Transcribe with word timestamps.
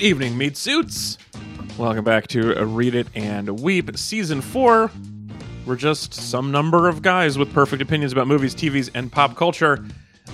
Good 0.00 0.06
evening, 0.06 0.38
meat 0.38 0.56
suits. 0.56 1.18
Welcome 1.76 2.04
back 2.04 2.26
to 2.28 2.64
Read 2.64 2.94
It 2.94 3.08
and 3.14 3.60
Weep 3.60 3.98
Season 3.98 4.40
4. 4.40 4.90
We're 5.66 5.76
just 5.76 6.14
some 6.14 6.50
number 6.50 6.88
of 6.88 7.02
guys 7.02 7.36
with 7.36 7.52
perfect 7.52 7.82
opinions 7.82 8.10
about 8.10 8.26
movies, 8.26 8.54
TVs, 8.54 8.88
and 8.94 9.12
pop 9.12 9.36
culture. 9.36 9.84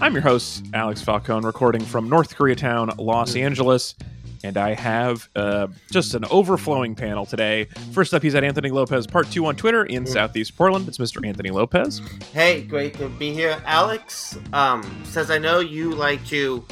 I'm 0.00 0.12
your 0.12 0.22
host, 0.22 0.64
Alex 0.72 1.02
Falcone, 1.02 1.44
recording 1.44 1.84
from 1.84 2.08
North 2.08 2.36
Koreatown, 2.36 2.96
Los 2.96 3.34
Angeles. 3.34 3.96
And 4.44 4.56
I 4.56 4.74
have 4.74 5.28
uh, 5.34 5.66
just 5.90 6.14
an 6.14 6.24
overflowing 6.26 6.94
panel 6.94 7.26
today. 7.26 7.64
First 7.90 8.14
up, 8.14 8.22
he's 8.22 8.36
at 8.36 8.44
Anthony 8.44 8.70
Lopez 8.70 9.08
Part 9.08 9.32
2 9.32 9.46
on 9.46 9.56
Twitter 9.56 9.84
in 9.84 10.06
Southeast 10.06 10.56
Portland. 10.56 10.86
It's 10.86 10.98
Mr. 10.98 11.26
Anthony 11.26 11.50
Lopez. 11.50 12.00
Hey, 12.32 12.62
great 12.62 12.94
to 12.98 13.08
be 13.08 13.34
here. 13.34 13.60
Alex 13.66 14.38
um, 14.52 15.02
says 15.04 15.28
I 15.28 15.38
know 15.38 15.58
you 15.58 15.92
like 15.92 16.24
to. 16.26 16.64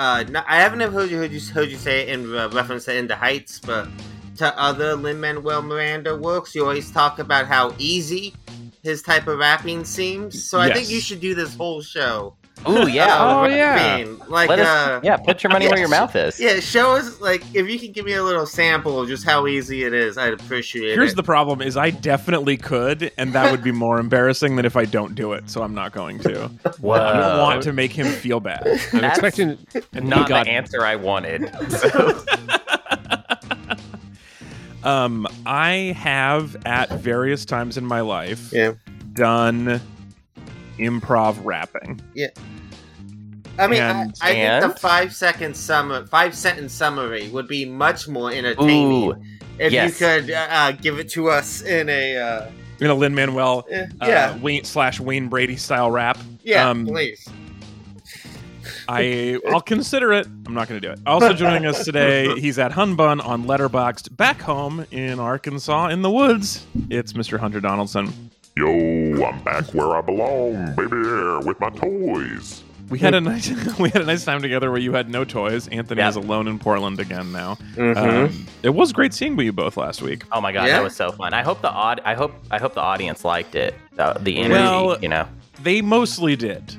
Uh, 0.00 0.24
I 0.48 0.56
haven't 0.56 0.80
heard 0.80 1.10
you 1.10 1.18
heard 1.18 1.30
you, 1.30 1.40
heard 1.52 1.68
you 1.68 1.76
say 1.76 2.00
it 2.00 2.08
in 2.08 2.34
uh, 2.34 2.48
reference 2.54 2.86
to 2.86 2.96
In 2.96 3.06
the 3.06 3.14
Heights, 3.14 3.60
but 3.60 3.86
to 4.38 4.58
other 4.58 4.96
Lin 4.96 5.20
Manuel 5.20 5.60
Miranda 5.60 6.16
works, 6.16 6.54
you 6.54 6.62
always 6.62 6.90
talk 6.90 7.18
about 7.18 7.46
how 7.46 7.74
easy 7.76 8.32
his 8.82 9.02
type 9.02 9.26
of 9.26 9.38
rapping 9.38 9.84
seems. 9.84 10.42
So 10.42 10.58
I 10.58 10.72
think 10.72 10.88
you 10.88 11.02
should 11.02 11.20
do 11.20 11.34
this 11.34 11.54
whole 11.54 11.82
show. 11.82 12.34
Ooh, 12.68 12.86
yeah. 12.90 13.16
Oh, 13.18 13.46
yeah. 13.46 13.74
rapping. 13.74 14.18
Like, 14.28 14.48
Let 14.48 14.58
us, 14.60 14.66
uh, 14.68 15.00
yeah, 15.02 15.16
put 15.16 15.42
your 15.42 15.50
money 15.50 15.66
where 15.68 15.78
your 15.78 15.88
mouth 15.98 16.14
is. 16.14 16.38
yeah, 16.38 16.60
show 16.60 16.92
us 16.96 17.20
like 17.20 17.42
if 17.54 17.68
you 17.68 17.78
can 17.78 17.92
give 17.92 18.04
me 18.04 18.12
a 18.12 18.22
little 18.22 18.46
sample 18.46 19.00
of 19.00 19.08
just 19.08 19.24
how 19.24 19.46
easy 19.46 19.84
it 19.84 19.92
is, 19.94 20.18
I'd 20.18 20.34
appreciate 20.34 20.82
Here's 20.82 20.92
it. 20.92 20.98
Here's 21.00 21.14
the 21.14 21.22
problem 21.22 21.62
is 21.62 21.76
I 21.76 21.90
definitely 21.90 22.56
could, 22.56 23.10
and 23.18 23.32
that 23.32 23.50
would 23.50 23.62
be 23.64 23.72
more 23.72 23.98
embarrassing 23.98 24.56
than 24.56 24.64
if 24.66 24.76
I 24.76 24.84
don't 24.84 25.14
do 25.14 25.32
it, 25.32 25.48
so 25.50 25.62
I'm 25.62 25.74
not 25.74 25.92
going 25.92 26.18
to. 26.20 26.48
Whoa. 26.80 26.92
I 26.94 27.12
don't 27.18 27.38
want 27.40 27.62
to 27.64 27.72
make 27.72 27.92
him 27.92 28.06
feel 28.06 28.40
bad. 28.40 28.66
I'm 28.66 29.00
That's 29.00 29.18
expecting 29.18 29.58
Not 29.94 30.28
God. 30.28 30.46
the 30.46 30.50
answer 30.50 30.84
I 30.84 30.96
wanted. 30.96 31.50
So, 31.70 32.22
Um, 34.82 35.26
I 35.44 35.94
have 35.98 36.56
at 36.64 36.88
various 36.90 37.44
times 37.44 37.76
in 37.76 37.84
my 37.84 38.00
life 38.00 38.50
Yeah. 38.52 38.72
done 39.12 39.78
improv 40.80 41.38
rapping. 41.44 42.00
Yeah. 42.14 42.28
I 43.58 43.66
mean, 43.66 43.82
And- 43.82 44.14
I, 44.22 44.30
I 44.30 44.32
think 44.60 44.72
the 44.72 44.80
five 44.80 45.14
second 45.14 45.54
summary, 45.56 46.06
five 46.06 46.34
sentence 46.34 46.72
summary 46.72 47.28
would 47.28 47.46
be 47.46 47.64
much 47.64 48.08
more 48.08 48.30
entertaining 48.32 49.10
ooh, 49.10 49.22
if 49.58 49.72
yes. 49.72 50.00
you 50.00 50.06
could 50.06 50.30
uh, 50.30 50.46
uh, 50.50 50.72
give 50.72 50.98
it 50.98 51.10
to 51.10 51.28
us 51.28 51.62
in 51.62 51.88
a 51.88 52.16
uh, 52.16 52.50
You 52.78 52.88
know, 52.88 52.96
Lin 52.96 53.14
Manuel 53.14 53.66
eh, 53.70 53.86
uh, 54.00 54.06
yeah, 54.06 54.38
Wayne 54.38 54.64
slash 54.64 54.98
Wayne 55.00 55.28
Brady 55.28 55.56
style 55.56 55.90
rap. 55.90 56.18
yeah, 56.42 56.68
um, 56.68 56.86
please. 56.86 57.28
I 58.88 59.38
I'll 59.48 59.60
consider 59.60 60.12
it. 60.12 60.26
I'm 60.46 60.54
not 60.54 60.68
going 60.68 60.80
to 60.80 60.86
do 60.86 60.92
it. 60.92 61.00
Also 61.06 61.32
joining 61.32 61.66
us 61.66 61.84
today, 61.84 62.34
he's 62.40 62.58
at 62.58 62.72
Hunbun 62.72 63.24
on 63.24 63.44
Letterboxd, 63.44 64.16
back 64.16 64.40
home 64.40 64.84
in 64.90 65.20
Arkansas 65.20 65.88
in 65.88 66.02
the 66.02 66.10
woods. 66.10 66.66
It's 66.88 67.12
Mr. 67.12 67.38
Hunter 67.38 67.60
Donaldson. 67.60 68.29
Yo, 68.60 69.24
I'm 69.24 69.40
back 69.42 69.72
where 69.72 69.96
I 69.96 70.02
belong, 70.02 70.74
baby, 70.74 70.96
with 71.46 71.58
my 71.60 71.70
toys. 71.70 72.62
We 72.90 72.98
had 72.98 73.14
a 73.14 73.20
nice 73.22 73.48
we 73.78 73.88
had 73.88 74.02
a 74.02 74.04
nice 74.04 74.22
time 74.26 74.42
together 74.42 74.70
where 74.70 74.78
you 74.80 74.92
had 74.92 75.08
no 75.08 75.24
toys. 75.24 75.66
Anthony 75.68 76.00
Yeah. 76.02 76.10
is 76.10 76.16
alone 76.16 76.46
in 76.46 76.58
Portland 76.58 77.00
again 77.00 77.32
now. 77.32 77.54
Mhm. 77.76 77.96
Um, 77.96 78.46
it 78.62 78.68
was 78.74 78.92
great 78.92 79.14
seeing 79.14 79.38
you 79.40 79.50
both 79.52 79.78
last 79.78 80.02
week. 80.02 80.24
oh 80.32 80.42
my 80.42 80.52
god, 80.52 80.66
Yeah? 80.66 80.74
that 80.76 80.82
was 80.84 80.94
so 80.94 81.10
fun. 81.10 81.32
I 81.32 81.40
hope 81.42 81.62
the 81.62 81.70
odd. 81.70 82.02
I 82.04 82.12
hope. 82.12 82.32
I 82.50 82.58
hope 82.58 82.74
the 82.74 82.82
audience 82.82 83.24
liked 83.24 83.54
it. 83.54 83.74
The, 83.94 84.18
the 84.20 84.36
energy. 84.36 84.52
Well, 84.52 84.98
you 85.00 85.08
know. 85.08 85.26
They 85.62 85.80
mostly 85.80 86.36
did. 86.36 86.76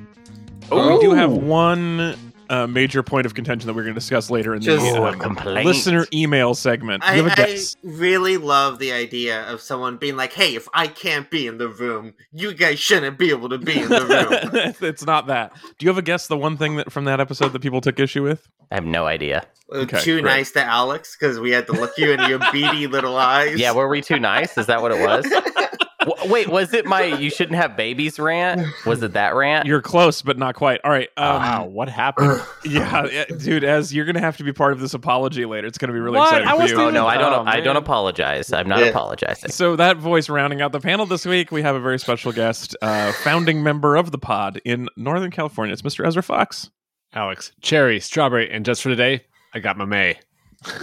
Oh 0.70 0.97
we 0.97 1.02
do 1.03 1.14
have 1.14 1.31
one 1.31 2.16
uh, 2.51 2.67
major 2.67 3.01
point 3.01 3.25
of 3.25 3.34
contention 3.34 3.66
that 3.67 3.73
we're 3.73 3.84
going 3.84 3.94
to 3.94 4.00
discuss 4.00 4.29
later 4.29 4.53
in 4.53 4.62
Just- 4.62 4.84
the 4.85 5.01
um, 5.01 5.35
listener 5.63 6.06
email 6.13 6.53
segment. 6.53 7.01
I, 7.03 7.16
you 7.16 7.23
have 7.23 7.39
a 7.39 7.41
I 7.41 7.45
guess? 7.47 7.75
really 7.81 8.38
love 8.38 8.78
the 8.79 8.91
idea 8.91 9.44
of 9.44 9.62
someone 9.62 9.97
being 9.97 10.16
like, 10.17 10.34
"Hey, 10.34 10.56
if 10.56 10.67
I 10.73 10.88
can't 10.88 11.29
be 11.31 11.47
in 11.47 11.57
the 11.57 11.69
room, 11.69 12.13
you 12.34 12.53
guys 12.53 12.79
shouldn't 12.79 13.17
be 13.17 13.29
able 13.29 13.50
to 13.50 13.57
be 13.57 13.79
in 13.79 13.88
the 13.90 14.01
room." 14.06 14.75
it's 14.81 15.06
not 15.06 15.28
that. 15.28 15.53
Do 15.78 15.85
you 15.85 15.90
have 15.90 15.97
a 15.97 16.01
guess? 16.01 16.28
The 16.28 16.38
one 16.38 16.57
thing 16.57 16.75
that 16.75 16.91
from 16.91 17.06
that 17.06 17.19
episode 17.19 17.53
that 17.53 17.61
people 17.61 17.81
took 17.81 18.00
issue 18.00 18.23
with? 18.23 18.47
I 18.69 18.75
have 18.75 18.85
no 18.85 19.06
idea. 19.06 19.45
Okay, 19.73 20.01
Too 20.01 20.22
great. 20.22 20.29
nice 20.29 20.51
to 20.51 20.63
Alex 20.63 21.16
because 21.17 21.40
we 21.40 21.51
had 21.51 21.66
to 21.67 21.73
look 21.73 21.97
you 21.97 22.11
in 22.11 22.19
your 22.29 22.40
beady 22.51 22.88
little 22.88 23.16
eyes. 23.16 23.57
Yeah, 23.57 23.72
were 23.72 23.88
we 23.88 24.01
too 24.01 24.19
nice? 24.19 24.57
Is 24.57 24.66
that 24.67 24.81
what 24.81 24.91
it 24.91 25.00
was? 25.06 25.25
W- 26.06 26.31
Wait, 26.31 26.47
was 26.47 26.73
it 26.73 26.85
my 26.85 27.03
"you 27.03 27.29
shouldn't 27.29 27.56
have 27.57 27.75
babies" 27.78 28.19
rant? 28.19 28.62
Was 28.85 29.03
it 29.03 29.13
that 29.13 29.35
rant? 29.35 29.66
You're 29.67 29.81
close, 29.81 30.22
but 30.22 30.38
not 30.38 30.56
quite. 30.56 30.79
All 30.84 30.91
right. 30.91 31.09
Um, 31.17 31.35
wow, 31.41 31.66
what 31.66 31.89
happened? 31.89 32.41
Yeah, 32.63 33.07
yeah, 33.12 33.25
dude. 33.25 33.63
As 33.63 33.94
you're 33.94 34.06
going 34.06 34.16
to 34.16 34.22
have 34.22 34.38
to 34.38 34.44
be 34.44 34.53
part 34.53 34.72
of 34.73 34.79
this 34.79 34.94
apology 34.94 35.45
later. 35.45 35.66
It's 35.67 35.78
going 35.78 35.88
to 35.90 35.94
be 35.94 36.00
really 36.00 36.17
What? 36.17 36.28
exciting 36.28 36.47
I 36.47 36.67
for 36.67 36.73
you. 36.73 36.81
oh 36.81 36.90
no, 36.91 37.07
I 37.07 37.17
don't. 37.17 37.34
Oh, 37.34 37.44
I 37.50 37.59
don't 37.59 37.75
apologize. 37.75 38.53
I'm 38.53 38.67
not 38.67 38.79
Yeah. 38.79 38.85
apologizing. 38.88 39.50
So 39.51 39.75
that 39.78 39.97
voice 39.97 40.29
rounding 40.29 40.61
out 40.61 40.72
the 40.72 40.79
panel 40.79 41.06
this 41.06 41.25
week, 41.25 41.51
we 41.51 41.61
have 41.63 41.75
a 41.75 41.79
very 41.79 41.97
special 42.00 42.31
guest, 42.31 42.75
uh, 42.81 43.11
founding 43.23 43.63
member 43.63 43.95
of 43.95 44.11
the 44.11 44.17
pod 44.19 44.61
in 44.66 44.88
Northern 44.95 45.31
California. 45.31 45.73
It's 45.73 45.81
Mr. 45.81 46.06
Ezra 46.06 46.22
Fox. 46.23 46.69
Alex, 47.13 47.51
cherry, 47.61 48.00
strawberry, 48.00 48.50
and 48.51 48.63
just 48.66 48.81
for 48.84 48.90
today, 48.90 49.22
I 49.53 49.59
got 49.59 49.78
my 49.78 49.85
May. 49.85 50.19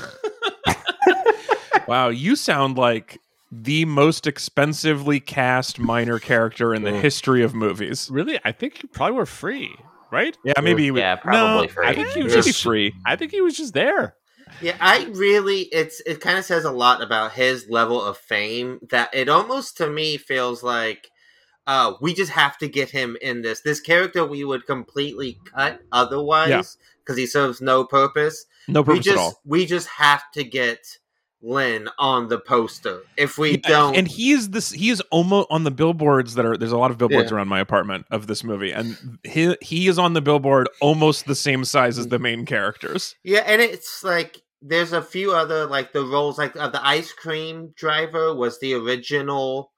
Wow, 1.87 2.09
you 2.09 2.37
sound 2.37 2.77
like 2.77 3.19
the 3.51 3.85
most 3.85 4.27
expensively 4.27 5.21
cast 5.21 5.79
minor 5.79 6.19
character 6.19 6.75
in 6.75 6.83
the 6.83 6.93
history 6.93 7.43
of 7.43 7.55
movies. 7.55 8.09
Really, 8.11 8.39
I 8.45 8.53
think 8.53 8.83
you 8.83 8.89
probably 8.89 9.17
were 9.17 9.27
free, 9.27 9.75
right? 10.11 10.37
Yeah, 10.45 10.61
maybe. 10.63 10.85
he 10.85 10.91
would- 10.91 11.01
Yeah, 11.01 11.17
probably 11.17 11.67
no, 11.67 11.73
free. 11.73 11.87
I 11.87 11.95
think 11.95 12.09
he 12.11 12.23
was 12.23 12.33
just 12.35 12.63
free. 12.63 12.95
I 13.07 13.17
think 13.17 13.33
he 13.33 13.41
was 13.41 13.57
just 13.57 13.73
there. 13.75 14.15
Yeah, 14.63 14.77
I 14.81 15.05
really 15.13 15.63
it's 15.73 16.01
it 16.07 16.21
kind 16.21 16.39
of 16.39 16.45
says 16.45 16.65
a 16.65 16.73
lot 16.73 17.03
about 17.03 17.33
his 17.33 17.67
level 17.69 18.03
of 18.03 18.17
fame 18.17 18.81
that 18.91 19.11
it 19.15 19.29
almost 19.29 19.77
to 19.77 19.89
me 19.91 20.17
feels 20.17 20.63
like 20.63 21.11
uh 21.67 21.93
we 22.01 22.15
just 22.15 22.33
have 22.33 22.57
to 22.59 22.67
get 22.69 22.91
him 22.91 23.17
in 23.21 23.43
this. 23.43 23.61
This 23.61 23.79
character 23.81 24.25
we 24.25 24.45
would 24.45 24.67
completely 24.67 25.39
cut 25.55 25.81
otherwise 25.93 26.79
because 27.05 27.19
he 27.19 27.27
serves 27.27 27.61
no 27.61 27.85
purpose. 27.85 28.47
No 28.69 28.81
We 28.81 28.87
purpose 28.87 29.07
at 29.07 29.11
just 29.13 29.19
all. 29.19 29.41
we 29.45 29.67
just 29.67 29.89
have 29.89 30.23
to 30.33 30.43
get 30.45 30.99
Lin 31.43 31.89
on 31.99 32.29
the 32.29 32.39
poster. 32.39 33.01
If 33.17 33.39
we 33.39 33.53
Yeah, 33.53 33.69
don't 33.69 33.97
and 33.97 34.09
he 34.09 34.33
is 34.33 34.51
this. 34.51 34.71
He 34.73 34.91
is 34.91 35.01
almost 35.11 35.47
on 35.51 35.65
the 35.65 35.71
billboards 35.71 36.35
that 36.35 36.45
are. 36.45 36.57
There's 36.57 36.73
a 36.73 36.79
lot 36.79 36.91
of 36.91 36.99
billboards 36.99 37.31
Yeah. 37.31 37.37
around 37.37 37.49
my 37.49 37.61
apartment 37.61 38.07
of 38.11 38.27
this 38.27 38.43
movie, 38.43 38.73
and 38.73 39.19
he 39.25 39.57
he 39.61 39.87
is 39.89 39.99
on 39.99 40.15
the 40.15 40.21
billboard 40.21 40.69
almost 40.81 41.27
the 41.27 41.35
same 41.37 41.65
size 41.65 41.99
as 41.99 42.09
the 42.09 42.19
main 42.19 42.45
characters. 42.45 43.15
Yeah, 43.23 43.41
and 43.47 43.63
it's 43.63 44.03
like 44.03 44.41
there's 44.61 44.93
a 44.93 45.01
few 45.03 45.33
other 45.33 45.67
like 45.67 45.93
the 45.93 46.03
roles 46.05 46.39
like 46.39 46.57
uh, 46.57 46.69
the 46.69 46.85
ice 46.85 47.13
cream 47.13 47.73
driver 47.77 48.35
was 48.35 48.59
the 48.59 48.75
original 48.75 49.71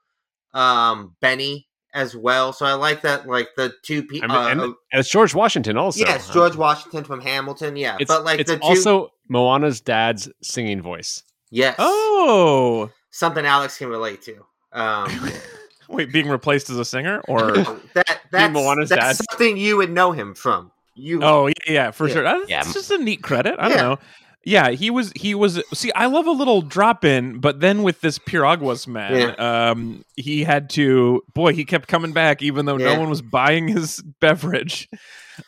um 0.55 1.15
Benny 1.21 1.69
as 1.93 2.17
well. 2.17 2.53
So 2.53 2.65
I 2.67 2.73
like 2.75 3.03
that 3.03 3.27
like 3.29 3.49
the 3.57 3.75
two 3.85 3.99
I 3.99 4.07
people 4.09 4.29
mean, 4.29 4.39
uh, 4.39 4.47
and, 4.49 4.61
and 4.63 4.75
it's 4.93 5.11
George 5.11 5.35
Washington 5.35 5.77
also. 5.77 6.01
yes, 6.01 6.31
George 6.31 6.57
Washington 6.57 7.05
from 7.05 7.21
Hamilton, 7.21 7.77
yeah. 7.77 7.97
It's, 8.01 8.09
but 8.09 8.25
like 8.25 8.41
it's 8.41 8.51
the 8.51 8.57
two 8.59 8.65
also 8.65 9.11
Moana's 9.29 9.81
dad's 9.81 10.31
singing 10.43 10.81
voice. 10.81 11.23
Yes. 11.51 11.75
Oh, 11.79 12.91
Something 13.11 13.45
Alex 13.45 13.79
can 13.79 13.89
relate 13.89 14.23
to. 14.23 14.45
Um 14.73 15.31
wait, 15.89 16.13
being 16.13 16.29
replaced 16.29 16.71
as 16.71 16.79
a 16.79 16.85
singer 16.85 17.21
or? 17.29 17.53
that 17.95 18.21
that's, 18.31 18.53
Moana's 18.53 18.89
that's 18.89 19.19
dad. 19.19 19.27
something 19.31 19.57
you 19.57 19.77
would 19.77 19.91
know 19.91 20.13
him 20.13 20.35
from. 20.35 20.71
You 20.95 21.21
Oh 21.23 21.47
yeah, 21.49 21.53
yeah, 21.69 21.91
for 21.91 22.07
Yeah. 22.09 22.15
sure. 22.15 22.23
That's 22.23 22.51
Yeah. 22.51 22.63
just 22.63 22.91
a 22.91 22.99
neat 22.99 23.23
credit. 23.23 23.57
I 23.59 23.69
don't 23.69 23.79
know. 23.79 23.99
Yeah, 24.43 24.71
he 24.71 24.89
was. 24.91 25.13
He 25.15 25.35
was. 25.35 25.63
See, 25.75 25.93
I 25.93 26.07
love 26.07 26.27
a 26.27 26.31
little 26.31 26.63
drop 26.63 27.05
in, 27.05 27.41
but 27.41 27.61
then 27.61 27.83
with 27.83 28.01
this 28.01 28.19
Piraguas 28.19 28.87
man, 28.89 29.39
um, 29.39 30.05
he 30.17 30.45
had 30.45 30.71
to. 30.71 31.23
Boy, 31.35 31.53
he 31.53 31.65
kept 31.67 31.89
coming 31.89 32.13
back, 32.13 32.41
even 32.41 32.65
though 32.65 32.79
Yeah. 32.79 32.95
no 32.95 33.01
one 33.01 33.11
was 33.11 33.21
buying 33.21 33.69
his 33.69 34.01
beverage, 34.21 34.89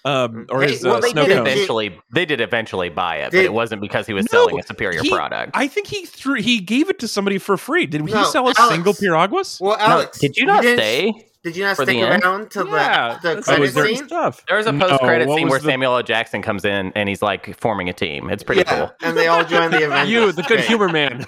um, 0.05 0.45
or 0.51 0.61
Hey, 0.61 0.73
his 0.73 0.85
well, 0.85 0.97
uh, 0.97 1.01
they 1.01 1.09
snow 1.09 1.25
did 1.27 1.39
Cone. 1.39 1.47
eventually, 1.47 1.99
they 2.13 2.27
did 2.27 2.43
eventually 2.43 2.91
buy 2.91 3.17
it, 3.17 3.31
but 3.33 3.41
it 3.41 3.53
wasn't 3.55 3.81
because 3.81 4.07
he 4.07 4.13
was 4.13 4.31
No, 4.31 4.41
selling 4.47 4.61
a 4.61 4.63
superior 4.63 5.01
he- 5.03 5.09
product. 5.11 5.53
I 5.55 5.69
think 5.69 5.87
he 5.87 6.05
threw. 6.05 6.35
He 6.43 6.61
gave 6.61 6.91
it 6.91 6.99
to 6.99 7.09
somebody 7.09 7.39
for 7.39 7.57
free. 7.57 7.87
Did 7.87 8.03
he 8.03 8.11
sell 8.27 8.43
a 8.49 8.53
Alex. 8.59 8.69
single 8.69 8.93
Piraguas? 8.93 9.59
well 9.59 9.79
No, 9.79 9.85
Alex 9.85 10.19
did 10.19 10.37
you 10.37 10.45
not 10.45 10.61
didn't- 10.63 10.79
stay? 10.79 11.27
Did 11.45 11.57
you 11.57 11.65
not 11.65 11.77
for 11.77 11.85
the 11.85 11.93
stick 11.93 12.03
end? 12.05 12.23
around 12.23 12.51
to 12.53 12.67
Yeah, 12.71 13.19
the, 13.23 13.29
the 13.31 13.35
that's 13.35 13.47
credit 13.47 13.77
always 13.77 13.99
scene? 13.99 14.07
Stuff. 14.07 14.45
There 14.47 14.57
was 14.57 14.67
a 14.67 14.73
post-credit 14.73 15.27
what 15.29 15.37
scene 15.39 15.49
where 15.49 15.59
the- 15.59 15.67
Samuel 15.67 15.97
L. 15.97 16.03
Jackson 16.03 16.41
comes 16.43 16.65
in 16.65 16.93
and 16.95 17.09
he's 17.09 17.23
like 17.23 17.59
forming 17.59 17.89
a 17.89 17.93
team. 17.93 18.31
It's 18.31 18.43
pretty 18.45 18.63
yeah, 18.67 18.79
cool. 18.79 18.93
and 19.03 19.17
they 19.17 19.27
all 19.27 19.45
join 19.45 19.71
the 19.71 19.85
Avengers. 19.87 20.09
You, 20.11 20.33
the 20.33 20.43
good 20.43 20.61
humor 20.61 20.89
man. 20.89 21.27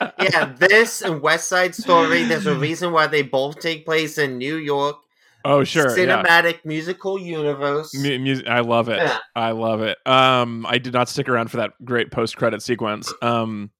yeah, 0.20 0.52
this 0.58 1.02
and 1.02 1.20
West 1.20 1.48
Side 1.48 1.74
Story. 1.74 2.24
There's 2.24 2.46
a 2.46 2.54
reason 2.54 2.92
why 2.92 3.06
they 3.08 3.22
both 3.22 3.60
take 3.60 3.84
place 3.84 4.18
in 4.18 4.38
New 4.38 4.56
York. 4.56 4.96
Oh 5.44 5.62
sure, 5.62 5.96
yeah. 5.96 6.22
Cinematic 6.24 6.64
musical 6.64 7.20
universe. 7.20 7.94
Mu- 7.94 8.18
mu- 8.18 8.42
I 8.48 8.60
love 8.60 8.88
it. 8.88 8.98
Yeah. 8.98 9.18
I 9.36 9.52
love 9.52 9.80
it. 9.80 9.96
Um, 10.04 10.66
I 10.68 10.78
did 10.78 10.92
not 10.92 11.08
stick 11.08 11.28
around 11.28 11.52
for 11.52 11.58
that 11.58 11.70
great 11.84 12.10
post-credit 12.10 12.62
sequence. 12.62 13.12
Um, 13.22 13.70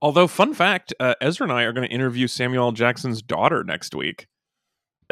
although, 0.00 0.28
fun 0.28 0.54
fact: 0.54 0.94
uh, 1.00 1.14
Ezra 1.20 1.44
and 1.44 1.52
I 1.52 1.62
are 1.64 1.72
going 1.72 1.88
to 1.88 1.92
interview 1.92 2.28
Samuel 2.28 2.66
L. 2.66 2.72
Jackson's 2.72 3.22
daughter 3.22 3.64
next 3.64 3.92
week, 3.94 4.28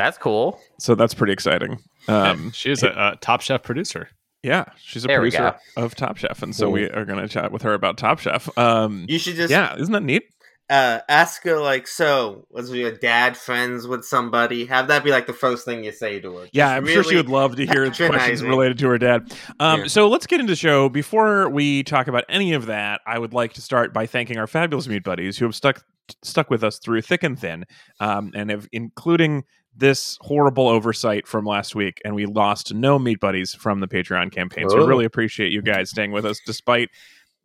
That's 0.00 0.18
cool. 0.18 0.58
so 0.78 0.94
that's 0.94 1.14
pretty 1.14 1.32
exciting. 1.32 1.78
Um, 2.08 2.50
she 2.52 2.70
is 2.70 2.82
a, 2.82 2.88
a 2.88 3.18
top 3.20 3.40
chef 3.42 3.62
producer. 3.62 4.08
Yeah, 4.42 4.64
she's 4.78 5.04
a 5.04 5.08
There 5.08 5.18
producer 5.18 5.54
of 5.76 5.94
Top 5.94 6.16
Chef, 6.16 6.42
and 6.42 6.56
so 6.56 6.64
Cool. 6.64 6.72
we 6.72 6.84
are 6.88 7.04
going 7.04 7.18
to 7.20 7.28
chat 7.28 7.52
with 7.52 7.60
her 7.60 7.74
about 7.74 7.98
Top 7.98 8.20
Chef. 8.20 8.48
Um, 8.56 9.04
You 9.06 9.18
should 9.18 9.34
just 9.36 9.50
yeah, 9.50 9.76
isn't 9.76 9.92
that 9.92 10.02
neat? 10.02 10.22
uh, 10.70 11.00
ask 11.10 11.42
her 11.44 11.58
like, 11.58 11.86
so 11.86 12.46
was 12.48 12.70
your 12.72 12.90
dad 12.92 13.36
friends 13.36 13.86
with 13.86 14.02
somebody? 14.04 14.64
Have 14.64 14.86
that 14.88 15.04
be 15.04 15.10
like 15.10 15.26
the 15.26 15.34
first 15.34 15.66
thing 15.66 15.84
you 15.84 15.92
say 15.92 16.20
to 16.20 16.36
her. 16.38 16.46
Yeah, 16.52 16.68
I'm 16.70 16.86
sure 16.86 17.04
she 17.04 17.16
would 17.16 17.28
love 17.28 17.56
to 17.56 17.66
hear 17.66 17.84
questions 17.90 18.42
related 18.42 18.78
to 18.78 18.88
her 18.88 18.96
dad. 18.96 19.30
Um, 19.58 19.80
Yeah. 19.80 19.86
So 19.88 20.08
let's 20.08 20.26
get 20.26 20.40
into 20.40 20.52
the 20.52 20.56
show. 20.56 20.88
Before 20.88 21.50
we 21.50 21.82
talk 21.82 22.06
about 22.08 22.24
any 22.30 22.54
of 22.54 22.64
that, 22.66 23.00
I 23.06 23.18
would 23.18 23.34
like 23.34 23.52
to 23.54 23.60
start 23.60 23.92
by 23.92 24.06
thanking 24.06 24.38
our 24.38 24.46
fabulous 24.46 24.88
meat 24.88 25.02
buddies 25.04 25.36
who 25.36 25.44
have 25.44 25.54
stuck 25.54 25.84
stuck 26.24 26.48
with 26.50 26.64
us 26.64 26.78
through 26.78 27.02
thick 27.02 27.22
and 27.24 27.38
thin, 27.38 27.64
um, 28.00 28.30
and 28.34 28.48
have 28.50 28.68
including 28.72 29.44
this 29.80 30.16
horrible 30.20 30.68
oversight 30.68 31.26
from 31.26 31.44
last 31.44 31.74
week, 31.74 32.00
and 32.04 32.14
we 32.14 32.26
lost 32.26 32.72
no 32.72 32.98
meat 32.98 33.18
buddies 33.18 33.54
from 33.54 33.80
the 33.80 33.88
Patreon 33.88 34.30
campaign. 34.30 34.68
So 34.70 34.78
I 34.78 34.82
Oh. 34.82 34.86
really 34.86 35.04
appreciate 35.04 35.50
you 35.52 35.62
guys 35.62 35.90
staying 35.90 36.12
with 36.12 36.24
us 36.24 36.40
despite. 36.46 36.90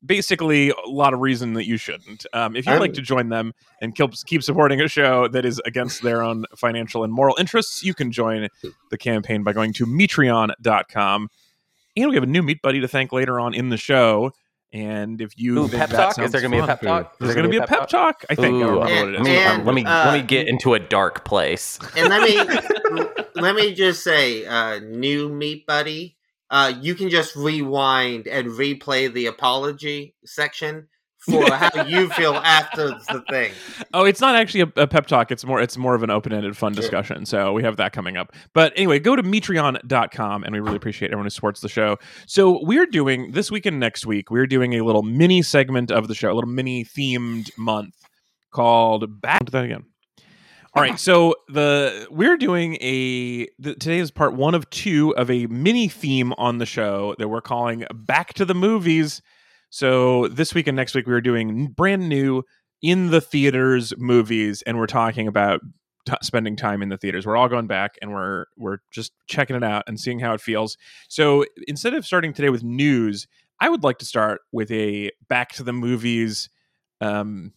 Basically, 0.06 0.70
a 0.70 0.76
lot 0.88 1.14
of 1.16 1.20
reason 1.22 1.54
that 1.54 1.66
you 1.66 1.78
shouldn't. 1.78 2.28
Um, 2.32 2.56
if 2.56 2.66
you'd 2.68 2.74
I'm- 2.74 2.82
like 2.82 2.94
to 2.94 3.02
join 3.02 3.30
them 3.30 3.54
and 3.82 3.96
keep, 3.96 4.12
keep 4.28 4.44
supporting 4.44 4.80
a 4.80 4.88
show 4.88 5.28
that 5.30 5.46
is 5.46 5.60
against 5.66 6.04
their 6.04 6.22
own 6.22 6.46
financial 6.56 7.04
and 7.04 7.12
moral 7.12 7.36
interests, 7.40 7.84
you 7.84 7.96
can 7.96 8.12
join 8.12 8.48
the 8.92 8.98
campaign 9.00 9.42
by 9.44 9.52
going 9.54 9.74
to 9.74 9.86
metreon.com. 9.88 11.30
And 11.98 12.10
we 12.10 12.16
have 12.16 12.24
a 12.24 12.28
new 12.28 12.44
meat 12.44 12.62
buddy 12.62 12.82
to 12.82 12.88
thank 12.88 13.14
later 13.14 13.40
on 13.40 13.54
in 13.56 13.70
the 13.70 13.78
show. 13.78 14.32
And 14.76 15.22
if 15.22 15.40
you 15.40 15.58
Ooh, 15.60 15.68
think 15.70 15.90
pep 15.90 15.90
talk? 15.90 16.20
Is 16.20 16.34
there 16.34 16.42
going 16.42 16.52
to 16.52 16.58
be 16.58 16.62
a 16.62 16.68
pep 16.68 16.82
talk? 16.82 17.14
Is 17.14 17.18
There's 17.20 17.34
there 17.34 17.44
going 17.44 17.52
to 17.54 17.60
be 17.60 17.64
a 17.64 17.66
pep 17.66 17.88
talk. 17.88 18.26
I 18.30 18.36
think. 18.36 18.58
I 18.58 18.60
don't 18.60 18.62
Ooh. 18.62 18.82
remember 18.82 19.06
what 19.06 19.08
it 19.08 19.22
is. 19.22 19.28
And- 19.28 19.28
and- 19.30 19.66
let 19.66 19.74
me 19.74 19.86
uh, 19.86 20.06
let 20.12 20.22
me 20.22 20.28
get 20.28 20.50
into 20.50 20.74
a 20.74 20.80
dark 20.80 21.24
place. 21.24 21.80
And 21.96 22.10
let 22.10 22.22
me 22.22 22.36
let 23.36 23.56
me 23.56 23.74
just 23.74 24.04
say, 24.04 24.46
uh, 24.46 24.80
new 24.80 25.30
meat 25.30 25.66
buddy, 25.66 26.18
uh, 26.50 26.74
you 26.82 26.94
can 26.94 27.10
just 27.10 27.38
rewind 27.38 28.28
and 28.28 28.50
replay 28.50 29.12
the 29.12 29.28
apology 29.28 30.14
section 30.26 30.90
for 31.30 31.52
how 31.54 31.86
you 31.86 32.10
feel 32.10 32.34
after 32.36 32.90
the 32.90 33.24
thing. 33.30 33.52
Oh, 33.94 34.06
it's 34.06 34.22
not 34.22 34.36
actually 34.36 34.62
a, 34.62 34.82
a 34.84 34.88
pep 34.88 35.08
talk. 35.08 35.32
It's 35.32 35.46
more 35.46 35.60
it's 35.60 35.78
more 35.78 35.96
of 35.96 36.04
an 36.04 36.10
open-ended 36.10 36.56
fun 36.56 36.74
Sure. 36.74 36.82
discussion. 36.82 37.26
So 37.26 37.54
we 37.54 37.64
have 37.64 37.78
that 37.78 37.94
coming 37.94 38.18
up. 38.18 38.34
But 38.54 38.74
anyway, 38.76 39.00
go 39.00 39.16
to 39.16 39.24
metreon.com 39.24 40.44
and 40.44 40.54
we 40.54 40.60
really 40.60 40.76
appreciate 40.78 41.10
everyone 41.12 41.26
who 41.26 41.30
supports 41.32 41.62
the 41.62 41.70
show. 41.70 41.98
So 42.28 42.60
we're 42.64 42.86
doing 42.86 43.32
this 43.32 43.52
week 43.52 43.66
and 43.66 43.80
next 43.80 44.06
week, 44.06 44.30
we're 44.32 44.48
doing 44.48 44.74
a 44.76 44.82
little 44.82 45.04
mini 45.04 45.42
segment 45.42 45.92
of 45.92 46.08
the 46.08 46.16
show, 46.16 46.32
a 46.32 46.36
little 46.36 46.50
mini 46.50 46.84
themed 46.86 47.50
month 47.58 47.96
called 48.52 49.22
Back 49.22 49.46
to 49.46 49.52
that 49.52 49.66
again. 49.66 49.86
All 50.74 50.82
right, 50.82 51.00
so 51.00 51.36
the 51.48 52.06
we're 52.12 52.36
doing 52.36 52.76
a 52.82 53.48
the, 53.60 53.76
today 53.76 54.00
is 54.00 54.12
part 54.12 54.34
one 54.34 54.54
of 54.54 54.70
two 54.70 55.16
of 55.16 55.32
a 55.32 55.46
mini 55.48 55.88
theme 55.88 56.34
on 56.38 56.58
the 56.58 56.66
show 56.66 57.16
that 57.18 57.30
we're 57.30 57.40
calling 57.40 57.86
Back 57.94 58.34
to 58.34 58.44
the 58.44 58.54
Movies. 58.56 59.22
So 59.76 60.30
this 60.30 60.54
week 60.54 60.68
and 60.68 60.76
next 60.78 60.96
week 60.96 61.06
we 61.06 61.12
are 61.12 61.20
doing 61.20 61.68
brand 61.68 62.08
new 62.08 62.44
in 62.82 63.12
the 63.12 63.20
theaters 63.20 63.94
movies, 63.98 64.62
and 64.62 64.78
we're 64.78 64.88
talking 64.88 65.28
about 65.28 65.60
t- 66.08 66.14
spending 66.22 66.56
time 66.56 66.82
in 66.82 66.88
the 66.88 66.96
theaters. 66.96 67.26
We're 67.26 67.36
all 67.36 67.50
going 67.50 67.68
back, 67.68 67.96
and 68.02 68.14
we're 68.14 68.46
we're 68.56 68.78
just 68.90 69.12
checking 69.28 69.58
it 69.58 69.66
out 69.66 69.84
and 69.86 70.00
seeing 70.00 70.22
how 70.22 70.34
it 70.34 70.40
feels. 70.40 70.78
So 71.10 71.44
instead 71.68 71.94
of 71.94 72.06
starting 72.06 72.32
today 72.32 72.50
with 72.50 72.64
news, 72.64 73.28
I 73.60 73.68
would 73.68 73.84
like 73.84 73.98
to 73.98 74.06
start 74.06 74.40
with 74.54 74.72
a 74.72 75.12
back 75.28 75.52
to 75.56 75.64
the 75.64 75.74
movies. 75.74 76.50
Um, 77.02 77.52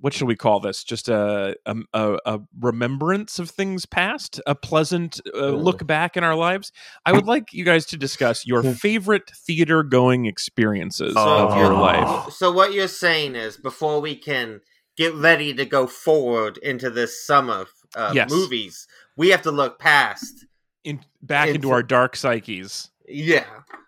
what 0.00 0.12
should 0.12 0.28
we 0.28 0.36
call 0.36 0.60
this? 0.60 0.84
Just 0.84 1.08
a 1.08 1.56
a, 1.66 1.76
a, 1.94 2.18
a 2.26 2.40
remembrance 2.60 3.38
of 3.38 3.48
things 3.50 3.86
past, 3.86 4.40
a 4.46 4.54
pleasant 4.54 5.20
uh, 5.34 5.48
look 5.50 5.86
back 5.86 6.16
in 6.16 6.24
our 6.24 6.34
lives. 6.34 6.72
I 7.06 7.12
would 7.12 7.26
like 7.34 7.52
you 7.52 7.64
guys 7.64 7.86
to 7.86 7.96
discuss 7.96 8.46
your 8.46 8.62
favorite 8.62 9.30
theater 9.46 9.82
going 9.82 10.26
experiences 10.26 11.14
Oh. 11.16 11.48
of 11.48 11.56
your 11.56 11.72
life. 11.72 12.32
So 12.32 12.52
what 12.52 12.72
you're 12.74 12.88
saying 12.88 13.34
is, 13.36 13.56
before 13.56 14.00
we 14.00 14.16
can 14.16 14.60
get 14.96 15.14
ready 15.14 15.54
to 15.54 15.64
go 15.64 15.86
forward 15.86 16.56
into 16.58 16.90
this 16.90 17.24
summer 17.26 17.66
uh, 17.96 18.12
Yes. 18.14 18.30
movies, 18.30 18.86
we 19.16 19.30
have 19.30 19.42
to 19.42 19.50
look 19.50 19.78
past. 19.78 20.46
In, 20.84 21.00
back 21.22 21.48
into 21.48 21.56
Into- 21.56 21.70
our 21.70 21.82
dark 21.82 22.14
psyches. 22.16 22.90
Yeah. 23.08 23.44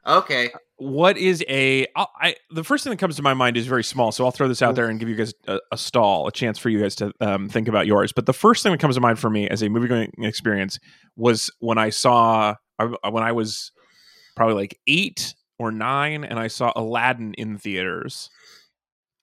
Okay. 0.07 0.51
What 0.79 1.17
is 1.17 1.43
a? 1.49 1.87
I 1.97 2.37
the 2.51 2.63
first 2.63 2.85
thing 2.85 2.91
that 2.91 2.99
comes 2.99 3.17
to 3.17 3.23
my 3.23 3.33
mind 3.33 3.57
is 3.57 3.67
very 3.67 3.85
small, 3.85 4.13
so 4.13 4.25
I'll 4.25 4.31
throw 4.31 4.47
this 4.47 4.61
out 4.61 4.75
there 4.75 4.89
and 4.89 5.01
give 5.01 5.09
you 5.09 5.15
guys 5.15 5.33
a, 5.49 5.59
a 5.73 5.79
stall, 5.79 6.27
a 6.27 6.33
chance 6.33 6.59
for 6.59 6.69
you 6.69 6.81
guys 6.81 6.95
to 6.97 7.13
um, 7.21 7.49
think 7.49 7.67
about 7.67 7.87
yours. 7.87 8.13
But 8.13 8.27
the 8.27 8.35
first 8.35 8.63
thing 8.63 8.73
that 8.73 8.79
comes 8.79 8.97
to 8.97 9.01
mind 9.01 9.19
for 9.19 9.31
me 9.31 9.49
as 9.49 9.63
a 9.63 9.71
movie 9.71 9.89
going 9.89 10.13
experience 10.19 10.79
was 11.17 11.51
when 11.61 11.79
I 11.79 11.89
saw 11.89 12.57
when 12.79 13.23
I 13.23 13.33
was 13.33 13.73
probably 14.37 14.55
like 14.55 14.79
eight 14.87 15.35
or 15.59 15.73
nine, 15.73 16.25
and 16.25 16.39
I 16.39 16.49
saw 16.49 16.73
Aladdin 16.77 17.33
in 17.35 17.57
theaters, 17.57 18.29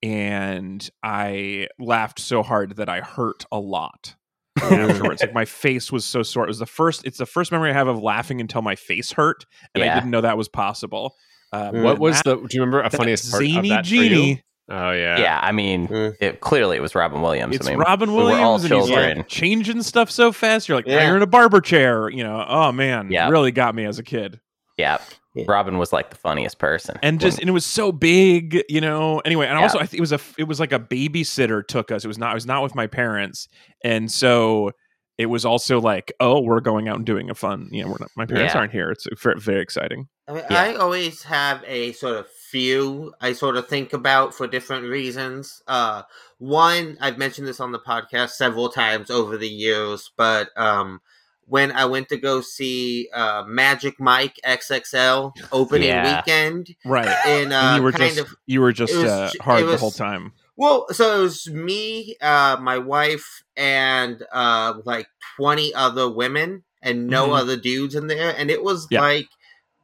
and 0.02 0.90
I 1.04 1.68
laughed 1.80 2.20
so 2.20 2.42
hard 2.42 2.78
that 2.78 2.90
I 2.90 3.02
hurt 3.02 3.46
a 3.52 3.60
lot 3.60 4.16
afterwards. 4.60 5.22
like 5.22 5.34
my 5.34 5.46
face 5.46 5.92
was 5.92 6.06
so 6.06 6.24
sore. 6.24 6.46
It 6.46 6.48
was 6.48 6.60
the 6.60 6.66
first. 6.66 7.06
It's 7.06 7.20
the 7.20 7.26
first 7.26 7.52
memory 7.52 7.70
I 7.70 7.74
have 7.74 7.88
of 7.88 8.02
laughing 8.02 8.42
until 8.42 8.62
my 8.64 8.76
face 8.76 9.12
hurt, 9.12 9.46
and 9.76 9.84
I 9.84 9.88
didn't 9.96 10.10
know 10.12 10.22
that 10.22 10.38
was 10.38 10.50
possible. 10.50 11.14
Um, 11.54 11.84
What 11.84 12.00
was 12.00 12.22
that- 12.24 12.42
the? 12.42 12.48
Do 12.48 12.58
you 12.58 12.62
remember 12.62 12.82
a 12.82 12.90
that 12.90 12.98
funniest 12.98 13.30
part 13.32 13.44
zany 13.44 13.58
of 13.58 13.64
that 13.70 13.86
for 13.88 13.94
you? 13.96 14.10
genie? 14.10 14.44
Oh 14.72 14.92
yeah. 14.92 15.18
Yeah, 15.20 15.40
I 15.44 15.52
mean, 15.52 15.88
Mm. 15.90 16.14
it, 16.22 16.40
clearly 16.40 16.78
it 16.78 16.82
was 16.82 16.96
Robin 16.96 17.22
Williams. 17.22 17.56
It's 17.56 17.68
I 17.68 17.72
mean, 17.72 17.80
Robin 17.80 18.12
we 18.12 18.24
were 18.24 18.32
all 18.32 18.54
Williams, 18.56 18.64
and 18.64 18.74
he's 18.74 18.88
children. 18.88 19.18
like 19.18 19.28
changing 19.28 19.82
stuff 19.84 20.10
so 20.10 20.32
fast. 20.32 20.68
You're 20.70 20.78
like, 20.78 20.88
Yeah. 20.88 21.06
you're 21.08 21.18
in 21.18 21.22
a 21.22 21.28
barber 21.28 21.60
chair. 21.62 22.10
You 22.10 22.24
know, 22.24 22.44
oh 22.48 22.72
man, 22.72 23.12
Yeah. 23.12 23.30
really 23.30 23.52
got 23.52 23.76
me 23.76 23.84
as 23.86 24.00
a 24.00 24.04
kid. 24.04 24.40
Yeah, 24.78 24.98
Yeah. 25.36 25.46
Robin 25.50 25.78
was 25.78 25.92
like 25.94 26.10
the 26.12 26.16
funniest 26.16 26.60
person. 26.60 26.98
and 27.04 27.20
just 27.20 27.40
and 27.40 27.50
it 27.50 27.52
was 27.52 27.66
so 27.66 27.92
big, 27.92 28.64
you 28.70 28.80
know. 28.82 29.20
Anyway, 29.26 29.48
and 29.48 29.58
Yeah. 29.60 29.64
also 29.64 29.80
I 29.80 29.86
think 29.86 30.00
it 30.00 30.02
was 30.02 30.14
a 30.14 30.20
it 30.38 30.46
was 30.48 30.60
like 30.62 30.72
a 30.72 30.80
babysitter 30.80 31.62
took 31.68 31.92
us. 31.92 32.06
It 32.06 32.08
was 32.08 32.18
not 32.18 32.32
I 32.32 32.34
was 32.34 32.46
not 32.46 32.64
with 32.64 32.74
my 32.74 32.88
parents, 32.88 33.50
and 33.84 34.10
so 34.10 34.72
it 35.18 35.27
was 35.27 35.45
also 35.45 35.80
like, 35.80 36.12
oh, 36.19 36.39
we're 36.42 36.60
going 36.60 36.88
out 36.88 36.98
and 36.98 37.06
doing 37.06 37.30
a 37.30 37.36
fun. 37.36 37.69
You 37.71 37.83
know, 37.83 37.89
we're 37.89 37.98
not, 38.00 38.10
my 38.15 38.25
parents 38.25 38.54
Yeah. 38.54 38.60
aren't 38.60 38.71
here. 38.71 38.89
It's 38.92 39.06
very, 39.21 39.39
very 39.39 39.62
exciting. 39.62 40.07
I, 40.27 40.33
mean, 40.33 40.44
Yeah. 40.50 40.62
I 40.62 40.75
always 40.75 41.24
have 41.24 41.63
a 41.68 41.92
sort 41.94 42.15
of 42.18 42.27
few 42.30 43.13
I 43.19 43.33
sort 43.33 43.57
of 43.57 43.68
think 43.68 43.94
about 43.94 44.33
for 44.33 44.45
different 44.48 44.86
reasons. 44.88 45.62
Uh, 45.68 46.04
one, 46.38 46.98
I've 47.01 47.18
mentioned 47.18 47.48
this 47.48 47.60
on 47.60 47.71
the 47.71 47.80
podcast 47.80 48.32
several 48.32 48.70
times 48.70 49.10
over 49.12 49.38
the 49.38 49.50
years, 49.50 50.12
but 50.17 50.50
um, 50.55 51.01
when 51.46 51.72
I 51.72 51.86
went 51.86 52.10
to 52.10 52.17
go 52.17 52.41
see 52.41 53.10
uh, 53.13 53.43
Magic 53.48 54.00
Mike 54.00 54.39
XXL 54.46 55.34
opening 55.51 55.88
Yeah. 55.89 56.17
weekend 56.17 56.75
Right. 56.86 57.25
in 57.27 57.51
uh, 57.51 57.75
you 57.75 57.84
were 57.84 57.91
kind 57.91 58.15
just 58.15 58.20
of 58.32 58.36
you 58.46 58.62
were 58.62 58.72
just 58.72 58.96
was 58.96 59.05
uh, 59.05 59.32
hard 59.41 59.63
it 59.63 59.65
the 59.65 59.77
whole 59.77 59.91
time. 59.91 60.32
Well, 60.57 60.88
so 60.91 61.19
it 61.19 61.22
was 61.24 61.50
me, 61.50 62.15
uh, 62.22 62.57
my 62.62 62.77
wife, 62.77 63.43
and 63.57 64.24
uh, 64.31 64.75
like 64.86 65.07
twenty 65.36 65.74
other 65.74 66.10
women, 66.10 66.63
and 66.81 67.10
no 67.10 67.31
Mhm. 67.31 67.38
other 67.39 67.57
dudes 67.57 67.95
in 67.95 68.07
there, 68.07 68.36
and 68.38 68.51
it 68.51 68.63
was 68.63 68.88
Yeah. 68.89 69.00
like 69.00 69.29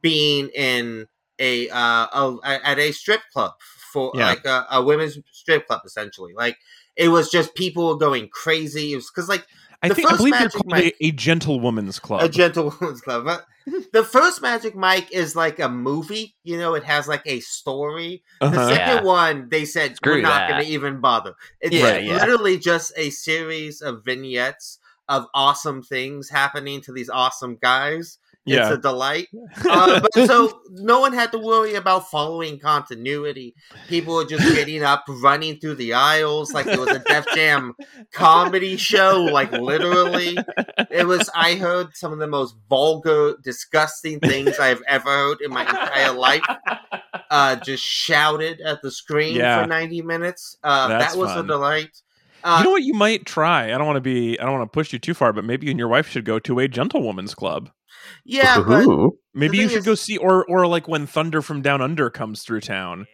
being 0.02 0.48
in 0.50 1.06
a, 1.38 1.68
uh, 1.70 2.06
a 2.12 2.60
at 2.64 2.78
a 2.78 2.92
strip 2.92 3.22
club 3.32 3.52
for 3.92 4.12
Yeah. 4.14 4.26
like 4.26 4.44
a, 4.44 4.66
a 4.70 4.82
women's 4.82 5.18
strip 5.32 5.66
club, 5.66 5.82
essentially. 5.84 6.32
Like 6.34 6.56
it 6.96 7.08
was 7.08 7.30
just 7.30 7.54
people 7.54 7.96
going 7.96 8.28
crazy. 8.28 8.92
It 8.92 8.96
was 8.96 9.10
because 9.10 9.28
like 9.28 9.46
I 9.82 9.88
The 9.88 9.94
think 9.94 10.12
I 10.12 10.16
believe 10.16 10.32
they're 10.34 10.40
Magic 10.42 10.52
called 10.60 10.72
a, 10.72 10.84
Mike- 10.84 10.96
a 11.00 11.10
gentlewoman's 11.12 11.98
club. 11.98 12.22
a 12.22 12.28
gentlewoman's 12.28 13.00
club. 13.00 13.24
But 13.24 13.46
the 13.92 14.04
first 14.04 14.42
Magic 14.42 14.74
Mike 14.76 15.10
is 15.12 15.34
like 15.34 15.58
a 15.58 15.68
movie. 15.70 16.34
You 16.44 16.58
know, 16.58 16.74
it 16.74 16.84
has 16.84 17.08
like 17.08 17.22
a 17.26 17.40
story. 17.40 18.22
The 18.40 18.46
Uh-huh. 18.46 18.68
second 18.68 18.96
Yeah. 18.96 19.02
one, 19.02 19.48
they 19.48 19.64
said 19.64 19.96
Screw 19.96 20.16
we're 20.16 20.22
not 20.22 20.40
that. 20.40 20.50
going 20.50 20.64
to 20.64 20.70
even 20.70 21.00
bother. 21.00 21.34
It's 21.60 21.74
Yeah, 21.74 21.84
like 21.84 22.04
yeah. 22.04 22.14
literally 22.16 22.58
just 22.58 22.92
a 22.96 23.10
series 23.10 23.80
of 23.80 24.04
vignettes 24.04 24.78
of 25.08 25.26
awesome 25.34 25.82
things 25.82 26.28
happening 26.28 26.80
to 26.82 26.92
these 26.92 27.08
awesome 27.10 27.56
guys. 27.60 28.18
Yeah. 28.44 28.68
It's 28.68 28.78
a 28.78 28.80
delight. 28.80 29.28
Uh, 29.68 30.00
but 30.00 30.12
so 30.26 30.60
no 30.70 31.00
one 31.00 31.12
had 31.12 31.30
to 31.32 31.38
worry 31.38 31.74
about 31.74 32.10
following 32.10 32.58
continuity. 32.58 33.54
People 33.88 34.14
were 34.14 34.24
just 34.24 34.54
getting 34.54 34.82
up, 34.82 35.04
running 35.08 35.58
through 35.58 35.74
the 35.74 35.92
aisles 35.92 36.52
like 36.52 36.66
it 36.66 36.78
was 36.78 36.88
a 36.88 36.98
Def 37.00 37.26
Jam 37.34 37.74
comedy 38.12 38.76
show. 38.76 39.22
Like 39.30 39.52
literally, 39.52 40.36
it 40.90 41.06
was. 41.06 41.28
I 41.34 41.54
heard 41.56 41.94
some 41.94 42.12
of 42.12 42.18
the 42.18 42.26
most 42.26 42.54
vulgar, 42.68 43.34
disgusting 43.42 44.18
things 44.20 44.58
I've 44.58 44.82
ever 44.88 45.08
heard 45.10 45.38
in 45.40 45.50
my 45.50 45.62
entire 45.62 46.12
life. 46.12 46.42
Uh, 47.32 47.54
just 47.54 47.84
shouted 47.84 48.60
at 48.60 48.82
the 48.82 48.90
screen 48.90 49.36
Yeah. 49.36 49.62
for 49.62 49.68
ninety 49.68 50.02
minutes. 50.02 50.56
Uh, 50.64 50.88
that 50.88 51.14
was 51.14 51.30
a 51.36 51.44
delight. 51.44 51.90
Uh, 52.42 52.56
you 52.58 52.64
know 52.64 52.70
what 52.72 52.82
you 52.82 52.92
might 52.94 53.24
try? 53.24 53.66
I 53.66 53.78
don't 53.78 53.86
want 53.86 53.98
to 53.98 54.00
be 54.00 54.38
I 54.40 54.44
don't 54.44 54.58
want 54.58 54.72
to 54.72 54.74
push 54.74 54.92
you 54.92 54.98
too 54.98 55.14
far, 55.14 55.32
but 55.32 55.44
maybe 55.44 55.66
you 55.66 55.70
and 55.70 55.78
your 55.78 55.86
wife 55.88 56.08
should 56.08 56.24
go 56.24 56.40
to 56.40 56.58
a 56.58 56.66
gentlewoman's 56.66 57.34
club. 57.34 57.70
Yeah, 58.24 58.60
but 58.66 58.84
Ooh. 58.84 59.18
Maybe 59.34 59.58
you 59.58 59.68
thing 59.68 59.76
should 59.76 59.84
go 59.84 59.94
see 59.94 60.16
or 60.16 60.44
or 60.46 60.66
like 60.66 60.88
when 60.88 61.06
Thunder 61.06 61.40
from 61.42 61.62
Down 61.62 61.80
Under 61.80 62.10
comes 62.10 62.42
through 62.42 62.60
town. 62.62 63.06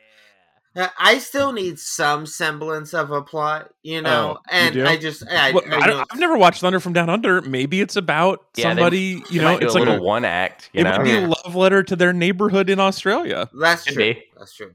Uh, 0.74 0.88
I 0.98 1.18
still 1.18 1.52
need 1.52 1.78
some 1.78 2.26
semblance 2.26 2.92
of 2.92 3.10
a 3.10 3.22
plot, 3.22 3.70
you 3.82 4.02
know, 4.02 4.36
Oh, 4.38 4.42
and 4.50 4.74
do? 4.74 4.84
I 4.84 4.98
just 4.98 5.26
I, 5.26 5.52
well, 5.52 5.64
I, 5.70 5.76
I 5.76 5.86
don't, 5.86 6.06
I've 6.12 6.20
never 6.20 6.36
watched 6.36 6.60
Thunder 6.60 6.80
from 6.80 6.92
Down 6.92 7.08
Under. 7.08 7.40
Maybe 7.40 7.80
it's 7.80 7.96
about 7.96 8.40
Yeah, 8.56 8.74
they- 8.74 8.80
somebody. 8.82 9.22
you 9.30 9.40
know, 9.40 9.56
it's 9.56 9.74
a 9.74 9.78
like 9.78 9.88
a, 9.88 10.02
one 10.02 10.26
act. 10.26 10.68
You 10.74 10.80
it 10.80 10.84
know, 10.84 10.98
would 10.98 11.04
be 11.04 11.10
Yeah. 11.12 11.26
a 11.26 11.28
love 11.28 11.54
letter 11.56 11.82
to 11.82 11.96
their 11.96 12.12
neighborhood 12.12 12.68
in 12.68 12.78
Australia. 12.78 13.48
That's 13.58 13.84
Could 13.84 13.94
true. 13.94 14.14
be. 14.14 14.22
That's 14.38 14.54
true. 14.54 14.72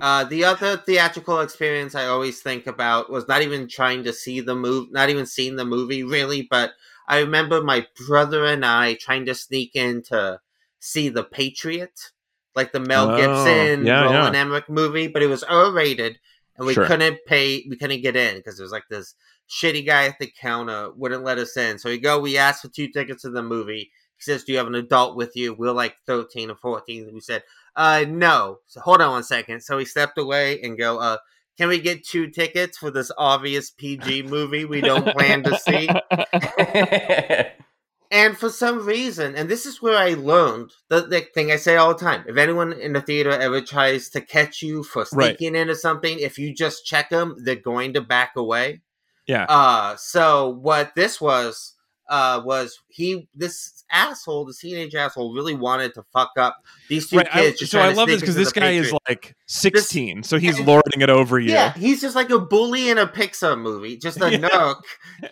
Uh, 0.00 0.24
the 0.24 0.44
other 0.44 0.76
theatrical 0.76 1.40
experience 1.40 1.94
I 1.96 2.06
always 2.06 2.40
think 2.40 2.66
about 2.68 3.10
was 3.10 3.26
not 3.26 3.42
even 3.42 3.66
trying 3.66 4.04
to 4.04 4.12
see 4.12 4.40
the 4.40 4.54
movie, 4.54 4.90
not 4.92 5.10
even 5.10 5.26
seeing 5.26 5.56
the 5.56 5.64
movie 5.64 6.04
really, 6.04 6.46
but 6.48 6.72
I 7.08 7.20
remember 7.20 7.62
my 7.62 7.86
brother 8.06 8.44
and 8.44 8.64
I 8.64 8.94
trying 8.94 9.26
to 9.26 9.34
sneak 9.34 9.76
in 9.76 10.02
to 10.04 10.40
see 10.80 11.08
The 11.08 11.24
Patriot, 11.24 12.10
like 12.54 12.72
the 12.72 12.80
Mel 12.80 13.10
Oh, 13.10 13.16
Gibson, 13.16 13.86
yeah, 13.86 14.04
Roland 14.04 14.34
yeah. 14.34 14.40
Emmerich 14.40 14.68
movie, 14.68 15.08
but 15.08 15.22
it 15.22 15.28
was 15.28 15.42
R 15.44 15.70
rated, 15.70 16.18
and 16.56 16.66
we 16.66 16.74
Sure. 16.74 16.86
couldn't 16.86 17.18
pay, 17.26 17.64
we 17.68 17.76
couldn't 17.76 18.02
get 18.02 18.16
in 18.16 18.36
because 18.36 18.56
there 18.56 18.64
was 18.64 18.72
like 18.72 18.88
this 18.88 19.14
shitty 19.48 19.86
guy 19.86 20.06
at 20.06 20.18
the 20.18 20.30
counter 20.40 20.90
wouldn't 20.96 21.22
let 21.24 21.38
us 21.38 21.56
in. 21.56 21.78
So 21.78 21.88
we 21.90 21.98
go, 21.98 22.18
we 22.18 22.36
asked 22.38 22.62
for 22.62 22.68
two 22.68 22.88
tickets 22.88 23.22
to 23.22 23.30
the 23.30 23.42
movie. 23.42 23.90
He 24.16 24.22
says, 24.22 24.44
"Do 24.44 24.52
you 24.52 24.58
have 24.58 24.66
an 24.66 24.74
adult 24.74 25.14
with 25.16 25.36
you?" 25.36 25.52
We're 25.52 25.72
like 25.72 25.96
thirteen 26.06 26.50
or 26.50 26.56
fourteen. 26.56 27.12
We 27.12 27.20
said, 27.20 27.44
"Uh, 27.76 28.06
no." 28.08 28.60
So 28.66 28.80
hold 28.80 29.02
on 29.02 29.10
one 29.10 29.22
second. 29.22 29.60
So 29.60 29.76
he 29.76 29.84
stepped 29.84 30.16
away 30.18 30.60
and 30.62 30.78
go, 30.78 30.98
"Uh, 30.98 31.18
can 31.58 31.68
we 31.68 31.80
get 31.80 32.06
two 32.06 32.28
tickets 32.28 32.78
for 32.78 32.90
this 32.90 33.10
obvious 33.16 33.70
PG 33.70 34.22
movie 34.28 34.64
we 34.64 34.80
don't 34.80 35.06
plan 35.12 35.42
to 35.44 35.58
see?" 35.58 35.88
And 38.10 38.38
for 38.38 38.50
some 38.50 38.86
reason, 38.86 39.34
and 39.34 39.48
this 39.48 39.66
is 39.66 39.82
where 39.82 39.96
I 39.96 40.14
learned 40.14 40.70
the, 40.88 41.00
the 41.02 41.22
thing 41.34 41.50
I 41.50 41.56
say 41.56 41.76
all 41.76 41.92
the 41.92 41.98
time: 42.04 42.24
if 42.28 42.36
anyone 42.36 42.72
in 42.72 42.92
the 42.92 43.00
theater 43.00 43.30
ever 43.30 43.60
tries 43.60 44.08
to 44.10 44.20
catch 44.20 44.62
you 44.62 44.84
for 44.84 45.00
Right. 45.12 45.36
sneaking 45.36 45.56
into 45.56 45.74
something, 45.74 46.18
if 46.20 46.38
you 46.38 46.54
just 46.54 46.86
check 46.86 47.10
them, 47.10 47.34
they're 47.42 47.56
going 47.56 47.94
to 47.94 48.00
back 48.00 48.32
away. 48.36 48.82
Yeah. 49.26 49.46
Uh, 49.48 49.96
so 49.96 50.50
what 50.50 50.94
this 50.94 51.20
was, 51.20 51.74
uh, 52.08 52.40
was 52.44 52.78
he 52.88 53.28
this 53.34 53.84
asshole, 53.90 54.44
the 54.44 54.54
teenage 54.54 54.94
asshole, 54.94 55.34
really 55.34 55.54
wanted 55.54 55.92
to 55.94 56.02
fuck 56.12 56.30
up 56.36 56.56
these 56.88 57.08
two 57.10 57.16
Right. 57.18 57.28
I, 57.32 57.40
kids. 57.42 57.58
just 57.60 57.72
so 57.72 57.80
I 57.80 57.92
love 57.92 58.08
this 58.08 58.20
because 58.20 58.34
this 58.36 58.52
guy 58.52 58.72
is 58.72 58.92
like 59.08 59.34
16, 59.46 60.22
so 60.22 60.38
he's 60.38 60.58
lording 60.60 61.00
it 61.00 61.10
over 61.10 61.38
you. 61.38 61.52
Yeah, 61.52 61.72
he's 61.74 62.00
just 62.00 62.14
like 62.16 62.30
a 62.30 62.38
bully 62.38 62.88
in 62.90 62.98
a 62.98 63.06
Pixar 63.06 63.58
movie. 63.60 63.96
Just 63.96 64.20
a 64.20 64.30
Yeah. 64.36 64.38
nerk. 64.48 64.84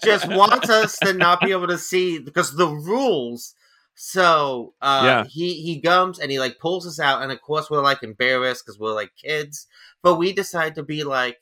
Just 0.05 0.29
wants 0.29 0.69
us 0.71 0.97
to 1.05 1.13
not 1.13 1.41
be 1.41 1.53
able 1.53 1.69
to 1.69 1.79
see 1.79 2.19
because 2.19 2.57
the 2.57 2.69
rules. 2.69 3.55
So 3.97 4.75
uh, 4.83 5.03
Yeah. 5.05 5.25
he 5.31 5.63
he 5.63 5.81
comes 5.81 6.19
and 6.19 6.31
he 6.31 6.39
like 6.41 6.59
pulls 6.59 6.87
us 6.87 6.99
out, 6.99 7.23
and 7.23 7.31
of 7.31 7.41
course 7.41 7.71
we're 7.71 7.83
like 7.83 8.03
embarrassed 8.03 8.65
because 8.67 8.79
we're 8.79 8.93
like 8.95 9.13
kids. 9.17 9.67
But 10.03 10.17
we 10.17 10.33
decide 10.33 10.75
to 10.75 10.83
be 10.83 11.05
like, 11.05 11.39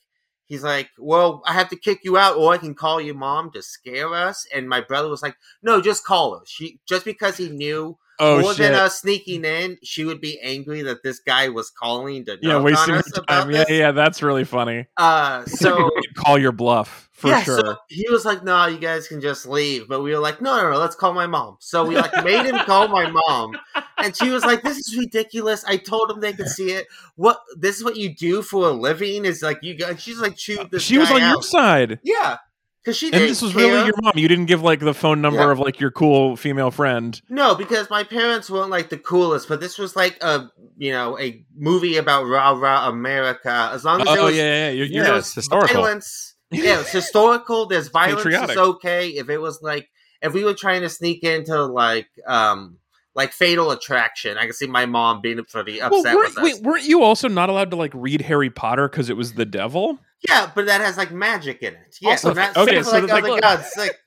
he's 0.52 0.62
like, 0.62 0.90
well, 0.98 1.42
I 1.46 1.54
have 1.54 1.68
to 1.70 1.76
kick 1.76 2.00
you 2.04 2.16
out, 2.18 2.36
or 2.36 2.52
I 2.52 2.58
can 2.58 2.74
call 2.74 3.00
your 3.00 3.14
mom 3.14 3.50
to 3.52 3.62
scare 3.62 4.14
us. 4.14 4.46
And 4.54 4.68
my 4.68 4.80
brother 4.80 5.08
was 5.08 5.22
like, 5.22 5.36
no, 5.62 5.80
just 5.80 6.04
call 6.04 6.38
her. 6.38 6.44
She 6.46 6.80
just 6.86 7.04
because 7.04 7.36
he 7.36 7.48
knew 7.48 7.96
Oh 8.18 8.40
more 8.40 8.50
shit. 8.52 8.58
than 8.58 8.74
us 8.74 9.00
sneaking 9.00 9.44
in, 9.44 9.78
she 9.82 10.04
would 10.04 10.20
be 10.20 10.38
angry 10.40 10.82
that 10.82 11.02
this 11.02 11.18
guy 11.18 11.48
was 11.48 11.70
calling 11.70 12.24
to 12.26 12.38
yeah, 12.42 12.60
wasting 12.60 12.94
on 12.94 13.00
us 13.00 13.16
about 13.16 13.26
time. 13.44 13.50
Yeah, 13.50 13.64
yeah, 13.68 13.92
that's 13.92 14.22
really 14.22 14.44
funny. 14.44 14.86
Uh, 14.96 15.42
It's 15.46 15.60
like 15.62 15.72
a 15.72 15.76
so 15.76 15.90
call 16.14 16.38
your 16.38 16.52
bluff 16.52 17.08
for 17.12 17.28
yeah, 17.30 17.42
sure. 17.42 17.58
so 17.58 17.76
he 17.88 18.08
was 18.10 18.24
like, 18.24 18.44
"No, 18.44 18.66
you 18.66 18.78
guys 18.78 19.08
can 19.08 19.20
just 19.20 19.46
leave." 19.46 19.88
But 19.88 20.02
we 20.02 20.12
were 20.12 20.20
like, 20.20 20.40
"No, 20.42 20.56
no, 20.60 20.70
no, 20.70 20.78
let's 20.78 20.94
call 20.94 21.14
my 21.14 21.26
mom." 21.26 21.56
So 21.60 21.84
we 21.84 21.96
like 21.96 22.22
made 22.24 22.44
him 22.46 22.58
call 22.60 22.86
my 22.88 23.10
mom, 23.10 23.56
and 24.02 24.16
she 24.16 24.30
was 24.30 24.44
like, 24.44 24.62
"This 24.62 24.78
is 24.78 24.96
ridiculous." 24.96 25.64
I 25.64 25.76
told 25.76 26.08
them 26.10 26.20
they 26.20 26.32
could 26.32 26.48
see 26.48 26.70
it. 26.72 26.86
What 27.16 27.40
this 27.56 27.76
is 27.76 27.84
what 27.84 27.96
you 27.96 28.14
do 28.14 28.42
for 28.42 28.68
a 28.68 28.72
living? 28.72 29.24
Is 29.24 29.42
like 29.42 29.58
you 29.62 29.74
guys. 29.74 30.00
She's 30.02 30.18
like, 30.18 30.38
"Shoot 30.38 30.70
this." 30.70 30.82
she 30.82 30.98
was 30.98 31.10
on 31.10 31.20
your 31.20 31.42
side. 31.42 32.00
Yeah, 32.02 32.38
because 32.82 32.96
she 32.96 33.06
And 33.12 33.22
this 33.22 33.40
was 33.42 33.52
care. 33.52 33.66
really 33.66 33.86
your 33.86 33.94
mom. 34.02 34.12
You 34.16 34.28
didn't 34.28 34.46
give 34.46 34.62
like 34.62 34.80
the 34.80 34.94
phone 34.94 35.20
number 35.20 35.40
Yeah. 35.40 35.52
of 35.52 35.58
like 35.58 35.80
your 35.80 35.90
cool 35.90 36.36
female 36.36 36.70
friend. 36.70 37.20
No, 37.28 37.54
because 37.54 37.88
my 37.90 38.02
parents 38.04 38.50
weren't 38.50 38.70
like 38.70 38.88
the 38.90 38.98
coolest, 38.98 39.48
but 39.48 39.60
this 39.60 39.78
was 39.78 39.94
like 39.96 40.22
a 40.22 40.50
you 40.76 40.92
know 40.92 41.18
a 41.18 41.44
movie 41.56 41.96
about 41.96 42.24
rah 42.26 42.50
rah 42.52 42.88
America. 42.88 43.70
As 43.72 43.84
long 43.84 44.00
as 44.02 44.08
Oh 44.08 44.24
was 44.26 44.36
yeah, 44.36 44.42
yeah. 44.42 44.70
You're, 44.70 44.86
Yeah, 44.86 44.94
you're 44.96 45.04
there 45.04 45.16
it's 45.16 45.28
was 45.28 45.34
historical. 45.34 45.82
violence. 45.82 46.34
Yeah, 46.50 46.80
it's 46.80 46.92
historical. 47.00 47.66
There's 47.66 47.88
violence. 47.88 48.22
Patriotic. 48.24 48.50
It's 48.50 48.58
okay. 48.58 49.08
If 49.10 49.30
it 49.30 49.38
was 49.38 49.62
like 49.62 49.88
if 50.20 50.32
we 50.34 50.44
were 50.44 50.54
trying 50.54 50.82
to 50.82 50.88
sneak 50.88 51.24
into 51.24 51.64
like 51.64 52.08
um 52.26 52.78
like 53.14 53.32
Fatal 53.32 53.70
Attraction, 53.70 54.38
I 54.38 54.42
can 54.44 54.52
see 54.52 54.66
my 54.66 54.86
mom 54.86 55.20
being 55.20 55.42
pretty 55.44 55.78
well, 55.80 55.94
upset 56.00 56.14
weren't, 56.16 56.28
with 56.30 56.38
us. 56.38 56.44
wait, 56.44 56.62
weren't 56.62 56.84
you 56.84 57.02
also 57.02 57.28
not 57.28 57.48
allowed 57.50 57.70
to 57.70 57.76
like 57.76 57.92
read 57.94 58.22
Harry 58.22 58.50
Potter 58.50 58.88
because 58.88 59.10
it 59.10 59.16
was 59.16 59.34
the 59.34 59.44
devil? 59.44 59.98
Yeah, 60.28 60.50
but 60.54 60.66
that 60.66 60.80
has 60.80 60.96
like 60.96 61.10
magic 61.12 61.62
in 61.62 61.74
it. 61.74 61.96
Yeah, 62.00 62.10
Also, 62.10 62.28
so 62.28 62.34
that's 62.34 62.56
okay, 62.56 62.70
okay, 62.78 62.82
so 62.82 62.90
like 62.92 63.02
it's 63.04 63.12
like- 63.12 63.24
other 63.24 63.40
gods. 63.40 63.70
Like 63.76 63.98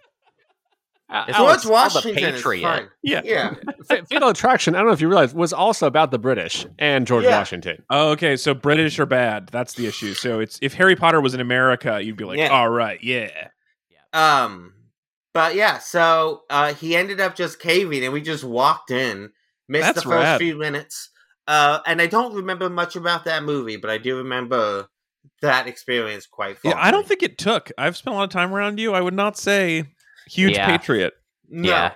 Uh, 1.07 1.23
It's 1.27 1.37
Alex, 1.37 1.61
George 1.61 1.63
The 1.67 1.71
Washington 1.71 2.23
is 2.33 2.41
Patriot. 2.41 2.89
Yeah. 3.03 3.21
Yeah, 3.23 3.53
Fatal 4.09 4.29
Attraction, 4.29 4.73
I 4.73 4.79
don't 4.79 4.87
know 4.87 4.93
if 4.93 5.01
you 5.01 5.07
realize, 5.07 5.35
was 5.35 5.53
also 5.53 5.85
about 5.85 6.09
the 6.09 6.17
British 6.17 6.65
and 6.79 7.05
George 7.05 7.25
Yeah. 7.25 7.37
Washington. 7.37 7.83
Oh, 7.91 8.09
okay, 8.13 8.35
so 8.35 8.55
British 8.55 8.97
are 8.97 9.05
bad. 9.05 9.49
That's 9.51 9.73
the 9.75 9.85
issue. 9.85 10.15
So 10.15 10.39
it's 10.39 10.57
if 10.63 10.73
Harry 10.73 10.95
Potter 10.95 11.21
was 11.21 11.35
in 11.35 11.41
America, 11.41 12.01
you'd 12.01 12.17
be 12.17 12.23
like, 12.25 12.39
Yeah. 12.39 12.47
all 12.47 12.69
right, 12.69 12.97
yeah. 13.03 13.49
Um, 14.13 14.73
but 15.35 15.53
yeah, 15.53 15.77
so 15.79 16.43
uh, 16.49 16.73
he 16.73 16.95
ended 16.95 17.19
up 17.19 17.35
just 17.35 17.59
caving, 17.59 18.03
and 18.05 18.13
we 18.13 18.21
just 18.21 18.43
walked 18.45 18.89
in, 18.89 19.31
missed 19.67 19.83
That's 19.93 20.03
the 20.03 20.09
first 20.09 20.23
rad. 20.23 20.39
few 20.39 20.57
minutes. 20.57 21.09
Uh, 21.47 21.79
and 21.85 22.01
I 22.01 22.07
don't 22.07 22.33
remember 22.33 22.69
much 22.69 22.95
about 22.95 23.25
that 23.25 23.43
movie, 23.43 23.75
but 23.75 23.89
I 23.91 23.97
do 23.99 24.17
remember 24.17 24.87
that 25.41 25.67
experience 25.67 26.25
quite. 26.25 26.57
Yeah, 26.63 26.73
I 26.77 26.89
don't 26.89 27.05
think 27.05 27.21
it 27.21 27.37
took. 27.37 27.69
I've 27.77 27.97
spent 27.97 28.15
a 28.15 28.17
lot 28.17 28.23
of 28.23 28.29
time 28.31 28.53
around 28.53 28.79
you. 28.79 28.93
I 28.93 29.01
would 29.01 29.13
not 29.13 29.37
say 29.37 29.83
huge 30.25 30.53
Yeah. 30.55 30.65
patriot. 30.65 31.13
No. 31.49 31.69
Yeah. 31.69 31.93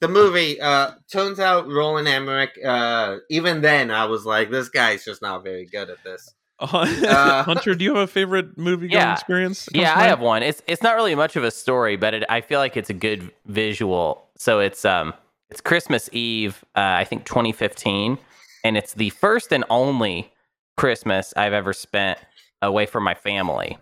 The 0.00 0.08
movie 0.08 0.60
uh 0.60 0.92
turns 1.12 1.38
out 1.38 1.68
Roland 1.70 2.08
Emmerich. 2.08 2.58
Uh, 2.64 3.18
even 3.30 3.60
then, 3.60 3.90
I 3.92 4.06
was 4.06 4.24
like, 4.24 4.50
this 4.50 4.68
guy's 4.70 5.04
just 5.04 5.22
not 5.22 5.44
very 5.44 5.66
good 5.66 5.90
at 5.90 6.02
this. 6.02 6.34
Uh, 6.62 7.42
Hunter, 7.44 7.74
do 7.74 7.84
you 7.84 7.94
have 7.94 8.04
a 8.04 8.06
favorite 8.06 8.56
movie 8.56 8.88
going 8.88 9.00
Yeah. 9.02 9.12
experience? 9.12 9.68
Yeah, 9.72 9.94
I 9.96 10.04
have 10.04 10.20
one. 10.20 10.42
It's 10.42 10.62
it's 10.66 10.82
not 10.82 10.94
really 10.96 11.14
much 11.14 11.36
of 11.36 11.44
a 11.44 11.50
story, 11.50 11.96
but 11.96 12.14
it, 12.14 12.24
I 12.28 12.40
feel 12.40 12.60
like 12.60 12.76
it's 12.76 12.90
a 12.90 12.94
good 12.94 13.30
visual. 13.46 14.28
So 14.36 14.60
it's 14.60 14.84
um 14.84 15.14
it's 15.50 15.60
Christmas 15.60 16.08
Eve, 16.12 16.64
uh, 16.76 16.80
I 16.80 17.04
think 17.04 17.24
2015, 17.26 18.16
and 18.64 18.76
it's 18.76 18.94
the 18.94 19.10
first 19.10 19.52
and 19.52 19.64
only 19.68 20.32
Christmas 20.78 21.34
I've 21.36 21.52
ever 21.52 21.72
spent 21.74 22.18
away 22.62 22.86
from 22.86 23.04
my 23.04 23.12
family, 23.14 23.76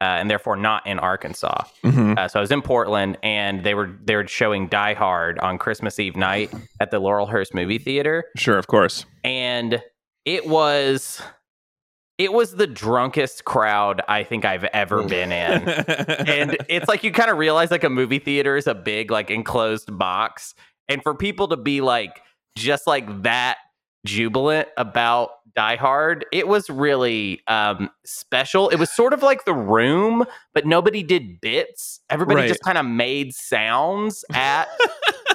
uh, 0.00 0.04
and 0.04 0.30
therefore 0.30 0.54
not 0.56 0.86
in 0.86 0.98
Arkansas. 1.00 1.64
Mhm. 1.84 2.16
Uh, 2.18 2.28
so 2.28 2.38
I 2.38 2.42
was 2.42 2.52
in 2.52 2.62
Portland, 2.62 3.18
and 3.24 3.64
they 3.64 3.74
were 3.74 3.90
they 4.04 4.14
were 4.14 4.26
showing 4.28 4.68
Die 4.68 4.94
Hard 4.94 5.38
on 5.40 5.58
Christmas 5.58 5.98
Eve 5.98 6.14
night 6.16 6.52
at 6.80 6.90
the 6.92 7.00
Laurelhurst 7.00 7.54
movie 7.54 7.78
theater, 7.78 8.24
Sure, 8.36 8.58
of 8.58 8.66
course. 8.68 9.04
and 9.24 9.82
it 10.24 10.46
was 10.46 11.20
it 12.18 12.32
was 12.32 12.52
the 12.52 12.66
drunkest 12.66 13.44
crowd 13.44 14.00
I 14.08 14.24
think 14.24 14.44
I've 14.44 14.64
ever 14.64 15.02
mm. 15.02 15.08
been 15.08 15.32
in. 15.32 15.68
and 16.28 16.56
it's 16.68 16.88
like 16.88 17.04
you 17.04 17.12
kind 17.12 17.30
of 17.30 17.38
realize 17.38 17.70
like 17.70 17.84
a 17.84 17.90
movie 17.90 18.18
theater 18.18 18.56
is 18.56 18.66
a 18.66 18.74
big 18.74 19.10
like 19.10 19.30
enclosed 19.30 19.96
box 19.96 20.54
and 20.88 21.02
for 21.02 21.14
people 21.14 21.48
to 21.48 21.56
be 21.56 21.80
like 21.80 22.22
just 22.56 22.86
like 22.86 23.22
that 23.22 23.58
jubilant 24.06 24.68
about 24.76 25.30
Die 25.56 25.76
Hard 25.76 26.26
it 26.32 26.46
was 26.48 26.68
really 26.68 27.40
um 27.48 27.88
special 28.04 28.68
it 28.68 28.76
was 28.76 28.90
sort 28.90 29.12
of 29.12 29.22
like 29.22 29.44
the 29.46 29.54
room 29.54 30.24
but 30.54 30.66
nobody 30.66 31.02
did 31.02 31.40
bits 31.40 32.00
everybody 32.10 32.40
Right. 32.42 32.48
just 32.48 32.62
kind 32.62 32.76
of 32.78 32.84
made 32.86 33.32
sounds 33.34 34.24
at 34.34 34.68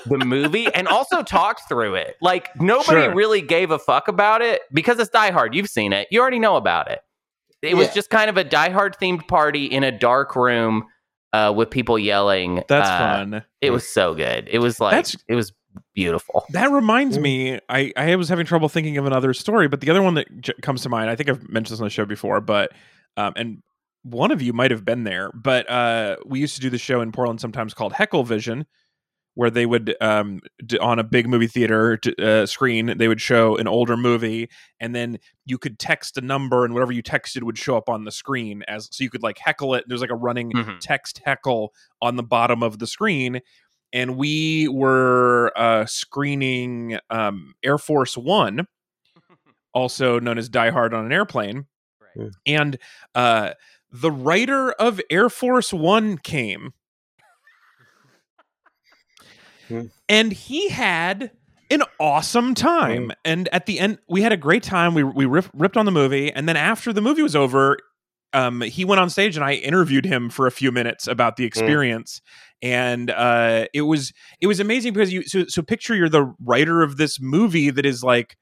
the 0.05 0.17
movie 0.19 0.67
and 0.73 0.87
also 0.87 1.23
talked 1.23 1.67
through 1.67 1.95
it 1.95 2.15
like 2.21 2.49
nobody 2.61 3.01
Sure. 3.01 3.15
really 3.15 3.41
gave 3.41 3.71
a 3.71 3.79
fuck 3.79 4.07
about 4.07 4.41
it 4.41 4.61
because 4.71 4.99
it's 4.99 5.09
Die 5.09 5.31
Hard 5.31 5.55
you've 5.55 5.69
seen 5.69 5.91
it 5.93 6.07
you 6.11 6.21
already 6.21 6.39
know 6.39 6.55
about 6.55 6.89
it 6.91 6.99
it 7.63 7.75
was 7.77 7.93
just 7.93 8.09
kind 8.09 8.29
of 8.29 8.37
a 8.37 8.43
Die 8.43 8.69
Hard 8.69 8.95
themed 9.01 9.27
party 9.27 9.65
in 9.65 9.83
a 9.83 9.91
dark 9.91 10.35
room 10.35 10.85
uh, 11.33 11.53
with 11.55 11.69
people 11.69 11.97
yelling. 11.97 12.63
That's 12.67 12.89
Uh, 12.89 12.97
fun. 12.97 13.45
It 13.61 13.69
was 13.69 13.87
so 13.87 14.13
good. 14.15 14.49
It 14.51 14.57
was 14.59 14.79
like 14.81 14.91
That's- 14.91 15.15
it 15.29 15.35
was 15.35 15.53
beautiful. 15.93 16.45
That 16.49 16.71
reminds 16.71 17.17
me, 17.19 17.59
I, 17.69 17.91
I 17.95 18.15
was 18.15 18.29
having 18.29 18.45
trouble 18.45 18.69
thinking 18.69 18.97
of 18.97 19.05
another 19.05 19.33
story, 19.33 19.67
but 19.67 19.81
the 19.81 19.89
other 19.89 20.01
one 20.01 20.15
that 20.15 20.41
j- 20.41 20.53
comes 20.61 20.81
to 20.83 20.89
mind, 20.89 21.09
I 21.09 21.15
think 21.15 21.29
I've 21.29 21.47
mentioned 21.49 21.73
this 21.75 21.79
on 21.81 21.85
the 21.85 21.89
show 21.91 22.05
before, 22.05 22.41
but 22.41 22.71
um, 23.17 23.33
and 23.35 23.63
one 24.03 24.31
of 24.31 24.41
you 24.41 24.53
might 24.53 24.71
have 24.71 24.83
been 24.85 25.03
there, 25.03 25.29
but 25.33 25.69
uh, 25.69 26.15
we 26.25 26.39
used 26.39 26.55
to 26.55 26.61
do 26.61 26.69
the 26.69 26.77
show 26.77 27.01
in 27.01 27.11
Portland 27.11 27.39
sometimes 27.41 27.73
called 27.73 27.93
Heckle 27.93 28.23
Vision, 28.23 28.65
where 29.35 29.49
they 29.49 29.65
would 29.65 29.95
um, 30.01 30.41
d- 30.65 30.77
on 30.79 30.97
a 30.99 31.03
big 31.03 31.27
movie 31.29 31.47
theater 31.47 31.97
t- 31.97 32.13
uh, 32.21 32.45
screen 32.45 32.97
they 32.97 33.07
would 33.07 33.21
show 33.21 33.55
an 33.57 33.67
older 33.67 33.95
movie, 33.95 34.49
and 34.79 34.93
then 34.95 35.17
you 35.45 35.57
could 35.57 35.77
text 35.79 36.17
a 36.17 36.21
number, 36.21 36.65
and 36.65 36.73
whatever 36.73 36.91
you 36.91 37.03
texted 37.03 37.43
would 37.43 37.57
show 37.57 37.77
up 37.77 37.89
on 37.89 38.03
the 38.03 38.11
screen 38.11 38.63
as 38.67 38.89
so 38.91 39.03
you 39.03 39.09
could 39.09 39.23
like 39.23 39.37
heckle 39.37 39.73
it. 39.75 39.85
There's 39.87 40.01
like 40.01 40.09
a 40.09 40.15
running 40.15 40.51
Mhm. 40.51 40.79
text 40.79 41.21
heckle 41.23 41.71
on 42.01 42.15
the 42.15 42.23
bottom 42.23 42.63
of 42.63 42.79
the 42.79 42.87
screen 42.87 43.39
and 43.93 44.15
we 44.17 44.67
were 44.67 45.51
uh, 45.55 45.85
screening 45.85 46.97
um, 47.09 47.53
Air 47.63 47.77
Force 47.77 48.17
One, 48.17 48.67
also 49.73 50.19
known 50.19 50.37
as 50.37 50.49
Die 50.49 50.69
Hard 50.69 50.93
on 50.93 51.05
an 51.05 51.11
Airplane. 51.11 51.65
Right. 51.99 52.25
Right. 52.25 52.31
and 52.45 52.77
uh, 53.15 53.51
the 53.91 54.11
writer 54.11 54.71
of 54.73 54.99
Air 55.09 55.29
Force 55.29 55.71
One 55.73 56.17
came, 56.17 56.73
Hmm. 59.67 59.83
and 60.09 60.31
he 60.33 60.69
had 60.69 61.31
an 61.69 61.83
awesome 61.99 62.53
time. 62.53 63.11
And 63.23 63.47
at 63.53 63.65
the 63.65 63.79
end, 63.79 63.99
we 64.09 64.21
had 64.21 64.33
a 64.33 64.37
great 64.37 64.63
time. 64.63 64.93
We 64.93 65.03
we 65.03 65.25
riff, 65.25 65.49
ripped 65.53 65.77
on 65.77 65.85
the 65.85 65.91
movie, 65.91 66.31
and 66.31 66.49
then 66.49 66.57
after 66.57 66.91
the 66.91 67.01
movie 67.01 67.21
was 67.21 67.35
over, 67.35 67.77
um, 68.33 68.61
he 68.61 68.83
went 68.83 68.99
on 68.99 69.09
stage 69.09 69.37
and 69.37 69.45
I 69.45 69.53
interviewed 69.53 70.05
him 70.05 70.29
for 70.29 70.47
a 70.47 70.51
few 70.51 70.71
minutes 70.71 71.07
about 71.07 71.37
the 71.37 71.45
experience. 71.45 72.21
And 72.61 73.09
uh, 73.09 73.65
it 73.73 73.81
was 73.81 74.13
it 74.39 74.47
was 74.47 74.59
amazing 74.59 74.93
because 74.93 75.11
you 75.11 75.23
so 75.23 75.45
so 75.47 75.61
picture 75.61 75.95
you're 75.95 76.09
the 76.09 76.33
writer 76.43 76.81
of 76.83 76.97
this 76.97 77.19
movie 77.19 77.69
that 77.71 77.85
is 77.85 78.03
like 78.03 78.37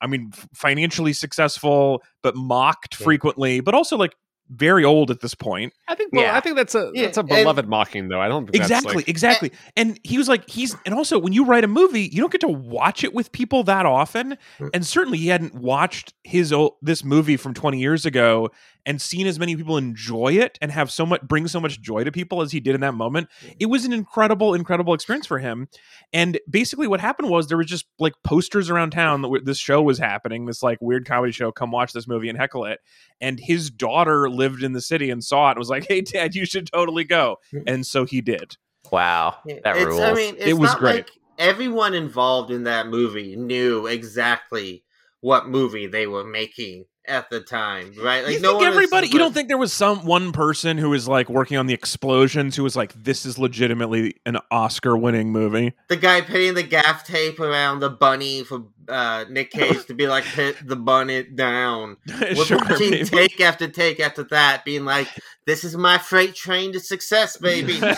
I 0.00 0.06
mean, 0.06 0.30
financially 0.54 1.12
successful, 1.12 2.02
but 2.22 2.36
mocked 2.36 2.98
Yeah. 3.00 3.04
frequently, 3.04 3.60
but 3.60 3.74
also 3.74 3.96
like 3.96 4.14
very 4.50 4.82
old 4.84 5.10
at 5.10 5.20
this 5.20 5.34
point. 5.34 5.72
I 5.88 5.94
think. 5.94 6.12
Well, 6.12 6.22
Yeah. 6.22 6.36
I 6.36 6.40
think 6.40 6.56
that's 6.56 6.74
a 6.74 6.90
Yeah, 6.94 7.02
that's 7.06 7.18
a 7.18 7.20
and- 7.20 7.28
beloved 7.28 7.68
mocking 7.68 8.08
though. 8.08 8.20
I 8.20 8.28
don't 8.28 8.46
think 8.46 8.56
Exactly, 8.56 8.86
That's 8.86 8.96
like, 8.96 9.08
exactly. 9.08 9.52
And 9.76 10.00
he 10.04 10.16
was 10.16 10.26
like, 10.28 10.48
he's, 10.48 10.74
and 10.86 10.94
also 10.94 11.18
when 11.18 11.32
you 11.34 11.44
write 11.44 11.64
a 11.64 11.68
movie, 11.68 12.02
you 12.12 12.20
don't 12.20 12.30
get 12.32 12.40
to 12.42 12.48
watch 12.48 13.04
it 13.04 13.12
with 13.12 13.30
people 13.32 13.64
that 13.64 13.84
often. 13.84 14.38
Mm. 14.58 14.70
And 14.72 14.86
certainly 14.86 15.18
he 15.18 15.26
hadn't 15.28 15.54
watched 15.54 16.14
his 16.24 16.50
old, 16.52 16.74
this 16.80 17.04
movie 17.04 17.36
from 17.36 17.52
20 17.52 17.78
years 17.78 18.06
ago 18.06 18.50
and 18.88 19.02
seen 19.02 19.26
as 19.26 19.38
many 19.38 19.54
people 19.54 19.76
enjoy 19.76 20.32
it 20.32 20.58
and 20.62 20.72
have 20.72 20.90
so 20.90 21.04
much, 21.04 21.20
bring 21.20 21.46
so 21.46 21.60
much 21.60 21.78
joy 21.78 22.04
to 22.04 22.10
people 22.10 22.40
as 22.40 22.52
he 22.52 22.58
did 22.58 22.74
in 22.74 22.80
that 22.80 22.94
moment. 22.94 23.28
It 23.60 23.66
was 23.66 23.84
an 23.84 23.92
incredible, 23.92 24.54
incredible 24.54 24.94
experience 24.94 25.26
for 25.26 25.38
him. 25.38 25.68
And 26.14 26.40
basically 26.48 26.88
what 26.88 26.98
happened 26.98 27.28
was 27.28 27.48
there 27.48 27.58
was 27.58 27.66
just 27.66 27.84
like 27.98 28.14
posters 28.24 28.70
around 28.70 28.92
town 28.92 29.20
that 29.20 29.28
w- 29.28 29.44
this 29.44 29.58
show 29.58 29.82
was 29.82 29.98
happening, 29.98 30.46
this 30.46 30.62
like 30.62 30.78
weird 30.80 31.06
comedy 31.06 31.32
show, 31.32 31.52
come 31.52 31.70
watch 31.70 31.92
this 31.92 32.08
movie 32.08 32.30
and 32.30 32.38
heckle 32.38 32.64
it. 32.64 32.80
And 33.20 33.38
his 33.38 33.70
daughter 33.70 34.30
lived 34.30 34.62
in 34.62 34.72
the 34.72 34.80
city 34.80 35.10
and 35.10 35.22
saw 35.22 35.48
it 35.48 35.50
and 35.52 35.58
was 35.58 35.68
like, 35.68 35.86
hey, 35.86 36.00
dad, 36.00 36.34
you 36.34 36.46
should 36.46 36.72
totally 36.72 37.04
go. 37.04 37.36
Mm. 37.52 37.64
And 37.66 37.86
so 37.86 38.06
he 38.06 38.22
did. 38.22 38.56
Wow, 38.90 39.36
that 39.44 39.76
it's, 39.76 39.84
rules. 39.84 40.00
I 40.00 40.14
mean, 40.14 40.36
it's 40.36 40.46
It 40.46 40.54
was 40.54 40.70
not 40.70 40.78
great. 40.78 40.94
like 40.94 41.10
everyone 41.36 41.92
involved 41.92 42.50
in 42.50 42.62
that 42.62 42.86
movie 42.86 43.36
knew 43.36 43.86
exactly 43.86 44.82
what 45.20 45.46
movie 45.46 45.86
they 45.88 46.06
were 46.06 46.24
making 46.24 46.86
at 47.08 47.30
the 47.30 47.40
time, 47.40 47.92
right? 48.02 48.24
Like 48.24 48.34
you 48.34 48.40
no 48.40 48.58
think 48.58 48.64
everybody? 48.64 49.08
You 49.08 49.18
don't 49.18 49.32
think 49.32 49.48
there 49.48 49.58
was 49.58 49.72
some 49.72 50.04
one 50.04 50.32
person 50.32 50.78
who 50.78 50.90
was 50.90 51.08
like 51.08 51.28
working 51.28 51.56
on 51.56 51.66
the 51.66 51.74
explosions 51.74 52.54
who 52.56 52.62
was 52.62 52.76
like, 52.76 52.92
"This 52.92 53.24
is 53.26 53.38
legitimately 53.38 54.16
an 54.26 54.38
Oscar-winning 54.50 55.32
movie." 55.32 55.72
the 55.88 55.96
guy 55.96 56.20
putting 56.20 56.54
the 56.54 56.62
gaff 56.62 57.04
tape 57.06 57.40
around 57.40 57.80
the 57.80 57.90
bunny 57.90 58.44
for 58.44 58.64
uh, 58.88 59.24
Nick 59.28 59.50
Cage 59.50 59.84
to 59.86 59.94
be 59.94 60.06
like 60.06 60.24
hit 60.24 60.56
the 60.66 60.76
bunny 60.76 61.22
down. 61.24 61.96
Sure, 62.44 62.58
watching 62.58 63.04
take 63.04 63.40
after 63.40 63.68
take 63.68 64.00
after 64.00 64.22
that, 64.24 64.64
being 64.64 64.84
like, 64.84 65.08
"This 65.46 65.64
is 65.64 65.76
my 65.76 65.98
freight 65.98 66.34
train 66.34 66.72
to 66.72 66.80
success, 66.80 67.36
baby." 67.36 67.78
no 67.80 67.88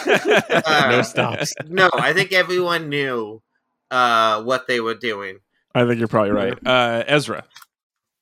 Uh, 0.66 1.02
stops. 1.02 1.52
no, 1.66 1.90
I 1.92 2.12
think 2.12 2.32
everyone 2.32 2.88
knew 2.88 3.42
uh, 3.90 4.42
what 4.42 4.66
they 4.66 4.80
were 4.80 4.94
doing. 4.94 5.38
I 5.74 5.84
think 5.86 5.98
you're 5.98 6.08
probably 6.08 6.32
right. 6.32 6.54
Uh, 6.66 7.04
Ezra, 7.06 7.44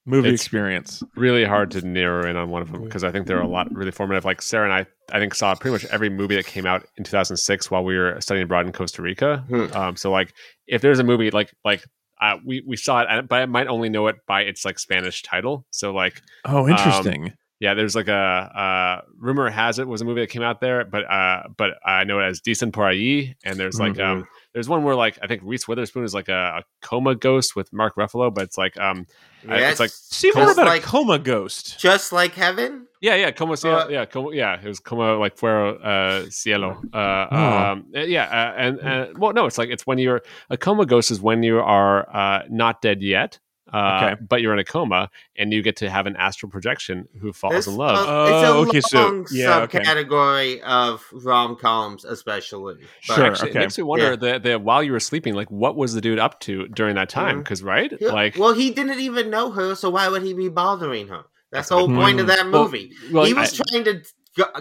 movie 0.08 0.28
It's- 0.28 0.40
experience. 0.40 1.02
really 1.16 1.44
hard 1.44 1.70
to 1.72 1.82
narrow 1.86 2.28
in 2.28 2.36
on 2.36 2.50
one 2.50 2.62
of 2.62 2.72
them 2.72 2.82
because 2.84 3.04
I 3.04 3.10
think 3.12 3.26
there 3.26 3.38
are 3.38 3.42
a 3.42 3.48
lot 3.48 3.68
really 3.74 3.90
formative. 3.92 4.24
Like 4.24 4.42
Sarah 4.42 4.64
and 4.64 4.72
I, 4.72 4.86
I 5.14 5.20
think 5.20 5.34
saw 5.34 5.54
pretty 5.54 5.72
much 5.72 5.84
every 5.92 6.08
movie 6.08 6.34
that 6.36 6.46
came 6.46 6.66
out 6.66 6.86
in 6.96 7.04
2006 7.04 7.70
while 7.70 7.84
we 7.84 7.96
were 7.96 8.20
studying 8.20 8.44
abroad 8.44 8.66
in 8.66 8.72
Costa 8.72 9.02
Rica. 9.02 9.44
Hmm. 9.48 9.66
Um, 9.76 9.96
so 9.96 10.10
like, 10.10 10.32
if 10.66 10.82
there's 10.82 10.98
a 10.98 11.04
movie 11.04 11.30
like 11.30 11.52
like 11.64 11.84
uh, 12.20 12.36
we 12.44 12.62
we 12.66 12.76
saw 12.76 13.02
it, 13.02 13.28
but 13.28 13.42
I 13.42 13.46
might 13.46 13.68
only 13.68 13.88
know 13.88 14.08
it 14.08 14.16
by 14.26 14.40
its 14.42 14.64
like 14.64 14.78
Spanish 14.78 15.22
title. 15.22 15.64
So 15.70 15.92
like, 15.92 16.20
Oh, 16.44 16.68
interesting. 16.68 17.32
yeah, 17.60 17.74
there's 17.74 17.94
like 17.94 18.08
a 18.08 18.12
uh, 18.14 19.02
rumor 19.18 19.48
has 19.50 19.78
it 19.78 19.86
was 19.86 20.00
a 20.00 20.04
movie 20.04 20.22
that 20.22 20.30
came 20.30 20.42
out 20.42 20.60
there, 20.60 20.84
but 20.84 21.08
uh, 21.10 21.44
but 21.56 21.72
I 21.84 22.04
know 22.04 22.18
it 22.20 22.24
as 22.24 22.40
Dicen 22.40 22.72
por 22.72 22.86
ahí, 22.86 23.34
and 23.44 23.56
there's 23.58 23.78
like 23.78 23.94
Mhm. 23.94 24.04
um. 24.04 24.26
There's 24.54 24.68
one 24.68 24.82
where 24.82 24.94
like 24.94 25.18
I 25.22 25.26
think 25.26 25.42
Reese 25.44 25.68
Witherspoon 25.68 26.04
is 26.04 26.14
like 26.14 26.28
a, 26.28 26.60
a 26.60 26.64
coma 26.82 27.14
ghost 27.14 27.54
with 27.54 27.72
Mark 27.72 27.96
Ruffalo, 27.96 28.32
but 28.32 28.44
it's 28.44 28.58
like 28.58 28.78
um 28.78 29.06
I- 29.48 29.60
it's 29.70 29.78
like- 29.80 29.90
See 29.90 30.32
more 30.34 30.46
just 30.46 30.58
about 30.58 30.66
like, 30.66 30.82
a 30.82 30.86
coma 30.86 31.18
ghost. 31.18 31.78
just 31.78 32.12
like 32.12 32.34
heaven. 32.34 32.86
Yeah, 33.00 33.14
yeah, 33.14 33.30
como 33.30 33.54
cielo, 33.54 33.84
Uh, 33.84 33.88
yeah, 33.88 34.04
como, 34.06 34.30
yeah, 34.32 34.60
it 34.60 34.66
was 34.66 34.80
como 34.80 35.20
like 35.20 35.36
fuero 35.36 35.78
uh, 35.84 36.28
cielo. 36.30 36.82
Uh, 36.92 37.26
Oh. 37.30 37.56
um, 37.72 37.84
yeah, 37.92 38.24
uh, 38.24 38.54
and, 38.58 38.78
and 38.80 39.18
well, 39.18 39.32
no, 39.32 39.46
it's 39.46 39.56
like 39.58 39.68
it's 39.70 39.86
when 39.86 39.98
you're 39.98 40.22
a 40.50 40.56
coma 40.56 40.84
ghost 40.86 41.12
is 41.12 41.20
when 41.20 41.44
you 41.44 41.60
are 41.60 42.08
uh, 42.12 42.42
not 42.50 42.82
dead 42.82 43.00
yet, 43.00 43.38
uh, 43.72 44.00
Okay. 44.02 44.22
but 44.28 44.40
you're 44.40 44.52
in 44.52 44.58
a 44.58 44.64
coma 44.64 45.10
and 45.36 45.52
you 45.52 45.62
get 45.62 45.76
to 45.76 45.90
have 45.90 46.06
an 46.06 46.16
astral 46.16 46.50
projection 46.50 47.08
who 47.20 47.32
falls 47.32 47.54
This- 47.54 47.66
in 47.66 47.76
love. 47.76 48.08
uh, 48.08 48.32
it's 48.32 48.48
a 48.48 48.52
okay, 48.68 48.80
so- 48.80 49.02
long 49.02 49.26
yeah, 49.30 49.58
okay. 49.60 49.80
subcategory 49.80 50.60
of 50.62 51.04
rom 51.12 51.56
coms, 51.56 52.04
especially. 52.04 52.74
But- 53.06 53.14
Sure. 53.14 53.24
Actually, 53.26 53.50
okay. 53.50 53.58
it 53.58 53.62
makes 53.62 53.78
me 53.78 53.84
wonder 53.84 54.10
Yeah. 54.10 54.16
that 54.16 54.42
that 54.44 54.62
while 54.62 54.82
you 54.82 54.92
were 54.92 55.00
sleeping, 55.00 55.34
like 55.34 55.50
what 55.50 55.76
was 55.76 55.94
the 55.94 56.00
dude 56.00 56.18
up 56.18 56.40
to 56.40 56.68
during 56.68 56.94
that 56.96 57.08
time? 57.08 57.36
Mhm. 57.36 57.44
Because 57.44 57.62
right, 57.62 57.92
Yeah, 58.00 58.12
like, 58.12 58.36
well, 58.38 58.54
he 58.54 58.70
didn't 58.70 59.00
even 59.00 59.30
know 59.30 59.50
her, 59.50 59.74
so 59.74 59.90
why 59.90 60.08
would 60.08 60.22
he 60.22 60.34
be 60.34 60.48
bothering 60.48 61.08
her? 61.08 61.24
That's 61.50 61.68
That's 61.68 61.68
the 61.70 61.74
a 61.74 61.78
whole 61.78 61.88
good 61.88 61.96
point 61.96 62.20
of 62.20 62.26
that 62.26 62.46
movie. 62.46 62.92
well, 63.10 63.24
he 63.24 63.32
was 63.34 63.58
I- 63.60 63.64
trying 63.70 63.84
to 63.84 64.02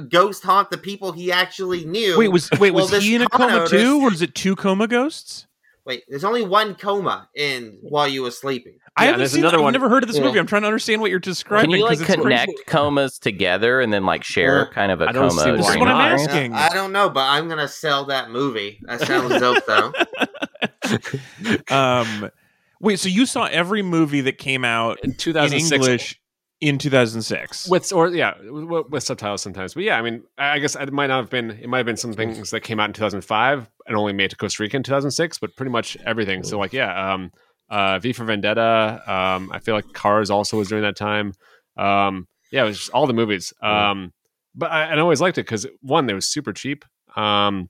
ghost 0.09 0.43
haunt 0.43 0.71
the 0.71 0.77
people 0.77 1.11
he 1.11 1.31
actually 1.31 1.85
knew. 1.85 2.17
Wait, 2.17 2.29
was 2.29 2.49
wait 2.59 2.71
Well, 2.71 2.83
was 2.85 2.91
this 2.91 3.03
he 3.03 3.15
in 3.15 3.21
a 3.21 3.29
coma 3.29 3.53
artist- 3.59 3.71
too, 3.73 3.99
or 4.01 4.11
is 4.11 4.21
it 4.21 4.33
two 4.33 4.55
coma 4.55 4.87
ghosts? 4.87 5.45
Wait, 5.85 6.03
there's 6.09 6.23
only 6.23 6.43
one 6.43 6.75
coma 6.75 7.29
in 7.35 7.77
while 7.81 8.07
you 8.07 8.21
were 8.23 8.31
sleeping. 8.31 8.77
I 8.99 9.05
Yeah, 9.05 9.11
haven't 9.11 9.27
seen. 9.29 9.43
another 9.45 9.63
I've 9.63 9.71
never 9.73 9.89
heard 9.89 10.03
of 10.03 10.07
this 10.07 10.17
Yeah. 10.17 10.23
movie. 10.23 10.39
I'm 10.39 10.47
trying 10.47 10.63
to 10.63 10.67
understand 10.67 11.01
what 11.01 11.11
you're 11.11 11.19
describing. 11.19 11.69
Can 11.69 11.79
you 11.79 11.85
like 11.85 11.99
'cause 11.99 12.09
it's 12.09 12.15
connect 12.21 12.47
crazy. 12.47 12.63
comas 12.65 13.19
together 13.19 13.79
and 13.79 13.93
then 13.93 14.05
like 14.05 14.23
share 14.23 14.59
Yeah. 14.69 14.73
kind 14.73 14.91
of 14.91 15.01
a 15.01 15.09
I 15.09 15.11
don't 15.11 15.29
coma? 15.29 15.43
see 15.43 15.51
This 15.51 15.69
is 15.69 15.77
what 15.77 15.87
I'm 15.87 16.19
asking. 16.19 16.53
I 16.53 16.69
don't 16.69 16.91
know, 16.91 17.09
but 17.09 17.21
I'm 17.29 17.47
gonna 17.47 17.67
sell 17.67 18.05
that 18.05 18.31
movie. 18.31 18.79
That 18.87 19.01
sounds 19.01 19.39
dope, 19.39 19.63
though. 19.67 19.93
um, 21.69 22.29
wait, 22.81 22.99
so 22.99 23.09
you 23.09 23.25
saw 23.25 23.45
every 23.45 23.81
movie 23.81 24.21
that 24.21 24.37
came 24.37 24.65
out 24.65 24.99
in 25.03 25.13
2006 25.13 25.71
in 25.71 25.79
2006, 25.79 25.85
English 25.87 26.19
in 26.59 26.77
2006? 26.79 27.69
with 27.69 27.93
or 27.93 28.07
yeah 28.09 28.33
with, 28.49 28.87
with 28.89 29.03
subtitles 29.03 29.43
sometimes 29.43 29.75
but 29.75 29.83
yeah 29.83 29.95
i 29.95 30.01
mean 30.01 30.23
i 30.39 30.53
I 30.55 30.59
guess 30.59 30.75
it 30.75 30.91
might 30.91 31.05
not 31.05 31.17
have 31.19 31.29
been 31.29 31.51
it 31.51 31.69
might 31.69 31.77
have 31.77 31.85
been 31.85 31.97
some 31.97 32.13
things 32.13 32.49
that 32.49 32.61
came 32.61 32.79
out 32.79 32.85
in 32.89 32.93
2005 32.93 33.69
and 33.85 33.95
only 33.95 34.11
made 34.11 34.31
to 34.31 34.35
costa 34.35 34.63
rica 34.63 34.75
in 34.75 34.81
2006 34.81 35.37
but 35.37 35.55
pretty 35.55 35.69
much 35.69 35.95
everything 36.03 36.41
so 36.41 36.57
like 36.57 36.73
yeah 36.73 37.13
um 37.13 37.31
uh 37.69 37.99
v 37.99 38.13
for 38.13 38.23
vendetta 38.25 39.01
um 39.05 39.51
i 39.51 39.59
feel 39.59 39.75
like 39.75 39.91
cars 39.93 40.29
also 40.29 40.57
was 40.57 40.67
during 40.67 40.83
that 40.83 40.95
time 40.95 41.33
um 41.77 42.27
yeah 42.51 42.63
it 42.63 42.67
was 42.67 42.77
just 42.77 42.91
all 42.91 43.07
the 43.07 43.13
movies 43.13 43.53
um 43.61 44.13
but 44.55 44.71
i, 44.71 44.85
I 44.85 44.99
always 44.99 45.21
liked 45.21 45.37
it 45.37 45.43
because 45.43 45.65
one 45.81 46.05
they 46.05 46.13
was 46.13 46.27
super 46.27 46.53
cheap 46.53 46.85
um 47.15 47.69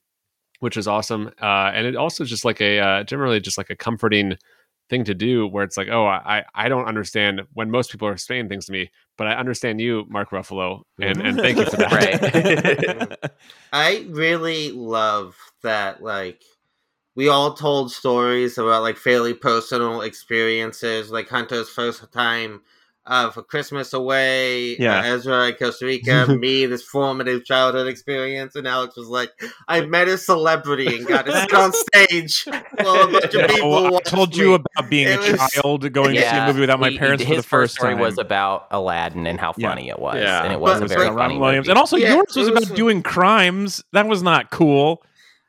which 0.59 0.77
is 0.77 0.87
awesome 0.87 1.31
uh 1.41 1.71
and 1.73 1.85
it 1.87 1.95
also 1.95 2.25
just 2.25 2.45
like 2.45 2.61
a 2.61 2.79
uh 2.79 3.03
generally 3.03 3.39
just 3.39 3.57
like 3.57 3.69
a 3.69 3.75
comforting 3.75 4.37
thing 4.89 5.03
to 5.03 5.13
do 5.13 5.47
where 5.47 5.63
it's 5.63 5.77
like, 5.77 5.89
oh, 5.89 6.05
I 6.05 6.45
I 6.53 6.69
don't 6.69 6.85
understand 6.85 7.41
when 7.53 7.69
most 7.69 7.91
people 7.91 8.07
are 8.07 8.17
saying 8.17 8.49
things 8.49 8.65
to 8.67 8.71
me, 8.71 8.89
but 9.17 9.27
I 9.27 9.33
understand 9.33 9.81
you, 9.81 10.05
Mark 10.09 10.29
Ruffalo, 10.31 10.81
and 11.01 11.21
and 11.21 11.37
thank 11.37 11.57
you 11.57 11.65
for 11.65 11.75
that. 11.77 13.19
Right. 13.21 13.31
I 13.73 14.05
really 14.09 14.71
love 14.71 15.35
that 15.63 16.01
like 16.01 16.41
we 17.17 17.27
all 17.27 17.53
told 17.53 17.91
stories 17.91 18.57
about 18.57 18.83
like 18.83 18.95
fairly 18.95 19.33
personal 19.33 20.01
experiences, 20.01 21.11
like 21.11 21.27
Hunter's 21.27 21.67
first 21.67 22.09
time 22.13 22.61
uh, 23.07 23.31
for 23.31 23.41
Christmas 23.41 23.93
away, 23.93 24.75
Yeah. 24.77 24.99
uh, 24.99 25.03
Ezra 25.15 25.47
at 25.47 25.57
Costa 25.59 25.85
Rica, 25.85 26.27
me 26.39 26.65
this 26.65 26.83
formative 26.83 27.45
childhood 27.45 27.87
experience, 27.87 28.53
and 28.55 28.67
Alex 28.67 28.97
was 28.97 29.07
like, 29.07 29.31
I 29.69 29.81
met 29.85 30.09
a 30.09 30.17
celebrity 30.17 30.97
and 30.97 31.07
got 31.07 31.25
to 31.25 31.31
sit 31.39 31.53
on 31.63 31.71
stage 31.73 32.45
while 32.83 33.07
a 33.07 33.11
bunch 33.13 33.23
of 33.25 33.33
Yeah, 33.33 33.47
people 33.47 33.69
well, 33.71 33.95
I 33.95 33.99
told 34.01 34.31
me. 34.35 34.39
you 34.43 34.53
about 34.55 34.89
being 34.89 35.07
It 35.07 35.25
a 35.25 35.31
was- 35.41 35.51
child 35.53 35.91
going 35.93 36.15
to 36.15 36.21
see 36.21 36.27
a 36.37 36.47
movie 36.47 36.59
without 36.59 36.79
my 36.81 36.89
he- 36.89 36.97
parents 36.99 37.23
his 37.23 37.29
for 37.37 37.41
the 37.41 37.47
first 37.47 37.75
story 37.75 37.93
time. 37.93 38.01
was 38.01 38.17
about 38.17 38.67
Aladdin 38.71 39.25
and 39.25 39.39
how 39.39 39.53
Yeah. 39.57 39.69
funny 39.69 39.87
it 39.89 39.99
was, 39.99 40.17
Yeah. 40.17 40.43
and 40.43 40.51
it 40.53 40.59
was 40.59 40.81
But- 40.81 40.83
a 40.83 40.87
very 40.89 41.07
but- 41.07 41.15
funny 41.15 41.17
Robin 41.35 41.39
Williams, 41.39 41.65
movie. 41.67 41.71
and 41.71 41.79
also 41.79 41.95
Yeah, 41.97 42.13
yours 42.15 42.35
was 42.35 42.49
was- 42.51 42.63
about 42.65 42.75
doing 42.75 43.01
crimes. 43.01 43.83
That 43.93 44.05
was 44.07 44.21
not 44.21 44.51
cool. 44.51 45.01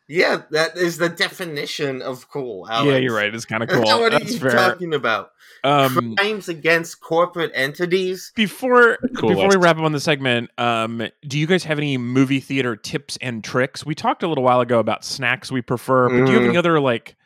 Yeah, 0.09 0.43
that 0.53 0.77
is 0.79 0.97
the 0.97 1.11
definition 1.11 2.01
of 2.01 2.31
cool. 2.31 2.67
Alex. 2.69 2.91
Yeah, 2.91 2.97
you're 2.97 3.15
right. 3.15 3.33
It's 3.35 3.45
kind 3.45 3.63
of 3.65 3.69
cool. 3.69 3.83
what 3.83 4.15
are 4.15 4.21
you 4.23 4.39
fair. 4.39 4.51
talking 4.51 4.95
about? 4.95 5.33
Um, 5.65 6.15
Crimes 6.17 6.49
against 6.49 7.01
corporate 7.01 7.51
entities? 7.55 8.33
before 8.35 8.97
Cool 9.17 9.31
before 9.31 9.49
we 9.49 9.57
wrap 9.57 9.77
up 9.77 9.83
on 9.83 9.93
the 9.93 10.01
segment, 10.01 10.51
um, 10.57 11.03
do 11.27 11.39
you 11.39 11.47
guys 11.47 11.65
have 11.65 11.79
any 11.79 11.99
movie 11.99 12.41
theater 12.41 12.75
tips 12.77 13.19
and 13.21 13.43
tricks? 13.45 13.85
We 13.85 13.95
talked 13.95 14.23
a 14.23 14.29
little 14.29 14.45
while 14.45 14.61
ago 14.61 14.79
about 14.79 15.05
snacks 15.05 15.51
we 15.53 15.61
prefer, 15.61 16.09
but 16.09 16.27
do 16.27 16.33
you 16.33 16.39
have 16.39 16.47
Mm. 16.47 16.49
any 16.51 16.57
other 16.57 16.81
like 16.81 17.17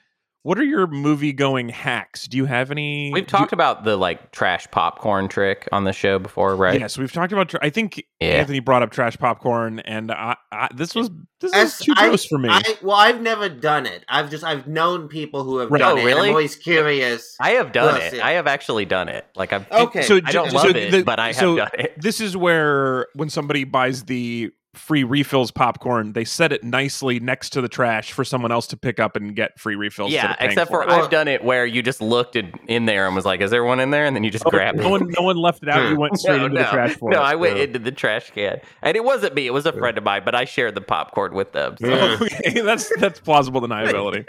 what 0.45 0.59
are 0.59 0.65
your 0.65 0.87
movie 0.87 1.33
going 1.33 1.69
hacks? 1.69 2.27
Do 2.27 2.37
you 2.37 2.47
have 2.47 2.71
any? 2.71 3.11
We've 3.13 3.27
do- 3.27 3.31
talked 3.31 3.53
about 3.53 3.85
the 3.85 3.97
like 3.97 4.33
trash 4.33 4.69
popcorn 4.71 5.29
trick 5.29 5.69
on 5.73 5.85
the 5.85 5.93
show 5.93 6.19
before, 6.19 6.57
right? 6.57 6.81
Yes, 6.81 6.99
we've 6.99 7.13
talked 7.13 7.33
about. 7.33 7.49
Tra- 7.51 7.61
I 7.63 7.71
think 7.71 8.05
Yeah. 8.21 8.29
Anthony 8.31 8.61
brought 8.61 8.83
up 8.83 8.91
trash 8.91 9.17
popcorn, 9.17 9.79
and 9.81 10.11
I, 10.11 10.37
I, 10.51 10.69
this 10.75 10.95
was 10.95 11.11
this 11.41 11.53
As 11.55 11.73
is 11.81 11.87
too 11.87 11.93
I- 11.97 12.09
gross 12.09 12.25
for 12.25 12.39
me. 12.39 12.49
I, 12.51 12.63
well, 12.83 12.97
I've 12.97 13.21
never 13.21 13.49
done 13.49 13.87
it. 13.87 14.05
I've 14.09 14.31
just 14.31 14.43
I've 14.43 14.67
known 14.67 15.09
people 15.09 15.45
who 15.45 15.59
have 15.59 15.71
Right. 15.71 15.79
done 15.79 15.99
Oh, 15.99 16.01
it. 16.01 16.05
really? 16.05 16.29
I'm 16.29 16.35
always 16.35 16.57
curious. 16.57 17.37
I 17.41 17.51
have 17.53 17.73
done 17.73 17.97
Yes, 18.01 18.15
it. 18.15 18.21
I 18.23 18.33
have 18.33 18.47
actually 18.47 18.85
done 18.85 19.09
it. 19.09 19.25
Like 19.37 19.53
I've. 19.53 19.71
Okay. 19.71 20.03
so 20.03 20.17
I 20.25 20.33
don't 20.33 20.51
so 20.51 20.57
love 20.57 20.75
it, 20.77 21.05
but 21.05 21.19
I 21.21 21.29
have 21.29 21.37
so 21.37 21.57
done 21.57 21.71
it. 21.79 22.01
This 22.01 22.21
is 22.21 22.37
where 22.37 23.07
when 23.15 23.31
somebody 23.31 23.65
buys 23.65 24.05
the 24.05 24.51
free 24.75 25.05
refills 25.05 25.51
popcorn, 25.51 26.13
they 26.13 26.25
set 26.25 26.53
it 26.53 26.65
nicely 26.65 27.21
next 27.21 27.51
to 27.51 27.61
the 27.61 27.69
trash 27.69 28.13
for 28.13 28.25
someone 28.25 28.51
else 28.51 28.67
to 28.69 28.77
pick 28.77 28.99
up 28.99 29.17
and 29.17 29.37
get 29.37 29.59
free 29.59 29.77
refills. 29.77 30.13
Yeah, 30.13 30.35
except 30.41 30.71
for 30.71 30.83
it. 30.83 30.89
I've 30.89 31.11
done 31.11 31.29
it 31.29 31.45
where 31.45 31.67
you 31.67 31.83
just 31.83 32.01
looked 32.01 32.37
in, 32.37 32.53
in 32.69 32.87
there 32.87 33.07
and 33.07 33.15
was 33.15 33.25
like, 33.25 33.41
"Is 33.41 33.51
there 33.51 33.65
one 33.65 33.81
in 33.81 33.91
there?" 33.91 34.07
And 34.07 34.17
then 34.17 34.25
you 34.25 34.31
just 34.31 34.47
Oh, 34.47 34.51
grab 34.51 34.77
it. 34.77 34.83
no 34.83 34.89
one, 34.89 35.09
no 35.19 35.25
one 35.25 35.37
left 35.37 35.63
it 35.63 35.69
out. 35.69 35.91
You 35.91 35.97
went 36.01 36.19
straight 36.19 36.39
no, 36.39 36.47
into 36.47 36.57
no, 36.57 36.63
the 36.63 36.71
trash 36.71 36.95
for 36.97 37.11
no, 37.11 37.19
it. 37.19 37.25
I 37.25 37.35
went 37.35 37.57
Yeah. 37.57 37.65
into 37.65 37.79
the 37.79 37.93
trash 37.93 38.31
can, 38.31 38.61
and 38.83 38.97
it 38.97 39.05
wasn't 39.05 39.35
me; 39.35 39.47
it 39.47 39.53
was 39.53 39.67
a 39.67 39.73
friend 39.73 39.99
of 39.99 40.05
mine. 40.05 40.23
But 40.25 40.35
I 40.35 40.45
shared 40.47 40.75
the 40.75 40.81
popcorn 40.81 41.35
with 41.35 41.53
them. 41.53 41.77
So. 41.79 41.93
Okay, 42.23 42.61
that's 42.61 42.91
that's 42.99 43.21
plausible 43.21 43.61
deniability. 43.61 44.25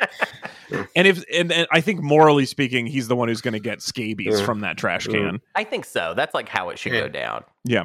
and 0.96 1.08
if 1.08 1.24
and, 1.34 1.52
and 1.52 1.68
I 1.72 1.82
think 1.82 2.02
morally 2.02 2.46
speaking, 2.46 2.86
he's 2.86 3.08
the 3.08 3.16
one 3.16 3.28
who's 3.28 3.42
going 3.42 3.54
to 3.54 3.60
get 3.60 3.82
scabies 3.82 4.42
from 4.42 4.62
that 4.62 4.78
trash 4.78 5.08
can. 5.08 5.40
I 5.56 5.64
think 5.64 5.86
so. 5.86 6.14
That's 6.16 6.34
like 6.34 6.50
how 6.50 6.70
it 6.70 6.80
should 6.80 6.92
go 6.92 7.08
down. 7.08 7.44
Yeah. 7.64 7.84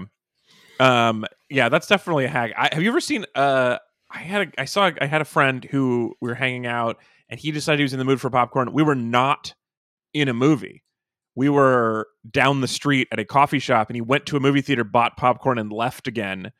Um. 0.80 1.24
Yeah, 1.50 1.68
that's 1.68 1.86
definitely 1.86 2.26
a 2.26 2.28
hack. 2.28 2.52
I, 2.56 2.68
have 2.72 2.82
you 2.82 2.90
ever 2.90 3.00
seen? 3.00 3.24
Uh, 3.34 3.78
I 4.10 4.18
had 4.18 4.48
a, 4.48 4.60
I 4.60 4.64
saw 4.64 4.90
I 5.00 5.06
had 5.06 5.20
a 5.20 5.26
friend 5.26 5.64
who 5.64 6.14
we 6.20 6.28
were 6.28 6.34
hanging 6.34 6.66
out, 6.66 6.98
and 7.28 7.38
he 7.40 7.50
decided 7.50 7.80
he 7.80 7.84
was 7.84 7.92
in 7.92 7.98
the 7.98 8.04
mood 8.04 8.20
for 8.20 8.30
popcorn. 8.30 8.72
We 8.72 8.82
were 8.82 8.94
not 8.94 9.54
in 10.14 10.28
a 10.28 10.34
movie. 10.34 10.84
We 11.34 11.48
were 11.48 12.08
down 12.30 12.60
the 12.60 12.68
street 12.68 13.08
at 13.12 13.18
a 13.20 13.24
coffee 13.24 13.60
shop, 13.60 13.88
and 13.88 13.96
he 13.96 14.00
went 14.00 14.26
to 14.26 14.36
a 14.36 14.40
movie 14.40 14.60
theater, 14.60 14.84
bought 14.84 15.16
popcorn, 15.16 15.58
and 15.58 15.72
left 15.72 16.06
again, 16.08 16.52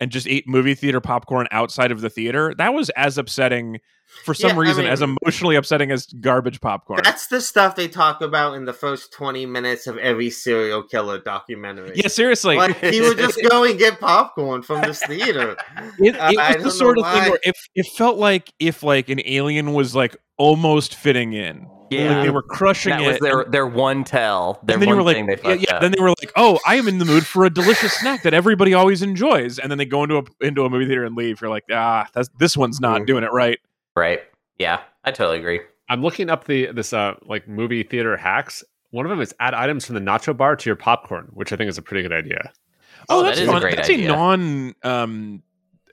and 0.00 0.10
just 0.10 0.26
ate 0.26 0.48
movie 0.48 0.74
theater 0.74 1.00
popcorn 1.00 1.46
outside 1.50 1.92
of 1.92 2.00
the 2.00 2.10
theater. 2.10 2.54
That 2.56 2.74
was 2.74 2.90
as 2.90 3.18
upsetting, 3.18 3.80
for 4.24 4.32
some 4.34 4.50
Yeah, 4.50 4.56
I 4.56 4.58
reason, 4.58 4.86
as 4.86 5.02
emotionally 5.02 5.56
upsetting 5.56 5.90
as 5.90 6.06
garbage 6.06 6.60
popcorn. 6.60 7.00
That's 7.02 7.26
the 7.26 7.40
stuff 7.40 7.74
they 7.76 7.88
talk 7.88 8.20
about 8.20 8.54
in 8.54 8.64
the 8.64 8.72
first 8.72 9.12
20 9.12 9.44
minutes 9.46 9.86
of 9.86 9.98
every 9.98 10.30
serial 10.30 10.82
killer 10.82 11.18
documentary. 11.18 11.92
yeah, 11.96 12.08
seriously. 12.08 12.56
Like 12.56 12.76
he 12.78 13.00
would 13.00 13.18
just 13.18 13.40
go 13.48 13.64
and 13.64 13.78
get 13.78 13.98
popcorn 14.00 14.62
from 14.62 14.82
this 14.82 15.00
theater. 15.04 15.56
It, 15.98 16.14
it 16.14 16.20
I- 16.20 16.52
I 16.52 16.54
was 16.56 16.64
the 16.64 16.70
sort 16.70 16.98
of 16.98 17.04
thing 17.04 17.22
why. 17.22 17.28
where 17.30 17.38
it, 17.42 17.56
it 17.74 17.86
felt 17.86 18.16
like 18.18 18.52
if 18.58 18.82
like 18.82 19.08
an 19.08 19.20
alien 19.24 19.72
was 19.74 19.94
like 19.94 20.16
almost 20.36 20.94
fitting 20.94 21.32
in. 21.32 21.68
Yeah. 21.90 22.16
Like 22.16 22.24
they 22.24 22.30
were 22.30 22.42
crushing 22.42 22.90
That 22.90 23.02
it. 23.02 23.06
was 23.06 23.18
their 23.20 23.44
their 23.44 23.66
one 23.66 24.02
tell. 24.04 24.58
Their 24.64 24.74
and 24.74 24.82
then 24.82 24.88
you 24.88 24.96
one 24.96 25.04
were 25.04 25.12
thing 25.12 25.26
they 25.26 25.36
like, 25.36 25.44
yeah, 25.44 25.66
yeah. 25.68 25.74
up. 25.76 25.82
Then 25.82 25.92
they 25.92 26.00
were 26.02 26.08
like, 26.08 26.32
"Oh, 26.34 26.58
I 26.66 26.76
am 26.76 26.88
in 26.88 26.98
the 26.98 27.04
mood 27.04 27.24
for 27.26 27.44
a 27.44 27.50
delicious 27.50 27.92
snack 27.92 28.22
that 28.22 28.34
everybody 28.34 28.74
always 28.74 29.02
enjoys." 29.02 29.58
And 29.58 29.70
then 29.70 29.78
they 29.78 29.84
go 29.84 30.02
into 30.02 30.16
a 30.18 30.24
into 30.40 30.64
a 30.64 30.70
movie 30.70 30.86
theater 30.86 31.04
and 31.04 31.14
leave. 31.14 31.40
You're 31.40 31.50
like, 31.50 31.64
"Ah, 31.70 32.08
that's 32.14 32.28
this 32.38 32.56
one's 32.56 32.80
not 32.80 33.02
Mm. 33.02 33.06
doing 33.06 33.24
it 33.24 33.30
right." 33.32 33.58
Right? 33.96 34.20
Yeah, 34.58 34.80
I 35.04 35.10
totally 35.10 35.38
agree. 35.38 35.60
I'm 35.88 36.02
looking 36.02 36.30
up 36.30 36.44
the 36.44 36.66
this 36.72 36.92
uh 36.92 37.14
like 37.26 37.46
movie 37.48 37.82
theater 37.82 38.16
hacks. 38.16 38.64
One 38.90 39.04
of 39.04 39.10
them 39.10 39.20
is 39.20 39.34
add 39.40 39.54
items 39.54 39.84
from 39.86 39.96
the 39.96 40.00
nacho 40.00 40.36
bar 40.36 40.56
to 40.56 40.68
your 40.68 40.76
popcorn, 40.76 41.28
which 41.32 41.52
I 41.52 41.56
think 41.56 41.68
is 41.68 41.78
a 41.78 41.82
pretty 41.82 42.02
good 42.02 42.12
idea. 42.12 42.52
Oh, 43.08 43.22
that 43.22 43.30
that's 43.30 43.40
is 43.40 43.48
a 43.48 43.52
fun. 43.52 43.60
great 43.60 43.76
that's 43.76 43.90
idea. 43.90 44.12
a 44.12 44.16
non 44.16 44.74
um, 44.82 45.42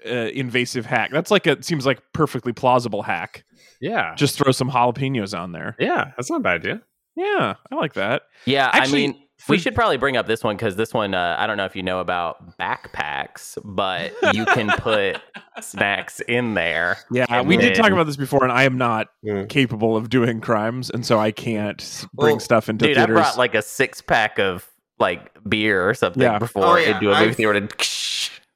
uh, 0.06 0.10
invasive 0.10 0.86
hack. 0.86 1.10
That's 1.12 1.32
like 1.32 1.48
a 1.48 1.62
seems 1.64 1.86
like 1.86 2.00
perfectly 2.14 2.54
plausible 2.54 3.02
hack. 3.02 3.44
Yeah, 3.82 4.14
Just 4.16 4.38
throw 4.38 4.52
some 4.52 4.70
jalapenos 4.70 5.38
on 5.38 5.52
there. 5.54 5.76
yeah, 5.80 6.12
that's 6.16 6.30
not 6.30 6.38
a 6.42 6.44
bad 6.44 6.62
idea. 6.62 6.82
Yeah, 7.16 7.56
I 7.72 7.76
like 7.76 7.94
that. 7.94 8.24
Yeah, 8.46 8.70
Actually, 8.72 9.04
I 9.04 9.08
mean, 9.08 9.21
we 9.50 9.58
should 9.58 9.76
probably 9.76 9.98
bring 9.98 10.18
up 10.18 10.28
this 10.28 10.44
one 10.44 10.56
because 10.56 10.76
this 10.76 10.94
one, 10.94 11.14
uh, 11.14 11.36
I 11.38 11.48
don't 11.48 11.58
know 11.58 11.66
if 11.66 11.76
you 11.76 11.84
know 11.84 12.00
about 12.00 12.58
backpacks, 12.58 13.58
but 13.64 14.14
you 14.34 14.46
can 14.46 14.68
put 14.78 15.22
snacks 15.62 16.20
in 16.22 16.54
there. 16.54 16.98
Yeah, 17.12 17.26
And 17.30 17.48
we 17.48 17.58
did 17.58 17.76
talk 17.76 17.92
about 17.92 18.06
this 18.06 18.18
before, 18.18 18.44
and 18.44 18.52
I 18.52 18.64
am 18.64 18.78
not 18.78 19.08
Mm. 19.26 19.48
capable 19.50 19.96
of 19.96 20.10
doing 20.10 20.42
crimes, 20.42 20.90
and 20.90 21.06
so 21.06 21.20
I 21.20 21.32
can't 21.32 22.06
bring 22.14 22.34
Well, 22.36 22.40
stuff 22.40 22.70
into 22.70 22.86
Dude, 22.88 22.98
I 22.98 23.02
theaters. 23.02 23.14
brought 23.16 23.38
like 23.38 23.54
a 23.56 23.62
six 23.62 24.02
pack 24.02 24.40
of 24.40 24.68
like 25.00 25.32
beer 25.48 25.88
or 25.88 25.94
something 25.94 26.22
Yeah. 26.22 26.40
before 26.40 26.66
Oh, 26.66 26.76
yeah, 26.78 26.96
into 26.96 27.12
a 27.12 27.14
movie 27.14 27.26
I've- 27.26 27.34
theater. 27.34 27.54
And 27.54 27.72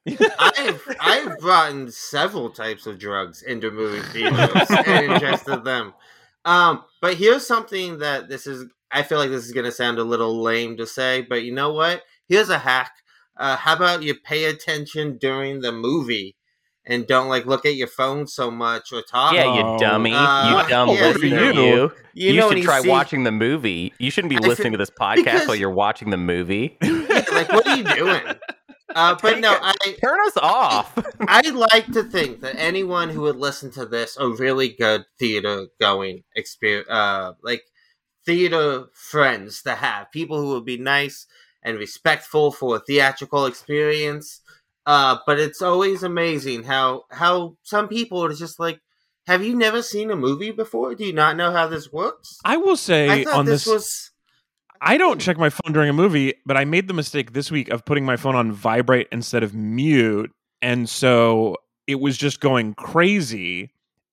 I've 0.38 0.96
I've 1.00 1.38
brought 1.40 1.72
in 1.72 1.90
several 1.90 2.50
types 2.50 2.86
of 2.86 2.98
drugs 2.98 3.42
into 3.42 3.70
movie 3.72 4.02
theaters 4.12 4.70
and 4.70 5.12
ingested 5.12 5.64
them. 5.64 5.94
Um, 6.44 6.84
but 7.00 7.14
here's 7.14 7.44
something 7.46 7.98
that 7.98 8.28
this 8.28 8.46
is. 8.46 8.66
I 8.90 9.02
feel 9.02 9.18
like 9.18 9.30
this 9.30 9.44
is 9.44 9.52
gonna 9.52 9.72
sound 9.72 9.98
a 9.98 10.04
little 10.04 10.42
lame 10.42 10.76
to 10.78 10.86
say, 10.86 11.22
but 11.28 11.42
you 11.42 11.52
know 11.52 11.72
what? 11.72 12.02
Here's 12.28 12.48
a 12.50 12.58
hack. 12.58 12.92
Uh, 13.36 13.56
how 13.56 13.74
about 13.74 14.02
you 14.02 14.14
pay 14.14 14.44
attention 14.44 15.18
during 15.18 15.60
the 15.60 15.72
movie 15.72 16.36
and 16.86 17.06
don't 17.06 17.28
like 17.28 17.44
look 17.46 17.66
at 17.66 17.74
your 17.74 17.88
phone 17.88 18.26
so 18.26 18.50
much 18.50 18.92
or 18.92 19.02
talk? 19.02 19.34
yeah, 19.34 19.44
Oh. 19.46 19.74
you 19.74 19.78
dummy. 19.78 20.12
Uh, 20.14 20.62
you 20.62 20.68
dumb 20.68 20.88
yeah, 20.90 20.94
listener. 21.08 21.52
you. 21.52 21.60
You. 21.62 21.92
You, 22.14 22.32
You, 22.32 22.40
know, 22.40 22.50
should 22.50 22.62
try 22.62 22.80
see- 22.80 22.88
watching 22.88 23.24
the 23.24 23.32
movie. 23.32 23.92
You 23.98 24.10
shouldn't 24.10 24.30
be 24.30 24.36
I 24.36 24.40
feel- 24.40 24.48
listening 24.50 24.72
to 24.72 24.78
this 24.78 24.90
podcast 24.90 25.16
because- 25.24 25.48
while 25.48 25.56
you're 25.56 25.70
watching 25.70 26.10
the 26.10 26.16
movie. 26.16 26.78
like, 26.82 27.50
what 27.52 27.66
are 27.66 27.76
you 27.76 27.84
doing? 27.84 28.22
Uh, 28.94 29.16
but 29.22 29.40
no, 29.40 29.54
I 29.60 29.74
Turn 30.02 30.18
us 30.26 30.36
off. 30.38 30.96
I'd 31.28 31.54
like 31.54 31.92
to 31.92 32.04
think 32.04 32.40
that 32.40 32.54
anyone 32.56 33.10
who 33.10 33.20
would 33.22 33.36
listen 33.36 33.70
to 33.72 33.84
this 33.84 34.16
a 34.18 34.28
really 34.30 34.68
good 34.70 35.04
theater 35.18 35.66
going 35.78 36.22
experience, 36.34 36.88
uh, 36.88 37.32
like 37.42 37.62
theater 38.26 38.86
friends 38.92 39.62
to 39.62 39.74
have 39.74 40.10
people 40.10 40.40
who 40.40 40.50
would 40.50 40.64
be 40.64 40.76
nice 40.76 41.26
and 41.62 41.78
respectful 41.78 42.52
for 42.52 42.76
a 42.76 42.80
theatrical 42.80 43.46
experience. 43.46 44.40
Uh, 44.84 45.18
but 45.26 45.38
it's 45.40 45.62
always 45.62 46.02
amazing 46.02 46.62
how 46.62 47.04
how 47.10 47.56
some 47.62 47.88
people 47.88 48.24
are 48.24 48.32
just 48.32 48.60
like, 48.60 48.80
have 49.26 49.44
you 49.44 49.56
never 49.56 49.82
seen 49.82 50.10
a 50.10 50.16
movie 50.16 50.52
before? 50.52 50.94
Do 50.94 51.04
you 51.04 51.12
not 51.12 51.36
know 51.36 51.50
how 51.50 51.66
this 51.66 51.92
works? 51.92 52.38
I 52.44 52.56
will 52.56 52.76
say 52.76 53.08
I 53.08 53.24
thought 53.24 53.34
on 53.34 53.46
this 53.46 53.64
this, 53.64 53.72
was 53.72 54.10
I 54.80 54.96
don't 54.96 55.20
check 55.20 55.38
my 55.38 55.50
phone 55.50 55.72
during 55.72 55.88
a 55.88 55.92
movie, 55.92 56.34
but 56.44 56.56
I 56.56 56.64
made 56.64 56.86
the 56.86 56.94
mistake 56.94 57.32
this 57.32 57.50
week 57.50 57.68
of 57.70 57.84
putting 57.84 58.04
my 58.04 58.16
phone 58.16 58.36
on 58.36 58.52
vibrate 58.52 59.08
instead 59.10 59.42
of 59.42 59.54
mute, 59.54 60.30
and 60.62 60.88
so 60.88 61.56
it 61.86 61.96
was 61.96 62.16
just 62.16 62.40
going 62.40 62.74
crazy. 62.74 63.72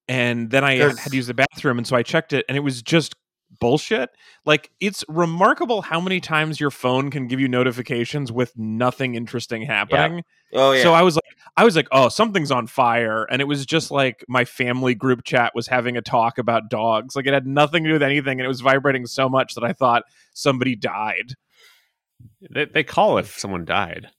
And 0.10 0.50
then 0.50 0.66
I 0.66 0.76
had 0.76 0.98
to 0.98 1.16
use 1.16 1.28
the 1.28 1.34
bathroom, 1.34 1.78
and 1.78 1.88
so 1.88 1.96
I 1.96 2.04
checked 2.04 2.34
it, 2.34 2.46
and 2.50 2.58
it 2.58 2.62
was 2.62 2.82
just 2.82 3.16
bullshit. 3.60 4.10
Like 4.46 4.72
it's 4.80 5.04
remarkable 5.08 5.82
how 5.82 6.00
many 6.00 6.20
times 6.20 6.60
your 6.60 6.72
phone 6.72 7.12
can 7.12 7.28
give 7.28 7.40
you 7.40 7.48
notifications 7.48 8.32
with 8.32 8.58
nothing 8.58 9.16
interesting 9.16 9.64
happening. 9.64 10.24
oh 10.54 10.72
yeah. 10.72 10.84
So 10.84 10.94
I 10.94 11.02
was 11.02 11.16
like, 11.16 11.38
I 11.56 11.64
was 11.64 11.76
like, 11.76 11.88
oh, 11.92 12.10
something's 12.10 12.52
on 12.52 12.68
fire, 12.68 13.26
and 13.26 13.42
it 13.42 13.46
was 13.46 13.66
just 13.66 13.92
like 13.92 14.26
my 14.28 14.46
family 14.46 14.96
group 14.96 15.24
chat 15.24 15.52
was 15.54 15.68
having 15.68 15.98
a 15.98 16.02
talk 16.02 16.38
about 16.38 16.70
dogs. 16.70 17.16
Like 17.16 17.28
it 17.28 17.34
had 17.34 17.46
nothing 17.46 17.84
to 17.84 17.90
do 17.90 17.94
with 17.94 18.04
anything, 18.04 18.40
and 18.40 18.46
it 18.46 18.50
was 18.50 18.62
vibrating 18.62 19.06
so 19.06 19.30
much 19.30 19.56
that 19.56 19.64
I 19.64 19.74
thought 19.74 20.04
somebody 20.34 20.76
died. 20.76 21.34
They, 22.50 22.66
they 22.66 22.84
call 22.84 23.18
if 23.18 23.38
someone 23.40 23.66
died. 23.66 24.10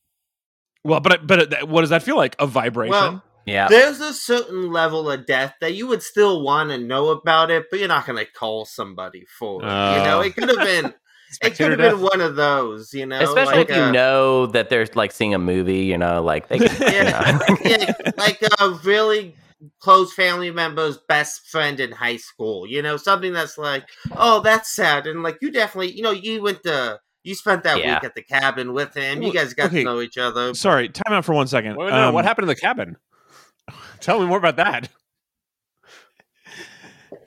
Well, 0.85 1.01
but 1.01 1.27
but 1.27 1.53
uh, 1.53 1.67
what 1.67 1.81
does 1.81 1.91
that 1.91 2.03
feel 2.03 2.17
like? 2.17 2.37
A 2.39 2.47
vibration? 2.47 2.91
well, 2.91 3.25
yeah. 3.47 3.69
There's 3.69 4.01
a 4.01 4.13
certain 4.13 4.71
level 4.73 5.11
of 5.11 5.27
death 5.27 5.55
that 5.61 5.75
you 5.75 5.87
would 5.87 6.03
still 6.03 6.43
want 6.43 6.71
to 6.71 6.79
know 6.79 7.09
about 7.09 7.51
it, 7.51 7.67
but 7.71 7.79
you're 7.79 7.89
not 7.89 8.07
going 8.07 8.25
to 8.25 8.31
call 8.31 8.65
somebody 8.65 9.25
for 9.39 9.63
it. 9.63 9.67
you 9.67 9.71
know, 10.05 10.21
it 10.21 10.35
could 10.35 10.49
have 10.49 10.59
been. 10.59 10.95
it 11.43 11.57
could 11.57 11.71
have 11.71 11.79
been 11.79 12.01
one 12.01 12.21
of 12.21 12.37
those. 12.37 12.95
You 12.95 13.07
know, 13.07 13.21
Especially 13.21 13.59
like, 13.59 13.71
if 13.71 13.77
you 13.77 13.83
uh, 13.83 13.91
know 13.91 14.47
that 14.47 14.69
they're 14.71 14.87
like 14.95 15.13
seeing 15.13 15.35
a 15.35 15.39
movie, 15.39 15.85
you 15.85 15.99
know, 15.99 16.23
like 16.23 16.49
they 16.49 16.59
can, 16.59 16.81
Yeah. 16.81 17.41
you 17.65 17.79
know. 17.79 17.85
yeah, 18.01 18.11
like 18.17 18.41
a 18.61 18.71
really 18.85 19.35
close 19.81 20.13
family 20.13 20.51
member's 20.51 20.99
best 21.09 21.49
friend 21.49 21.81
in 21.81 21.93
high 21.93 22.19
school. 22.19 22.67
You 22.67 22.83
know, 22.83 22.97
something 22.97 23.33
that's 23.33 23.59
like, 23.59 23.89
oh, 24.13 24.41
that's 24.41 24.71
sad, 24.75 25.07
and 25.07 25.23
like 25.23 25.39
you 25.41 25.51
definitely, 25.51 25.93
you 25.93 26.03
know, 26.03 26.13
you 26.13 26.43
went 26.43 26.63
to. 26.65 27.01
You 27.27 27.35
spent 27.35 27.63
that 27.63 27.79
Yeah. 27.79 27.95
week 27.95 28.05
at 28.05 28.15
the 28.15 28.23
cabin 28.23 28.75
with 28.75 28.95
him. 28.95 29.23
You 29.23 29.33
guys 29.33 29.55
got 29.55 29.69
okay. 29.69 29.79
to 29.79 29.85
know 29.85 30.03
each 30.03 30.19
other. 30.19 30.53
Sorry, 30.53 30.91
time 30.91 31.15
out 31.15 31.25
for 31.25 31.33
one 31.33 31.47
second. 31.47 31.75
Wait, 31.77 31.89
no, 31.89 32.09
Um, 32.09 32.15
what 32.15 32.27
happened 32.27 32.45
in 32.45 32.49
the 32.49 32.55
cabin? 32.55 32.99
Tell 34.05 34.21
me 34.21 34.27
more 34.27 34.39
about 34.39 34.57
that. 34.57 34.89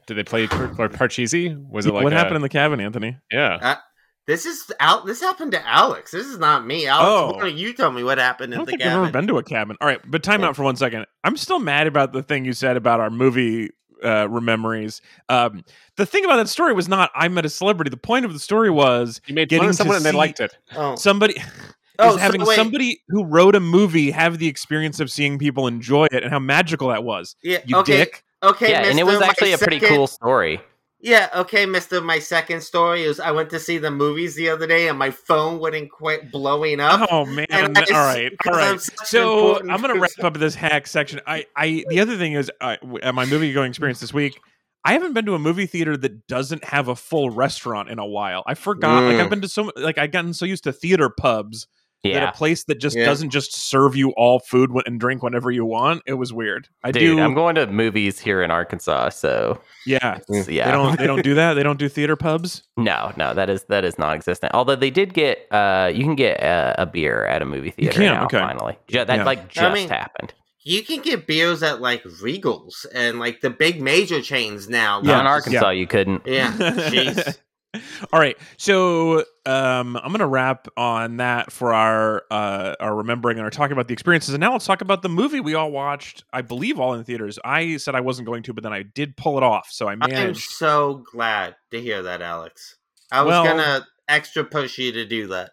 Did 0.05 0.15
they 0.17 0.23
play 0.23 0.47
Par- 0.47 0.69
Par- 0.69 0.89
Parcheesi? 0.89 1.57
Was 1.69 1.85
it 1.85 1.93
like 1.93 2.03
what 2.03 2.13
a- 2.13 2.15
happened 2.15 2.37
in 2.37 2.41
the 2.41 2.49
cabin, 2.49 2.79
Anthony? 2.79 3.17
Yeah, 3.31 3.77
This 4.25 4.45
is 4.45 4.71
out. 4.79 5.05
This 5.05 5.21
happened 5.21 5.53
to 5.53 5.67
Alex. 5.67 6.11
This 6.11 6.27
is 6.27 6.37
not 6.37 6.65
me. 6.65 6.85
Alex, 6.87 7.07
Oh. 7.09 7.31
why 7.35 7.41
don't 7.49 7.57
you 7.57 7.73
tell 7.73 7.91
me 7.91 8.03
what 8.03 8.17
happened 8.17 8.53
I 8.53 8.55
in 8.55 8.59
don't 8.59 8.65
the 8.65 8.71
think 8.71 8.81
I've 8.83 8.87
ever 8.91 9.05
cabin? 9.05 9.11
been 9.11 9.27
to 9.27 9.37
a 9.37 9.43
cabin. 9.43 9.77
All 9.81 9.87
right, 9.87 9.99
but 10.05 10.21
time 10.23 10.43
out 10.43 10.55
for 10.55 10.63
one 10.63 10.75
second. 10.75 11.05
I'm 11.23 11.35
still 11.37 11.59
mad 11.59 11.87
about 11.87 12.13
the 12.13 12.21
thing 12.23 12.45
you 12.45 12.53
said 12.53 12.77
about 12.77 12.99
our 12.99 13.09
movie 13.09 13.69
uh, 14.03 14.27
memories. 14.27 15.01
Um, 15.27 15.63
the 15.95 16.05
thing 16.05 16.23
about 16.23 16.37
that 16.37 16.47
story 16.49 16.73
was 16.73 16.87
not 16.87 17.09
I 17.15 17.27
met 17.29 17.45
a 17.45 17.49
celebrity. 17.49 17.89
The 17.89 17.97
point 17.97 18.25
of 18.25 18.33
the 18.33 18.39
story 18.39 18.69
was 18.69 19.19
you 19.27 19.33
made 19.33 19.49
Getting 19.49 19.63
fun 19.63 19.69
of 19.69 19.75
to 19.75 19.77
someone 19.77 19.95
and 19.97 20.05
they 20.05 20.11
liked 20.11 20.39
it. 20.39 20.55
Oh, 20.75 20.95
somebody 20.95 21.35
Oh, 21.99 22.15
is 22.15 22.21
having 22.21 22.45
wait. 22.45 22.55
somebody 22.55 23.01
who 23.09 23.25
wrote 23.25 23.55
a 23.55 23.59
movie 23.59 24.11
have 24.11 24.37
the 24.37 24.47
experience 24.47 24.99
of 24.99 25.11
seeing 25.11 25.37
people 25.39 25.67
enjoy 25.67 26.05
it 26.11 26.23
and 26.23 26.31
how 26.31 26.39
magical 26.39 26.89
that 26.89 27.03
was. 27.03 27.35
yeah. 27.43 27.59
You 27.65 27.77
okay. 27.77 27.97
dick. 27.97 28.23
Okay. 28.43 28.69
yeah, 28.71 28.85
and 28.85 28.99
it 28.99 29.05
was 29.05 29.19
my 29.19 29.27
actually 29.27 29.53
a 29.53 29.57
pretty 29.57 29.79
cool 29.79 30.05
story. 30.07 30.61
Yeah, 30.99 31.29
okay, 31.35 31.65
Mister. 31.67 32.01
My 32.01 32.17
second 32.19 32.61
story 32.61 33.03
is 33.03 33.19
I 33.19 33.29
went 33.31 33.51
to 33.51 33.59
see 33.59 33.77
the 33.77 33.91
movies 33.91 34.35
the 34.35 34.49
other 34.49 34.65
day, 34.65 34.87
and 34.89 34.97
my 34.97 35.11
phone 35.11 35.59
wouldn't 35.59 35.91
quit 35.91 36.31
blowing 36.31 36.79
up. 36.79 37.07
Oh 37.11 37.23
man! 37.25 37.45
And 37.51 37.77
I- 37.77 37.81
all 37.93 38.05
right, 38.05 38.31
all 38.31 38.37
'cause 38.51 38.57
I'm 38.57 38.71
right. 38.73 38.81
such 38.81 38.99
an 38.99 39.05
So 39.05 39.59
I'm 39.69 39.79
gonna 39.81 39.99
wrap 39.99 40.11
up 40.23 40.33
this 40.39 40.55
hack 40.55 40.87
section. 40.87 41.21
I, 41.27 41.45
I, 41.55 41.83
the 41.89 41.99
other 41.99 42.17
thing 42.17 42.33
is, 42.33 42.51
w- 42.61 42.99
at 43.03 43.13
my 43.13 43.25
movie 43.25 43.53
going 43.53 43.69
experience 43.69 43.99
this 43.99 44.11
week, 44.13 44.39
I 44.85 44.93
haven't 44.93 45.13
been 45.13 45.25
to 45.27 45.35
a 45.35 45.39
movie 45.39 45.67
theater 45.67 45.95
that 45.97 46.25
doesn't 46.27 46.63
have 46.63 46.87
a 46.87 46.95
full 46.95 47.29
restaurant 47.29 47.89
in 47.89 47.99
a 47.99 48.05
while. 48.05 48.43
I 48.47 48.55
forgot. 48.55 49.03
Like 49.03 49.17
Mm. 49.17 49.19
I've 49.23 49.29
been 49.29 49.41
to 49.41 49.47
so, 49.47 49.71
like 49.75 49.99
I've 49.99 50.11
gotten 50.11 50.33
so 50.33 50.45
used 50.45 50.63
to 50.63 50.73
theater 50.73 51.09
pubs 51.11 51.67
that 52.03 52.09
Yeah. 52.09 52.29
a 52.29 52.31
place 52.31 52.63
that 52.65 52.79
just 52.79 52.95
Yeah. 52.95 53.05
doesn't 53.05 53.31
just 53.31 53.55
serve 53.55 53.95
you 53.95 54.11
all 54.17 54.39
food 54.39 54.71
and 54.85 54.99
drink 54.99 55.23
whenever 55.23 55.51
you 55.51 55.65
want. 55.65 56.03
It 56.05 56.13
was 56.13 56.31
weird. 56.31 56.67
I 56.83 56.91
Dude, 56.91 57.17
do. 57.17 57.19
I'm 57.23 57.33
going 57.33 57.55
to 57.55 57.67
movies 57.67 58.19
here 58.19 58.41
in 58.43 58.51
Arkansas, 58.51 59.09
so 59.09 59.59
yeah. 59.85 60.19
yeah. 60.29 60.65
They 60.65 60.71
don't. 60.71 60.97
They 60.99 61.07
don't 61.07 61.23
do 61.23 61.33
that. 61.35 61.55
They 61.55 61.63
don't 61.63 61.79
do 61.79 61.89
theater 61.89 62.15
pubs. 62.15 62.63
No, 62.77 63.11
no, 63.17 63.33
that 63.33 63.49
is 63.49 63.63
that 63.69 63.83
is 63.83 63.97
non-existent. 63.97 64.53
Although 64.53 64.75
they 64.75 64.91
did 64.91 65.13
get, 65.13 65.47
uh, 65.51 65.91
you 65.93 66.03
can 66.03 66.15
get 66.15 66.39
a, 66.41 66.75
a 66.83 66.85
beer 66.85 67.25
at 67.25 67.41
a 67.41 67.45
movie 67.45 67.71
theater 67.71 67.93
can, 67.99 68.13
now. 68.13 68.25
okay. 68.25 68.39
Finally, 68.39 68.77
Ju- 68.87 69.03
that 69.05 69.17
Yeah. 69.17 69.23
like 69.25 69.49
just 69.49 69.65
I 69.65 69.73
mean- 69.73 69.89
happened. 69.89 70.33
You 70.69 70.83
can 70.83 71.01
get 71.01 71.27
beers 71.27 71.63
at 71.63 71.79
like 71.79 72.03
Regals 72.03 72.85
and 72.93 73.19
like 73.19 73.39
the 73.39 73.49
big 73.49 73.81
major 73.81 74.21
chains 74.21 74.67
now. 74.67 74.99
Yeah. 75.01 75.21
in 75.21 75.25
Arkansas, 75.25 75.69
you 75.69 75.87
couldn't. 75.87 76.23
Yeah, 76.25 76.51
jeez. 76.57 77.37
All 78.13 78.19
right, 78.19 78.37
so 78.57 79.19
um, 79.45 79.97
I'm 79.97 80.07
going 80.07 80.19
to 80.19 80.25
wrap 80.27 80.67
on 80.77 81.17
that 81.17 81.51
for 81.51 81.73
our 81.73 82.23
uh, 82.31 82.75
our 82.79 82.95
remembering 82.95 83.37
and 83.37 83.43
our 83.45 83.49
talking 83.49 83.73
about 83.73 83.87
the 83.87 83.93
experiences, 83.93 84.33
and 84.33 84.41
now 84.41 84.53
let's 84.53 84.65
talk 84.65 84.81
about 84.81 85.01
the 85.01 85.09
movie 85.09 85.39
we 85.39 85.53
all 85.53 85.71
watched. 85.71 86.23
I 86.31 86.41
believe 86.41 86.79
all 86.79 86.93
in 86.93 87.03
theaters. 87.03 87.37
I 87.43 87.77
said 87.77 87.93
I 87.93 88.01
wasn't 88.01 88.25
going 88.27 88.43
to, 88.43 88.53
but 88.53 88.63
then 88.63 88.73
I 88.73 88.83
did 88.83 89.17
pull 89.17 89.37
it 89.37 89.43
off, 89.43 89.69
so 89.69 89.87
I 89.87 89.95
managed. 89.95 90.19
I'm 90.19 90.35
so 90.35 91.03
glad 91.11 91.55
to 91.71 91.81
hear 91.81 92.01
that, 92.03 92.21
Alex. 92.21 92.77
I 93.11 93.21
was 93.21 93.31
Well- 93.31 93.43
gonna 93.43 93.85
extra 94.07 94.43
push 94.43 94.77
you 94.77 94.91
to 94.93 95.05
do 95.05 95.27
that. 95.27 95.51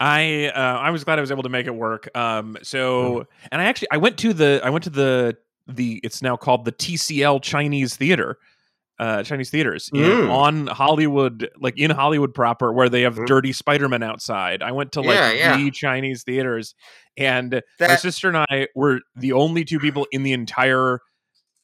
I 0.00 0.46
uh, 0.54 0.78
I 0.78 0.90
was 0.90 1.04
glad 1.04 1.18
I 1.18 1.20
was 1.20 1.30
able 1.30 1.42
to 1.42 1.50
make 1.50 1.66
it 1.66 1.74
work. 1.74 2.08
Um, 2.16 2.56
so 2.62 3.26
and 3.52 3.60
I 3.60 3.66
actually 3.66 3.88
I 3.90 3.98
went 3.98 4.16
to 4.18 4.32
the 4.32 4.60
I 4.64 4.70
went 4.70 4.84
to 4.84 4.90
the 4.90 5.36
the 5.68 6.00
it's 6.02 6.22
now 6.22 6.36
called 6.36 6.64
the 6.64 6.72
TCL 6.72 7.42
Chinese 7.42 7.96
Theater. 7.96 8.38
Uh, 9.00 9.22
Chinese 9.22 9.48
theaters 9.48 9.88
in- 9.94 10.02
Mm. 10.02 10.30
on 10.30 10.66
Hollywood, 10.66 11.48
like 11.58 11.78
in 11.78 11.90
Hollywood 11.90 12.34
proper, 12.34 12.70
where 12.70 12.90
they 12.90 13.00
have 13.00 13.16
Mm. 13.16 13.26
dirty 13.26 13.52
Spider-Man 13.54 14.02
outside. 14.02 14.62
I 14.62 14.72
went 14.72 14.92
to 14.92 15.00
like 15.00 15.16
Yeah, 15.16 15.32
yeah. 15.32 15.56
the 15.56 15.70
Chinese 15.70 16.22
theaters, 16.22 16.74
and 17.16 17.62
my 17.80 17.96
sister 17.96 18.28
and 18.28 18.36
I 18.36 18.68
were 18.74 19.00
the 19.16 19.32
only 19.32 19.64
two 19.64 19.78
people 19.80 20.06
in 20.12 20.22
the 20.22 20.32
entire 20.34 20.98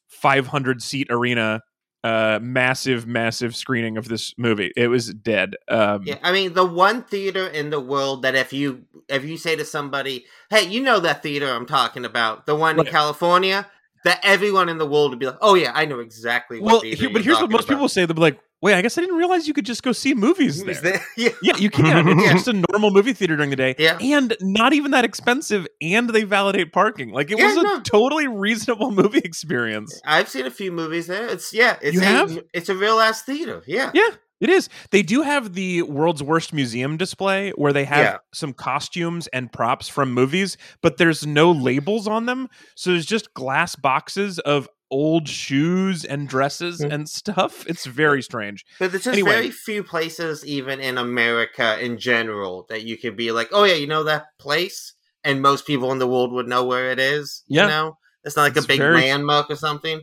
500 0.08 0.82
seat 0.82 1.08
arena, 1.10 1.60
uh, 2.04 2.38
massive, 2.40 3.06
massive 3.06 3.54
screening 3.56 3.96
of 3.98 4.08
this 4.08 4.32
movie. 4.38 4.72
It 4.76 4.88
was 4.88 5.12
dead. 5.12 5.56
Um, 5.68 6.02
yeah, 6.04 6.16
I 6.22 6.32
mean 6.32 6.54
the 6.54 6.64
one 6.64 7.02
theater 7.02 7.46
in 7.46 7.70
the 7.70 7.80
world 7.80 8.22
that 8.22 8.34
if 8.34 8.52
you 8.52 8.84
if 9.08 9.24
you 9.24 9.36
say 9.36 9.54
to 9.56 9.64
somebody, 9.64 10.24
"Hey, 10.50 10.66
you 10.66 10.80
know 10.80 11.00
that 11.00 11.22
theater 11.22 11.48
I'm 11.52 11.66
talking 11.66 12.04
about, 12.04 12.46
the 12.46 12.54
one 12.56 12.76
Right. 12.76 12.86
in 12.86 12.92
California," 12.92 13.66
that 14.06 14.20
everyone 14.22 14.68
in 14.68 14.78
the 14.78 14.86
world 14.86 15.10
would 15.10 15.18
be 15.18 15.26
like, 15.26 15.38
"Oh 15.40 15.54
yeah, 15.54 15.72
I 15.74 15.84
know 15.84 15.98
exactly." 16.00 16.58
What 16.60 16.72
well, 16.72 16.80
here, 16.80 17.10
but 17.10 17.22
here's 17.22 17.36
what 17.40 17.50
most 17.50 17.64
about." 17.64 17.74
people 17.74 17.88
say. 17.88 18.06
They'll 18.06 18.14
be 18.14 18.20
like, 18.22 18.38
"Wait, 18.62 18.74
I 18.74 18.82
guess 18.82 18.96
I 18.96 19.02
didn't 19.02 19.16
realize 19.16 19.46
you 19.46 19.54
could 19.54 19.66
just 19.66 19.82
go 19.82 19.92
see 19.92 20.14
movies 20.14 20.64
there." 20.64 20.74
there? 20.74 21.04
yeah, 21.16 21.28
Yeah, 21.42 21.56
you 21.56 21.70
can. 21.70 22.08
It's 22.08 22.22
Yeah. 22.24 22.32
just 22.32 22.48
a 22.48 22.62
normal 22.72 22.90
movie 22.90 23.12
theater 23.12 23.36
during 23.36 23.50
the 23.50 23.56
day, 23.56 23.74
Yeah. 23.78 23.98
and 24.00 24.36
not 24.40 24.72
even 24.72 24.92
that 24.92 25.04
expensive. 25.04 25.66
And 25.82 26.08
they 26.10 26.24
validate 26.24 26.72
parking. 26.72 27.10
Like 27.10 27.30
it 27.30 27.38
Yeah, 27.38 27.46
was 27.46 27.56
a 27.56 27.62
no. 27.62 27.80
totally 27.80 28.26
reasonable 28.26 28.90
movie 29.02 29.18
experience. 29.18 30.00
I've 30.04 30.28
seen 30.28 30.46
a 30.46 30.50
few 30.50 30.72
movies 30.72 31.06
there. 31.06 31.26
It's 31.28 31.52
yeah, 31.52 31.76
it's 31.82 31.94
You 31.94 32.02
a 32.02 32.04
have? 32.04 32.38
it's 32.54 32.68
a 32.68 32.74
real 32.74 32.98
ass 33.00 33.22
theater. 33.22 33.62
Yeah, 33.66 33.90
Yeah, 33.94 34.08
it 34.40 34.48
is. 34.50 34.68
They 34.90 35.02
do 35.02 35.22
have 35.22 35.54
the 35.54 35.82
world's 35.82 36.22
worst 36.22 36.52
museum 36.52 36.96
display 36.96 37.50
where 37.56 37.72
they 37.72 37.84
have 37.84 38.04
Yeah. 38.04 38.16
some 38.34 38.52
costumes 38.52 39.26
and 39.28 39.52
props 39.52 39.88
from 39.88 40.12
movies, 40.12 40.56
but 40.82 40.96
there's 40.98 41.26
no 41.26 41.50
labels 41.50 42.06
on 42.06 42.26
them. 42.26 42.48
So 42.74 42.90
there's 42.90 43.06
just 43.06 43.32
glass 43.34 43.76
boxes 43.76 44.38
of 44.40 44.68
old 44.90 45.28
shoes 45.28 46.04
and 46.04 46.28
dresses 46.28 46.80
Hmm. 46.80 46.92
and 46.92 47.08
stuff. 47.08 47.66
It's 47.66 47.86
very 47.86 48.22
strange. 48.22 48.64
But 48.78 48.92
there's 48.92 49.04
just 49.04 49.14
Anyway. 49.14 49.32
very 49.32 49.50
few 49.50 49.82
places, 49.82 50.44
even 50.46 50.78
in 50.80 50.96
America 50.96 51.76
in 51.82 51.98
general, 51.98 52.66
that 52.68 52.84
you 52.84 52.96
could 52.96 53.16
be 53.16 53.32
like, 53.32 53.48
oh 53.52 53.64
yeah, 53.64 53.74
you 53.74 53.86
know 53.88 54.04
that 54.04 54.26
place, 54.38 54.94
and 55.24 55.42
most 55.42 55.66
people 55.66 55.90
in 55.90 55.98
the 55.98 56.06
world 56.06 56.30
would 56.32 56.46
know 56.46 56.62
where 56.64 56.92
it 56.92 57.00
is. 57.00 57.42
Yeah. 57.48 57.62
You 57.64 57.68
know, 57.68 57.98
it's 58.22 58.36
not 58.36 58.42
like 58.42 58.56
It's 58.56 58.64
a 58.64 58.68
big 58.68 58.78
very- 58.78 58.94
landmark 59.00 59.50
or 59.50 59.56
something. 59.56 60.02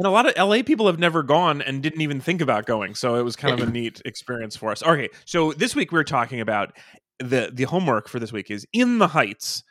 And 0.00 0.06
a 0.06 0.10
lot 0.10 0.24
of 0.26 0.34
LA 0.34 0.62
people 0.62 0.86
have 0.86 0.98
never 0.98 1.22
gone 1.22 1.60
and 1.60 1.82
didn't 1.82 2.00
even 2.00 2.22
think 2.22 2.40
about 2.40 2.64
going. 2.64 2.94
So 2.94 3.16
it 3.16 3.22
was 3.22 3.36
kind 3.36 3.60
of 3.60 3.68
a 3.68 3.70
neat 3.70 4.00
experience 4.06 4.56
for 4.56 4.72
us. 4.72 4.82
Okay, 4.82 5.10
so 5.26 5.52
this 5.52 5.76
week 5.76 5.92
we 5.92 5.98
are 5.98 6.04
talking 6.04 6.40
about 6.40 6.74
the 7.18 7.50
the 7.52 7.64
homework 7.64 8.08
for 8.08 8.18
this 8.18 8.32
week 8.32 8.50
is 8.50 8.66
In 8.72 8.96
the 8.96 9.08
Heights, 9.08 9.62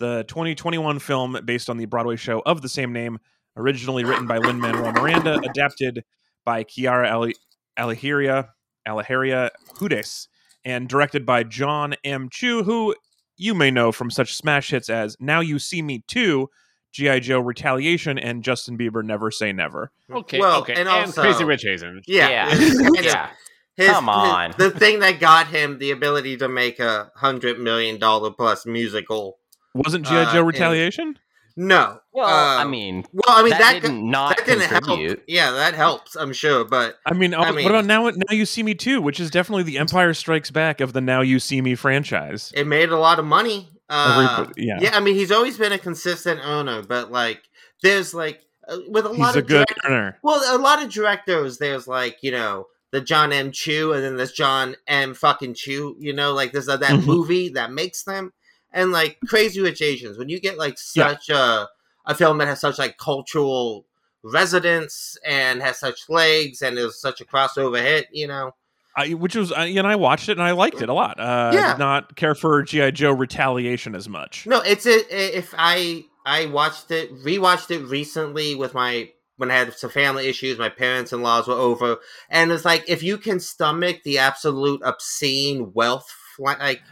the 0.00 0.24
2021 0.26 0.98
film 0.98 1.38
based 1.44 1.70
on 1.70 1.76
the 1.76 1.84
Broadway 1.84 2.16
show 2.16 2.42
of 2.44 2.62
the 2.62 2.68
same 2.68 2.92
name, 2.92 3.20
originally 3.56 4.02
written 4.02 4.26
by 4.26 4.38
Lin 4.38 4.58
Manuel 4.58 4.90
Miranda, 4.90 5.38
adapted 5.38 6.02
by 6.44 6.64
Quiara 6.64 7.08
Ali- 7.12 7.36
Alahiria 7.78 8.48
Alaharia 8.88 9.50
Hudes, 9.76 10.26
and 10.64 10.88
directed 10.88 11.24
by 11.24 11.44
John 11.44 11.94
M. 12.02 12.28
Chu, 12.28 12.64
who 12.64 12.92
you 13.36 13.54
may 13.54 13.70
know 13.70 13.92
from 13.92 14.10
such 14.10 14.34
smash 14.34 14.70
hits 14.70 14.90
as 14.90 15.16
Now 15.20 15.38
You 15.38 15.60
See 15.60 15.80
Me 15.80 16.02
Too, 16.08 16.50
G.I. 16.96 17.20
Joe 17.20 17.40
Retaliation, 17.40 18.18
and 18.18 18.42
Justin 18.42 18.76
Bieber 18.78 19.04
Never 19.04 19.30
Say 19.30 19.52
Never. 19.52 19.92
Okay, 20.10 20.40
Well, 20.40 20.60
okay. 20.60 20.72
and 20.72 20.80
And, 20.80 20.88
also- 20.88 21.22
Crazy 21.22 21.44
Rich 21.44 21.64
Asians. 21.66 22.04
Yeah, 22.08 22.28
Yeah. 22.28 22.48
It's- 22.54 23.04
yeah. 23.04 23.28
his- 23.76 23.90
Come 23.90 24.08
on. 24.08 24.48
his- 24.52 24.56
the 24.56 24.70
thing 24.70 25.00
that 25.00 25.20
got 25.20 25.48
him 25.48 25.78
the 25.78 25.90
ability 25.90 26.36
to 26.38 26.48
make 26.48 26.80
a 26.80 27.10
hundred 27.16 27.58
million 27.58 27.98
dollar 27.98 28.30
plus 28.30 28.66
musical. 28.66 29.38
Wasn't 29.74 30.06
G.I. 30.06 30.22
Uh, 30.24 30.32
Joe 30.32 30.38
and- 30.38 30.46
Retaliation? 30.48 31.18
No, 31.58 32.00
Well, 32.12 32.26
uh, 32.26 32.58
I 32.62 32.64
mean, 32.66 33.06
well, 33.14 33.22
I 33.28 33.42
mean 33.42 33.48
that, 33.52 33.58
that, 33.60 33.80
didn't 33.80 34.10
not 34.10 34.36
that 34.36 34.44
didn't 34.44 34.64
help. 34.68 34.84
contribute. 34.84 35.22
Yeah, 35.26 35.52
that 35.52 35.72
helps, 35.72 36.14
I'm 36.14 36.34
sure, 36.34 36.66
but 36.66 36.96
I 37.06 37.14
mean, 37.14 37.32
I 37.32 37.48
uh, 37.48 37.52
mean- 37.54 37.64
what 37.64 37.70
about 37.72 37.86
now? 37.86 38.10
Now 38.10 38.34
you 38.34 38.44
see 38.44 38.62
me 38.62 38.74
too, 38.74 39.00
which 39.00 39.18
is 39.18 39.30
definitely 39.30 39.62
the 39.62 39.78
Empire 39.78 40.12
Strikes 40.12 40.50
Back 40.50 40.82
of 40.82 40.92
the 40.92 41.00
Now 41.00 41.22
You 41.22 41.38
See 41.38 41.62
Me 41.62 41.74
franchise. 41.74 42.52
it 42.54 42.66
made 42.66 42.90
a 42.90 42.98
lot 42.98 43.18
of 43.18 43.24
money. 43.24 43.70
Uh, 43.88 44.46
yeah. 44.56 44.78
yeah, 44.80 44.96
I 44.96 45.00
mean, 45.00 45.14
he's 45.14 45.30
always 45.30 45.56
been 45.58 45.72
a 45.72 45.78
consistent 45.78 46.40
owner, 46.44 46.82
but 46.82 47.10
like, 47.12 47.42
there's 47.82 48.12
like 48.14 48.40
uh, 48.68 48.78
with 48.88 49.06
a 49.06 49.10
lot 49.10 49.28
He's 49.28 49.36
a 49.36 49.38
of 49.40 49.46
good 49.46 49.66
direct- 49.66 49.80
earner. 49.84 50.18
well, 50.22 50.56
a 50.56 50.58
lot 50.58 50.82
of 50.82 50.88
directors. 50.90 51.58
There's 51.58 51.86
like 51.86 52.18
you 52.22 52.32
know 52.32 52.66
the 52.90 53.00
John 53.00 53.32
M. 53.32 53.52
Chu, 53.52 53.92
and 53.92 54.02
then 54.02 54.16
there's 54.16 54.32
John 54.32 54.74
M. 54.88 55.14
fucking 55.14 55.54
Chu. 55.54 55.96
You 56.00 56.12
know, 56.12 56.32
like 56.34 56.52
there's 56.52 56.68
uh, 56.68 56.76
that 56.78 57.00
Mhm. 57.00 57.06
movie 57.06 57.48
that 57.50 57.70
makes 57.72 58.02
them, 58.02 58.32
and 58.72 58.90
like 58.92 59.18
Crazy 59.28 59.60
Rich 59.60 59.82
Asians. 59.82 60.18
When 60.18 60.28
you 60.28 60.40
get 60.40 60.58
like 60.58 60.76
Yeah. 60.94 61.08
such 61.10 61.28
a 61.28 61.68
a 62.06 62.14
film 62.14 62.38
that 62.38 62.48
has 62.48 62.60
such 62.60 62.78
like 62.78 62.98
cultural 62.98 63.86
resonance 64.24 65.16
and 65.24 65.62
has 65.62 65.78
such 65.78 66.08
legs 66.08 66.62
and 66.62 66.78
is 66.78 67.00
such 67.00 67.20
a 67.20 67.24
crossover 67.24 67.80
hit, 67.80 68.08
you 68.12 68.26
know. 68.26 68.52
I, 68.96 69.10
which 69.10 69.36
was, 69.36 69.52
I, 69.52 69.66
and 69.66 69.86
I 69.86 69.96
watched 69.96 70.28
it 70.28 70.32
and 70.32 70.42
I 70.42 70.52
liked 70.52 70.80
it 70.80 70.88
a 70.88 70.94
lot. 70.94 71.20
Uh, 71.20 71.50
Yeah. 71.52 71.72
Did 71.72 71.78
not 71.78 72.16
care 72.16 72.34
for 72.34 72.62
G.I. 72.62 72.92
Joe 72.92 73.12
Retaliation 73.12 73.94
as 73.94 74.08
much. 74.08 74.46
No, 74.46 74.60
it's 74.60 74.86
a 74.86 75.36
if 75.36 75.54
I 75.56 76.04
I 76.24 76.46
watched 76.46 76.90
it 76.90 77.14
rewatched 77.22 77.70
it 77.70 77.84
recently 77.84 78.54
with 78.54 78.74
my 78.74 79.10
when 79.36 79.50
I 79.50 79.54
had 79.56 79.74
some 79.74 79.90
family 79.90 80.26
issues, 80.28 80.58
my 80.58 80.70
parents 80.70 81.12
in 81.12 81.20
laws 81.20 81.46
were 81.46 81.54
over, 81.54 81.98
and 82.30 82.50
it's 82.50 82.64
like 82.64 82.84
if 82.88 83.02
you 83.02 83.18
can 83.18 83.38
stomach 83.38 84.02
the 84.02 84.18
absolute 84.18 84.80
obscene 84.82 85.72
wealth 85.74 86.10
like 86.38 86.82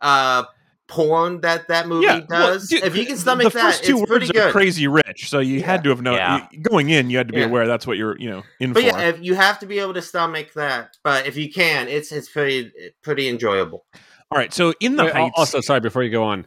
uh 0.00 0.44
porn 0.90 1.40
that 1.40 1.68
that 1.68 1.88
movie 1.88 2.04
Yeah, 2.06 2.20
well, 2.28 2.52
does, 2.54 2.68
dude, 2.68 2.82
if 2.84 2.94
you 2.96 3.06
can 3.06 3.14
the 3.14 3.20
stomach 3.20 3.52
first 3.52 3.80
that, 3.80 3.86
two 3.86 3.98
it's 3.98 4.06
pretty 4.10 4.26
words 4.26 4.32
good. 4.32 4.52
crazy 4.52 4.86
rich. 4.88 5.30
So 5.30 5.38
you 5.38 5.60
Yeah. 5.60 5.66
had 5.66 5.84
to 5.84 5.90
have 5.90 6.02
known 6.02 6.16
Yeah. 6.16 6.46
you- 6.50 6.60
going 6.60 6.90
in. 6.90 7.08
You 7.08 7.16
had 7.16 7.28
to 7.28 7.32
be 7.32 7.40
Yeah. 7.40 7.46
aware 7.46 7.66
that's 7.66 7.86
what 7.86 7.96
you're, 7.96 8.18
you 8.18 8.28
know, 8.28 8.42
in 8.58 8.72
But 8.72 8.82
for. 8.82 8.86
yeah, 8.88 9.00
if 9.08 9.20
you 9.22 9.34
have 9.34 9.58
to 9.60 9.66
be 9.66 9.78
able 9.78 9.94
to 9.94 10.02
stomach 10.02 10.52
that. 10.54 10.96
But 11.02 11.26
if 11.26 11.36
you 11.36 11.50
can, 11.50 11.88
it's 11.88 12.12
it's 12.12 12.28
pretty 12.28 12.70
pretty 13.02 13.28
enjoyable. 13.28 13.86
All 14.30 14.38
right. 14.38 14.52
So 14.52 14.74
in 14.80 14.96
the 14.96 15.04
Wait, 15.04 15.12
Heights, 15.14 15.34
also, 15.36 15.60
sorry, 15.60 15.80
before 15.80 16.02
you 16.02 16.10
go 16.10 16.24
on, 16.24 16.46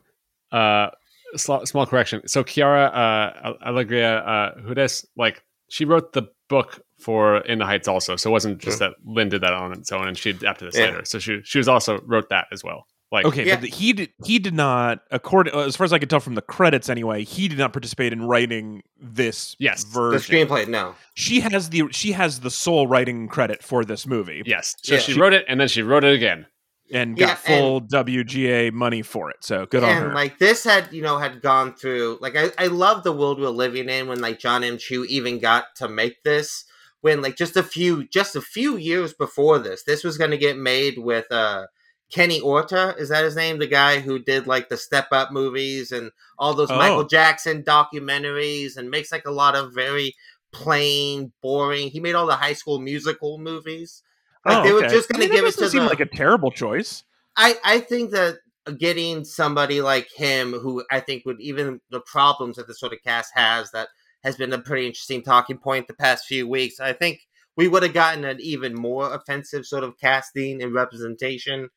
uh, 0.52 0.90
sl- 1.36 1.64
small 1.66 1.86
correction. 1.86 2.28
So 2.28 2.44
Quiara 2.44 2.92
uh, 2.94 3.54
Alegría 3.66 4.22
uh, 4.28 4.56
Hudes, 4.62 5.06
like 5.18 5.42
she 5.70 5.86
wrote 5.86 6.14
the 6.14 6.24
book 6.50 6.80
for 7.00 7.38
In 7.40 7.60
the 7.60 7.66
Heights 7.66 7.88
also. 7.88 8.16
So 8.16 8.30
it 8.30 8.34
wasn't 8.34 8.60
just 8.60 8.80
that 8.80 8.94
Lin 9.06 9.28
did 9.30 9.42
that 9.42 9.54
on 9.54 9.74
its 9.74 9.92
own 9.92 10.08
and 10.08 10.18
she 10.18 10.30
adapted 10.30 10.70
this 10.70 10.78
Yeah. 10.78 10.86
later. 10.86 11.02
So 11.06 11.20
she 11.20 11.42
she 11.44 11.58
was 11.58 11.68
also 11.68 12.00
wrote 12.06 12.30
that 12.30 12.48
as 12.52 12.64
well. 12.64 12.88
Like 13.14 13.26
Okay, 13.26 13.46
Yeah. 13.46 13.56
but 13.56 13.62
the- 13.62 13.70
he 13.70 13.94
did 13.94 14.10
he 14.26 14.40
did 14.40 14.54
not 14.56 15.00
according 15.12 15.54
as 15.56 15.76
far 15.78 15.86
as 15.86 15.94
I 15.94 16.00
could 16.00 16.10
tell 16.10 16.20
from 16.20 16.36
the 16.36 16.42
credits 16.42 16.90
anyway, 16.90 17.24
he 17.24 17.48
did 17.48 17.58
not 17.60 17.72
participate 17.72 18.12
in 18.12 18.24
writing 18.24 18.84
this 19.00 19.56
Yes. 19.60 19.84
The 19.86 19.92
version. 19.92 20.36
screenplay, 20.48 20.68
no. 20.68 20.96
She 21.14 21.40
has 21.42 21.70
the 21.70 21.84
she 21.92 22.12
has 22.14 22.40
the 22.42 22.50
sole 22.52 22.88
writing 22.88 23.28
credit 23.30 23.64
for 23.64 23.86
this 23.86 24.06
movie 24.08 24.42
yes. 24.46 24.76
So 24.82 24.96
Yeah. 24.96 25.00
she 25.02 25.14
wrote 25.20 25.34
it 25.34 25.46
and 25.48 25.60
then 25.62 25.68
she 25.70 25.82
wrote 25.84 26.04
it 26.04 26.14
again. 26.14 26.48
and 26.92 27.18
Yeah, 27.18 27.28
got 27.28 27.40
full 27.40 27.82
WGA 27.82 28.70
money 28.72 29.02
for 29.02 29.30
it. 29.32 29.38
So 29.42 29.66
good 29.66 29.84
on 29.84 29.96
her. 30.02 30.14
like 30.14 30.38
this 30.38 30.64
had 30.66 30.92
you 30.92 31.02
know 31.02 31.18
had 31.18 31.42
gone 31.42 31.74
through 31.76 32.18
like 32.22 32.36
I, 32.36 32.52
I 32.58 32.68
love 32.68 33.04
the 33.04 33.14
world 33.14 33.40
we're 33.40 33.50
living 33.50 33.90
in 33.90 34.08
when 34.08 34.20
like 34.22 34.38
john 34.38 34.64
m 34.64 34.78
chu 34.78 35.06
even 35.06 35.40
got 35.40 35.76
to 35.78 35.88
make 35.88 36.22
this 36.24 36.66
when 37.02 37.22
like 37.22 37.36
just 37.38 37.56
a 37.58 37.64
few 37.64 38.08
just 38.10 38.36
a 38.36 38.42
few 38.42 38.78
years 38.78 39.14
before 39.14 39.60
this, 39.60 39.84
this 39.84 40.04
was 40.04 40.18
going 40.18 40.32
to 40.32 40.38
get 40.38 40.58
made 40.58 40.98
with 40.98 41.32
uh 41.32 41.66
Kenny 42.12 42.40
Orta, 42.40 42.96
is 42.98 43.10
that 43.10 43.24
his 43.24 43.36
name? 43.36 43.58
The 43.60 43.68
guy 43.68 44.00
who 44.00 44.20
did 44.20 44.46
like 44.48 44.70
the 44.70 44.78
Step 44.78 45.08
Up 45.12 45.32
movies 45.32 45.92
and 45.92 46.12
all 46.38 46.54
those 46.54 46.70
Oh. 46.72 46.78
Michael 46.78 47.06
Jackson 47.06 47.64
documentaries 47.64 48.78
and 48.78 48.90
makes 48.92 49.12
like 49.12 49.26
a 49.26 49.32
lot 49.32 49.56
of 49.56 49.74
very 49.74 50.14
plain, 50.52 51.32
boring. 51.42 51.90
He 51.90 52.00
made 52.00 52.14
all 52.16 52.28
the 52.28 52.36
high 52.36 52.54
school 52.54 52.80
musical 52.80 53.40
movies. 53.40 54.04
Like 54.46 54.58
Oh, 54.58 54.64
they 54.64 54.72
were 54.72 54.86
okay. 54.86 54.90
just 54.90 55.10
I 55.12 55.18
going 55.18 55.20
mean, 55.22 55.30
to 55.30 55.36
give 55.36 55.46
it 55.46 55.58
to 55.58 55.70
seem 55.70 55.84
the 55.84 55.90
like 55.90 56.00
a 56.00 56.06
terrible 56.06 56.52
choice. 56.52 57.04
I, 57.36 57.56
I 57.64 57.80
think 57.80 58.12
that 58.12 58.38
getting 58.78 59.26
somebody 59.26 59.82
like 59.82 60.10
him, 60.16 60.54
who 60.54 60.84
I 60.92 61.00
think 61.00 61.26
would 61.26 61.42
even 61.42 61.82
the 61.90 62.02
problems 62.02 62.58
that 62.58 62.68
this 62.68 62.80
sort 62.80 62.94
of 62.94 63.00
cast 63.04 63.32
has, 63.34 63.72
that 63.72 63.88
has 64.24 64.36
been 64.38 64.54
a 64.54 64.60
pretty 64.60 64.86
interesting 64.86 65.24
talking 65.24 65.58
point 65.58 65.88
the 65.88 65.94
past 65.96 66.26
few 66.26 66.48
weeks. 66.48 66.80
I 66.80 66.94
think 66.94 67.22
we 67.58 67.68
would 67.68 67.84
have 67.84 67.94
gotten 67.94 68.24
an 68.24 68.38
even 68.40 68.74
more 68.76 69.14
offensive 69.14 69.66
sort 69.66 69.84
of 69.84 69.98
casting 70.00 70.62
and 70.62 70.74
representation 70.74 71.70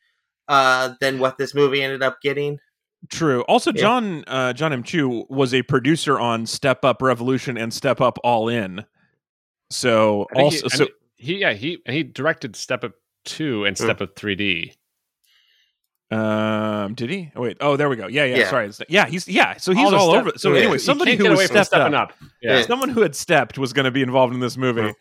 uh, 0.48 0.94
than 1.00 1.18
what 1.18 1.38
this 1.38 1.54
movie 1.54 1.82
ended 1.82 2.02
up 2.02 2.20
getting. 2.22 2.58
True. 3.10 3.42
Also, 3.42 3.72
Yeah. 3.72 3.80
John 3.80 4.24
uh, 4.26 4.52
Jon 4.52 4.72
M. 4.72 4.82
Chu 4.82 5.26
was 5.28 5.54
a 5.54 5.62
producer 5.62 6.18
on 6.18 6.46
Step 6.46 6.84
Up 6.84 7.02
Revolution 7.02 7.56
and 7.56 7.72
Step 7.72 8.00
Up 8.00 8.18
All 8.24 8.48
In. 8.48 8.84
So 9.70 10.26
also, 10.34 10.68
he, 10.68 10.76
so 10.76 10.88
he 11.16 11.36
yeah 11.38 11.52
he 11.52 11.78
he 11.86 12.02
directed 12.02 12.56
Step 12.56 12.84
Up 12.84 12.92
Two 13.24 13.64
and 13.64 13.76
Step 13.76 14.00
Up 14.00 14.14
3D. 14.14 14.72
um, 16.10 16.94
did 16.94 17.10
he? 17.10 17.32
Oh, 17.34 17.42
wait. 17.42 17.56
Oh, 17.60 17.76
there 17.76 17.88
we 17.88 17.96
go. 17.96 18.06
Yeah, 18.06 18.24
yeah. 18.24 18.36
Yeah. 18.36 18.50
Sorry. 18.50 18.70
Yeah, 18.88 19.06
he's 19.06 19.26
yeah. 19.26 19.56
So 19.56 19.72
he's 19.72 19.90
the 19.90 19.96
all 19.96 20.10
step- 20.10 20.20
over. 20.26 20.38
So 20.38 20.52
yeah. 20.52 20.60
anyway, 20.60 20.78
somebody 20.78 21.16
who 21.16 21.28
was 21.30 21.44
stepped 21.46 21.66
stepping 21.66 21.94
up, 21.94 22.10
up. 22.10 22.16
Yeah. 22.42 22.58
Yeah. 22.58 22.62
someone 22.66 22.88
who 22.90 23.02
had 23.02 23.16
stepped 23.16 23.58
was 23.58 23.72
going 23.72 23.84
to 23.84 23.90
be 23.90 24.02
involved 24.02 24.32
in 24.34 24.40
this 24.40 24.56
movie. 24.56 24.92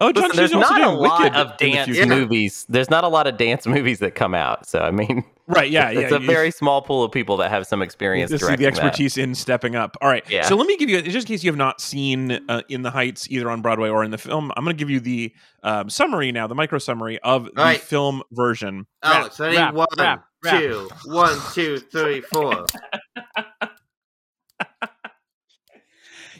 Oh, 0.00 0.12
John 0.12 0.24
Listen, 0.28 0.36
there's 0.36 0.52
not 0.52 0.80
a 0.80 0.90
lot 0.90 1.34
of 1.34 1.60
in 1.60 1.70
the 1.70 1.72
dance. 1.76 1.88
Yeah. 1.96 2.04
movies. 2.04 2.64
There's 2.68 2.88
not 2.88 3.02
a 3.02 3.08
lot 3.08 3.26
of 3.26 3.36
dance 3.36 3.66
movies 3.66 3.98
that 3.98 4.14
come 4.14 4.32
out. 4.32 4.66
So 4.68 4.78
I 4.78 4.92
mean, 4.92 5.24
Right. 5.48 5.70
Yeah. 5.70 5.90
it's 5.90 6.10
yeah. 6.12 6.18
a 6.18 6.20
you- 6.20 6.26
very 6.26 6.50
small 6.52 6.82
pool 6.82 7.02
of 7.02 7.10
people 7.10 7.36
that 7.38 7.50
have 7.50 7.66
some 7.66 7.82
experience 7.82 8.30
This 8.30 8.40
is 8.42 8.46
directing 8.46 8.66
the 8.66 8.70
that. 8.76 8.84
expertise 8.84 9.16
in 9.18 9.34
stepping 9.34 9.74
up. 9.74 9.96
All 10.00 10.08
right. 10.08 10.22
Yeah. 10.30 10.42
So 10.42 10.54
let 10.56 10.66
me 10.68 10.76
give 10.76 10.88
you, 10.88 11.02
just 11.02 11.26
in 11.28 11.34
case 11.34 11.42
you 11.42 11.50
have 11.50 11.56
not 11.58 11.80
seen 11.80 12.32
uh, 12.48 12.62
In 12.68 12.82
the 12.82 12.90
Heights 12.92 13.28
either 13.30 13.50
on 13.50 13.60
Broadway 13.60 13.88
or 13.88 14.04
in 14.04 14.10
the 14.12 14.18
film, 14.18 14.52
I'm 14.56 14.64
going 14.64 14.76
to 14.76 14.78
give 14.80 14.90
you 14.90 15.00
the 15.00 15.32
um, 15.64 15.90
summary 15.90 16.30
now, 16.30 16.46
the 16.46 16.54
micro 16.54 16.78
summary 16.78 17.18
of 17.20 17.46
the 17.46 17.50
right. 17.56 17.80
film 17.80 18.22
version. 18.30 18.86
Alex, 19.02 19.40
ready? 19.40 19.56
rap, 19.56 19.74
One, 19.74 19.86
rap, 19.98 20.24
rap. 20.44 20.60
two, 20.60 20.88
one, 21.06 21.36
two, 21.54 21.78
three, 21.78 22.20
four. 22.20 22.66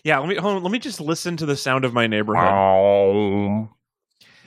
Yeah. 0.04 0.18
Let 0.18 0.28
me 0.28 0.36
hold 0.36 0.56
on, 0.56 0.62
let 0.62 0.72
me 0.72 0.78
just 0.78 1.00
listen 1.00 1.36
to 1.38 1.46
the 1.46 1.56
sound 1.56 1.84
of 1.84 1.92
my 1.92 2.06
neighborhood. 2.06 2.48
Oh, 2.48 3.68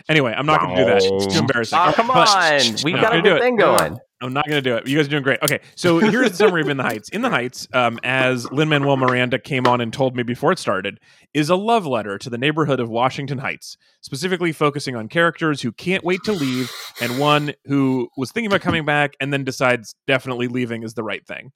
Anyway, 0.09 0.33
I'm 0.35 0.47
not 0.47 0.61
going 0.61 0.75
to 0.75 0.81
do 0.83 0.89
that. 0.89 1.03
It's 1.03 1.33
too 1.33 1.39
embarrassing. 1.39 1.77
oh 1.79 1.93
come 1.93 2.07
But- 2.07 2.27
on. 2.27 2.75
We 2.83 2.93
I'm 2.95 3.01
got 3.01 3.13
a 3.13 3.17
gonna 3.17 3.21
good 3.21 3.37
it. 3.37 3.41
thing 3.41 3.55
going. 3.55 3.99
I'm 4.23 4.33
not 4.33 4.45
going 4.47 4.61
to 4.61 4.69
do 4.69 4.75
it. 4.75 4.85
You 4.87 4.97
guys 4.97 5.07
are 5.07 5.09
doing 5.09 5.23
great. 5.23 5.39
Okay, 5.41 5.59
so 5.75 5.97
here's 5.99 6.29
the 6.31 6.35
summary 6.35 6.61
of 6.61 6.69
In 6.69 6.77
the 6.77 6.83
Heights. 6.83 7.09
In 7.09 7.21
the 7.21 7.29
Heights, 7.29 7.67
um, 7.73 7.99
as 8.03 8.51
Lin 8.51 8.67
Manuel 8.69 8.97
Miranda 8.97 9.39
came 9.39 9.65
on 9.67 9.79
and 9.81 9.91
told 9.93 10.15
me 10.15 10.21
before 10.23 10.51
it 10.51 10.59
started, 10.59 10.99
is 11.33 11.49
a 11.49 11.55
love 11.55 11.85
letter 11.87 12.17
to 12.19 12.29
the 12.29 12.37
neighborhood 12.37 12.79
of 12.79 12.89
Washington 12.89 13.37
Heights, 13.39 13.77
specifically 14.01 14.51
focusing 14.51 14.95
on 14.95 15.07
characters 15.07 15.61
who 15.61 15.71
can't 15.71 16.03
wait 16.03 16.21
to 16.25 16.33
leave 16.33 16.71
and 16.99 17.17
one 17.19 17.53
who 17.65 18.09
was 18.17 18.31
thinking 18.31 18.47
about 18.51 18.61
coming 18.61 18.85
back 18.85 19.13
and 19.19 19.31
then 19.33 19.43
decides 19.43 19.95
definitely 20.07 20.47
leaving 20.47 20.83
is 20.83 20.93
the 20.93 21.03
right 21.03 21.25
thing. 21.25 21.51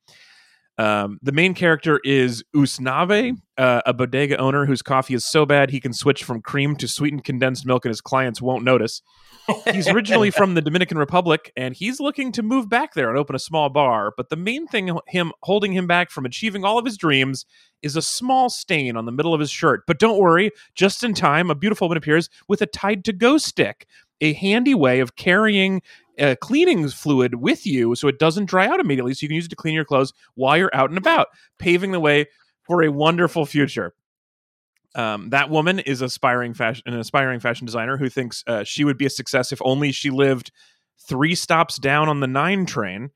Um, 0.77 1.19
the 1.21 1.31
main 1.31 1.53
character 1.53 2.01
is 2.03 2.43
Usnavi, 2.53 3.38
uh, 3.57 3.81
a 3.85 3.93
bodega 3.93 4.38
owner 4.38 4.65
whose 4.65 4.81
coffee 4.81 5.13
is 5.13 5.25
so 5.25 5.45
bad 5.45 5.69
he 5.69 5.79
can 5.79 5.93
switch 5.93 6.23
from 6.23 6.41
cream 6.41 6.75
to 6.77 6.88
sweetened 6.88 7.23
condensed 7.23 7.65
milk 7.65 7.85
and 7.85 7.91
his 7.91 8.01
clients 8.01 8.41
won't 8.41 8.65
notice. 8.65 9.01
He's 9.71 9.88
originally 9.88 10.31
from 10.31 10.55
the 10.55 10.61
Dominican 10.61 10.97
Republic 10.97 11.53
and 11.55 11.75
he's 11.75 11.99
looking 11.99 12.31
to 12.33 12.43
move 12.43 12.67
back 12.67 12.93
there 12.93 13.09
and 13.09 13.17
open 13.17 13.35
a 13.35 13.39
small 13.39 13.69
bar. 13.69 14.11
But 14.17 14.29
the 14.29 14.35
main 14.35 14.67
thing 14.67 14.97
him 15.07 15.31
holding 15.43 15.71
him 15.71 15.88
back 15.88 16.09
from 16.09 16.25
achieving 16.25 16.65
all 16.65 16.77
of 16.77 16.85
his 16.85 16.97
dreams 16.97 17.45
is 17.81 17.95
a 17.95 18.01
small 18.01 18.49
stain 18.49 18.97
on 18.97 19.05
the 19.05 19.11
middle 19.11 19.33
of 19.33 19.39
his 19.39 19.51
shirt. 19.51 19.83
But 19.88 19.99
don't 19.99 20.19
worry, 20.19 20.51
just 20.73 21.03
in 21.03 21.13
time, 21.13 21.49
a 21.49 21.55
beautiful 21.55 21.88
woman 21.88 21.97
appears 21.97 22.29
with 22.47 22.61
a 22.61 22.65
Tide 22.65 23.05
to 23.05 23.13
Go 23.13 23.38
stick, 23.38 23.88
a 24.19 24.33
handy 24.33 24.73
way 24.73 24.99
of 24.99 25.15
carrying 25.15 25.81
uh, 26.19 26.36
cleaning 26.41 26.88
fluid 26.89 27.36
with 27.36 27.65
you 27.65 27.95
so 27.95 28.08
it 28.08 28.19
doesn't 28.19 28.45
dry 28.45 28.67
out 28.67 28.80
immediately 28.80 29.13
so 29.13 29.23
you 29.23 29.30
can 29.30 29.36
use 29.36 29.45
it 29.45 29.49
to 29.49 29.56
clean 29.56 29.73
your 29.73 29.86
clothes 29.86 30.13
while 30.36 30.58
you're 30.58 30.73
out 30.73 30.89
and 30.89 30.97
about, 30.97 31.28
paving 31.60 31.91
the 31.91 31.99
way 31.99 32.25
for 32.62 32.84
a 32.84 32.91
wonderful 32.91 33.45
future. 33.45 33.93
Um, 34.95 35.30
that 35.32 35.49
woman 35.49 35.80
is 35.80 36.01
aspiring 36.01 36.54
fashion, 36.54 36.84
an 36.86 36.97
aspiring 36.97 37.41
fashion 37.41 37.65
designer 37.65 37.97
who 37.97 38.10
thinks 38.10 38.43
uh, 38.47 38.63
she 38.63 38.86
would 38.86 38.97
be 38.97 39.06
a 39.06 39.10
success 39.10 39.51
if 39.51 39.62
only 39.63 39.91
she 39.91 40.10
lived 40.10 40.51
three 41.08 41.36
stops 41.36 41.78
down 41.78 42.08
on 42.08 42.21
the 42.21 42.28
nine 42.28 42.65
train. 42.65 43.12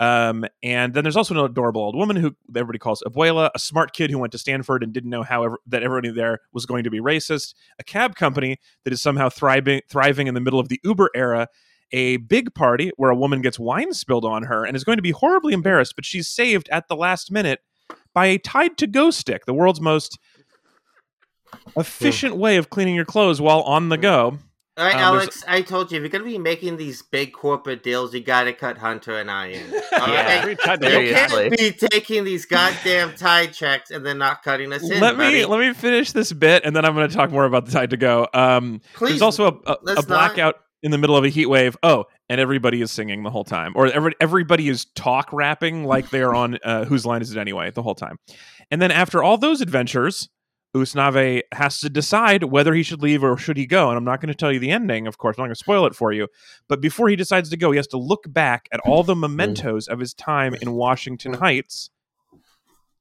Um, 0.00 0.46
and 0.62 0.94
then 0.94 1.04
there's 1.04 1.16
also 1.16 1.34
an 1.34 1.44
adorable 1.44 1.82
old 1.82 1.94
woman 1.94 2.16
who 2.16 2.34
everybody 2.56 2.78
calls 2.78 3.02
Abuela, 3.06 3.50
a 3.54 3.58
smart 3.58 3.92
kid 3.92 4.10
who 4.10 4.18
went 4.18 4.32
to 4.32 4.38
Stanford 4.38 4.82
and 4.82 4.94
didn't 4.94 5.10
know 5.10 5.22
how 5.22 5.44
ever, 5.44 5.58
that 5.66 5.82
everybody 5.82 6.10
there 6.10 6.38
was 6.52 6.64
going 6.64 6.84
to 6.84 6.90
be 6.90 7.00
racist, 7.00 7.54
a 7.78 7.84
cab 7.84 8.16
company 8.16 8.58
that 8.84 8.94
is 8.94 9.02
somehow 9.02 9.28
thriving, 9.28 9.82
thriving 9.90 10.26
in 10.26 10.34
the 10.34 10.40
middle 10.40 10.58
of 10.58 10.68
the 10.68 10.80
Uber 10.84 11.10
era, 11.14 11.48
a 11.92 12.18
big 12.18 12.54
party 12.54 12.90
where 12.96 13.10
a 13.10 13.16
woman 13.16 13.40
gets 13.42 13.58
wine 13.58 13.92
spilled 13.92 14.24
on 14.24 14.44
her 14.44 14.64
and 14.64 14.76
is 14.76 14.84
going 14.84 14.98
to 14.98 15.02
be 15.02 15.10
horribly 15.10 15.52
embarrassed, 15.52 15.94
but 15.96 16.04
she's 16.04 16.28
saved 16.28 16.68
at 16.70 16.88
the 16.88 16.96
last 16.96 17.30
minute 17.32 17.60
by 18.14 18.26
a 18.26 18.38
Tide 18.38 18.76
to 18.78 18.86
Go 18.86 19.10
stick, 19.10 19.46
the 19.46 19.54
world's 19.54 19.80
most 19.80 20.18
efficient 21.76 22.36
way 22.36 22.56
of 22.56 22.70
cleaning 22.70 22.94
your 22.94 23.04
clothes 23.04 23.40
while 23.40 23.60
on 23.62 23.88
the 23.88 23.96
go. 23.98 24.38
All 24.76 24.86
right, 24.86 24.94
Um, 24.94 25.16
there's- 25.18 25.42
Alex, 25.42 25.44
I 25.46 25.62
told 25.62 25.90
you, 25.92 25.96
if 25.98 26.02
you're 26.02 26.08
going 26.08 26.24
to 26.24 26.30
be 26.30 26.38
making 26.38 26.76
these 26.78 27.02
big 27.02 27.32
corporate 27.32 27.82
deals, 27.82 28.14
you 28.14 28.20
got 28.22 28.44
to 28.44 28.52
cut 28.52 28.78
Hunter 28.78 29.18
and 29.18 29.30
I 29.30 29.46
in. 29.48 29.62
All 30.00 30.08
Yeah. 30.08 30.24
right? 30.36 30.42
Pretty 30.42 30.62
tight 30.62 30.80
to 30.80 30.88
You 31.02 31.10
go. 31.12 31.26
Can't 31.26 31.56
be 31.58 31.72
taking 31.72 32.24
these 32.24 32.46
goddamn 32.46 33.14
tide 33.14 33.52
checks 33.52 33.90
and 33.90 34.06
then 34.06 34.16
not 34.18 34.42
cutting 34.42 34.72
us 34.72 34.88
in. 34.88 35.00
let 35.00 35.18
me 35.18 35.24
buddy. 35.24 35.44
let 35.44 35.60
me 35.60 35.74
finish 35.74 36.12
this 36.12 36.32
bit, 36.32 36.64
and 36.64 36.74
then 36.74 36.84
I'm 36.84 36.94
going 36.94 37.08
to 37.10 37.14
talk 37.14 37.30
more 37.30 37.44
about 37.44 37.66
the 37.66 37.72
Tide 37.72 37.90
to 37.90 37.96
Go. 37.98 38.26
Um, 38.32 38.80
Please, 38.94 39.10
there's 39.10 39.22
also 39.22 39.46
a, 39.66 39.72
a, 39.72 39.76
let's 39.82 40.06
a 40.06 40.08
not- 40.08 40.34
blackout 40.34 40.54
in 40.82 40.90
the 40.90 40.98
middle 40.98 41.16
of 41.16 41.24
a 41.24 41.28
heat 41.28 41.46
wave. 41.46 41.76
Oh, 41.82 42.04
and 42.28 42.40
everybody 42.40 42.80
is 42.80 42.90
singing 42.90 43.22
the 43.22 43.30
whole 43.30 43.44
time, 43.44 43.72
or 43.74 43.86
every, 43.86 44.14
everybody 44.20 44.68
is 44.68 44.86
talk 44.94 45.32
rapping 45.32 45.84
like 45.84 46.10
they 46.10 46.22
are 46.22 46.34
on 46.34 46.58
uh, 46.64 46.84
whose 46.84 47.06
line 47.06 47.22
is 47.22 47.34
it 47.34 47.38
anyway 47.38 47.70
the 47.70 47.82
whole 47.82 47.94
time. 47.94 48.16
And 48.70 48.80
then 48.80 48.90
after 48.90 49.22
all 49.22 49.36
those 49.36 49.60
adventures, 49.60 50.28
Usnavi 50.74 51.42
has 51.52 51.80
to 51.80 51.90
decide 51.90 52.44
whether 52.44 52.72
he 52.74 52.82
should 52.82 53.02
leave 53.02 53.24
or 53.24 53.36
should 53.36 53.56
he 53.56 53.66
go. 53.66 53.88
And 53.88 53.98
I'm 53.98 54.04
not 54.04 54.20
going 54.20 54.28
to 54.28 54.34
tell 54.34 54.52
you 54.52 54.60
the 54.60 54.70
ending, 54.70 55.06
of 55.06 55.18
course. 55.18 55.36
I'm 55.36 55.42
not 55.42 55.46
going 55.46 55.54
to 55.54 55.58
spoil 55.58 55.86
it 55.86 55.96
for 55.96 56.12
you. 56.12 56.28
But 56.68 56.80
before 56.80 57.08
he 57.08 57.16
decides 57.16 57.50
to 57.50 57.56
go, 57.56 57.72
he 57.72 57.76
has 57.76 57.88
to 57.88 57.96
look 57.96 58.24
back 58.28 58.68
at 58.72 58.80
all 58.80 59.02
the 59.02 59.16
mementos 59.16 59.88
of 59.88 59.98
his 59.98 60.14
time 60.14 60.54
in 60.54 60.72
Washington 60.72 61.34
Heights, 61.34 61.90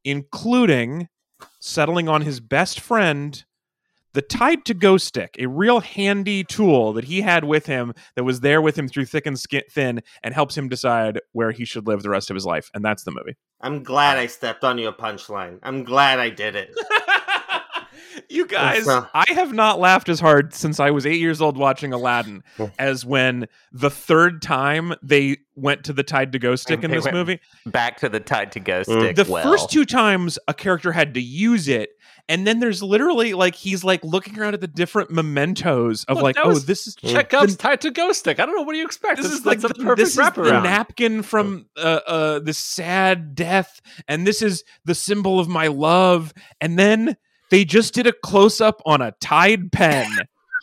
including 0.04 1.10
settling 1.60 2.10
on 2.10 2.22
his 2.22 2.40
best 2.40 2.80
friend, 2.80 3.46
the 4.14 4.22
Tide 4.22 4.66
to 4.66 4.74
Go 4.74 4.98
stick, 4.98 5.36
a 5.40 5.46
real 5.48 5.80
handy 5.82 6.44
tool 6.44 6.94
that 6.94 7.06
he 7.06 7.22
had 7.22 7.44
with 7.44 7.66
him 7.68 7.94
that 8.16 8.24
was 8.24 8.40
there 8.40 8.62
with 8.62 8.78
him 8.78 8.88
through 8.88 9.06
thick 9.06 9.26
and 9.26 9.40
skin, 9.40 9.62
thin 9.72 10.02
and 10.24 10.34
helps 10.34 10.58
him 10.58 10.68
decide 10.70 11.20
where 11.34 11.52
he 11.52 11.66
should 11.66 11.88
live 11.88 12.02
the 12.04 12.10
rest 12.10 12.30
of 12.30 12.36
his 12.36 12.46
life. 12.46 12.70
And 12.74 12.84
that's 12.84 13.04
the 13.04 13.12
movie. 13.12 13.36
I'm 13.62 13.84
glad 13.84 14.18
I 14.18 14.26
stepped 14.28 14.64
on 14.64 14.78
your 14.78 14.94
punchline. 14.94 15.60
I'm 15.64 15.84
glad 15.84 16.20
I 16.20 16.30
did 16.30 16.56
it. 16.56 16.74
you 18.30 18.46
guys, 18.48 18.86
So- 18.86 19.08
I 19.14 19.26
have 19.34 19.54
not 19.54 19.80
laughed 19.80 20.10
as 20.10 20.20
hard 20.20 20.54
since 20.54 20.80
I 20.80 20.92
was 20.92 21.06
eight 21.06 21.20
years 21.20 21.42
old 21.42 21.58
watching 21.58 21.94
Aladdin 21.94 22.44
as 22.78 23.06
when 23.06 23.48
the 23.72 23.90
third 23.90 24.42
time 24.42 24.94
they 25.04 25.38
went 25.56 25.84
to 25.86 25.94
the 25.94 26.04
Tide 26.04 26.32
to 26.32 26.40
Go 26.40 26.56
stick 26.56 26.84
in 26.84 26.92
this 26.92 27.12
movie. 27.12 27.40
Back 27.66 27.98
to 28.00 28.10
the 28.10 28.20
Tide 28.20 28.52
to 28.54 28.60
Go 28.60 28.82
Mm. 28.82 28.84
stick. 28.86 29.16
The 29.18 29.32
well. 29.32 29.44
first 29.44 29.70
two 29.70 29.86
times 29.86 30.40
a 30.48 30.54
character 30.54 30.92
had 30.92 31.14
to 31.16 31.22
use 31.22 31.68
it. 31.68 31.90
And 32.30 32.46
then 32.46 32.60
there's 32.60 32.84
literally 32.84 33.34
like 33.34 33.56
he's 33.56 33.84
like 33.84 34.04
looking 34.04 34.40
around 34.40 34.54
at 34.54 34.62
the 34.62 34.68
different 34.68 35.10
mementos 35.10 36.06
of 36.06 36.18
Look, 36.18 36.24
like, 36.24 36.38
oh, 36.42 36.60
this 36.60 36.86
is 36.86 36.96
Chekhov's 36.96 37.58
Tide 37.58 37.82
to 37.82 37.90
Go 37.90 38.14
stick. 38.14 38.40
I 38.40 38.46
don't 38.46 38.56
know. 38.56 38.62
What 38.62 38.74
do 38.74 38.78
you 38.78 38.86
expect? 38.86 39.18
this 39.18 39.26
This 39.26 39.40
is 39.40 39.46
like 39.48 39.60
that's 39.60 39.76
the, 39.76 39.84
perfect 39.84 39.98
this 39.98 40.18
is 40.18 40.34
the 40.36 40.62
napkin 40.62 41.24
from 41.24 41.66
uh, 41.76 42.00
uh, 42.06 42.40
the 42.40 42.54
sad 42.54 43.34
death, 43.34 43.82
and 44.08 44.28
this 44.28 44.44
is 44.44 44.64
the 44.86 44.94
symbol 44.94 45.40
of 45.40 45.48
my 45.48 45.68
love. 45.68 46.32
And 46.62 46.78
then 46.78 47.18
they 47.50 47.66
just 47.66 47.96
did 47.96 48.06
a 48.06 48.14
close 48.14 48.62
up 48.62 48.82
on 48.86 49.02
a 49.02 49.12
Tide 49.20 49.72
pen. 49.72 50.08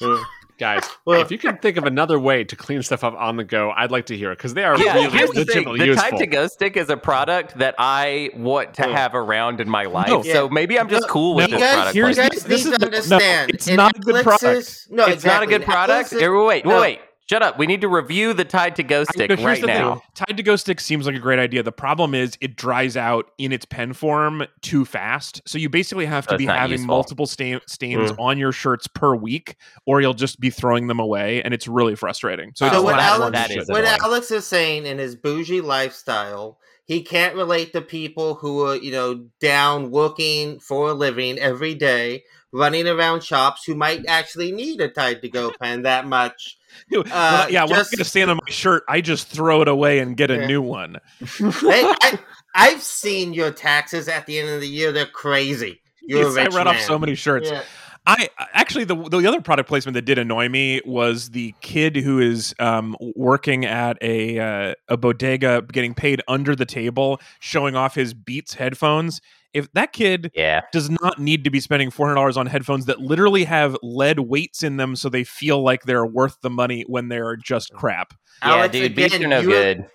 Guys, 0.58 0.82
Well- 1.04 1.20
if 1.20 1.30
you 1.30 1.36
can 1.36 1.58
think 1.58 1.76
of 1.76 1.84
another 1.84 2.18
way 2.18 2.42
to 2.44 2.56
clean 2.56 2.82
stuff 2.82 3.04
up 3.04 3.14
on 3.14 3.36
the 3.36 3.44
go, 3.44 3.72
I'd 3.76 3.90
like 3.90 4.06
to 4.06 4.16
hear 4.16 4.32
it 4.32 4.38
because 4.38 4.54
they 4.54 4.64
are 4.64 4.78
Yeah, 4.78 4.94
really 4.94 5.06
the 5.08 5.10
thing. 5.18 5.28
legitimately 5.34 5.78
The 5.80 5.86
useful. 5.86 6.10
Tide 6.12 6.18
to 6.18 6.26
Go 6.26 6.46
stick 6.46 6.76
is 6.78 6.88
a 6.88 6.96
product 6.96 7.58
that 7.58 7.74
I 7.78 8.30
want 8.34 8.72
to 8.74 8.82
Mm. 8.82 8.92
have 8.92 9.14
around 9.14 9.60
in 9.60 9.68
my 9.68 9.84
life. 9.84 10.08
No. 10.08 10.22
So 10.22 10.48
maybe 10.48 10.78
I'm 10.80 10.88
just 10.88 11.02
No, 11.02 11.08
cool 11.08 11.34
with 11.34 11.50
no, 11.50 11.58
this 11.58 11.60
you 11.60 11.66
guys, 11.66 11.74
product. 11.74 11.94
you 11.96 12.04
here's 12.04 12.18
like 12.18 12.30
guys 12.32 12.42
the- 12.42 12.48
this 12.48 12.64
need 12.64 12.72
is 12.72 12.78
to 12.78 12.78
the- 12.78 12.90
no, 12.90 12.96
understand. 13.16 13.50
it's 13.50 13.68
in 13.68 13.76
not 13.76 13.96
a 13.96 14.00
good 14.00 14.22
product. 14.24 14.86
No, 14.90 15.04
it's 15.06 15.24
not 15.26 15.42
a 15.42 15.46
good 15.46 15.64
product. 15.64 16.10
Netflix's- 16.10 16.20
Here, 16.20 16.42
wait, 16.44 16.64
no, 16.64 16.80
wait. 16.80 17.00
Shut 17.28 17.42
up. 17.42 17.58
We 17.58 17.66
need 17.66 17.80
to 17.80 17.88
review 17.88 18.32
the 18.34 18.44
Tide 18.44 18.76
to 18.76 18.84
Go 18.84 19.02
stick 19.02 19.30
No, 19.30 19.44
right 19.44 19.60
the 19.60 19.66
thing. 19.66 19.76
now. 19.76 20.00
Tide 20.14 20.36
to 20.36 20.44
Go 20.44 20.54
stick 20.54 20.80
seems 20.80 21.06
like 21.06 21.16
a 21.16 21.18
great 21.18 21.40
idea. 21.40 21.62
The 21.64 21.72
problem 21.72 22.14
is 22.14 22.38
it 22.40 22.56
dries 22.56 22.96
out 22.96 23.32
in 23.36 23.50
its 23.50 23.64
pen 23.64 23.94
form 23.94 24.46
too 24.60 24.84
fast. 24.84 25.42
So 25.44 25.58
you 25.58 25.68
basically 25.68 26.06
have 26.06 26.24
So 26.24 26.30
to 26.30 26.34
it's 26.36 26.42
be 26.42 26.46
having 26.46 26.70
useful. 26.72 26.86
multiple 26.86 27.26
stain- 27.26 27.60
stains 27.66 28.12
mm. 28.12 28.20
on 28.20 28.38
your 28.38 28.52
shirts 28.52 28.86
per 28.86 29.16
week, 29.16 29.56
or 29.86 30.00
you'll 30.00 30.14
just 30.14 30.38
be 30.38 30.50
throwing 30.50 30.86
them 30.86 31.00
away, 31.00 31.42
and 31.42 31.52
it's 31.52 31.66
really 31.66 31.96
frustrating. 31.96 32.52
So, 32.54 32.70
So 32.70 32.82
what 32.82 33.00
Alex, 33.00 33.20
one 33.20 33.58
is 33.58 33.68
what. 33.68 33.84
Alex 33.84 34.30
is 34.30 34.46
saying 34.46 34.86
in 34.86 34.98
his 34.98 35.16
bougie 35.16 35.60
lifestyle, 35.60 36.58
he 36.84 37.02
can't 37.02 37.34
relate 37.34 37.72
to 37.72 37.82
people 37.82 38.34
who 38.36 38.64
are, 38.64 38.76
you 38.76 38.92
know, 38.92 39.26
down 39.40 39.90
working 39.90 40.60
for 40.60 40.90
a 40.90 40.94
living 40.94 41.40
every 41.40 41.74
day, 41.74 42.22
running 42.52 42.86
around 42.86 43.24
shops 43.24 43.64
who 43.64 43.74
might 43.74 44.06
actually 44.06 44.52
need 44.52 44.80
a 44.80 44.86
Tide 44.88 45.22
to 45.22 45.28
Go 45.28 45.50
pen 45.60 45.82
that 45.82 46.06
much. 46.06 46.56
Uh, 46.94 47.46
yeah, 47.50 47.62
when 47.64 47.70
just- 47.70 47.92
I'm 47.92 47.96
going 47.96 47.98
to 47.98 48.04
stand 48.04 48.30
on 48.30 48.36
my 48.46 48.50
shirt, 48.52 48.84
I 48.88 49.00
just 49.00 49.28
throw 49.28 49.62
it 49.62 49.68
away 49.68 49.98
and 49.98 50.16
get 50.16 50.30
a 50.30 50.36
Yeah. 50.36 50.46
new 50.46 50.62
one. 50.62 50.96
I, 51.40 52.18
I've 52.54 52.82
seen 52.82 53.34
your 53.34 53.50
taxes 53.50 54.08
at 54.08 54.26
the 54.26 54.38
end 54.38 54.48
of 54.50 54.60
the 54.60 54.68
year; 54.68 54.92
they're 54.92 55.06
crazy. 55.06 55.80
You're 56.02 56.22
Yes, 56.22 56.36
a 56.36 56.40
I 56.40 56.44
rich 56.44 56.54
read 56.54 56.66
off 56.66 56.74
man. 56.76 56.86
so 56.86 56.98
many 56.98 57.14
shirts. 57.14 57.50
Yeah. 57.50 57.62
I 58.08 58.28
actually 58.52 58.84
the 58.84 58.94
the 58.94 59.26
other 59.26 59.40
product 59.40 59.68
placement 59.68 59.94
that 59.94 60.02
did 60.02 60.16
annoy 60.16 60.48
me 60.48 60.80
was 60.84 61.30
the 61.30 61.52
kid 61.60 61.96
who 61.96 62.20
is 62.20 62.54
um, 62.60 62.96
working 63.16 63.64
at 63.64 63.98
a 64.00 64.38
uh, 64.38 64.74
a 64.86 64.96
bodega, 64.96 65.62
getting 65.72 65.92
paid 65.92 66.22
under 66.28 66.54
the 66.54 66.64
table, 66.66 67.20
showing 67.40 67.74
off 67.74 67.96
his 67.96 68.14
Beats 68.14 68.54
headphones. 68.54 69.20
If 69.56 69.72
that 69.72 69.92
kid 69.92 70.30
Yeah. 70.34 70.60
does 70.70 70.90
not 70.90 71.18
need 71.18 71.44
to 71.44 71.50
be 71.50 71.60
spending 71.60 71.90
four 71.90 72.06
hundred 72.06 72.16
dollars 72.16 72.36
on 72.36 72.46
headphones 72.46 72.84
that 72.86 73.00
literally 73.00 73.44
have 73.44 73.76
lead 73.82 74.20
weights 74.20 74.62
in 74.62 74.76
them, 74.76 74.96
so 74.96 75.08
they 75.08 75.24
feel 75.24 75.62
like 75.62 75.84
they're 75.84 76.04
worth 76.04 76.40
the 76.42 76.50
money 76.50 76.84
when 76.86 77.08
they're 77.08 77.36
just 77.36 77.72
mm. 77.72 77.78
crap. 77.78 78.12
Alex, 78.42 78.74
yeah, 78.74 78.82
dude. 78.82 78.94
Beats 78.94 79.14
are 79.14 79.26
no 79.26 79.40
you- 79.40 79.48
good. 79.48 79.86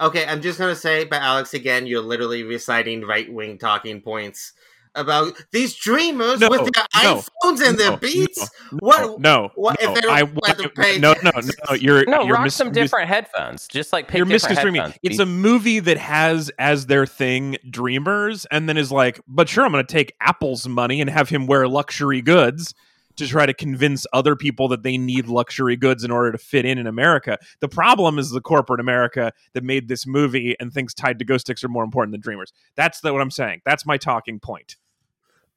Okay, 0.00 0.24
I'm 0.26 0.40
just 0.40 0.58
gonna 0.58 0.74
say, 0.74 1.04
but 1.04 1.20
Alex, 1.20 1.54
again, 1.54 1.86
you're 1.86 2.00
literally 2.00 2.42
reciting 2.42 3.02
right 3.02 3.32
wing 3.32 3.58
talking 3.58 4.00
points 4.00 4.52
about 4.94 5.32
these 5.52 5.74
dreamers 5.74 6.40
No, 6.40 6.48
with 6.48 6.72
their 6.72 6.84
no, 7.02 7.22
iPhones 7.44 7.66
and 7.66 7.78
their 7.78 7.90
no, 7.92 7.96
beats. 7.96 8.50
No, 8.72 8.78
what? 8.80 9.20
no, 9.20 9.50
what 9.54 9.80
if 9.80 9.88
no, 9.88 9.94
they 9.94 10.00
don't 10.02 10.10
I, 10.12 10.32
let 10.46 10.58
them 10.58 10.70
pay 10.70 10.98
no, 10.98 11.12
no, 11.14 11.20
no, 11.24 11.30
taxes? 11.30 11.56
no, 11.68 11.74
you're 11.76 12.04
No, 12.04 12.22
you're 12.24 12.34
rock 12.34 12.44
mis- 12.44 12.54
some 12.54 12.68
mis- 12.68 12.74
different 12.74 13.08
headphones. 13.08 13.66
Just 13.68 13.92
like 13.92 14.08
pick 14.08 14.18
you're 14.18 14.26
different 14.26 14.50
misconstruing 14.50 14.72
me. 14.74 14.78
headphones. 14.80 14.98
It's 15.02 15.18
a 15.18 15.26
movie 15.26 15.80
that 15.80 15.98
has 15.98 16.50
as 16.58 16.86
their 16.86 17.06
thing 17.06 17.56
dreamers, 17.68 18.46
and 18.50 18.68
then 18.68 18.76
is 18.76 18.92
like, 18.92 19.20
but 19.26 19.48
sure, 19.48 19.64
I'm 19.64 19.72
going 19.72 19.84
to 19.86 19.92
take 19.92 20.14
Apple's 20.20 20.68
money 20.68 21.00
and 21.00 21.08
have 21.10 21.28
him 21.28 21.46
wear 21.46 21.66
luxury 21.68 22.20
goods 22.20 22.74
to 23.16 23.26
try 23.26 23.44
to 23.44 23.52
convince 23.54 24.06
other 24.12 24.34
people 24.34 24.68
that 24.68 24.82
they 24.82 24.96
need 24.96 25.26
luxury 25.26 25.76
goods 25.76 26.02
in 26.02 26.10
order 26.10 26.32
to 26.32 26.38
fit 26.38 26.64
in 26.64 26.78
in 26.78 26.86
America. 26.86 27.38
The 27.60 27.68
problem 27.68 28.18
is 28.18 28.30
the 28.30 28.40
corporate 28.40 28.80
America 28.80 29.32
that 29.52 29.62
made 29.62 29.88
this 29.88 30.06
movie 30.06 30.56
and 30.58 30.72
thinks 30.72 30.94
Tide 30.94 31.18
to 31.18 31.24
Go 31.24 31.36
sticks 31.36 31.62
are 31.62 31.68
more 31.68 31.84
important 31.84 32.12
than 32.12 32.20
dreamers. 32.22 32.52
That's 32.74 33.00
the, 33.00 33.12
what 33.12 33.20
I'm 33.20 33.30
saying. 33.30 33.60
That's 33.66 33.84
my 33.84 33.98
talking 33.98 34.40
point. 34.40 34.76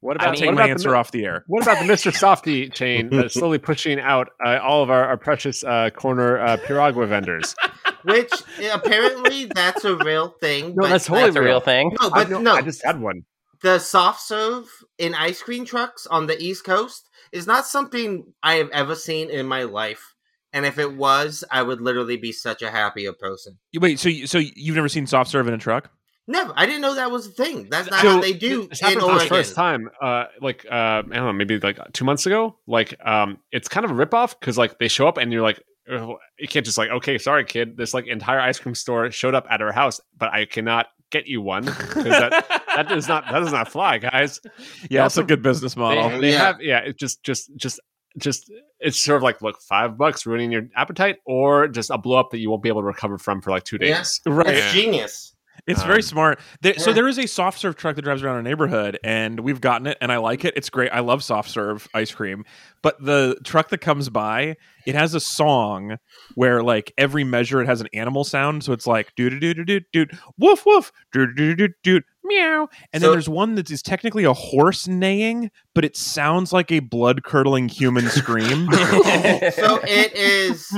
What 0.05 0.21
I'll 0.21 0.27
about, 0.29 0.37
take 0.37 0.45
what 0.47 0.55
my 0.55 0.61
about 0.61 0.69
answer 0.71 0.89
the, 0.91 0.95
off 0.95 1.11
the 1.11 1.25
air. 1.25 1.43
What 1.47 1.63
about 1.63 1.79
the 1.85 1.91
Mr. 1.91 2.11
Softee 2.43 2.71
chain 2.71 3.09
that's 3.09 3.33
slowly 3.33 3.57
pushing 3.71 3.99
out 3.99 4.29
uh, 4.45 4.59
all 4.61 4.83
of 4.83 4.89
our, 4.91 5.05
our 5.05 5.17
precious 5.17 5.63
uh, 5.63 5.89
corner 5.89 6.37
uh, 6.39 6.57
Piragua 6.57 7.07
vendors? 7.07 7.55
Which 8.03 8.31
apparently 8.71 9.45
that's 9.45 9.83
a 9.83 9.95
real 9.95 10.29
thing. 10.39 10.69
No, 10.75 10.83
but 10.83 10.89
that's 10.89 11.05
totally 11.07 11.25
That's 11.27 11.35
a 11.37 11.41
real 11.41 11.59
thing. 11.59 11.95
no, 12.01 12.09
but 12.11 12.29
know- 12.29 12.39
no. 12.39 12.53
I 12.53 12.61
just 12.61 12.85
had 12.85 13.01
one. 13.01 13.23
the 13.63 13.79
soft 13.79 14.21
serve 14.21 14.65
in 14.99 15.15
ice 15.15 15.41
cream 15.41 15.65
trucks 15.65 16.05
on 16.05 16.27
the 16.27 16.39
East 16.41 16.63
Coast 16.65 17.09
is 17.31 17.47
not 17.47 17.65
something 17.65 18.31
I 18.43 18.55
have 18.55 18.69
ever 18.69 18.93
seen 18.95 19.29
in 19.31 19.47
my 19.47 19.63
life. 19.63 20.13
And 20.53 20.65
if 20.65 20.77
it 20.77 20.93
was, 20.95 21.43
I 21.51 21.63
would 21.63 21.81
literally 21.81 22.15
be 22.17 22.31
such 22.31 22.61
a 22.61 22.69
happier 22.69 23.11
person. 23.11 23.57
You 23.71 23.79
wait, 23.79 23.99
so 23.99 24.07
you- 24.09 24.27
so 24.27 24.37
you've 24.37 24.75
never 24.75 24.87
seen 24.87 25.07
soft 25.07 25.31
serve 25.31 25.47
in 25.47 25.53
a 25.55 25.57
truck? 25.57 25.89
Never. 26.27 26.53
I 26.55 26.65
didn't 26.65 26.81
know 26.81 26.95
that 26.95 27.11
was 27.11 27.27
a 27.27 27.31
thing. 27.31 27.67
That's 27.69 27.89
not 27.91 28.01
So, 28.01 28.09
how 28.13 28.21
they 28.21 28.33
do 28.33 28.67
This 28.67 28.81
in 28.81 28.87
happened 28.87 29.01
for 29.03 29.19
the 29.19 29.25
first 29.27 29.53
time, 29.55 29.89
uh, 30.01 30.25
like 30.41 30.65
uh, 30.69 30.73
I 30.73 31.01
don't 31.01 31.09
know, 31.11 31.33
maybe 31.33 31.59
like 31.59 31.77
two 31.93 32.03
months 32.05 32.25
ago. 32.25 32.57
Like, 32.65 32.95
um, 33.05 33.37
it's 33.51 33.67
kind 33.67 33.85
of 33.85 33.91
a 33.91 33.93
ripoff 33.93 34.39
because 34.39 34.57
like 34.57 34.79
they 34.79 34.87
show 34.87 35.07
up 35.07 35.17
and 35.17 35.31
you're 35.31 35.43
like, 35.43 35.61
you 35.87 36.47
can't 36.47 36.65
just 36.65 36.79
like, 36.79 36.89
okay, 36.89 37.19
sorry, 37.19 37.45
kid, 37.45 37.77
this 37.77 37.93
like 37.93 38.07
entire 38.07 38.39
ice 38.39 38.57
cream 38.57 38.73
store 38.73 39.11
showed 39.11 39.35
up 39.35 39.45
at 39.51 39.61
our 39.61 39.71
house, 39.71 40.01
but 40.17 40.33
I 40.33 40.45
cannot 40.45 40.87
get 41.11 41.27
you 41.27 41.39
one 41.43 41.65
'cause 41.67 42.03
that 42.05 42.63
that 42.75 42.89
does 42.89 43.07
not 43.07 43.25
that 43.25 43.39
does 43.39 43.51
not 43.53 43.69
fly, 43.69 43.99
guys. 43.99 44.39
yeah, 44.89 45.05
it's 45.05 45.17
a 45.17 45.23
good 45.23 45.43
business 45.43 45.77
model. 45.77 46.09
They, 46.09 46.19
they 46.21 46.31
Yeah. 46.31 46.37
have 46.39 46.61
yeah, 46.61 46.79
it 46.79 46.97
just 46.97 47.21
just 47.21 47.55
just 47.55 47.79
just 48.17 48.51
it's 48.79 48.99
sort 48.99 49.17
of 49.17 49.21
like 49.23 49.43
look 49.43 49.61
five 49.61 49.95
bucks 49.95 50.25
ruining 50.25 50.51
your 50.51 50.63
appetite 50.75 51.17
or 51.25 51.67
just 51.67 51.91
a 51.91 51.99
blow 51.99 52.17
up 52.19 52.31
that 52.31 52.39
you 52.39 52.49
won't 52.49 52.63
be 52.63 52.69
able 52.69 52.81
to 52.81 52.87
recover 52.87 53.19
from 53.19 53.41
for 53.41 53.51
like 53.51 53.63
two 53.63 53.77
Yeah. 53.79 53.97
days. 53.99 54.21
right. 54.25 54.47
It's 54.47 54.73
genius. 54.73 55.34
It's 55.67 55.81
very 55.83 55.95
Um, 55.97 56.01
smart. 56.03 56.39
There, 56.61 56.77
So 56.77 56.93
there 56.93 57.07
is 57.07 57.17
a 57.17 57.25
soft 57.27 57.59
serve 57.59 57.75
truck 57.75 57.95
that 57.95 58.03
drives 58.03 58.21
around 58.23 58.35
our 58.35 58.43
neighborhood, 58.43 58.99
and 59.03 59.39
we've 59.39 59.59
gotten 59.61 59.87
it, 59.87 59.97
and 59.99 60.11
I 60.11 60.17
like 60.17 60.45
it. 60.45 60.53
It's 60.55 60.69
great. 60.69 60.91
I 60.91 60.99
love 60.99 61.23
soft 61.23 61.49
serve 61.49 61.87
ice 61.93 62.11
cream. 62.13 62.45
But 62.83 63.03
the 63.03 63.37
truck 63.43 63.69
that 63.69 63.79
comes 63.79 64.09
by, 64.09 64.57
it 64.85 64.93
has 64.93 65.15
a 65.15 65.19
song 65.19 65.97
where 66.35 66.61
like 66.61 66.93
every 66.99 67.23
measure 67.23 67.61
it 67.61 67.65
has 67.65 67.81
an 67.81 67.87
animal 67.93 68.23
sound. 68.23 68.63
So 68.63 68.73
it's 68.73 68.85
like 68.85 69.13
doo 69.15 69.29
doo 69.31 69.39
doo 69.39 69.53
doo 69.55 69.79
doo 69.91 70.05
doo 70.05 70.17
woof 70.37 70.65
woof 70.67 70.91
doo 71.11 71.25
doo 71.33 71.55
doo 71.55 71.69
doo 71.83 72.01
meow. 72.23 72.67
And 72.93 73.01
So- 73.01 73.07
then 73.07 73.15
there's 73.15 73.29
one 73.29 73.55
that 73.55 73.71
is 73.71 73.81
technically 73.81 74.23
a 74.23 74.33
horse 74.33 74.87
neighing, 74.87 75.49
but 75.73 75.83
it 75.83 75.97
sounds 75.97 76.53
like 76.53 76.71
a 76.71 76.79
blood 76.79 77.23
curdling 77.23 77.69
human 77.69 78.07
scream. 78.09 78.67
so 78.71 79.79
it 79.83 80.13
is 80.13 80.71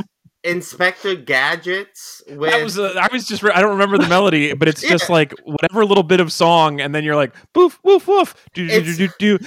Inspector 0.48 1.16
Gadgets 1.18 2.24
with 2.28 2.52
That 2.52 2.64
was 2.64 2.80
uh, 2.80 2.94
I 3.00 3.08
was 3.12 3.28
just 3.28 3.44
re- 3.44 3.52
I 3.54 3.62
don't 3.62 3.72
remember 3.72 3.98
the 3.98 4.08
melody, 4.08 4.54
but 4.54 4.68
it's 4.68 4.82
just 4.88 5.10
Yeah. 5.10 5.14
like 5.16 5.34
whatever 5.44 5.86
little 5.86 6.04
bit 6.04 6.20
of 6.20 6.32
song, 6.32 6.80
and 6.82 6.96
then 6.96 7.04
you're 7.04 7.16
like 7.16 7.34
boof 7.54 7.80
woof 7.84 8.08
woof 8.08 8.34
do 8.54 8.68
do 8.68 8.96
do 8.96 9.10
do. 9.20 9.40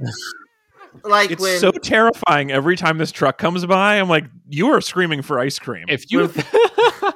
like 1.04 1.30
It's 1.30 1.42
when 1.42 1.58
so 1.58 1.70
terrifying 1.70 2.50
every 2.50 2.76
time 2.76 2.98
this 2.98 3.12
truck 3.12 3.38
comes 3.38 3.64
by. 3.66 3.98
I'm 3.98 4.08
like, 4.08 4.24
you 4.48 4.68
are 4.68 4.80
screaming 4.80 5.22
for 5.22 5.38
ice 5.38 5.58
cream. 5.58 5.84
If 5.88 6.10
you 6.10 6.28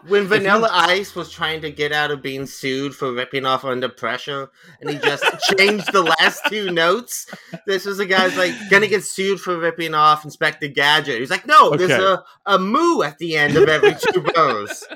when 0.07 0.25
Vanilla 0.29 0.69
Ice 0.73 1.15
was 1.15 1.31
trying 1.31 1.61
to 1.63 1.71
get 1.71 1.93
out 1.93 2.11
of 2.11 2.23
being 2.23 2.47
sued 2.47 2.95
for 2.95 3.13
ripping 3.13 3.45
off 3.45 3.65
under 3.65 3.89
pressure, 3.89 4.51
and 4.81 4.91
he 4.91 4.99
just 4.99 5.25
changed 5.59 5.93
the 5.93 6.03
last 6.03 6.43
two 6.49 6.71
notes. 6.71 7.27
This 7.67 7.85
was 7.85 7.99
a 7.99 8.07
guy's 8.07 8.37
like 8.37 8.55
gonna 8.71 8.89
get 8.89 9.05
sued 9.05 9.41
for 9.41 9.59
ripping 9.59 9.95
off 9.95 10.25
Inspector 10.25 10.67
Gadget. 10.69 11.21
He's 11.21 11.31
like, 11.31 11.47
no, 11.47 11.77
there's 11.77 11.91
a, 11.91 12.25
a 12.47 12.59
moo 12.59 13.03
at 13.03 13.19
the 13.19 13.37
end 13.37 13.57
of 13.57 13.69
every 13.69 13.95
two 14.13 14.21
bows. 14.35 14.87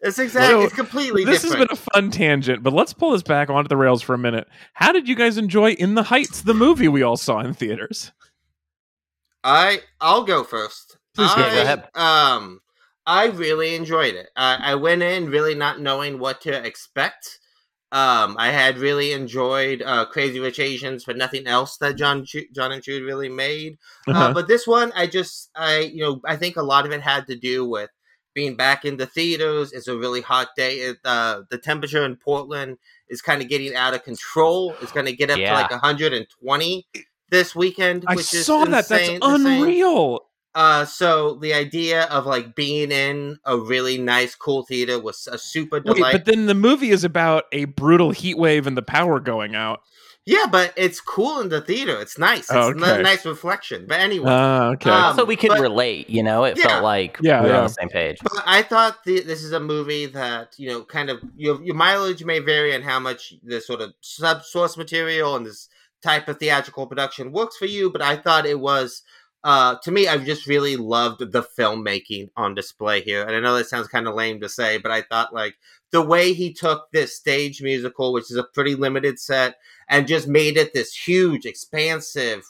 It's 0.00 0.18
exactly. 0.18 0.60
So, 0.60 0.62
it's 0.62 0.74
completely 0.74 1.24
this 1.24 1.42
different. 1.42 1.70
has 1.70 1.78
been 1.78 1.86
a 1.86 1.90
fun 1.94 2.10
tangent, 2.10 2.62
but 2.62 2.74
let's 2.74 2.92
pull 2.92 3.12
this 3.12 3.22
back 3.22 3.48
onto 3.48 3.68
the 3.68 3.76
rails 3.76 4.02
for 4.02 4.12
a 4.14 4.18
minute. 4.18 4.46
How 4.74 4.92
did 4.92 5.08
you 5.08 5.14
guys 5.14 5.38
enjoy 5.38 5.72
In 5.72 5.94
the 5.94 6.02
Heights, 6.02 6.42
the 6.42 6.52
movie 6.52 6.88
we 6.88 7.02
all 7.02 7.16
saw 7.16 7.40
in 7.40 7.54
theaters? 7.54 8.12
I 9.44 9.80
I'll 10.00 10.24
go 10.24 10.42
first. 10.42 10.96
Please 11.14 11.32
go. 11.34 11.42
I, 11.42 11.54
Go 11.54 11.62
ahead. 11.62 11.88
Um, 11.94 12.60
I 13.06 13.26
really 13.26 13.74
enjoyed 13.74 14.14
it. 14.14 14.30
I, 14.34 14.72
I 14.72 14.74
went 14.76 15.02
in 15.02 15.26
really 15.30 15.54
not 15.54 15.80
knowing 15.80 16.18
what 16.18 16.40
to 16.42 16.66
expect. 16.66 17.38
Um, 17.92 18.34
I 18.40 18.50
had 18.50 18.78
really 18.78 19.12
enjoyed 19.12 19.80
uh, 19.82 20.06
Crazy 20.06 20.40
Rich 20.40 20.58
Asians, 20.58 21.04
but 21.04 21.16
nothing 21.16 21.46
else 21.46 21.76
that 21.76 21.94
John 21.96 22.24
Jon 22.52 22.72
M. 22.72 22.80
Chu 22.80 23.04
really 23.04 23.28
made. 23.28 23.78
Uh, 24.08 24.12
Uh-huh. 24.12 24.32
but 24.34 24.48
this 24.48 24.66
one, 24.66 24.90
I 24.96 25.06
just 25.06 25.50
I 25.54 25.80
you 25.80 26.02
know 26.02 26.20
I 26.26 26.36
think 26.36 26.56
a 26.56 26.62
lot 26.62 26.86
of 26.86 26.92
it 26.92 27.02
had 27.02 27.26
to 27.28 27.36
do 27.36 27.64
with 27.68 27.90
being 28.34 28.56
back 28.56 28.84
in 28.84 28.96
the 28.96 29.06
theaters. 29.06 29.72
It's 29.72 29.86
a 29.86 29.96
really 29.96 30.22
hot 30.22 30.48
day. 30.56 30.78
It, 30.78 30.96
uh, 31.04 31.42
the 31.50 31.58
temperature 31.58 32.04
in 32.04 32.16
Portland 32.16 32.78
is 33.08 33.22
kind 33.22 33.40
of 33.40 33.48
getting 33.48 33.76
out 33.76 33.94
of 33.94 34.02
control. 34.02 34.74
It's 34.82 34.90
going 34.90 35.06
to 35.06 35.14
get 35.14 35.30
up 35.30 35.38
Yeah. 35.38 35.50
to 35.50 35.54
like 35.54 35.70
120 35.70 36.86
this 37.30 37.54
weekend. 37.54 38.04
I 38.06 38.14
which 38.16 38.32
is 38.34 38.46
saw 38.46 38.64
that. 38.64 38.88
That's 38.88 38.90
insane- 38.90 39.20
insane. 39.22 39.46
unreal. 39.62 40.20
Uh, 40.54 40.84
so 40.84 41.34
the 41.34 41.52
idea 41.52 42.04
of 42.04 42.26
like 42.26 42.54
being 42.54 42.92
in 42.92 43.38
a 43.44 43.58
really 43.58 43.98
nice, 43.98 44.36
cool 44.36 44.62
theater 44.64 45.00
was 45.00 45.26
a 45.30 45.36
super 45.36 45.76
Wait, 45.84 45.96
delight. 45.96 46.12
but 46.12 46.24
then 46.26 46.46
the 46.46 46.54
movie 46.54 46.90
is 46.90 47.02
about 47.02 47.44
a 47.50 47.64
brutal 47.64 48.12
heat 48.12 48.38
wave 48.38 48.66
and 48.68 48.76
the 48.76 48.82
power 48.82 49.18
going 49.18 49.56
out. 49.56 49.80
yeah, 50.26 50.46
but 50.50 50.72
it's 50.76 51.00
cool 51.00 51.40
in 51.40 51.48
the 51.48 51.60
theater. 51.60 52.00
It's 52.00 52.18
nice. 52.18 52.42
It's 52.42 52.52
Oh, 52.52 52.70
a 52.70 52.74
nice 53.02 53.26
reflection. 53.26 53.84
But 53.88 53.98
anyway, 54.00 54.30
Ah, 54.30 54.68
okay. 54.70 54.88
Um, 54.90 54.96
also, 55.02 55.24
we 55.26 55.34
could 55.36 55.48
but- 55.48 55.60
relate. 55.60 56.08
You 56.08 56.22
know, 56.22 56.44
it 56.44 56.56
Yeah. 56.56 56.68
felt 56.68 56.84
like 56.84 57.18
Yeah, 57.20 57.40
we 57.42 57.48
were 57.48 57.52
yeah. 57.54 57.58
on 57.58 57.64
the 57.66 57.70
same 57.74 57.88
page. 57.88 58.18
But 58.22 58.42
I 58.46 58.62
thought 58.62 59.02
the, 59.04 59.20
this 59.22 59.42
is 59.42 59.50
a 59.50 59.60
movie 59.60 60.06
that 60.06 60.54
you 60.56 60.68
know, 60.68 60.82
kind 60.84 61.10
of 61.10 61.20
your 61.36 61.60
your 61.64 61.74
mileage 61.74 62.24
may 62.24 62.38
vary 62.38 62.72
on 62.76 62.82
how 62.82 63.00
much 63.00 63.34
the 63.42 63.60
sort 63.60 63.80
of 63.80 63.92
sub 64.00 64.44
source 64.44 64.76
material 64.76 65.34
and 65.34 65.44
this 65.46 65.68
type 66.04 66.28
of 66.28 66.38
theatrical 66.38 66.86
production 66.86 67.32
works 67.32 67.56
for 67.56 67.66
you. 67.66 67.90
But 67.90 68.02
I 68.02 68.16
thought 68.16 68.46
it 68.46 68.60
was, 68.60 69.02
uh, 69.42 69.76
to 69.82 69.90
me, 69.90 70.06
I've 70.06 70.24
just 70.24 70.46
really 70.46 70.76
loved 70.76 71.32
the 71.32 71.42
filmmaking 71.42 72.30
on 72.36 72.54
display 72.54 73.00
here. 73.00 73.22
And 73.22 73.34
I 73.34 73.40
know 73.40 73.56
that 73.56 73.66
sounds 73.66 73.88
kind 73.88 74.06
of 74.06 74.14
lame 74.14 74.40
to 74.40 74.48
say, 74.48 74.78
but 74.78 74.92
I 74.92 75.02
thought 75.02 75.34
like 75.34 75.56
the 75.90 76.02
way 76.02 76.32
he 76.32 76.52
took 76.52 76.90
this 76.92 77.16
stage 77.16 77.62
musical, 77.62 78.12
which 78.12 78.30
is 78.30 78.36
a 78.36 78.44
pretty 78.44 78.74
limited 78.74 79.18
set, 79.18 79.56
and 79.88 80.06
just 80.06 80.28
made 80.28 80.56
it 80.56 80.72
this 80.72 80.94
huge, 80.94 81.46
expansive 81.46 82.44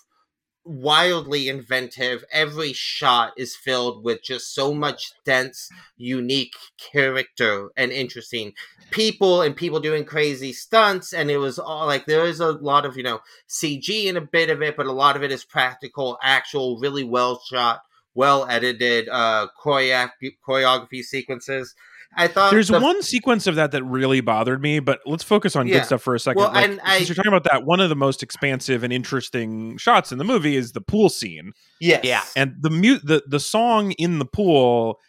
wildly 0.64 1.48
inventive. 1.48 2.24
Every 2.32 2.72
shot 2.72 3.32
is 3.36 3.56
filled 3.56 4.04
with 4.04 4.22
just 4.22 4.54
so 4.54 4.72
much 4.74 5.12
dense, 5.24 5.68
unique 5.96 6.54
character 6.78 7.70
and 7.76 7.92
interesting 7.92 8.54
people 8.90 9.42
and 9.42 9.56
people 9.56 9.80
doing 9.80 10.04
crazy 10.04 10.52
stunts. 10.52 11.12
And 11.12 11.30
it 11.30 11.38
was 11.38 11.58
all 11.58 11.86
like 11.86 12.06
there 12.06 12.24
is 12.24 12.40
a 12.40 12.52
lot 12.52 12.86
of, 12.86 12.96
you 12.96 13.02
know, 13.02 13.20
CG 13.48 14.06
in 14.06 14.16
a 14.16 14.20
bit 14.20 14.50
of 14.50 14.62
it, 14.62 14.76
but 14.76 14.86
a 14.86 14.92
lot 14.92 15.16
of 15.16 15.22
it 15.22 15.32
is 15.32 15.44
practical, 15.44 16.18
actual, 16.22 16.78
really 16.78 17.04
well 17.04 17.40
shot, 17.48 17.80
well 18.14 18.46
edited 18.48 19.08
uh 19.08 19.48
choreography, 19.62 20.36
choreography 20.46 21.02
sequences. 21.02 21.74
I 22.16 22.28
thought 22.28 22.50
There's 22.52 22.68
the- 22.68 22.80
one 22.80 23.02
sequence 23.02 23.46
of 23.46 23.54
that 23.56 23.72
that 23.72 23.82
really 23.84 24.20
bothered 24.20 24.60
me, 24.62 24.78
but 24.78 25.00
let's 25.06 25.24
focus 25.24 25.56
on 25.56 25.66
Yeah. 25.66 25.78
good 25.78 25.86
stuff 25.86 26.02
for 26.02 26.14
a 26.14 26.20
second. 26.20 26.42
Well, 26.42 26.52
Like, 26.52 26.68
and 26.70 26.80
I- 26.84 26.96
since 26.98 27.08
you're 27.08 27.16
talking 27.16 27.32
about 27.32 27.44
that, 27.44 27.64
one 27.64 27.80
of 27.80 27.88
the 27.88 27.96
most 27.96 28.22
expansive 28.22 28.82
and 28.84 28.92
interesting 28.92 29.76
shots 29.78 30.12
in 30.12 30.18
the 30.18 30.24
movie 30.24 30.56
is 30.56 30.72
the 30.72 30.80
pool 30.80 31.08
scene, 31.08 31.52
Yes. 31.80 32.04
Yeah. 32.04 32.22
and 32.36 32.54
the 32.60 32.70
mute 32.70 33.02
the 33.04 33.22
the 33.26 33.40
song 33.40 33.92
in 33.92 34.18
the 34.18 34.26
pool 34.26 35.00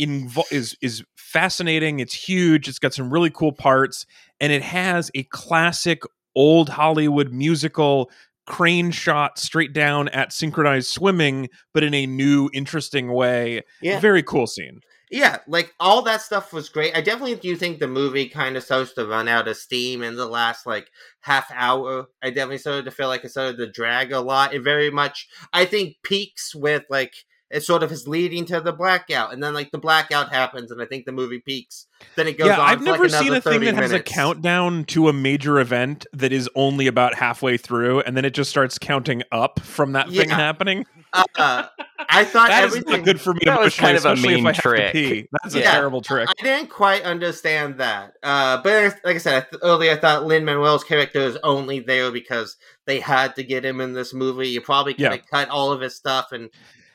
invo- 0.00 0.50
is 0.52 0.76
is 0.80 1.02
fascinating. 1.16 2.00
It's 2.00 2.14
huge. 2.14 2.68
It's 2.68 2.78
got 2.78 2.94
some 2.94 3.10
really 3.12 3.30
cool 3.30 3.52
parts, 3.52 4.06
and 4.40 4.52
it 4.52 4.62
has 4.62 5.10
a 5.14 5.24
classic 5.24 6.02
old 6.34 6.68
Hollywood 6.70 7.32
musical 7.32 8.10
crane 8.46 8.90
shot 8.90 9.38
straight 9.38 9.74
down 9.74 10.08
at 10.08 10.32
synchronized 10.32 10.88
swimming, 10.88 11.48
but 11.74 11.82
in 11.82 11.92
a 11.92 12.06
new, 12.06 12.48
interesting 12.54 13.12
way. 13.12 13.62
Yeah. 13.82 14.00
Very 14.00 14.22
cool 14.22 14.46
scene. 14.46 14.80
Yeah, 15.10 15.38
like 15.46 15.74
all 15.80 16.02
that 16.02 16.22
stuff 16.22 16.52
was 16.52 16.68
great. 16.68 16.96
I 16.96 17.00
definitely 17.00 17.36
do 17.36 17.56
think 17.56 17.78
the 17.78 17.88
movie 17.88 18.28
kind 18.28 18.56
of 18.56 18.62
starts 18.62 18.92
to 18.94 19.06
run 19.06 19.28
out 19.28 19.48
of 19.48 19.56
steam 19.56 20.02
in 20.02 20.16
the 20.16 20.26
last 20.26 20.66
like 20.66 20.88
half 21.20 21.50
hour. 21.54 22.06
I 22.22 22.30
definitely 22.30 22.58
started 22.58 22.84
to 22.84 22.90
feel 22.90 23.08
like 23.08 23.24
it 23.24 23.30
started 23.30 23.56
to 23.58 23.70
drag 23.70 24.12
a 24.12 24.20
lot. 24.20 24.54
It 24.54 24.62
very 24.62 24.90
much, 24.90 25.28
I 25.52 25.64
think, 25.64 25.96
peaks 26.02 26.54
with 26.54 26.84
like 26.90 27.14
it 27.50 27.62
sort 27.62 27.82
of 27.82 27.90
is 27.90 28.06
leading 28.06 28.44
to 28.46 28.60
the 28.60 28.72
blackout, 28.72 29.32
and 29.32 29.42
then 29.42 29.54
like 29.54 29.70
the 29.70 29.78
blackout 29.78 30.30
happens, 30.30 30.70
and 30.70 30.82
I 30.82 30.84
think 30.84 31.06
the 31.06 31.12
movie 31.12 31.40
peaks. 31.40 31.86
Then 32.14 32.28
it 32.28 32.36
goes 32.36 32.48
yeah, 32.48 32.60
on. 32.60 32.68
I've 32.68 32.78
for, 32.78 32.84
never 32.84 33.08
like, 33.08 33.22
seen 33.22 33.32
a 33.32 33.40
thing 33.40 33.60
30 33.60 33.66
that 33.66 33.74
has 33.76 33.92
a 33.92 34.00
countdown 34.00 34.84
to 34.86 35.08
a 35.08 35.12
major 35.12 35.58
event 35.58 36.06
that 36.12 36.32
is 36.32 36.48
only 36.54 36.86
about 36.86 37.14
halfway 37.14 37.56
through, 37.56 38.00
and 38.00 38.16
then 38.16 38.24
it 38.24 38.34
just 38.34 38.50
starts 38.50 38.78
counting 38.78 39.22
up 39.32 39.60
from 39.60 39.92
that 39.92 40.10
thing 40.10 40.28
happening. 40.28 40.84
Uh, 41.12 41.64
I 42.10 42.24
thought 42.24 42.48
That 42.48 42.64
is 42.64 42.72
everything. 42.76 42.92
not 42.98 43.04
good 43.04 43.20
for 43.20 43.32
me 43.34 43.40
That 43.44 43.60
was 43.60 43.78
emotionally, 43.78 43.86
kind 43.86 43.96
of 43.96 44.04
a 44.04 44.12
especially 44.12 44.34
mean 44.36 44.38
if 44.40 44.44
I 44.46 44.52
have 44.52 44.62
trick. 44.62 44.86
to 44.86 44.92
pee. 44.92 45.28
That's 45.42 45.54
a 45.54 45.62
terrible 45.62 46.00
trick. 46.02 46.28
I 46.28 46.42
didn't 46.42 46.70
quite 46.70 47.02
understand 47.02 47.78
that. 47.78 48.12
Uh, 48.22 48.60
but 48.62 48.94
like 49.04 49.16
I 49.16 49.18
said 49.18 49.34
I 49.36 49.40
th- 49.50 49.60
earlier, 49.62 49.92
I 49.92 49.96
thought 49.96 50.24
Lin 50.26 50.44
Manuel's 50.44 50.84
character 50.84 51.20
is 51.20 51.36
only 51.42 51.80
there 51.80 52.10
because 52.10 52.56
they 52.86 53.00
had 53.00 53.36
to 53.36 53.42
get 53.42 53.64
him 53.64 53.80
in 53.80 53.92
this 53.94 54.12
movie. 54.14 54.48
You 54.48 54.60
probably 54.60 54.94
could 54.94 55.02
Yeah. 55.02 55.10
have 55.12 55.26
cut 55.30 55.48
all 55.48 55.72
of 55.72 55.80
his 55.80 55.96
stuff 55.96 56.32
and 56.32 56.50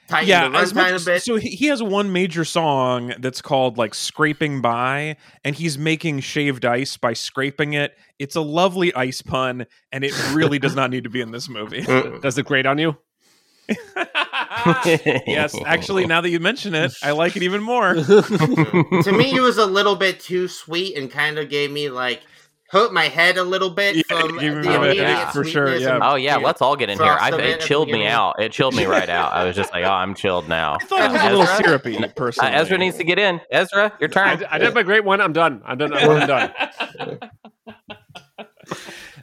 tightened 0.08 0.28
Yeah, 0.30 0.50
the 0.50 0.58
as 0.58 0.74
much 0.74 0.92
as- 0.92 1.08
a 1.08 1.12
bit. 1.12 1.24
so 1.24 1.36
he 1.38 1.50
he 1.50 1.68
has 1.68 1.82
one 1.82 2.12
major 2.14 2.44
song 2.46 3.14
that's 3.20 3.42
called 3.42 3.78
like 3.78 3.94
"Scraping 3.96 4.62
By," 4.62 5.16
and 5.44 5.56
he's 5.56 5.78
making 5.78 6.20
shaved 6.22 6.66
ice 6.66 6.98
by 6.98 7.14
scraping 7.14 7.74
it. 7.74 7.96
It's 8.20 8.36
a 8.36 8.42
lovely 8.42 8.94
ice 8.94 9.22
pun, 9.22 9.66
and 9.92 10.04
it 10.04 10.14
really 10.34 10.60
does 10.60 10.76
not 10.76 10.90
need 10.92 11.04
to 11.06 11.10
be 11.10 11.22
in 11.22 11.32
this 11.32 11.50
movie. 11.50 11.82
Does 12.22 12.38
it 12.38 12.46
grate 12.46 12.66
on 12.66 12.78
you? 12.78 12.98
yes, 14.86 15.56
actually, 15.66 16.06
now 16.06 16.22
that 16.22 16.30
you 16.30 16.40
mention 16.40 16.76
it, 16.76 16.94
I 17.02 17.12
like 17.12 17.36
it 17.36 17.44
even 17.44 17.62
more. 17.62 17.94
to 17.96 19.16
me, 19.18 19.36
it 19.36 19.42
was 19.42 19.58
a 19.58 19.66
little 19.66 19.96
bit 19.96 20.20
too 20.20 20.48
sweet 20.48 20.98
and 20.98 21.10
kind 21.10 21.38
of 21.38 21.50
gave 21.50 21.72
me 21.72 21.90
like 21.90 22.24
hurt 22.70 22.92
my 22.92 23.08
head 23.08 23.38
a 23.38 23.44
little 23.44 23.70
bit 23.70 23.96
Yeah, 23.96 24.02
from 24.08 24.38
it 24.38 24.42
gave 24.42 24.56
me 24.56 24.62
the 24.64 24.76
immediate 24.76 24.98
yeah, 24.98 25.32
for 25.32 25.44
sure, 25.44 25.68
sweetness 25.68 25.84
yeah. 25.84 25.96
and, 25.96 26.04
Oh 26.04 26.16
yeah, 26.16 26.40
you 26.40 26.46
let's 26.46 26.62
all 26.62 26.76
get 26.76 26.90
in 26.90 26.98
here. 26.98 27.08
I, 27.08 27.28
it 27.30 27.34
it 27.36 27.40
at 27.40 27.60
the 27.62 27.66
chilled 27.68 27.90
me 27.90 28.08
out. 28.08 28.42
It 28.42 28.52
chilled 28.52 28.76
me 28.76 28.86
right 28.86 29.10
out. 29.10 29.32
I 29.32 29.46
was 29.46 29.56
just 29.56 29.72
like, 29.72 29.86
oh, 29.86 29.92
I'm 29.92 30.16
chilled 30.16 30.50
now. 30.50 30.78
I 30.82 30.86
thought 30.86 31.02
it 31.02 31.12
was 31.12 31.22
a 31.22 31.26
little 31.26 31.44
Ezra? 31.44 31.80
syrupy, 31.80 31.98
Uh. 31.98 32.46
Ezra 32.52 32.78
needs 32.78 32.98
to 32.98 33.04
get 33.04 33.20
in. 33.20 33.40
Ezra, 33.52 33.94
your 34.00 34.10
I, 34.10 34.36
turn. 34.36 34.46
I 34.50 34.58
did 34.58 34.74
my 34.74 34.84
great 34.84 35.06
one. 35.06 35.22
I'm 35.22 35.34
done. 35.34 35.62
I'm 35.66 35.78
done. 35.78 35.94
I'm 35.94 36.28
done. 36.28 36.52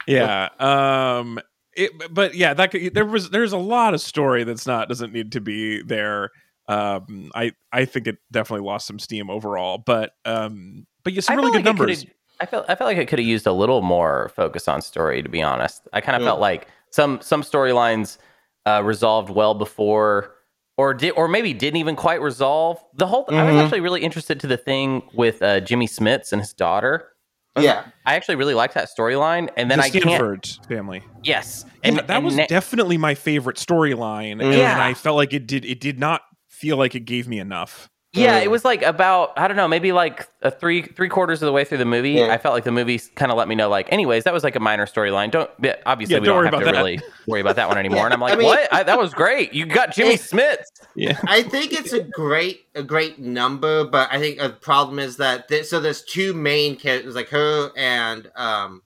yeah 0.07 0.49
um 0.59 1.39
it, 1.75 1.91
but 2.13 2.35
yeah 2.35 2.53
that 2.53 2.71
could, 2.71 2.93
there 2.93 3.05
was 3.05 3.29
there's 3.29 3.53
a 3.53 3.57
lot 3.57 3.93
of 3.93 4.01
story 4.01 4.43
that's 4.43 4.67
not 4.67 4.87
doesn't 4.89 5.13
need 5.13 5.31
to 5.31 5.41
be 5.41 5.81
there 5.83 6.29
um 6.67 7.31
i 7.35 7.51
i 7.71 7.85
think 7.85 8.07
it 8.07 8.17
definitely 8.31 8.65
lost 8.65 8.85
some 8.87 8.99
steam 8.99 9.29
overall 9.29 9.77
but 9.77 10.13
um 10.25 10.85
but 11.03 11.13
yeah 11.13 11.21
some 11.21 11.33
I 11.33 11.35
really 11.37 11.51
good 11.51 11.57
like 11.57 11.65
numbers 11.65 12.05
I 12.39 12.45
felt 12.47 12.65
I 12.69 12.75
felt 12.75 12.87
like 12.87 12.97
it 12.97 13.07
could 13.07 13.19
have 13.19 13.27
used 13.27 13.45
a 13.45 13.51
little 13.53 13.81
more 13.83 14.31
focus 14.35 14.67
on 14.67 14.81
story. 14.81 15.21
To 15.21 15.29
be 15.29 15.43
honest, 15.43 15.87
I 15.93 16.01
kind 16.01 16.15
of 16.15 16.23
Yeah. 16.23 16.29
felt 16.29 16.39
like 16.39 16.67
some 16.89 17.21
some 17.21 17.43
storylines 17.43 18.17
uh, 18.65 18.81
resolved 18.83 19.29
well 19.29 19.53
before, 19.53 20.33
or 20.75 20.95
did 20.95 21.11
or 21.11 21.27
maybe 21.27 21.53
didn't 21.53 21.77
even 21.77 21.95
quite 21.95 22.19
resolve 22.19 22.83
the 22.95 23.05
whole. 23.05 23.25
I 23.29 23.43
was 23.43 23.55
Mhm. 23.55 23.61
actually 23.63 23.81
really 23.81 24.01
interested 24.01 24.39
to 24.39 24.47
the 24.47 24.57
thing 24.57 25.03
with 25.13 25.39
uh, 25.43 25.59
Jimmy 25.59 25.87
Smits 25.87 26.31
and 26.33 26.41
his 26.41 26.51
daughter. 26.51 27.10
Yeah, 27.59 27.85
I 28.05 28.15
actually 28.15 28.35
really 28.35 28.53
liked 28.53 28.75
that 28.75 28.87
storyline, 28.97 29.49
and 29.57 29.69
then 29.69 29.79
the 29.79 29.85
I 29.85 29.89
can't. 29.89 30.03
Stanford 30.03 30.49
family 30.69 31.03
Yes, 31.23 31.65
and 31.83 31.99
and 31.99 32.07
that 32.07 32.15
and 32.17 32.25
was 32.25 32.37
na- 32.37 32.45
definitely 32.47 32.97
my 32.97 33.13
favorite 33.15 33.57
storyline 33.57 34.41
and 34.41 34.53
Yeah. 34.53 34.81
i 34.83 34.93
felt 34.93 35.17
like 35.17 35.33
it 35.33 35.47
did 35.47 35.65
it 35.65 35.79
did 35.81 35.99
not 35.99 36.21
feel 36.49 36.77
like 36.77 36.95
it 36.95 37.01
gave 37.01 37.27
me 37.27 37.39
enough 37.39 37.89
Yeah, 38.13 38.39
it 38.39 38.51
was 38.51 38.65
like 38.65 38.81
about 38.81 39.31
I 39.37 39.47
don't 39.47 39.55
know, 39.55 39.69
maybe 39.69 39.93
like 39.93 40.27
a 40.41 40.51
three 40.51 40.81
three 40.81 41.07
quarters 41.07 41.41
of 41.41 41.45
the 41.45 41.53
way 41.53 41.63
through 41.63 41.77
the 41.77 41.85
movie. 41.85 42.11
Yeah. 42.11 42.27
I 42.33 42.37
felt 42.37 42.53
like 42.53 42.65
the 42.65 42.71
movie 42.71 42.99
kind 43.15 43.31
of 43.31 43.37
let 43.37 43.47
me 43.47 43.55
know, 43.55 43.69
like, 43.69 43.89
anyways, 43.91 44.25
that 44.25 44.33
was 44.33 44.43
like 44.43 44.57
a 44.57 44.59
minor 44.59 44.85
storyline. 44.85 45.31
Don't 45.31 45.49
yeah, 45.63 45.77
obviously 45.85 46.15
Yeah, 46.15 46.19
we 46.19 46.25
don't 46.25 46.43
don't, 46.43 46.53
have 46.53 46.59
to 46.59 46.65
that. 46.65 46.75
really 46.75 46.99
worry 47.25 47.39
about 47.39 47.55
that 47.55 47.69
one 47.69 47.77
anymore. 47.85 48.03
And 48.05 48.13
I'm 48.13 48.19
like, 48.19 48.33
I 48.33 48.35
mean- 48.35 48.47
what? 48.47 48.73
I, 48.73 48.83
that 48.83 48.97
was 48.99 49.13
great. 49.13 49.53
You 49.53 49.65
got 49.65 49.91
Jimmy 49.95 50.15
It- 50.15 50.19
Smits. 50.21 50.65
yeah 50.95 51.17
I 51.25 51.41
think 51.43 51.71
it's 51.71 51.93
a 51.93 52.03
great 52.03 52.65
a 52.75 52.83
great 52.83 53.17
number, 53.19 53.85
but 53.85 54.09
I 54.11 54.19
think 54.19 54.41
a 54.41 54.49
problem 54.49 54.99
is 54.99 55.15
that 55.17 55.47
th- 55.47 55.65
so 55.65 55.79
there's 55.79 56.01
two 56.03 56.33
main 56.33 56.75
characters 56.75 57.15
like 57.15 57.29
her 57.29 57.71
and 57.77 58.29
um, 58.35 58.81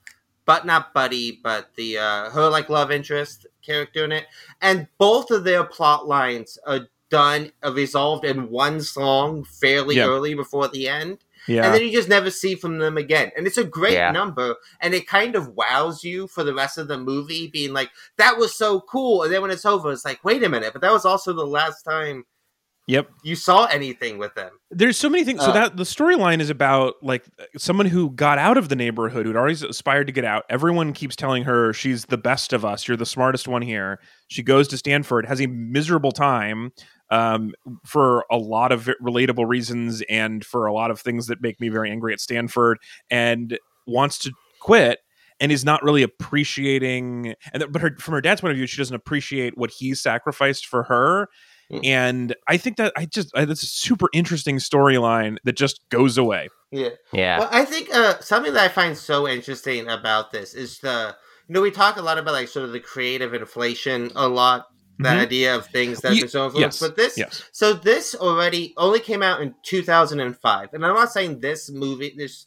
but 0.45 0.67
not 0.67 0.93
Buddy, 0.93 1.39
but 1.43 1.69
the 1.75 1.97
uh, 1.97 2.29
her 2.29 2.47
like 2.49 2.69
love 2.69 2.91
interest 2.91 3.47
character 3.63 4.05
in 4.05 4.11
it, 4.11 4.27
and 4.61 4.87
both 4.99 5.31
of 5.31 5.43
their 5.43 5.63
plot 5.63 6.07
lines 6.07 6.59
are 6.67 6.81
done 7.19 7.41
uh, 7.65 7.71
resolved 7.83 8.25
in 8.25 8.49
one 8.49 8.77
song 8.81 9.43
fairly 9.61 9.95
Yeah. 9.97 10.07
early 10.13 10.33
before 10.33 10.67
the 10.69 10.87
end. 11.01 11.17
yeah 11.47 11.63
and 11.63 11.73
then 11.73 11.81
you 11.85 11.91
just 11.99 12.09
never 12.09 12.31
see 12.31 12.55
from 12.55 12.79
them 12.79 12.97
again. 12.97 13.27
And 13.37 13.45
it's 13.47 13.59
a 13.59 13.63
great 13.79 13.93
Yeah. 14.01 14.11
number, 14.11 14.49
and 14.81 14.93
it 14.95 15.05
kind 15.17 15.35
of 15.35 15.43
wows 15.59 16.03
you 16.03 16.27
for 16.33 16.43
the 16.43 16.55
rest 16.61 16.75
of 16.79 16.87
the 16.87 16.97
movie, 16.97 17.45
being 17.57 17.71
like, 17.79 17.91
"That 18.17 18.37
was 18.41 18.51
so 18.63 18.69
cool." 18.93 19.21
And 19.23 19.29
then 19.31 19.41
when 19.43 19.51
it's 19.51 19.65
over, 19.73 19.91
it's 19.91 20.05
like, 20.09 20.23
"Wait 20.23 20.43
a 20.43 20.49
minute!" 20.49 20.73
But 20.73 20.81
that 20.81 20.91
was 20.97 21.05
also 21.05 21.33
the 21.33 21.45
last 21.59 21.83
time 21.83 22.25
yep 22.87 23.09
you 23.23 23.35
saw 23.35 23.65
anything 23.65 24.19
with 24.19 24.33
them. 24.35 24.51
there's 24.69 24.95
so 24.95 25.09
many 25.09 25.23
things 25.23 25.41
so 25.41 25.49
Uh, 25.49 25.53
that 25.59 25.75
the 25.75 25.83
storyline 25.97 26.39
is 26.39 26.51
about 26.51 26.93
like 27.01 27.23
someone 27.57 27.87
who 27.87 28.11
got 28.11 28.37
out 28.37 28.57
of 28.57 28.69
the 28.69 28.75
neighborhood 28.75 29.25
who'd 29.25 29.35
always 29.35 29.63
aspired 29.63 30.05
to 30.05 30.13
get 30.13 30.23
out 30.23 30.43
everyone 30.51 30.93
keeps 30.93 31.15
telling 31.15 31.43
her 31.45 31.73
she's 31.73 32.05
the 32.05 32.17
best 32.29 32.53
of 32.53 32.63
us 32.63 32.87
you're 32.87 32.95
the 33.05 33.05
smartest 33.17 33.47
one 33.47 33.63
here 33.63 33.99
she 34.27 34.43
goes 34.43 34.67
to 34.67 34.77
stanford 34.77 35.25
has 35.25 35.41
a 35.41 35.47
miserable 35.47 36.11
time 36.11 36.71
um, 37.09 37.53
for 37.85 38.25
a 38.31 38.37
lot 38.37 38.71
of 38.71 38.89
relatable 39.01 39.47
reasons 39.47 40.01
and 40.09 40.43
for 40.45 40.65
a 40.65 40.73
lot 40.73 40.91
of 40.91 40.99
things 40.99 41.27
that 41.27 41.41
make 41.41 41.59
me 41.59 41.69
very 41.69 41.89
angry 41.91 42.13
at 42.13 42.19
stanford 42.19 42.77
and 43.09 43.57
wants 43.87 44.17
to 44.19 44.31
quit 44.59 44.99
and 45.39 45.51
is 45.51 45.65
not 45.65 45.83
really 45.83 46.03
appreciating 46.49 47.35
and 47.53 47.61
th- 47.61 47.71
but 47.71 47.81
her 47.81 47.95
from 47.99 48.13
her 48.13 48.21
dad's 48.21 48.41
point 48.41 48.51
of 48.51 48.57
view 48.57 48.65
she 48.67 48.77
doesn't 48.77 48.95
appreciate 48.95 49.57
what 49.57 49.71
he 49.71 49.93
sacrificed 49.95 50.65
for 50.65 50.83
her 50.83 51.27
Mm. 51.71 51.83
and 51.83 52.35
i 52.47 52.57
think 52.57 52.77
that 52.77 52.93
i 52.95 53.05
just 53.05 53.31
I, 53.35 53.43
that's 53.45 53.63
a 53.63 53.65
super 53.65 54.05
interesting 54.13 54.57
storyline 54.57 55.37
that 55.45 55.57
just 55.57 55.79
goes 55.89 56.15
away 56.15 56.47
Yeah. 56.71 56.89
Yeah. 57.11 57.39
Well, 57.39 57.49
I 57.51 57.65
think 57.65 57.89
uh, 57.91 58.19
something 58.19 58.53
that 58.53 58.63
I 58.63 58.67
find 58.67 58.95
so 58.95 59.27
interesting 59.27 59.87
about 59.87 60.31
this 60.31 60.53
is 60.53 60.77
the 60.77 61.15
you 61.47 61.53
know 61.53 61.61
we 61.61 61.71
talk 61.71 61.97
a 61.97 62.03
lot 62.03 62.19
about 62.19 62.33
like 62.33 62.49
sort 62.49 62.65
of 62.65 62.71
the 62.71 62.79
creative 62.79 63.33
inflation 63.33 64.11
a 64.15 64.27
lot. 64.27 64.67
The 64.97 65.09
Mhm. 65.09 65.17
idea 65.19 65.55
of 65.55 65.67
things 65.67 66.01
that 66.01 66.17
have 66.17 66.29
so 66.29 66.45
influenced, 66.45 66.81
yes, 66.81 66.87
but 66.89 66.95
this 66.95 67.17
yes 67.17 67.43
So 67.51 67.73
this 67.73 68.15
already 68.15 68.73
only 68.77 68.99
came 68.99 69.21
out 69.23 69.41
in 69.41 69.55
2005, 69.63 70.69
and 70.73 70.85
I'm 70.85 70.95
not 70.95 71.11
saying 71.11 71.39
this 71.41 71.69
movie, 71.69 72.13
this 72.17 72.45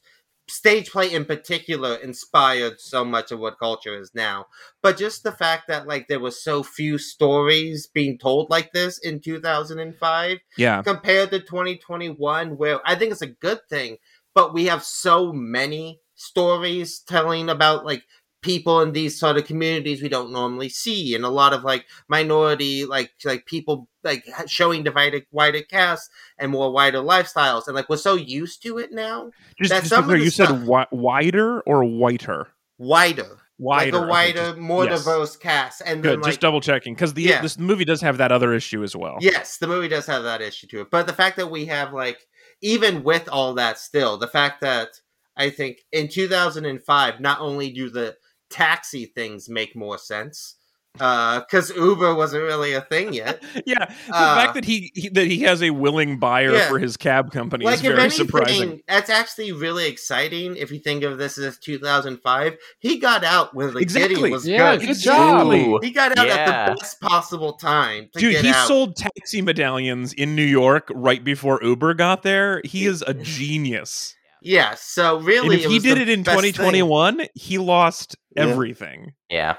stage 0.50 0.90
play 0.90 1.12
in 1.12 1.26
particular, 1.26 1.96
inspired 1.96 2.80
so 2.80 3.04
much 3.04 3.30
of 3.32 3.38
what 3.38 3.58
culture 3.58 3.98
is 4.00 4.10
now, 4.14 4.46
but 4.82 4.96
just 4.96 5.22
the 5.22 5.32
fact 5.32 5.68
that 5.68 5.86
like 5.86 6.08
there 6.08 6.20
were 6.20 6.30
so 6.30 6.62
few 6.62 6.96
stories 6.96 7.86
being 7.86 8.16
told 8.18 8.48
like 8.50 8.72
this 8.72 8.98
in 8.98 9.20
2005 9.20 10.38
yeah 10.56 10.82
compared 10.82 11.30
to 11.30 11.40
2021, 11.40 12.56
where 12.56 12.80
I 12.88 12.94
think 12.94 13.12
it's 13.12 13.22
a 13.22 13.26
good 13.26 13.60
thing, 13.68 13.98
but 14.34 14.54
we 14.54 14.66
have 14.66 14.82
so 14.84 15.32
many 15.32 16.00
stories 16.14 17.00
telling 17.00 17.48
about 17.50 17.84
like 17.84 18.02
people 18.40 18.80
in 18.82 18.92
these 18.92 19.18
sort 19.18 19.36
of 19.36 19.44
communities 19.44 20.00
we 20.00 20.08
don't 20.08 20.30
normally 20.32 20.68
see 20.68 21.14
and 21.14 21.24
a 21.24 21.28
lot 21.28 21.52
of 21.52 21.64
like 21.64 21.84
minority 22.08 22.84
like 22.84 23.10
like 23.24 23.44
people 23.46 23.88
like 24.04 24.24
showing 24.46 24.82
divided 24.84 25.26
wider 25.32 25.60
casts 25.62 26.08
and 26.38 26.50
more 26.52 26.72
wider 26.72 26.98
lifestyles 26.98 27.66
and 27.66 27.74
like 27.74 27.88
we're 27.88 27.96
so 27.96 28.14
used 28.14 28.62
to 28.62 28.78
it 28.78 28.92
now 28.92 29.30
just, 29.58 29.70
That 29.70 29.80
just 29.80 29.90
some 29.90 30.04
clear, 30.04 30.18
you 30.18 30.30
said 30.30 30.48
wi- 30.48 30.86
wider 30.92 31.60
or 31.62 31.84
whiter 31.84 32.48
wider 32.78 33.38
wider, 33.58 33.98
like 33.98 34.04
a 34.04 34.08
wider, 34.08 34.56
more 34.60 34.84
yes. 34.84 35.00
diverse 35.04 35.36
cast, 35.36 35.82
and 35.84 36.00
Good, 36.00 36.12
then 36.12 36.20
like 36.20 36.28
just 36.30 36.40
double 36.40 36.60
checking 36.60 36.94
because 36.94 37.14
the 37.14 37.22
Yeah. 37.22 37.42
this 37.42 37.58
movie 37.58 37.84
does 37.84 38.00
have 38.02 38.18
that 38.18 38.30
other 38.30 38.54
issue 38.54 38.84
as 38.84 38.94
well. 38.94 39.16
Yes, 39.20 39.56
the 39.56 39.66
movie 39.66 39.88
does 39.88 40.06
have 40.06 40.22
that 40.22 40.40
issue 40.40 40.68
to 40.68 40.82
it. 40.82 40.92
But 40.92 41.08
the 41.08 41.12
fact 41.12 41.36
that 41.38 41.50
we 41.50 41.66
have 41.66 41.92
like 41.92 42.24
even 42.62 43.02
with 43.02 43.28
all 43.28 43.54
that 43.54 43.78
still, 43.78 44.16
the 44.16 44.28
fact 44.28 44.60
that 44.60 45.00
I 45.36 45.50
think 45.50 45.78
in 45.92 46.06
2005 46.08 47.20
not 47.20 47.40
only 47.40 47.70
do 47.70 47.90
the 47.90 48.16
taxi 48.50 49.06
things 49.06 49.48
make 49.48 49.76
more 49.76 49.98
sense 49.98 50.54
uh 51.00 51.42
cuz 51.44 51.70
Uber 51.76 52.14
wasn't 52.14 52.42
really 52.42 52.72
a 52.72 52.80
thing 52.80 53.12
yet. 53.12 53.40
yeah, 53.66 53.84
the 54.08 54.16
Uh, 54.16 54.34
fact 54.36 54.54
that 54.54 54.64
he, 54.64 54.90
he 54.96 55.08
that 55.10 55.26
he 55.28 55.40
has 55.42 55.62
a 55.62 55.70
willing 55.70 56.18
buyer 56.18 56.52
Yeah. 56.54 56.68
for 56.68 56.78
his 56.80 56.96
cab 56.96 57.30
company 57.30 57.64
like 57.66 57.74
is 57.76 57.82
very 57.82 58.00
anything 58.00 58.26
surprising. 58.26 58.80
that's 58.88 59.08
actually 59.10 59.52
really 59.52 59.86
exciting 59.86 60.56
if 60.56 60.72
you 60.72 60.80
think 60.80 61.04
of 61.04 61.18
this 61.18 61.38
as 61.38 61.56
2005. 61.58 62.56
He 62.80 62.98
got 62.98 63.22
out 63.22 63.54
when 63.54 63.74
the 63.74 63.78
Exactly. 63.80 64.14
getting 64.16 64.32
was 64.32 64.48
Yeah, 64.48 64.76
good. 64.76 64.86
good 64.88 64.98
job. 64.98 65.46
Ooh. 65.52 65.78
He 65.82 65.90
got 65.92 66.18
out 66.18 66.26
Yeah. 66.26 66.34
at 66.36 66.66
the 66.70 66.80
best 66.80 67.00
possible 67.00 67.52
time 67.52 68.08
to 68.14 68.18
Dude, 68.18 68.32
get 68.32 68.44
he 68.46 68.50
out. 68.50 68.66
sold 68.66 68.96
taxi 68.96 69.40
medallions 69.40 70.12
in 70.14 70.34
New 70.34 70.42
York 70.42 70.90
right 70.92 71.22
before 71.22 71.60
Uber 71.62 71.94
got 71.94 72.22
there. 72.24 72.60
He 72.64 72.86
is 72.86 73.04
a 73.06 73.14
genius. 73.38 74.16
yeah, 74.42 74.74
so 74.74 75.18
And 75.18 75.26
really 75.26 75.56
if 75.58 75.64
it 75.64 75.68
he 75.68 75.74
was 75.74 75.82
did 75.84 75.98
the 75.98 76.02
it 76.02 76.08
in 76.08 76.22
best 76.24 76.40
thing. 76.40 76.52
2021, 76.54 77.26
he 77.34 77.58
lost 77.58 78.16
Yeah. 78.27 78.27
Everything. 78.38 79.12
Yeah. 79.30 79.56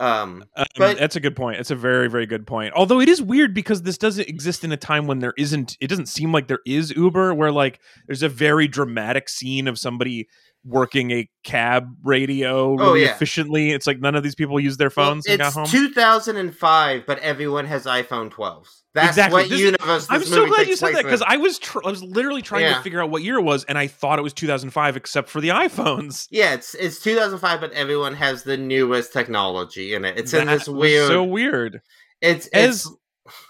Um 0.00 0.44
Um, 0.56 0.66
But- 0.76 0.96
that's 0.98 1.16
a 1.16 1.20
good 1.20 1.34
point. 1.34 1.58
It's 1.58 1.72
a 1.72 1.76
very, 1.76 2.08
very 2.08 2.26
good 2.26 2.46
point. 2.46 2.72
Although 2.76 3.00
it 3.00 3.08
is 3.08 3.20
weird 3.20 3.52
because 3.52 3.82
this 3.82 3.98
doesn't 3.98 4.28
exist 4.28 4.62
in 4.62 4.70
a 4.70 4.76
time 4.76 5.06
when 5.08 5.18
there 5.18 5.34
isn't. 5.36 5.76
It 5.80 5.88
doesn't 5.88 6.06
seem 6.06 6.32
like 6.32 6.46
there 6.46 6.60
is 6.64 6.92
Uber, 6.92 7.34
where 7.34 7.50
like 7.50 7.80
there's 8.06 8.22
a 8.22 8.28
very 8.28 8.68
dramatic 8.68 9.28
scene 9.28 9.66
of 9.66 9.76
somebody 9.78 10.28
working 10.64 11.10
a 11.12 11.28
cab 11.44 11.88
radio 12.04 12.72
Oh, 12.72 12.76
really 12.76 13.02
yeah. 13.04 13.10
efficiently. 13.14 13.70
It's 13.70 13.86
like 13.86 14.00
none 14.00 14.14
of 14.14 14.22
these 14.22 14.34
people 14.34 14.58
use 14.60 14.76
their 14.76 14.90
phones 14.90 15.24
Well, 15.26 15.40
it's 15.40 15.54
home. 15.54 15.66
2005, 15.66 17.04
but 17.06 17.18
everyone 17.20 17.64
has 17.66 17.84
iPhone 17.84 18.30
12s. 18.30 18.82
That's 18.94 19.08
Exactly. 19.10 19.42
what 19.42 19.48
This- 19.50 19.60
universe 19.60 20.06
I'm 20.10 20.24
so 20.24 20.46
glad 20.46 20.66
you 20.66 20.76
said 20.76 20.94
that 20.94 21.04
because. 21.04 21.22
I 21.22 21.36
was 21.36 21.58
tr- 21.58 21.78
I 21.84 21.90
was 21.90 22.02
literally 22.02 22.42
trying 22.42 22.62
Yeah. 22.62 22.74
to 22.76 22.82
figure 22.82 23.00
out 23.02 23.10
what 23.10 23.22
year 23.22 23.36
it 23.38 23.42
was, 23.42 23.64
and 23.64 23.78
I 23.78 23.86
thought 23.86 24.18
it 24.18 24.22
was 24.22 24.32
2005, 24.32 24.96
except 24.96 25.28
for 25.30 25.40
the 25.40 25.48
iPhones. 25.50 26.26
yeah, 26.30 26.52
it's 26.54 26.74
it's 26.74 26.98
2005, 27.00 27.60
but 27.60 27.72
everyone 27.72 28.14
has 28.14 28.42
the 28.42 28.56
newest 28.56 29.12
technology 29.12 29.94
in 29.94 30.04
it. 30.04 30.18
It's 30.18 30.34
in 30.34 30.46
this 30.48 30.68
weird. 30.68 31.08
so 31.08 31.22
weird. 31.24 31.80
it's 32.20 32.46
As 32.48 32.86
it's 32.86 32.96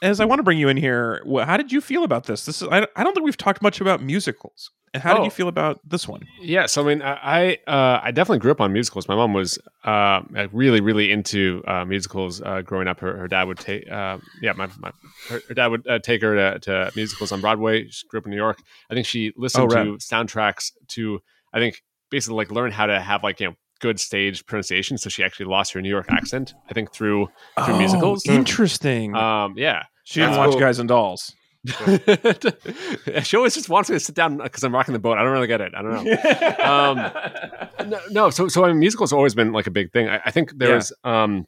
as 0.03 0.21
I 0.21 0.25
want 0.25 0.41
to 0.41 0.43
bring 0.43 0.59
you 0.59 0.69
in 0.69 0.77
here, 0.77 1.23
how 1.45 1.57
did 1.57 1.73
you 1.73 1.81
feel 1.81 2.05
about 2.05 2.25
this? 2.25 2.45
This 2.45 2.61
is 2.61 2.69
I, 2.69 2.87
I 2.97 3.05
don't 3.05 3.15
think 3.15 3.25
we've 3.25 3.37
talked 3.37 3.63
much 3.63 3.81
about 3.81 4.03
musicals. 4.03 4.71
And 4.95 5.03
how 5.03 5.15
did 5.15 5.21
Oh. 5.21 5.25
you 5.25 5.31
feel 5.31 5.49
about 5.49 5.81
this 5.89 6.09
one? 6.09 6.23
Yeah, 6.41 6.67
so 6.67 6.83
I 6.83 6.87
mean, 6.87 7.03
I 7.03 7.59
I, 7.67 7.71
uh, 7.71 8.01
I 8.03 8.11
definitely 8.11 8.39
grew 8.39 8.51
up 8.51 8.61
on 8.61 8.73
musicals. 8.73 9.09
My 9.09 9.15
mom 9.15 9.33
was 9.35 9.59
uh, 9.85 10.23
really 10.53 10.81
really 10.81 11.11
into 11.13 11.63
uh, 11.67 11.85
musicals 11.85 12.41
uh, 12.43 12.63
growing 12.63 12.89
up. 12.89 13.01
Her, 13.01 13.17
her 13.19 13.29
dad 13.29 13.45
would 13.45 13.59
take 13.59 13.91
uh, 13.91 14.19
yeah, 14.43 14.53
my, 14.53 14.69
my 14.79 14.91
her, 15.29 15.41
her 15.49 15.55
dad 15.55 15.67
would 15.69 15.87
uh, 15.87 15.99
take 15.99 16.23
her 16.23 16.35
to, 16.35 16.59
to 16.61 16.93
musicals 16.97 17.33
on 17.33 17.41
Broadway. 17.41 17.89
She 17.89 18.07
grew 18.09 18.19
up 18.21 18.27
in 18.27 18.31
New 18.31 18.37
York. 18.37 18.59
I 18.91 18.95
think 18.95 19.07
she 19.07 19.33
listened 19.37 19.65
Oh, 19.65 19.75
right. 19.75 19.85
to 19.85 19.93
soundtracks 19.99 20.73
to 20.89 21.21
I 21.53 21.59
think 21.59 21.83
basically 22.11 22.37
like 22.37 22.51
learn 22.51 22.73
how 22.73 22.87
to 22.87 23.01
have 23.01 23.23
like 23.23 23.41
you 23.41 23.49
know 23.49 23.55
good 23.81 24.01
stage 24.01 24.45
pronunciation. 24.47 24.99
So 24.99 25.09
she 25.09 25.23
actually 25.23 25.47
lost 25.47 25.73
her 25.73 25.81
New 25.81 25.89
York 25.89 26.07
accent. 26.11 26.55
I 26.69 26.75
think 26.75 26.93
through 26.93 27.29
through 27.65 27.79
musicals. 27.79 28.25
Oh, 28.29 28.33
Interesting. 28.33 29.15
Um, 29.15 29.55
yeah. 29.57 29.85
she 30.05 30.21
didn't 30.21 30.33
that's 30.33 30.39
watch 30.39 30.51
cool. 30.53 30.61
Guys 30.61 30.79
and 30.79 30.89
Dolls. 30.89 31.33
she 33.23 33.37
always 33.37 33.55
just 33.55 33.69
wants 33.69 33.91
me 33.91 33.97
to 33.97 34.01
sit 34.01 34.15
down 34.15 34.39
because 34.39 34.63
I'm 34.65 34.73
rocking 34.75 34.93
the 34.93 34.99
boat. 34.99 35.19
I 35.19 35.23
don't 35.23 35.33
really 35.33 35.47
get 35.47 35.61
it. 35.61 35.73
I 35.75 35.83
don't 35.83 36.05
know. 36.05 36.65
Um, 36.65 37.89
no, 37.91 38.01
no, 38.11 38.31
so 38.31 38.49
so 38.49 38.65
I 38.65 38.69
mean, 38.69 38.79
musicals 38.79 39.13
always 39.13 39.35
been 39.35 39.53
like 39.53 39.67
a 39.67 39.71
big 39.71 39.93
thing. 39.93 40.09
I, 40.09 40.21
I 40.27 40.31
think 40.31 40.53
there 40.57 40.69
Yeah. 40.71 40.77
was. 40.77 40.93
Um, 41.05 41.47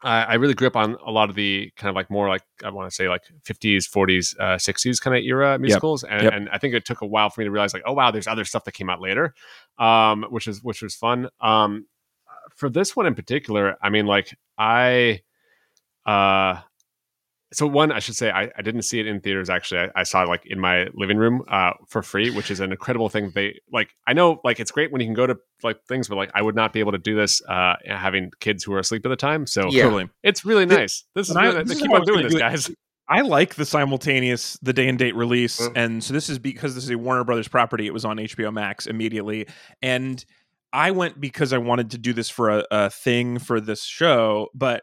I, 0.00 0.22
I 0.22 0.34
really 0.34 0.54
grew 0.54 0.68
up 0.68 0.76
on 0.76 0.96
a 1.04 1.10
lot 1.10 1.28
of 1.28 1.34
the 1.34 1.72
kind 1.76 1.88
of 1.90 1.96
like 1.96 2.08
more 2.08 2.28
like 2.28 2.42
I 2.62 2.70
want 2.70 2.88
to 2.88 2.94
say 2.94 3.08
like 3.08 3.22
50s, 3.44 3.90
40s, 3.90 4.36
uh, 4.38 4.56
60s 4.56 5.00
kind 5.00 5.16
of 5.16 5.24
era 5.24 5.58
musicals, 5.58 6.04
and, 6.04 6.22
Yep. 6.22 6.32
and 6.34 6.48
I 6.50 6.58
think 6.58 6.74
it 6.74 6.84
took 6.84 7.00
a 7.00 7.06
while 7.06 7.30
for 7.30 7.40
me 7.40 7.46
to 7.46 7.50
realize 7.50 7.74
like, 7.74 7.82
oh 7.84 7.94
wow, 7.94 8.12
there's 8.12 8.28
other 8.28 8.44
stuff 8.44 8.62
that 8.64 8.72
came 8.74 8.88
out 8.90 9.00
later, 9.00 9.34
um, 9.78 10.24
which 10.30 10.46
is 10.46 10.62
which 10.62 10.82
was 10.82 10.94
fun. 10.94 11.28
Um, 11.40 11.86
for 12.54 12.70
this 12.70 12.94
one 12.94 13.06
in 13.06 13.14
particular, 13.16 13.76
I 13.82 13.90
mean, 13.90 14.06
like 14.06 14.32
I, 14.56 15.22
uh, 16.06 16.60
so 17.52 17.66
one 17.66 17.90
i 17.92 17.98
should 17.98 18.14
say 18.14 18.30
I, 18.30 18.50
I 18.56 18.62
didn't 18.62 18.82
see 18.82 19.00
it 19.00 19.06
in 19.06 19.20
theaters 19.20 19.48
actually 19.48 19.80
I, 19.80 19.90
I 19.96 20.02
saw 20.02 20.22
it 20.22 20.28
like 20.28 20.44
in 20.46 20.58
my 20.60 20.88
living 20.94 21.16
room 21.16 21.42
uh, 21.48 21.72
for 21.88 22.02
free 22.02 22.30
which 22.30 22.50
is 22.50 22.60
an 22.60 22.70
incredible 22.72 23.08
thing 23.08 23.30
they 23.34 23.58
like 23.72 23.88
i 24.06 24.12
know 24.12 24.40
like 24.44 24.60
it's 24.60 24.70
great 24.70 24.92
when 24.92 25.00
you 25.00 25.06
can 25.06 25.14
go 25.14 25.26
to 25.26 25.36
like 25.62 25.82
things 25.88 26.08
but 26.08 26.16
like 26.16 26.30
i 26.34 26.42
would 26.42 26.54
not 26.54 26.72
be 26.72 26.80
able 26.80 26.92
to 26.92 26.98
do 26.98 27.14
this 27.16 27.40
uh 27.48 27.74
having 27.86 28.30
kids 28.40 28.64
who 28.64 28.72
are 28.74 28.78
asleep 28.80 29.04
at 29.06 29.08
the 29.08 29.16
time 29.16 29.46
so 29.46 29.68
Yeah. 29.70 29.84
Totally. 29.84 30.08
it's 30.22 30.44
really 30.44 30.64
The- 30.66 30.76
nice 30.76 31.04
this 31.14 31.30
is 31.30 31.36
and 31.36 31.46
I- 31.46 31.52
this 31.62 31.68
they 31.68 31.74
is 31.76 31.80
keep 31.82 31.90
on 31.92 32.04
doing 32.04 32.24
this 32.24 32.32
do 32.34 32.38
guys 32.38 32.70
I 33.10 33.22
like 33.22 33.54
the 33.54 33.64
simultaneous 33.64 34.58
the 34.60 34.74
day 34.74 34.86
and 34.86 34.98
date 34.98 35.16
release, 35.16 35.58
Mm. 35.66 35.72
and 35.76 36.04
so 36.04 36.12
this 36.12 36.28
is 36.28 36.38
because 36.38 36.74
this 36.74 36.84
is 36.84 36.90
a 36.90 36.98
Warner 36.98 37.24
Brothers 37.24 37.48
property. 37.48 37.86
It 37.86 37.94
was 37.94 38.04
on 38.04 38.18
HBO 38.18 38.52
Max 38.52 38.86
immediately, 38.86 39.46
and 39.80 40.22
I 40.74 40.90
went 40.90 41.18
because 41.18 41.54
I 41.54 41.56
wanted 41.56 41.92
to 41.92 41.96
do 41.98 42.12
this 42.12 42.28
for 42.28 42.50
a, 42.50 42.64
a 42.70 42.90
thing 42.90 43.38
for 43.38 43.62
this 43.62 43.82
show. 43.82 44.48
But 44.54 44.82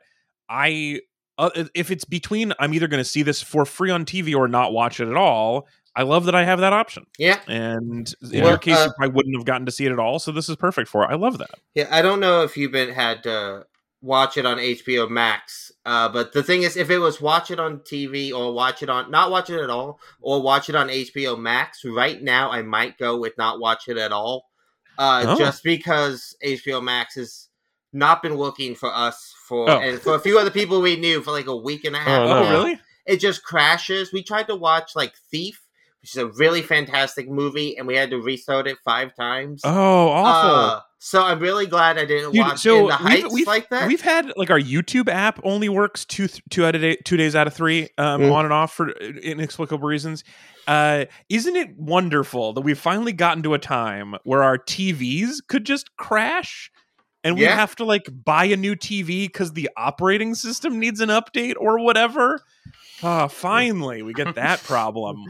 I, 0.50 1.02
uh, 1.38 1.50
if 1.74 1.92
it's 1.92 2.06
between, 2.06 2.54
I'm 2.60 2.74
either 2.74 2.88
going 2.88 3.02
to 3.04 3.10
see 3.10 3.24
this 3.24 3.42
for 3.42 3.66
free 3.66 3.92
on 3.92 4.06
TV 4.06 4.36
or 4.36 4.48
not 4.48 4.74
watch 4.74 5.00
it 5.00 5.08
at 5.08 5.16
all. 5.16 5.68
I 5.98 6.04
love 6.04 6.26
that 6.26 6.36
I 6.36 6.44
have 6.44 6.60
that 6.60 6.74
option, 6.74 7.06
yeah, 7.18 7.40
and 7.48 8.14
in 8.32 8.42
Well, 8.42 8.50
your 8.50 8.58
case, 8.58 8.76
uh, 8.76 8.90
probably 8.98 9.16
wouldn't 9.16 9.36
have 9.38 9.46
gotten 9.46 9.66
to 9.66 9.72
see 9.72 9.86
it 9.86 9.94
at 9.94 10.00
all. 10.00 10.20
So 10.20 10.32
this 10.34 10.50
is 10.50 10.58
perfect 10.58 10.90
for. 10.90 11.04
it. 11.04 11.08
I 11.10 11.16
love 11.16 11.38
that. 11.38 11.52
yeah. 11.74 11.88
I 11.90 12.02
don't 12.02 12.20
know 12.20 12.42
if 12.44 12.58
you've 12.58 12.74
been 12.74 12.94
had 12.94 13.24
to 13.24 13.66
watch 14.02 14.36
it 14.38 14.46
on 14.46 14.58
HBO 14.58 15.10
Max, 15.10 15.72
uh, 15.86 16.10
but 16.10 16.34
the 16.34 16.44
thing 16.44 16.64
is, 16.64 16.76
if 16.76 16.90
it 16.90 17.00
was 17.00 17.22
watch 17.22 17.50
it 17.50 17.62
on 17.62 17.80
TV 17.80 18.34
or 18.34 18.54
watch 18.54 18.84
it 18.84 18.90
on 18.90 19.10
not 19.10 19.32
watch 19.32 19.50
it 19.50 19.60
at 19.62 19.70
all 19.70 20.00
or 20.20 20.42
watch 20.42 20.68
it 20.70 20.76
on 20.76 20.90
HBO 20.90 21.40
Max, 21.40 21.86
right 21.86 22.22
now 22.22 22.52
I 22.52 22.62
might 22.62 22.98
go 22.98 23.18
with 23.18 23.38
not 23.38 23.60
watch 23.62 23.88
it 23.88 23.98
at 23.98 24.12
all, 24.12 24.50
uh, 24.98 25.24
Oh. 25.28 25.38
just 25.38 25.64
because 25.64 26.36
HBO 26.44 26.84
Max 26.84 27.16
has 27.16 27.48
not 27.94 28.22
been 28.22 28.38
working 28.38 28.76
for 28.76 28.94
us 28.94 29.34
for 29.48 29.70
Oh. 29.70 29.80
and 29.80 30.00
for 30.02 30.16
a 30.16 30.20
few 30.20 30.38
other 30.40 30.52
people 30.52 30.82
we 30.82 30.96
knew 30.96 31.22
for 31.22 31.32
like 31.32 31.48
a 31.48 31.56
week 31.56 31.86
and 31.86 31.96
a 31.96 32.00
half. 32.00 32.20
Oh, 32.22 32.24
Oh, 32.24 32.28
no. 32.28 32.44
now. 32.44 32.52
really? 32.52 32.80
it 33.06 33.18
just 33.20 33.44
crashes. 33.44 34.12
We 34.12 34.24
tried 34.24 34.48
to 34.48 34.56
watch 34.56 34.96
like 34.96 35.14
Thief, 35.30 35.62
which 36.02 36.12
is 36.12 36.18
a 36.18 36.26
really 36.26 36.64
fantastic 36.64 37.30
movie, 37.30 37.78
and 37.78 37.86
we 37.88 37.96
had 37.96 38.10
to 38.10 38.18
restart 38.20 38.66
it 38.68 38.78
five 38.84 39.16
times. 39.16 39.62
Oh, 39.64 40.08
awful. 40.10 40.56
Uh, 40.56 40.82
so 40.98 41.22
I'm 41.24 41.38
really 41.40 41.68
glad 41.68 42.00
I 42.00 42.06
didn't 42.06 42.32
Dude, 42.32 42.42
watch 42.42 42.62
so 42.62 42.74
In 42.76 42.80
the 42.80 42.86
we've- 42.86 43.22
Heights 43.22 43.34
we've- 43.34 43.46
like 43.46 43.70
that. 43.70 43.88
We've 43.88 44.02
had 44.02 44.34
like 44.38 44.50
our 44.50 44.60
YouTube 44.60 45.08
app 45.08 45.40
only 45.44 45.70
works 45.70 46.04
two 46.04 46.28
two 46.50 46.66
out 46.66 46.74
of 46.74 46.82
day, 46.82 46.98
two 47.06 47.16
days 47.16 47.36
out 47.36 47.46
of 47.46 47.54
three, 47.54 47.90
um, 48.00 48.22
Mm. 48.22 48.32
on 48.34 48.46
and 48.46 48.54
off 48.54 48.74
for 48.74 48.90
inexplicable 48.90 49.88
reasons. 49.88 50.24
Uh, 50.68 51.06
isn't 51.30 51.56
it 51.56 51.78
wonderful 51.78 52.54
that 52.54 52.62
we've 52.62 52.80
finally 52.80 53.14
gotten 53.14 53.44
to 53.44 53.54
a 53.54 53.60
time 53.60 54.16
where 54.24 54.42
our 54.42 54.58
TVs 54.58 55.42
could 55.48 55.64
just 55.64 55.96
crash? 55.96 56.72
And 57.26 57.36
we 57.36 57.42
Yeah. 57.44 57.56
have 57.56 57.76
to 57.78 57.84
like 57.86 58.08
buy 58.24 58.46
a 58.46 58.56
new 58.56 58.76
TV 58.76 59.26
because 59.28 59.52
the 59.54 59.70
operating 59.76 60.34
system 60.36 60.80
needs 60.80 61.02
an 61.02 61.10
update 61.10 61.56
or 61.60 61.80
whatever. 61.80 62.40
Ah, 63.04 63.28
finally, 63.28 64.02
we 64.04 64.14
get 64.14 64.36
that 64.36 64.64
problem. 64.64 65.26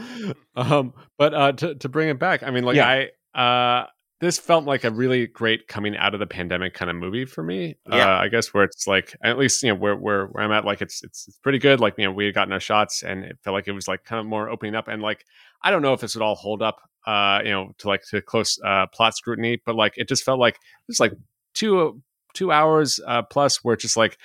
um 0.56 0.94
but 1.18 1.34
uh 1.34 1.52
to, 1.54 1.74
to 1.76 1.90
bring 1.90 2.10
it 2.10 2.20
back 2.20 2.44
i 2.44 2.52
mean 2.52 2.64
like 2.64 2.76
Yeah. 2.76 3.08
i 3.36 3.40
uh 3.40 3.88
this 4.22 4.40
felt 4.40 4.64
like 4.64 4.86
a 4.86 4.92
really 4.92 5.28
great 5.28 5.68
coming 5.68 5.98
out 5.98 6.14
of 6.14 6.20
the 6.22 6.26
pandemic 6.26 6.74
kind 6.74 6.90
of 6.90 6.96
movie 6.96 7.26
for 7.26 7.44
me. 7.44 7.76
Yeah. 7.90 8.16
Uh, 8.16 8.22
I 8.22 8.30
guess 8.30 8.54
where 8.54 8.64
it's 8.64 8.88
like 8.88 9.14
at 9.22 9.38
least 9.38 9.62
you 9.62 9.70
know 9.70 9.76
where 9.76 9.96
where 9.98 10.28
where 10.28 10.42
I'm 10.44 10.54
at, 10.54 10.64
like 10.64 10.82
it's 10.82 11.04
it's 11.04 11.28
it's 11.28 11.38
pretty 11.40 11.60
good. 11.60 11.82
Like 11.82 11.96
you 11.98 12.06
know 12.06 12.12
we 12.14 12.24
had 12.26 12.34
gotten 12.34 12.54
our 12.54 12.62
shots, 12.62 13.04
and 13.04 13.26
it 13.26 13.38
felt 13.44 13.54
like 13.54 13.68
it 13.68 13.74
was 13.74 13.90
like 13.90 14.06
kind 14.06 14.22
of 14.22 14.26
more 14.26 14.50
opening 14.50 14.74
up. 14.74 14.88
And 14.88 15.02
like 15.02 15.26
I 15.62 15.70
don't 15.70 15.82
know 15.82 15.92
if 15.94 16.00
this 16.00 16.16
would 16.16 16.22
all 16.22 16.36
hold 16.36 16.62
up, 16.62 16.78
uh, 17.06 17.42
you 17.44 17.52
know, 17.52 17.74
to 17.80 17.88
like 17.90 18.04
to 18.12 18.22
close 18.22 18.58
uh, 18.66 18.88
plot 18.88 19.16
scrutiny, 19.18 19.62
but 19.66 19.76
like 19.76 19.94
it 19.98 20.08
just 20.08 20.24
felt 20.24 20.40
like 20.40 20.58
it's 20.88 21.02
like 21.02 21.12
two 21.56 22.02
two 22.34 22.52
hours 22.52 23.00
uh, 23.08 23.24
plus 23.24 23.64
where 23.64 23.74
it's 23.74 23.82
just 23.82 23.98
like 23.98 24.18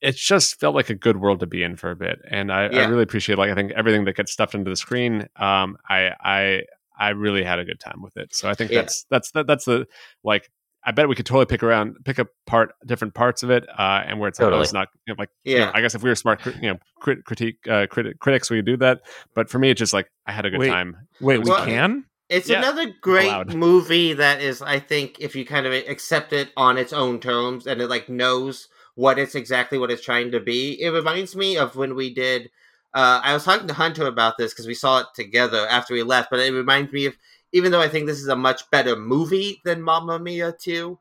it 0.00 0.16
just 0.16 0.58
felt 0.58 0.74
like 0.74 0.88
a 0.88 0.94
good 0.94 1.18
world 1.18 1.40
to 1.40 1.46
be 1.46 1.62
in 1.62 1.76
for 1.76 1.90
a 1.90 1.96
bit, 1.96 2.20
and 2.30 2.50
I, 2.50 2.64
I 2.64 2.86
really 2.88 3.02
appreciate 3.02 3.36
like 3.36 3.50
I 3.50 3.54
think 3.54 3.72
everything 3.72 4.04
that 4.06 4.16
gets 4.16 4.32
stuffed 4.32 4.54
into 4.54 4.70
the 4.70 4.76
screen. 4.76 5.28
Um, 5.36 5.76
I 5.88 6.12
I 6.20 6.62
I 6.98 7.10
really 7.10 7.44
had 7.44 7.58
a 7.58 7.64
good 7.64 7.80
time 7.80 8.00
with 8.02 8.16
it. 8.16 8.34
So 8.34 8.48
I 8.48 8.54
think 8.54 8.70
Yeah. 8.70 8.80
that's 8.82 9.04
that's 9.10 9.30
that, 9.32 9.46
that's 9.46 9.66
the 9.66 9.86
like. 10.24 10.50
I 10.82 10.92
bet 10.92 11.10
we 11.10 11.14
could 11.14 11.26
totally 11.26 11.44
pick 11.44 11.62
around, 11.62 11.98
pick 12.06 12.18
apart 12.18 12.72
different 12.86 13.12
parts 13.12 13.42
of 13.42 13.50
it, 13.50 13.68
uh, 13.68 14.02
and 14.06 14.18
where 14.18 14.30
it's, 14.30 14.40
like, 14.40 14.50
oh, 14.50 14.62
it's 14.62 14.72
not 14.72 14.88
you 15.06 15.12
know, 15.12 15.16
like 15.18 15.28
you 15.44 15.58
know, 15.58 15.64
Yeah. 15.66 15.72
I 15.74 15.82
guess 15.82 15.94
if 15.94 16.02
we 16.02 16.08
were 16.08 16.14
smart, 16.16 16.40
crit- 16.40 16.56
you 16.56 16.70
know, 16.70 16.78
crit, 17.00 17.22
critique 17.26 17.58
uh, 17.68 17.86
crit, 17.86 18.18
critics, 18.18 18.48
we 18.48 18.56
could 18.58 18.64
do 18.64 18.78
that. 18.78 19.02
But 19.34 19.50
for 19.50 19.58
me, 19.58 19.68
it's 19.68 19.78
just 19.78 19.92
like 19.92 20.10
I 20.24 20.32
had 20.32 20.46
a 20.46 20.50
good 20.50 20.60
Wait. 20.60 20.70
time. 20.70 20.96
Wait, 21.20 21.36
we 21.36 21.50
Well, 21.50 21.66
can? 21.66 22.06
It's 22.30 22.48
Yeah. 22.48 22.58
another 22.58 22.94
great 23.00 23.26
Allowed. 23.26 23.54
movie 23.66 24.12
that 24.14 24.40
is, 24.40 24.62
I 24.62 24.78
think, 24.78 25.16
if 25.20 25.34
you 25.36 25.44
kind 25.44 25.66
of 25.66 25.72
accept 25.72 26.32
it 26.32 26.50
on 26.56 26.78
its 26.78 26.92
own 26.92 27.20
terms 27.20 27.66
and 27.66 27.80
it 27.82 27.88
like 27.88 28.08
knows 28.08 28.68
what 28.94 29.18
it's 29.18 29.34
exactly 29.34 29.78
what 29.78 29.90
it's 29.90 30.04
trying 30.04 30.30
to 30.32 30.40
be. 30.40 30.80
It 30.80 30.90
reminds 30.90 31.34
me 31.36 31.56
of 31.58 31.76
when 31.76 31.94
we 31.94 32.12
did. 32.14 32.50
Uh, 32.94 33.20
I 33.22 33.34
was 33.34 33.44
talking 33.44 33.68
to 33.68 33.74
Hunter 33.74 34.06
about 34.06 34.38
this 34.38 34.52
because 34.52 34.66
we 34.66 34.74
saw 34.74 35.00
it 35.00 35.06
together 35.14 35.66
after 35.68 35.94
we 35.94 36.02
left, 36.02 36.30
but 36.30 36.40
it 36.40 36.52
reminds 36.52 36.92
me 36.92 37.06
of 37.06 37.16
even 37.52 37.72
though 37.72 37.80
I 37.80 37.88
think 37.88 38.06
this 38.06 38.20
is 38.20 38.28
a 38.28 38.36
much 38.36 38.68
better 38.70 38.94
movie 38.96 39.60
than 39.64 39.82
Mamma 39.82 40.18
Mia 40.18 40.52
two. 40.52 40.98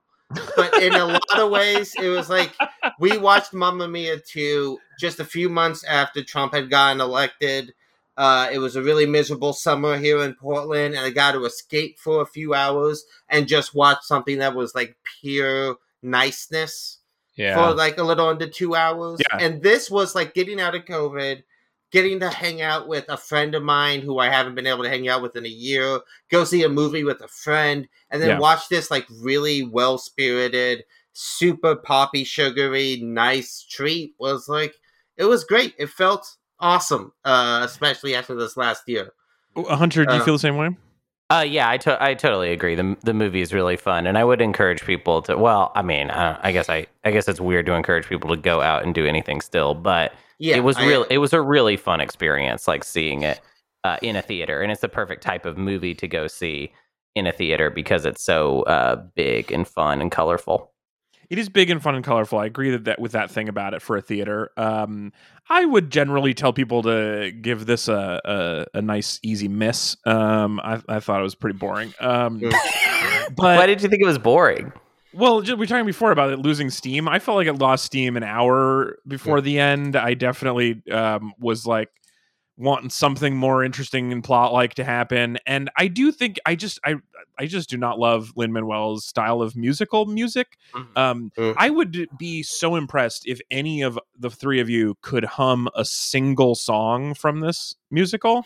but 0.55 0.73
in 0.81 0.93
a 0.93 1.05
lot 1.05 1.39
of 1.39 1.49
ways, 1.49 1.95
it 1.99 2.09
was 2.09 2.29
like 2.29 2.53
we 2.99 3.17
watched 3.17 3.51
Mamma 3.53 3.87
Mia 3.87 4.19
2 4.19 4.77
just 4.99 5.19
a 5.19 5.25
few 5.25 5.49
months 5.49 5.83
after 5.83 6.23
Trump 6.23 6.53
had 6.53 6.69
gotten 6.69 7.01
elected. 7.01 7.73
Uh, 8.19 8.49
it 8.51 8.59
was 8.59 8.75
a 8.75 8.83
really 8.83 9.05
miserable 9.05 9.53
summer 9.53 9.97
here 9.97 10.21
in 10.23 10.33
Portland, 10.35 10.93
and 10.93 11.05
I 11.05 11.09
got 11.09 11.31
to 11.31 11.45
escape 11.45 11.97
for 11.97 12.21
a 12.21 12.25
few 12.25 12.53
hours 12.53 13.05
and 13.29 13.47
just 13.47 13.73
watch 13.73 13.99
something 14.01 14.39
that 14.39 14.53
was 14.53 14.75
like 14.75 14.97
pure 15.21 15.77
niceness 16.03 16.99
Yeah. 17.37 17.55
for 17.55 17.73
like 17.73 17.97
a 17.97 18.03
little 18.03 18.27
under 18.27 18.47
two 18.47 18.75
hours. 18.75 19.21
Yeah. 19.21 19.37
And 19.39 19.63
this 19.63 19.89
was 19.89 20.15
like 20.15 20.33
getting 20.33 20.59
out 20.59 20.75
of 20.75 20.83
COVID, 20.83 21.43
getting 21.91 22.19
to 22.19 22.29
hang 22.29 22.61
out 22.61 22.89
with 22.89 23.05
a 23.07 23.15
friend 23.15 23.55
of 23.55 23.63
mine 23.63 24.01
who 24.01 24.19
I 24.19 24.27
haven't 24.29 24.55
been 24.55 24.67
able 24.67 24.83
to 24.83 24.89
hang 24.89 25.07
out 25.07 25.21
with 25.21 25.37
in 25.37 25.45
a 25.45 25.49
year, 25.49 26.01
go 26.29 26.43
see 26.43 26.63
a 26.63 26.69
movie 26.69 27.05
with 27.05 27.21
a 27.21 27.27
friend, 27.29 27.87
and 28.11 28.21
then 28.21 28.31
Yeah. 28.31 28.39
watch 28.39 28.67
this 28.67 28.91
like 28.91 29.07
really 29.09 29.63
well 29.63 29.97
spirited, 29.97 30.83
super 31.13 31.75
poppy, 31.75 32.25
sugary, 32.25 32.99
nice 33.01 33.65
treat 33.69 34.15
was 34.19 34.49
like, 34.49 34.75
it 35.15 35.23
was 35.23 35.45
great. 35.45 35.73
It 35.79 35.89
felt 35.89 36.35
awesome, 36.59 37.13
uh, 37.25 37.61
especially 37.63 38.15
after 38.15 38.35
this 38.35 38.55
last 38.57 38.83
year. 38.87 39.13
Hunter, 39.57 40.05
do 40.05 40.13
you 40.15 40.21
Uh, 40.21 40.25
feel 40.25 40.35
the 40.35 40.39
same 40.39 40.57
way? 40.57 40.69
Uh, 41.31 41.45
yeah, 41.47 41.69
I, 41.69 41.77
to- 41.77 42.01
I 42.03 42.15
totally 42.15 42.51
agree. 42.51 42.73
the 42.75 42.95
The 43.03 43.13
movie 43.13 43.41
is 43.41 43.53
really 43.53 43.77
fun, 43.77 44.07
and 44.07 44.17
I 44.17 44.23
would 44.23 44.41
encourage 44.41 44.83
people 44.83 45.21
to. 45.23 45.37
Well, 45.37 45.71
I 45.75 45.81
mean, 45.83 46.09
uh, 46.09 46.39
I 46.41 46.51
guess 46.51 46.69
I 46.69 46.87
I 47.03 47.11
guess 47.11 47.27
it's 47.27 47.39
weird 47.39 47.65
to 47.67 47.73
encourage 47.73 48.07
people 48.07 48.29
to 48.31 48.37
go 48.37 48.61
out 48.61 48.83
and 48.83 48.95
do 48.95 49.05
anything 49.05 49.41
still, 49.41 49.73
but 49.75 50.13
Yeah, 50.39 50.55
it 50.57 50.61
was 50.63 50.77
I- 50.77 50.87
real. 50.87 51.03
It 51.09 51.19
was 51.19 51.33
a 51.33 51.41
really 51.41 51.77
fun 51.77 52.01
experience, 52.01 52.67
like 52.67 52.83
seeing 52.83 53.21
it 53.23 53.39
uh, 53.83 53.97
in 54.01 54.15
a 54.15 54.21
theater, 54.21 54.61
and 54.61 54.71
it's 54.71 54.81
the 54.81 54.89
perfect 54.89 55.21
type 55.21 55.45
of 55.45 55.57
movie 55.57 55.93
to 55.95 56.07
go 56.07 56.25
see 56.27 56.71
in 57.15 57.27
a 57.27 57.31
theater 57.31 57.69
because 57.69 58.05
it's 58.05 58.23
so 58.23 58.63
uh, 58.63 58.95
big 59.15 59.51
and 59.51 59.67
fun 59.67 60.01
and 60.01 60.11
colorful. 60.11 60.71
It 61.29 61.37
is 61.37 61.47
big 61.47 61.69
and 61.69 61.81
fun 61.81 61.95
and 61.95 62.03
colorful. 62.03 62.39
I 62.39 62.45
agree 62.45 62.71
that, 62.71 62.85
that 62.85 62.99
with 62.99 63.11
that 63.11 63.29
thing 63.29 63.49
about 63.49 63.73
it 63.73 63.81
for 63.81 63.95
a 63.95 64.01
theater. 64.01 64.49
Um, 64.57 65.13
I 65.47 65.65
would 65.65 65.91
generally 65.91 66.33
tell 66.33 66.53
people 66.53 66.81
to 66.83 67.31
give 67.31 67.65
this 67.65 67.87
a 67.87 68.21
a, 68.25 68.77
a 68.77 68.81
nice 68.81 69.19
easy 69.21 69.47
miss. 69.47 69.95
Um, 70.05 70.59
I, 70.63 70.81
I 70.89 70.99
thought 70.99 71.19
it 71.19 71.23
was 71.23 71.35
pretty 71.35 71.57
boring. 71.57 71.93
Um, 71.99 72.39
but 73.35 73.57
Why 73.57 73.67
did 73.67 73.81
you 73.81 73.89
think 73.89 74.01
it 74.01 74.07
was 74.07 74.17
boring? 74.17 74.73
Well, 75.13 75.41
we 75.41 75.53
were 75.53 75.65
talking 75.65 75.85
before 75.85 76.11
about 76.11 76.31
it 76.31 76.39
losing 76.39 76.69
steam. 76.69 77.07
I 77.07 77.19
felt 77.19 77.37
like 77.37 77.47
it 77.47 77.53
lost 77.53 77.85
steam 77.85 78.15
an 78.15 78.23
hour 78.23 78.97
before 79.07 79.41
the 79.41 79.59
end. 79.59 79.95
I 79.95 80.13
definitely 80.13 80.83
um, 80.91 81.33
was 81.39 81.65
like 81.65 81.89
wanting 82.57 82.89
something 82.89 83.35
more 83.35 83.63
interesting 83.63 84.11
and 84.11 84.23
plot 84.23 84.53
like 84.53 84.75
to 84.75 84.83
happen. 84.83 85.39
And 85.47 85.71
I 85.77 85.87
do 85.87 86.11
think 86.11 86.37
I 86.45 86.55
just 86.55 86.79
I 86.85 86.95
I 87.39 87.45
just 87.45 87.69
do 87.69 87.77
not 87.77 87.97
love 87.99 88.31
Lin 88.35 88.51
Manuel's 88.51 89.05
style 89.05 89.41
of 89.41 89.55
musical 89.55 90.05
music. 90.05 90.57
Mhm. 90.75 90.97
Um, 90.97 91.31
Mm. 91.37 91.55
I 91.57 91.69
would 91.69 92.07
be 92.17 92.43
so 92.43 92.75
impressed 92.75 93.23
if 93.25 93.39
any 93.49 93.81
of 93.81 93.97
the 94.17 94.29
three 94.29 94.59
of 94.59 94.69
you 94.69 94.97
could 95.01 95.23
hum 95.23 95.69
a 95.75 95.85
single 95.85 96.53
song 96.55 97.13
from 97.13 97.39
this 97.39 97.75
musical. 97.89 98.45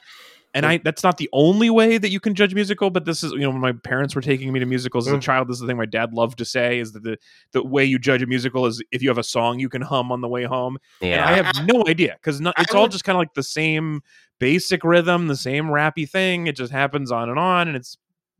And 0.56 0.68
I 0.68 0.78
that's 0.78 1.02
not 1.02 1.18
the 1.18 1.28
only 1.34 1.72
way 1.72 1.98
that 1.98 2.10
you 2.10 2.20
can 2.20 2.36
judge 2.36 2.54
musical, 2.54 2.91
but 2.91 3.06
this 3.06 3.24
is 3.24 3.32
you 3.32 3.39
know 3.39 3.50
when 3.50 3.60
my 3.60 3.72
parents 3.72 4.14
were 4.14 4.22
taking 4.22 4.54
me 4.54 4.60
to 4.60 4.68
musicals 4.68 5.08
as 5.08 5.14
a 5.14 5.18
Mm. 5.18 5.22
child, 5.24 5.48
this 5.48 5.56
is 5.56 5.62
the 5.62 5.68
thing 5.68 5.78
my 5.78 5.88
dad 5.88 6.14
loved 6.14 6.38
to 6.38 6.46
say 6.46 6.78
is 6.78 6.91
that 6.91 7.02
the 7.02 7.18
the 7.54 7.64
way 7.64 7.84
you 7.84 7.98
judge 7.98 8.22
a 8.22 8.28
musical 8.28 8.68
is 8.68 8.80
if 8.91 9.02
you 9.02 9.10
have 9.10 9.18
a 9.18 9.24
song 9.24 9.58
you 9.60 9.68
can 9.68 9.82
hum 9.82 10.12
on 10.12 10.22
the 10.22 10.28
way 10.28 10.44
home. 10.44 10.78
And 11.02 11.10
Yeah, 11.10 11.28
I 11.28 11.32
have 11.34 11.48
no 11.66 11.84
idea 11.88 12.18
because 12.22 12.39
I 12.46 12.54
it's 12.60 12.76
all 12.76 12.88
just 12.88 13.04
kind 13.04 13.16
of 13.16 13.22
like 13.22 13.34
the 13.34 13.41
same 13.41 14.04
basic 14.39 14.84
rhythm, 14.84 15.28
the 15.28 15.36
same 15.36 15.66
rappy 15.66 16.08
thing. 16.08 16.46
It 16.46 16.56
just 16.56 16.72
happens 16.72 17.12
on 17.12 17.30
and 17.30 17.39
on, 17.39 17.68
and 17.68 17.76
it's 17.76 17.98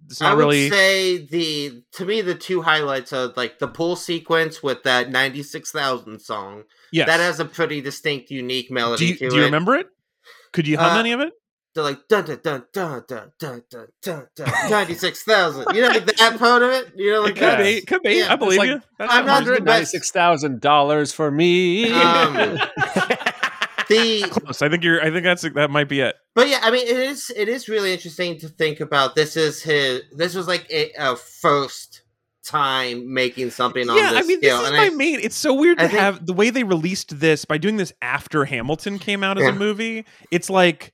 it's 0.08 0.22
I 0.22 0.34
would 0.34 0.40
really. 0.40 0.70
say 0.70 1.18
the 1.26 1.84
to 1.94 2.06
me 2.06 2.22
the 2.22 2.36
two 2.36 2.62
highlights 2.62 3.14
are 3.14 3.32
like 3.36 3.60
the 3.60 3.68
pool 3.68 3.96
sequence 3.96 4.62
with 4.64 4.84
that 4.84 5.10
ninety 5.10 5.44
six 5.44 5.72
thousand 5.72 6.20
song. 6.20 6.64
yes. 6.92 7.08
That 7.08 7.20
has 7.20 7.40
a 7.40 7.46
pretty 7.46 7.82
distinct, 7.82 8.30
unique 8.32 8.70
melody 8.72 9.06
do 9.06 9.12
you, 9.12 9.16
to 9.18 9.30
do 9.30 9.36
you 9.38 9.42
it. 9.42 9.46
remember 9.46 9.76
it? 9.76 9.88
Could 10.52 10.68
you 10.68 10.78
hum 10.78 10.98
Uh, 10.98 11.00
any 11.00 11.12
of 11.14 11.20
it? 11.20 11.34
They're 11.76 11.84
like 11.84 12.08
dun 12.08 12.24
dun 12.26 12.40
dun 12.44 12.64
dun 12.72 13.04
dun 13.08 13.32
dun 13.40 13.62
dun 13.72 13.88
dun 14.04 14.28
dun 14.36 14.52
ninety 14.70 14.94
six 14.94 15.24
thousand. 15.24 15.66
You 15.74 15.82
know 15.82 15.88
like 15.88 16.06
that 16.06 16.38
part 16.38 16.62
of 16.62 16.70
it. 16.70 16.92
You 16.96 17.14
know 17.14 17.22
like 17.24 17.36
It 17.36 17.40
could 17.40 17.58
be. 17.58 17.82
Could 17.82 18.02
be. 18.04 18.14
Yeah, 18.20 18.32
I 18.32 18.36
believe 18.36 18.60
like- 18.60 18.70
you. 18.70 18.82
That 19.00 19.10
I'm 19.12 19.26
not 19.26 19.38
sounds 19.38 19.46
the 19.48 19.52
good. 19.54 19.66
best- 19.66 19.74
Ninety-six 19.76 20.12
thousand 20.12 20.62
dollars 20.62 21.12
for 21.14 21.32
me. 21.32 21.92
Um, 21.92 22.60
The 23.98 24.22
close. 24.30 24.62
I 24.62 24.70
think 24.70 24.84
you're. 24.84 25.02
I 25.02 25.12
think 25.12 25.24
that's 25.24 25.42
that 25.42 25.70
might 25.72 25.90
be 25.90 26.00
it. 26.02 26.16
But 26.36 26.50
yeah, 26.50 26.60
I 26.62 26.72
mean, 26.72 26.88
it 26.88 26.98
is 26.98 27.32
it 27.36 27.48
is 27.50 27.68
really 27.70 27.94
interesting 27.94 28.38
to 28.40 28.48
think 28.50 28.80
about. 28.80 29.16
This 29.16 29.36
is 29.38 29.62
his. 29.62 30.02
This 30.12 30.36
was 30.36 30.48
like 30.48 30.66
a, 30.72 30.92
a 30.98 31.16
first 31.16 32.02
time 32.46 33.14
making 33.14 33.50
something 33.50 33.90
on 33.90 33.96
yeah, 33.96 34.12
this 34.12 34.24
I 34.24 34.28
mean, 34.28 34.40
scale, 34.40 34.58
this 34.58 34.64
is 34.66 34.68
and 34.70 34.78
my 34.78 34.86
I, 34.88 34.90
main. 34.90 35.20
It's 35.22 35.36
so 35.38 35.54
weird 35.54 35.80
I 35.80 35.84
to 35.84 35.88
think- 35.90 36.00
have 36.00 36.26
the 36.26 36.34
way 36.34 36.50
they 36.50 36.64
released 36.64 37.20
this 37.20 37.46
by 37.46 37.58
doing 37.58 37.78
this 37.78 37.94
after 38.02 38.44
Hamilton 38.46 39.00
came 39.00 39.24
out 39.24 39.38
as 39.38 39.44
Yeah. 39.46 39.52
a 39.52 39.56
movie. 39.56 40.06
It's 40.30 40.50
like, 40.50 40.94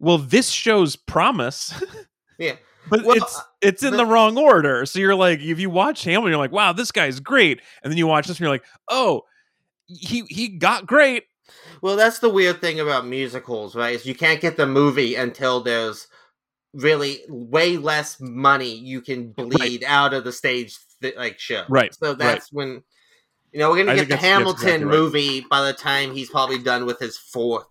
well, 0.00 0.18
this 0.18 0.48
shows 0.50 0.96
promise, 0.96 1.72
yeah. 2.38 2.56
but 2.90 3.04
Well, 3.04 3.16
it's 3.16 3.40
it's 3.60 3.82
in 3.84 3.92
the- 3.92 3.98
the 3.98 4.06
wrong 4.06 4.36
order. 4.36 4.86
So 4.86 4.98
you're 4.98 5.14
like, 5.14 5.40
if 5.40 5.60
you 5.60 5.70
watch 5.70 6.02
Hamilton, 6.04 6.30
you're 6.30 6.38
like, 6.38 6.52
wow, 6.52 6.72
this 6.72 6.90
guy's 6.90 7.20
great, 7.20 7.60
and 7.84 7.92
then 7.92 7.96
you 7.98 8.06
watch 8.08 8.26
this, 8.26 8.36
and 8.38 8.40
you're 8.40 8.50
like, 8.50 8.64
oh, 8.88 9.22
he 9.86 10.22
he 10.28 10.48
got 10.48 10.84
great. 10.86 11.24
Well, 11.82 11.96
that's 11.96 12.18
the 12.18 12.28
weird 12.28 12.60
thing 12.60 12.80
about 12.80 13.06
musicals, 13.06 13.74
right? 13.74 13.94
Is 13.94 14.06
you 14.06 14.14
can't 14.14 14.40
get 14.40 14.56
the 14.56 14.66
movie 14.66 15.14
until 15.14 15.60
there's 15.60 16.06
really 16.74 17.20
way 17.28 17.76
less 17.76 18.20
money 18.20 18.74
you 18.74 19.00
can 19.00 19.32
bleed 19.32 19.84
out 19.84 20.14
of 20.14 20.24
the 20.24 20.32
stage 20.32 20.76
th- 21.02 21.16
like 21.16 21.38
show. 21.38 21.64
Right, 21.68 21.94
So 21.94 22.14
that's 22.14 22.52
when 22.52 22.82
you 23.52 23.58
know 23.58 23.70
we're 23.70 23.84
gonna 23.84 23.96
think 23.96 24.08
get 24.08 24.20
the 24.20 24.26
Hamilton 24.26 24.68
exactly 24.68 24.84
right. 24.84 24.98
movie 24.98 25.40
by 25.40 25.62
the 25.64 25.72
time 25.72 26.12
he's 26.14 26.30
probably 26.30 26.58
done 26.58 26.86
with 26.86 26.98
his 26.98 27.16
fourth 27.16 27.66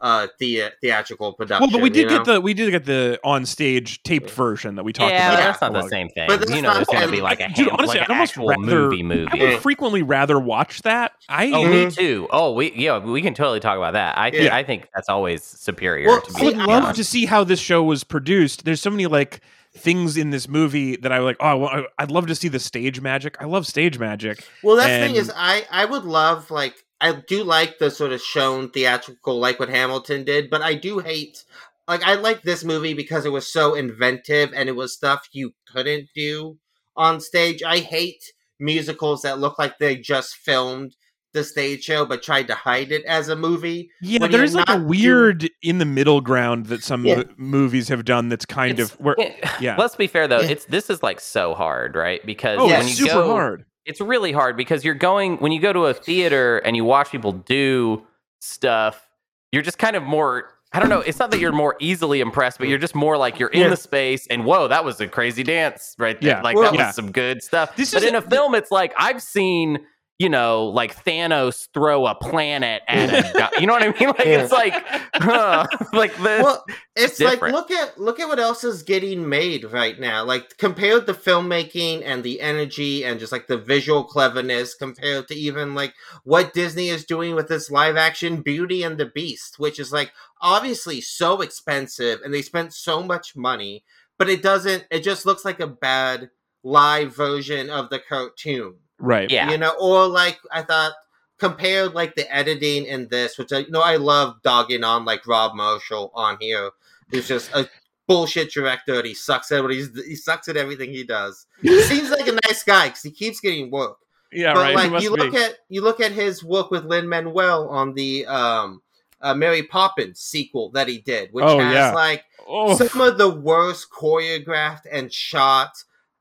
uh 0.00 0.26
the- 0.38 0.64
theatrical 0.80 1.32
production. 1.34 1.62
Well, 1.62 1.70
but 1.70 1.82
we 1.82 1.90
did 1.90 2.08
get 2.08 2.26
know? 2.26 2.34
the 2.34 2.40
we 2.40 2.54
did 2.54 2.70
get 2.70 2.84
the 2.84 3.20
on 3.22 3.44
stage 3.46 4.02
taped 4.02 4.30
version 4.30 4.76
that 4.76 4.84
we 4.84 4.92
talked 4.92 5.12
yeah, 5.12 5.28
about. 5.32 5.36
but 5.36 5.42
that's 5.44 5.62
a 5.62 5.70
not 5.70 5.82
the 5.84 5.88
same 5.88 6.08
thing. 6.08 6.26
But 6.28 6.40
that's 6.40 6.50
You 6.52 6.62
know, 6.62 6.72
not- 6.72 6.86
going 6.86 7.02
to 7.06 7.10
be 7.10 7.20
like 7.20 7.40
a 7.40 7.48
Dude, 7.48 7.68
ham- 7.68 7.76
honestly, 7.78 7.98
like 8.00 8.08
I'd 8.08 8.10
an 8.10 8.16
almost 8.16 8.30
actual 8.32 8.48
rather- 8.48 8.62
movie 8.62 9.02
movie. 9.02 9.40
I 9.40 9.44
would 9.52 9.58
frequently 9.62 10.02
rather 10.02 10.38
watch 10.38 10.82
that. 10.82 11.12
I 11.28 11.50
Oh, 11.52 11.64
me 11.66 11.90
too. 11.90 12.28
Oh, 12.30 12.52
we 12.54 12.72
yeah, 12.72 12.98
we 12.98 13.20
can 13.22 13.34
totally 13.34 13.60
talk 13.60 13.76
about 13.76 13.92
that. 13.92 14.16
I 14.18 14.30
think 14.30 14.44
Yeah. 14.44 14.56
I 14.56 14.62
think 14.64 14.88
that's 14.94 15.08
always 15.08 15.42
superior. 15.42 16.08
Well, 16.08 16.22
to 16.22 16.40
I 16.40 16.44
would 16.44 16.56
love 16.56 16.68
honest. 16.84 16.96
to 16.96 17.04
see 17.04 17.26
how 17.26 17.44
this 17.44 17.60
show 17.60 17.82
was 17.82 18.04
produced. 18.04 18.64
There's 18.64 18.80
so 18.80 18.90
many 18.90 19.06
like 19.06 19.40
things 19.76 20.16
in 20.16 20.30
this 20.30 20.48
movie 20.48 20.96
that 20.96 21.12
I 21.12 21.18
like. 21.18 21.36
Oh, 21.40 21.56
well, 21.58 21.68
I- 21.70 21.84
I'd 22.02 22.10
love 22.10 22.26
to 22.26 22.34
see 22.34 22.48
the 22.48 22.58
stage 22.58 23.00
magic. 23.00 23.36
I 23.40 23.44
love 23.44 23.66
stage 23.66 23.98
magic. 23.98 24.42
Well, 24.62 24.76
that's 24.76 24.88
the 24.90 25.06
thing 25.06 25.14
is, 25.16 25.30
I 25.36 25.64
I 25.70 25.84
would 25.84 26.04
love 26.04 26.50
like 26.50 26.74
I 27.00 27.12
do 27.26 27.44
like 27.44 27.78
the 27.78 27.90
sort 27.90 28.12
of 28.12 28.20
shown 28.20 28.70
theatrical, 28.70 29.38
like 29.38 29.58
what 29.58 29.68
Hamilton 29.70 30.24
did, 30.24 30.50
but 30.50 30.62
I 30.62 30.74
do 30.74 30.98
hate 30.98 31.44
like 31.88 32.02
I 32.04 32.14
like 32.14 32.42
this 32.42 32.62
movie 32.64 32.94
because 32.94 33.24
it 33.24 33.32
was 33.32 33.50
so 33.52 33.74
inventive 33.74 34.50
and 34.54 34.68
it 34.68 34.76
was 34.76 34.92
stuff 34.94 35.28
you 35.32 35.52
couldn't 35.72 36.08
do 36.14 36.58
on 36.96 37.20
stage. 37.20 37.62
I 37.62 37.78
hate 37.78 38.22
musicals 38.58 39.22
that 39.22 39.38
look 39.38 39.58
like 39.58 39.78
they 39.78 39.96
just 39.96 40.36
filmed 40.36 40.94
the 41.32 41.44
stage 41.44 41.84
show 41.84 42.04
but 42.04 42.22
tried 42.24 42.48
to 42.48 42.54
hide 42.54 42.90
it 42.92 43.04
as 43.04 43.28
a 43.28 43.36
movie. 43.36 43.88
Yeah, 44.02 44.26
there's 44.26 44.52
like 44.54 44.68
a 44.68 44.78
not 44.78 44.88
weird 44.88 45.48
in 45.62 45.78
the 45.78 45.84
middle 45.84 46.20
ground 46.20 46.66
that 46.66 46.82
some 46.82 47.06
Yeah. 47.06 47.16
mo- 47.18 47.24
movies 47.36 47.88
have 47.88 48.04
done. 48.04 48.28
That's 48.28 48.44
kind 48.44 48.72
It's- 48.78 48.92
of 48.92 49.00
where. 49.00 49.14
yeah. 49.16 49.56
yeah. 49.60 49.76
Let's 49.78 49.94
be 49.96 50.06
fair 50.08 50.26
though. 50.28 50.40
Yeah. 50.40 50.50
It's 50.50 50.64
this 50.66 50.90
is 50.90 51.02
like 51.04 51.20
so 51.20 51.54
hard, 51.54 51.94
right? 51.94 52.24
Because 52.26 52.58
Oh, 52.60 52.66
Yeah, 52.68 52.78
when 52.78 52.86
it's 52.88 52.98
you 53.00 53.06
super 53.06 53.22
go, 53.22 53.30
hard. 53.30 53.64
It's 53.86 54.00
really 54.00 54.32
hard 54.32 54.56
because 54.56 54.84
you're 54.84 54.94
going 54.94 55.36
when 55.38 55.52
you 55.52 55.60
go 55.60 55.72
to 55.72 55.86
a 55.86 55.94
theater 55.94 56.58
and 56.58 56.76
you 56.76 56.84
watch 56.84 57.10
people 57.10 57.32
do 57.32 58.06
stuff. 58.40 59.06
You're 59.52 59.62
just 59.62 59.78
kind 59.78 59.96
of 59.96 60.02
more. 60.02 60.50
I 60.72 60.78
don't 60.78 60.88
know. 60.88 61.00
It's 61.00 61.18
not 61.18 61.32
that 61.32 61.40
you're 61.40 61.50
more 61.50 61.74
easily 61.80 62.20
impressed, 62.20 62.58
but 62.58 62.68
you're 62.68 62.78
just 62.78 62.94
more 62.94 63.16
like 63.16 63.40
you're 63.40 63.48
in 63.48 63.62
Yeah. 63.62 63.68
the 63.70 63.76
space 63.76 64.28
and 64.28 64.44
whoa, 64.44 64.68
that 64.68 64.84
was 64.84 65.00
a 65.00 65.08
crazy 65.08 65.42
dance 65.42 65.96
right 65.98 66.20
there. 66.20 66.36
Yeah. 66.36 66.42
Like 66.42 66.54
Well, 66.56 66.70
that 66.70 66.78
yeah. 66.78 66.86
was 66.86 66.94
some 66.94 67.10
good 67.10 67.42
stuff. 67.42 67.74
This 67.74 67.92
but 67.92 68.04
in 68.04 68.14
a- 68.14 68.18
a 68.18 68.22
film, 68.22 68.54
it's 68.54 68.70
like 68.70 68.92
I've 68.96 69.20
seen. 69.22 69.80
You 70.20 70.28
know, 70.28 70.66
like 70.66 71.02
Thanos 71.02 71.68
throw 71.72 72.06
a 72.06 72.14
planet 72.14 72.82
at 72.86 73.08
a 73.08 73.32
guy. 73.38 73.48
You 73.58 73.66
know 73.66 73.72
what 73.72 73.82
I 73.82 73.98
mean? 73.98 74.08
Like 74.10 74.26
Yeah. 74.26 74.42
it's 74.42 74.52
like, 74.52 74.74
huh, 75.14 75.66
like 75.94 76.14
the 76.18 76.42
Well, 76.44 76.62
it's 76.94 77.18
like 77.20 77.40
look 77.40 77.70
at 77.70 77.98
look 77.98 78.20
at 78.20 78.28
what 78.28 78.38
else 78.38 78.62
is 78.62 78.82
getting 78.82 79.30
made 79.30 79.64
right 79.64 79.98
now. 79.98 80.22
Like 80.22 80.58
compared 80.58 81.06
the 81.06 81.14
filmmaking 81.14 82.02
and 82.04 82.22
the 82.22 82.42
energy 82.42 83.02
and 83.02 83.18
just 83.18 83.32
like 83.32 83.46
the 83.46 83.56
visual 83.56 84.04
cleverness 84.04 84.74
compared 84.74 85.26
to 85.28 85.34
even 85.34 85.74
like 85.74 85.94
what 86.24 86.52
Disney 86.52 86.90
is 86.90 87.06
doing 87.06 87.34
with 87.34 87.48
this 87.48 87.70
live 87.70 87.96
action 87.96 88.42
Beauty 88.42 88.82
and 88.82 88.98
the 88.98 89.06
Beast, 89.06 89.58
which 89.58 89.78
is 89.78 89.90
like 89.90 90.12
obviously 90.42 91.00
so 91.00 91.40
expensive 91.40 92.20
and 92.22 92.34
they 92.34 92.42
spent 92.42 92.74
so 92.74 93.02
much 93.02 93.34
money, 93.34 93.84
but 94.18 94.28
it 94.28 94.42
doesn't 94.42 94.84
it 94.90 95.00
just 95.00 95.24
looks 95.24 95.46
like 95.46 95.60
a 95.60 95.66
bad 95.66 96.28
live 96.62 97.16
version 97.16 97.70
of 97.70 97.88
the 97.88 97.98
cartoon. 97.98 98.74
Right. 99.00 99.30
yeah. 99.30 99.50
You 99.50 99.58
know, 99.58 99.74
or 99.80 100.06
like 100.06 100.38
I 100.52 100.62
thought 100.62 100.92
compared 101.38 101.94
like 101.94 102.14
the 102.14 102.32
editing 102.34 102.84
in 102.84 103.08
this, 103.08 103.38
which 103.38 103.52
I 103.52 103.58
you 103.60 103.70
know 103.70 103.80
I 103.82 103.96
love 103.96 104.36
dogging 104.42 104.84
on 104.84 105.04
like 105.04 105.26
Rob 105.26 105.54
Marshall 105.56 106.12
on 106.14 106.36
here, 106.40 106.70
who's 107.10 107.26
just 107.28 107.50
a 107.54 107.68
bullshit 108.06 108.50
director 108.52 108.94
and 108.96 109.06
he 109.06 109.14
sucks 109.14 109.52
at 109.52 109.62
what 109.62 109.70
he's 109.72 109.88
he 110.04 110.16
sucks 110.16 110.48
at 110.48 110.56
everything 110.56 110.90
he 110.92 111.04
does. 111.04 111.46
He 111.62 111.80
seems 111.82 112.10
like 112.10 112.26
a 112.26 112.38
nice 112.46 112.62
guy 112.62 112.88
because 112.88 113.02
he 113.02 113.10
keeps 113.10 113.40
getting 113.40 113.70
work. 113.70 113.96
Yeah, 114.32 114.54
but 114.54 114.74
right. 114.74 114.90
like 114.90 115.02
you 115.02 115.10
look 115.10 115.32
be. 115.32 115.38
at 115.38 115.54
you 115.68 115.82
look 115.82 116.00
at 116.00 116.12
his 116.12 116.44
work 116.44 116.70
with 116.70 116.84
Lin 116.84 117.08
Manuel 117.08 117.68
on 117.68 117.94
the 117.94 118.26
um 118.26 118.82
uh, 119.22 119.34
Mary 119.34 119.62
Poppins 119.62 120.18
sequel 120.20 120.70
that 120.70 120.88
he 120.88 120.98
did, 120.98 121.28
which 121.32 121.44
Oh, 121.44 121.58
has 121.58 121.74
yeah. 121.74 121.92
like 121.92 122.24
oh, 122.48 122.74
some 122.76 123.00
of 123.00 123.18
the 123.18 123.28
worst 123.28 123.88
choreographed 123.90 124.86
and 124.90 125.12
shot 125.12 125.72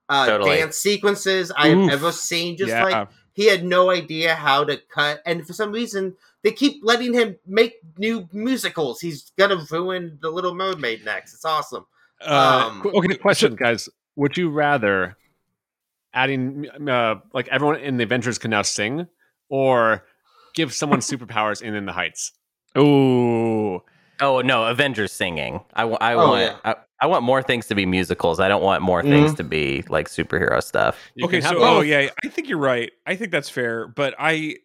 uh, 0.10 0.26
Totally. 0.26 0.58
dance 0.58 0.78
sequences 0.78 1.52
I 1.56 1.70
have 1.70 1.78
Oof. 1.78 1.92
ever 1.92 2.12
seen. 2.12 2.58
Just 2.58 2.70
yeah. 2.72 2.84
like 2.84 3.08
he 3.34 3.46
had 3.46 3.64
no 3.64 3.90
idea 3.92 4.36
how 4.36 4.64
to 4.66 4.78
cut, 4.94 5.22
and 5.26 5.46
for 5.48 5.54
some 5.54 5.72
reason 5.72 6.16
they 6.44 6.52
keep 6.52 6.82
letting 6.84 7.14
him 7.14 7.36
make 7.46 7.76
new 7.98 8.28
musicals. 8.34 9.00
He's 9.02 9.32
gonna 9.38 9.64
ruin 9.72 10.18
the 10.22 10.30
Little 10.30 10.56
Mermaid 10.56 11.06
next. 11.06 11.34
It's 11.34 11.46
awesome. 11.46 11.86
uh, 12.26 12.70
um, 12.72 12.82
Qu- 12.82 12.92
Okay, 12.98 13.16
question, 13.16 13.56
guys. 13.56 13.88
Would 14.16 14.36
you 14.38 14.50
rather 14.50 15.16
adding 16.14 16.68
uh, 16.90 17.16
like 17.34 17.48
everyone 17.50 17.78
in 17.78 17.98
the 17.98 18.04
Avengers 18.04 18.38
can 18.38 18.52
now 18.52 18.62
sing, 18.64 19.08
or 19.50 20.06
give 20.56 20.74
someone 20.74 21.00
superpowers 21.12 21.62
in 21.62 21.76
In 21.76 21.86
the 21.86 21.94
Heights? 21.94 22.32
oh, 22.76 23.84
Oh 24.22 24.42
no, 24.42 24.66
Avengers 24.66 25.14
singing. 25.14 25.62
I, 25.74 25.84
I 25.84 26.14
Oh, 26.16 26.28
want 26.30 26.42
yeah. 26.66 26.74
I, 27.02 27.06
I 27.06 27.08
want 27.08 27.24
more 27.24 27.42
things 27.42 27.68
to 27.68 27.76
be 27.76 27.86
musicals. 27.86 28.40
I 28.40 28.48
don't 28.48 28.64
want 28.64 28.82
more 28.82 29.02
Mm-hmm. 29.02 29.10
things 29.12 29.34
to 29.36 29.44
be 29.44 29.84
like 29.90 30.08
superhero 30.10 30.62
stuff. 30.64 30.98
You 31.16 31.26
okay. 31.26 31.38
can 31.38 31.44
have 31.44 31.58
So, 31.58 31.64
oh 31.64 31.82
yeah, 31.82 32.10
I 32.24 32.28
think 32.30 32.50
you're 32.50 32.58
right. 32.58 32.92
I 33.06 33.16
think 33.16 33.32
that's 33.32 33.50
fair, 33.50 33.88
but 33.88 34.14
I, 34.20 34.58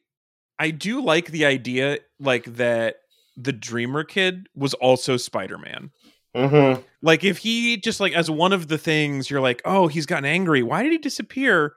I 0.59 0.71
do 0.71 1.01
like 1.03 1.27
the 1.27 1.45
idea, 1.47 1.99
like 2.21 2.45
that 2.57 2.97
the 3.37 3.53
Dreamer 3.53 4.05
kid 4.05 4.49
was 4.55 4.75
also 4.75 5.17
Spider 5.17 5.59
Man. 5.59 5.91
Mm-hmm. 6.37 6.83
Like 7.03 7.23
if 7.23 7.39
he 7.39 7.77
just 7.77 8.01
like 8.01 8.13
as 8.13 8.31
one 8.31 8.53
of 8.53 8.69
the 8.69 8.79
things 8.79 9.31
you're 9.31 9.41
like, 9.41 9.63
oh, 9.65 9.87
he's 9.87 10.07
gotten 10.07 10.25
angry. 10.25 10.63
Why 10.63 10.83
did 10.83 10.93
he 10.93 10.99
disappear? 10.99 11.75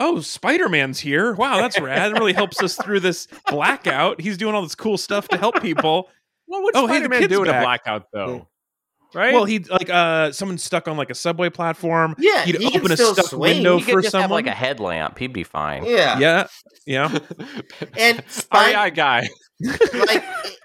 Oh, 0.00 0.20
Spider 0.20 0.68
Man's 0.68 1.00
here. 1.00 1.34
Wow, 1.34 1.56
that's 1.58 1.78
rad. 1.80 2.12
It 2.12 2.18
really 2.18 2.32
helps 2.32 2.62
us 2.62 2.76
through 2.76 3.00
this 3.00 3.28
blackout. 3.48 4.20
He's 4.20 4.36
doing 4.36 4.54
all 4.54 4.62
this 4.62 4.74
cool 4.74 4.98
stuff 4.98 5.28
to 5.28 5.36
help 5.36 5.60
people. 5.60 6.08
What 6.46 6.62
would 6.62 6.76
Oh, 6.76 6.86
hey, 6.86 6.98
the 6.98 7.06
Spider-Man 7.06 7.20
kid's 7.20 7.32
do 7.32 7.42
in 7.42 7.48
a 7.48 7.60
blackout 7.62 8.08
though? 8.12 8.48
Right? 9.14 9.32
Well, 9.34 9.44
he 9.44 9.60
like 9.60 9.88
uh 9.90 10.32
someone 10.32 10.58
stuck 10.58 10.88
on 10.88 10.96
like 10.96 11.10
a 11.10 11.14
subway 11.14 11.50
platform. 11.50 12.14
Yeah, 12.18 12.44
He'd 12.44 12.56
he 12.56 12.70
can 12.70 12.80
open 12.80 12.92
a 12.92 12.96
still 12.96 13.14
stuck 13.14 13.26
swing. 13.26 13.40
window 13.56 13.78
He 13.78 13.84
could 13.84 13.92
for 13.94 14.02
just 14.02 14.14
have 14.16 14.30
like 14.30 14.46
a 14.46 14.52
headlamp. 14.52 15.18
He'd 15.18 15.32
be 15.32 15.44
fine. 15.44 15.84
Yeah, 15.84 16.18
Yeah, 16.18 16.46
yeah. 16.86 17.18
and 17.96 18.18
aye, 18.18 18.24
Spider 18.28 18.78
aye, 18.78 18.90
guy. 18.90 19.28
like 19.60 20.24
it- 20.44 20.58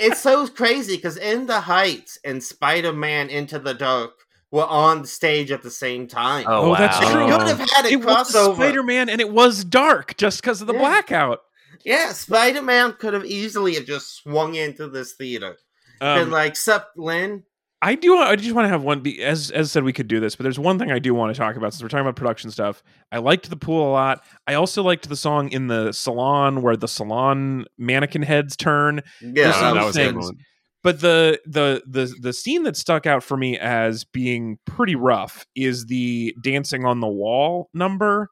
it's 0.00 0.20
so 0.20 0.46
crazy 0.48 0.96
because 0.96 1.16
in 1.16 1.46
the 1.46 1.60
heights 1.60 2.18
and 2.24 2.42
spider-man 2.42 3.28
into 3.30 3.58
the 3.58 3.74
dark 3.74 4.10
were 4.50 4.64
on 4.66 5.04
stage 5.04 5.50
at 5.52 5.62
the 5.62 5.70
same 5.70 6.06
time 6.08 6.44
Oh, 6.48 6.72
Oh, 6.72 6.74
that's 6.76 6.98
true. 6.98 7.26
you 7.26 7.38
could 7.38 7.46
have 7.48 7.70
had 7.70 7.84
a 7.86 7.88
It 7.90 8.04
was 8.04 8.32
crossover 8.34 8.54
Spider 8.56 8.82
Man, 8.82 9.08
and 9.08 9.20
it 9.20 9.30
was 9.30 9.62
dark 9.64 10.16
just 10.16 10.40
because 10.40 10.60
of 10.60 10.66
the 10.66 10.72
Yeah. 10.72 10.78
blackout. 10.80 11.40
yeah 11.84 12.12
spider-man 12.12 12.94
could 12.94 13.14
have 13.14 13.24
easily 13.26 13.74
have 13.74 13.84
just 13.84 14.16
swung 14.16 14.54
into 14.54 14.88
this 14.88 15.12
theater 15.12 15.58
Um, 16.00 16.18
been 16.18 16.30
like 16.30 16.56
sup 16.56 16.90
Lin 16.96 17.42
I 17.84 17.94
do. 17.96 18.16
I 18.16 18.34
just 18.34 18.54
want 18.54 18.64
to 18.64 18.70
have 18.70 18.82
one. 18.82 19.00
Be, 19.00 19.22
as 19.22 19.50
as 19.50 19.70
said, 19.70 19.84
we 19.84 19.92
could 19.92 20.08
do 20.08 20.18
this, 20.18 20.36
but 20.36 20.42
there's 20.44 20.58
one 20.58 20.78
thing 20.78 20.90
I 20.90 20.98
do 20.98 21.14
want 21.14 21.34
to 21.34 21.38
talk 21.38 21.54
about 21.56 21.74
since 21.74 21.82
we're 21.82 21.90
talking 21.90 22.00
about 22.06 22.16
production 22.16 22.50
stuff. 22.50 22.82
I 23.12 23.18
liked 23.18 23.50
the 23.50 23.56
pool 23.56 23.86
a 23.86 23.92
lot. 23.92 24.24
I 24.46 24.54
also 24.54 24.82
liked 24.82 25.08
the 25.08 25.16
song 25.16 25.50
in 25.50 25.66
the 25.66 25.92
salon 25.92 26.62
where 26.62 26.76
the 26.76 26.88
salon 26.88 27.66
mannequin 27.76 28.22
heads 28.22 28.56
turn. 28.56 29.02
yeah 29.20 29.52
some 29.52 29.76
that 29.76 29.84
was 29.84 29.96
a 29.96 29.98
good 29.98 30.12
things. 30.14 30.24
one. 30.24 30.38
But 30.82 31.00
the 31.00 31.40
the 31.44 31.82
the 31.86 32.14
the 32.20 32.32
scene 32.32 32.62
that 32.62 32.76
stuck 32.76 33.06
out 33.06 33.22
for 33.22 33.36
me 33.36 33.58
as 33.58 34.04
being 34.04 34.58
pretty 34.64 34.94
rough 34.94 35.44
is 35.54 35.84
the 35.86 36.34
dancing 36.42 36.86
on 36.86 37.00
the 37.00 37.08
wall 37.08 37.68
number, 37.74 38.30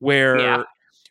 where 0.00 0.38
Yeah. 0.38 0.62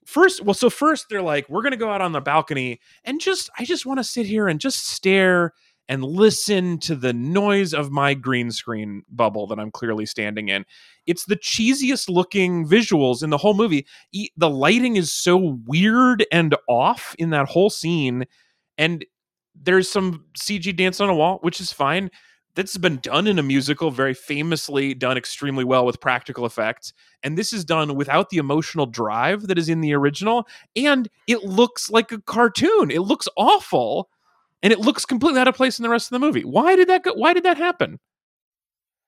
first, 0.05 0.43
well, 0.43 0.53
so 0.53 0.69
first 0.69 1.07
they're 1.09 1.21
like, 1.21 1.49
we're 1.49 1.61
gonna 1.63 1.77
go 1.77 1.89
out 1.89 2.01
on 2.01 2.11
the 2.11 2.21
balcony 2.21 2.79
and 3.05 3.19
just, 3.19 3.49
I 3.57 3.65
just 3.65 3.86
want 3.88 3.99
to 3.99 4.03
sit 4.03 4.25
here 4.27 4.47
and 4.47 4.59
just 4.59 4.88
stare 4.88 5.53
and 5.89 6.03
listen 6.03 6.77
to 6.79 6.95
the 6.95 7.13
noise 7.13 7.73
of 7.73 7.91
my 7.91 8.13
green 8.13 8.51
screen 8.51 9.03
bubble 9.09 9.47
that 9.47 9.59
I'm 9.59 9.71
clearly 9.71 10.05
standing 10.05 10.47
in. 10.47 10.65
It's 11.05 11.25
the 11.25 11.36
cheesiest 11.36 12.09
looking 12.09 12.65
visuals 12.65 13.23
in 13.23 13.29
the 13.29 13.38
whole 13.38 13.53
movie. 13.53 13.86
The 14.38 14.49
lighting 14.49 14.95
is 14.95 15.11
so 15.11 15.59
weird 15.65 16.25
and 16.32 16.55
off 16.69 17.15
in 17.19 17.32
that 17.32 17.47
whole 17.47 17.69
scene, 17.69 18.25
and 18.77 19.05
there's 19.53 19.89
some 19.89 20.25
CG 20.38 20.75
dance 20.75 21.01
on 21.01 21.09
a 21.09 21.15
wall, 21.15 21.39
which 21.41 21.59
is 21.59 21.73
fine. 21.73 22.09
That's 22.53 22.77
been 22.77 22.97
done 22.97 23.27
in 23.27 23.39
a 23.39 23.43
musical, 23.43 23.91
very 23.91 24.13
famously 24.13 24.93
done 24.93 25.17
extremely 25.17 25.63
well 25.63 25.86
with 25.86 26.01
practical 26.01 26.45
effects. 26.45 26.93
And 27.23 27.38
this 27.38 27.53
is 27.53 27.63
done 27.63 27.95
without 27.95 28.29
the 28.29 28.38
emotional 28.38 28.86
drive 28.86 29.47
that 29.47 29.57
is 29.57 29.69
in 29.69 29.79
the 29.79 29.93
original. 29.93 30.47
And 30.75 31.07
it 31.27 31.43
looks 31.43 31.89
like 31.89 32.11
a 32.11 32.21
cartoon. 32.21 32.91
It 32.91 33.01
looks 33.01 33.27
awful. 33.38 34.09
And 34.64 34.72
it 34.72 34.80
looks 34.80 35.05
completely 35.05 35.39
out 35.39 35.47
of 35.47 35.55
place 35.55 35.80
in 35.80 35.84
the 35.84 35.89
rest 35.89 36.12
of 36.12 36.20
the 36.20 36.26
movie. 36.26 36.43
Why 36.43 36.76
did 36.76 36.88
that 36.89 37.03
go? 37.03 37.14
Why 37.14 37.34
did 37.34 37.43
that 37.43 37.57
happen? 37.57 37.99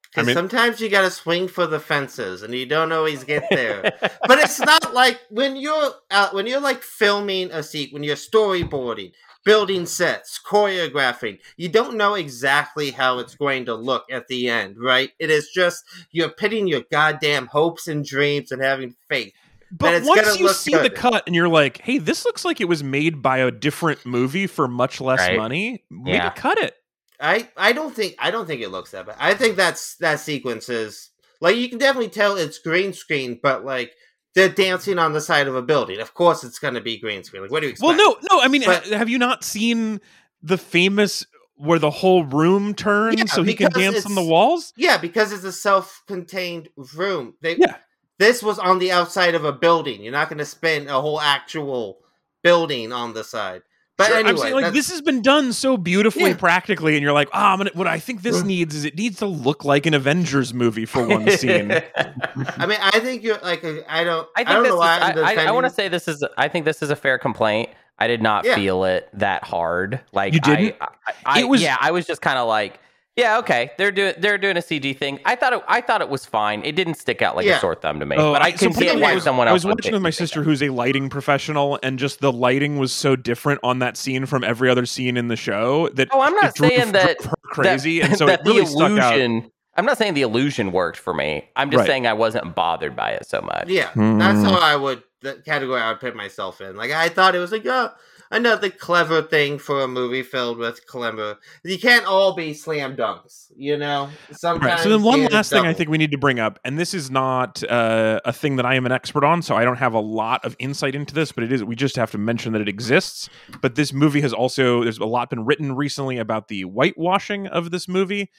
Because 0.04 0.26
I 0.26 0.28
mean- 0.28 0.36
sometimes 0.36 0.80
you 0.80 0.90
gotta 0.90 1.12
swing 1.12 1.48
for 1.48 1.66
the 1.66 1.80
fences, 1.80 2.44
and 2.44 2.54
you 2.54 2.66
don't 2.66 2.92
always 2.92 3.24
get 3.24 3.44
there. 3.50 3.82
but 4.28 4.40
it's 4.40 4.60
not 4.60 4.94
like 4.94 5.20
when 5.30 5.56
you're 5.56 5.92
uh, 6.12 6.30
when 6.32 6.48
you're 6.48 6.60
like 6.60 6.82
filming 6.82 7.52
a 7.52 7.64
seat, 7.64 7.94
when 7.94 8.04
you're 8.04 8.16
storyboarding, 8.16 9.12
building 9.44 9.86
sets, 9.86 10.40
choreographing. 10.46 11.40
You 11.58 11.70
don't 11.70 11.98
know 11.98 12.14
exactly 12.16 12.92
how 12.92 13.20
it's 13.20 13.36
going 13.36 13.66
to 13.66 13.76
look 13.76 14.06
at 14.12 14.28
the 14.28 14.50
end, 14.50 14.78
right? 14.80 15.12
It 15.20 15.30
is 15.30 15.50
just 15.50 15.84
you're 16.12 16.30
pitting 16.30 16.68
your 16.68 16.84
goddamn 16.92 17.48
hopes 17.48 17.88
and 17.88 18.06
dreams 18.06 18.52
and 18.52 18.62
having 18.62 18.96
faith. 19.10 19.34
But 19.76 20.04
once 20.04 20.38
you 20.40 20.50
see 20.50 20.76
the 20.76 20.90
cut 20.90 21.24
and 21.26 21.36
you're 21.36 21.50
like, 21.50 21.82
hey, 21.82 21.98
this 21.98 22.26
looks 22.26 22.46
like 22.46 22.62
it 22.62 22.68
was 22.70 22.84
made 22.84 23.22
by 23.24 23.40
a 23.40 23.50
different 23.50 24.06
movie 24.06 24.46
for 24.46 24.68
much 24.68 25.02
less 25.02 25.20
Right. 25.20 25.36
money, 25.38 25.84
maybe 25.90 26.18
Yeah. 26.18 26.30
cut 26.30 26.60
it. 26.60 26.76
I 27.20 27.50
I 27.58 27.72
don't 27.74 27.96
think 27.96 28.16
I 28.20 28.30
don't 28.32 28.46
think 28.46 28.62
it 28.62 28.70
looks 28.70 28.92
that 28.92 29.08
bad. 29.08 29.16
I 29.20 29.34
think 29.34 29.56
that's 29.56 29.96
that 29.98 30.20
sequence 30.20 30.70
is 30.70 31.10
like 31.42 31.56
you 31.56 31.70
can 31.70 31.78
definitely 31.80 32.10
tell 32.10 32.38
it's 32.38 32.60
green 32.60 32.94
screen, 32.94 33.40
but 33.42 33.66
like 33.66 33.94
they're 34.36 34.50
dancing 34.50 35.00
on 35.00 35.14
the 35.14 35.22
side 35.22 35.48
of 35.48 35.56
a 35.56 35.62
building. 35.62 36.00
Of 36.00 36.14
course, 36.14 36.44
it's 36.44 36.60
going 36.60 36.74
to 36.74 36.82
be 36.82 36.98
green 37.00 37.24
screen. 37.24 37.44
Like, 37.44 37.52
what 37.52 37.62
do 37.62 37.68
you 37.68 37.72
expect? 37.72 37.88
Well, 37.88 37.98
no, 37.98 38.18
no. 38.32 38.42
I 38.42 38.48
mean, 38.48 38.64
But- 38.66 38.86
have 38.88 39.08
you 39.10 39.18
not 39.20 39.44
seen 39.44 40.02
the 40.42 40.58
famous 40.58 41.26
where 41.56 41.78
the 41.80 41.92
whole 41.92 42.26
room 42.26 42.74
turns 42.74 43.16
Yeah, 43.20 43.26
so 43.26 43.44
he 43.44 43.54
can 43.54 43.72
dance 43.72 44.06
on 44.08 44.16
the 44.16 44.24
walls? 44.24 44.74
Yeah, 44.76 44.98
because 44.98 45.32
it's 45.32 45.44
a 45.44 45.52
self-contained 45.52 46.70
room. 46.96 47.36
They, 47.42 47.58
Yeah. 47.58 47.76
This 48.24 48.42
was 48.42 48.58
on 48.60 48.80
the 48.80 48.92
outside 48.92 49.36
of 49.36 49.44
a 49.46 49.52
building. 49.52 50.02
You're 50.02 50.12
not 50.14 50.30
going 50.30 50.38
to 50.40 50.46
spend 50.46 50.88
a 50.90 51.02
whole 51.02 51.20
actual 51.20 51.98
building 52.44 52.92
on 52.92 53.14
the 53.14 53.24
side. 53.24 53.64
But 53.96 54.08
Sure, 54.08 54.16
anyway, 54.16 54.30
I'm 54.32 54.38
saying 54.38 54.54
like 54.56 54.74
this 54.74 54.90
has 54.90 55.02
been 55.02 55.22
done 55.22 55.54
so 55.54 55.78
beautifully 55.78 56.32
Yeah. 56.32 56.38
practically, 56.38 56.96
and 56.96 57.04
you're 57.04 57.14
like, 57.14 57.30
ah, 57.32 57.54
I'm 57.54 57.68
what 57.76 57.86
I 57.86 58.00
think 58.00 58.24
this 58.24 58.42
needs 58.42 58.74
is 58.74 58.86
it 58.86 58.96
needs 58.98 59.20
to 59.20 59.28
look 59.28 59.64
like 59.64 59.86
an 59.86 59.94
Avengers 59.94 60.52
movie 60.52 60.86
for 60.86 61.06
one 61.08 61.30
scene. 61.38 61.72
I 61.72 62.66
mean, 62.66 62.80
I 62.82 63.00
think 63.02 63.22
you're 63.24 63.38
like 63.40 63.64
a, 63.64 63.84
I 63.94 64.04
don't. 64.04 64.28
I 64.36 64.42
I, 64.42 64.44
don't 64.46 64.64
this 64.64 64.70
know 64.72 64.76
is, 64.76 64.80
why 64.80 65.00
I'm 65.00 65.18
I, 65.20 65.44
I, 65.44 65.46
I 65.48 65.52
want 65.52 65.66
to 65.68 65.70
say 65.70 65.90
this 65.90 66.08
is. 66.08 66.26
I 66.38 66.48
think 66.48 66.66
this 66.66 66.82
is 66.82 66.90
a 66.90 66.96
fair 66.96 67.20
complaint. 67.20 67.70
I 68.00 68.08
did 68.08 68.22
not 68.24 68.46
Yeah. 68.46 68.56
feel 68.56 68.84
it 68.86 69.08
that 69.14 69.44
hard. 69.44 70.02
Like 70.12 70.34
You 70.34 70.40
didn't? 70.40 70.76
I, 70.82 70.88
I, 71.08 71.14
I 71.26 71.40
It 71.42 71.48
was- 71.48 71.62
yeah. 71.62 71.78
I 71.80 71.92
was 71.92 72.08
just 72.08 72.22
kind 72.24 72.40
of 72.40 72.48
like, 72.48 72.80
yeah, 73.16 73.38
okay. 73.40 73.72
They're 73.78 73.92
doing 73.92 74.14
they're 74.18 74.38
doing 74.38 74.58
a 74.58 74.62
CG 74.62 74.98
thing. 74.98 75.20
I 75.26 75.36
thought 75.36 75.54
it. 75.54 75.64
I 75.68 75.82
thought 75.82 76.02
it 76.02 76.10
was 76.10 76.26
fine. 76.26 76.64
It 76.64 76.76
didn't 76.76 76.96
stick 76.96 77.22
out 77.22 77.36
like 77.36 77.46
Yeah. 77.46 77.58
a 77.58 77.60
sore 77.60 77.76
thumb 77.76 78.00
to 78.00 78.06
me. 78.06 78.16
Oh, 78.18 78.34
but 78.34 78.42
I, 78.42 78.52
so 78.52 78.58
can 78.68 78.74
part 78.74 78.86
get 78.86 78.96
it 78.98 79.02
why 79.02 79.14
was- 79.16 79.24
someone 79.24 79.48
I 79.48 79.54
was 79.54 79.66
watching 79.66 79.92
with 79.94 80.02
my 80.02 80.10
that. 80.10 80.14
sister, 80.14 80.42
who's 80.44 80.64
a 80.64 80.70
lighting 80.70 81.10
professional, 81.10 81.80
and 81.84 82.00
just 82.00 82.20
the 82.22 82.32
lighting 82.32 82.78
was 82.80 82.92
so 82.92 83.16
different 83.16 83.60
on 83.64 83.80
that 83.80 83.98
scene 83.98 84.26
from 84.26 84.44
every 84.44 84.70
other 84.70 84.86
scene 84.86 85.18
in 85.18 85.28
the 85.28 85.36
show 85.36 85.90
that 85.90 86.08
Oh, 86.12 86.22
I'm 86.22 86.34
not 86.36 86.46
it 86.46 86.56
drove- 86.56 86.72
saying 86.72 86.92
that 86.94 87.20
drove 87.20 87.30
her 87.32 87.50
crazy, 87.54 88.00
that, 88.00 88.10
and 88.10 88.18
so 88.18 88.26
that 88.28 88.40
it 88.42 88.46
really 88.48 88.62
the 88.62 88.68
stuck 88.68 88.92
out. 89.00 89.14
illusion. 89.14 89.52
I'm 89.76 89.86
not 89.86 89.98
saying 89.98 90.14
the 90.14 90.22
illusion 90.22 90.72
worked 90.72 90.98
for 90.98 91.14
me. 91.16 91.50
I'm 91.56 91.72
just 91.72 91.80
Right. 91.82 91.88
saying 91.88 92.06
I 92.08 92.14
wasn't 92.14 92.54
bothered 92.56 92.96
by 92.96 93.12
it 93.12 93.28
so 93.28 93.42
much. 93.42 93.70
Yeah, 93.70 93.90
Hmm. 93.90 94.20
that's 94.20 94.44
how 94.44 94.56
I 94.60 94.76
would 94.76 95.02
the 95.22 95.36
category 95.46 95.80
I 95.82 95.90
would 95.90 96.00
put 96.02 96.16
myself 96.16 96.62
in. 96.62 96.76
Like 96.76 96.92
I 96.92 97.10
thought 97.10 97.34
it 97.34 97.40
was 97.40 97.52
like 97.52 97.66
oh, 97.66 97.90
another 98.34 98.70
clever 98.70 99.22
thing 99.22 99.58
for 99.58 99.82
a 99.82 99.88
movie 99.88 100.24
filled 100.24 100.58
with 100.58 100.86
clever. 100.88 101.38
You 101.64 101.80
can't 101.80 102.06
all 102.06 102.36
be 102.36 102.54
slam 102.54 102.98
dunks, 102.98 103.52
you 103.56 103.78
know. 103.78 104.10
Sometimes. 104.32 104.66
Right. 104.66 104.80
So 104.80 104.90
then, 104.90 105.04
one 105.04 105.26
last 105.26 105.50
thing 105.52 105.66
I 105.66 105.74
think 105.74 105.90
we 105.90 105.98
need 105.98 106.12
to 106.12 106.18
bring 106.18 106.40
up, 106.40 106.60
and 106.66 106.78
this 106.78 106.94
is 106.94 107.10
not 107.10 107.64
uh, 107.64 108.20
a 108.26 108.34
thing 108.34 108.58
that 108.58 108.66
I 108.66 108.76
am 108.76 108.86
an 108.86 108.92
expert 108.92 109.24
on, 109.24 109.42
so 109.42 109.56
I 109.56 109.64
don't 109.64 109.78
have 109.78 109.94
a 109.94 110.00
lot 110.00 110.44
of 110.44 110.56
insight 110.60 110.96
into 110.96 111.14
this, 111.14 111.32
but 111.32 111.44
it 111.44 111.52
is. 111.52 111.64
We 111.64 111.76
just 111.76 111.96
have 111.96 112.12
to 112.12 112.18
mention 112.18 112.54
that 112.54 112.62
it 112.62 112.68
exists. 112.68 113.30
But 113.62 113.76
this 113.76 113.94
movie 113.94 114.22
has 114.22 114.34
also 114.34 114.84
there's 114.84 114.98
a 114.98 115.06
lot 115.06 115.30
been 115.30 115.46
written 115.46 115.76
recently 115.76 116.18
about 116.18 116.48
the 116.48 116.64
whitewashing 116.64 117.48
of 117.48 117.72
this 117.72 117.88
movie. 117.88 118.30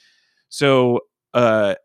So 0.49 0.99
uh, 1.33 1.75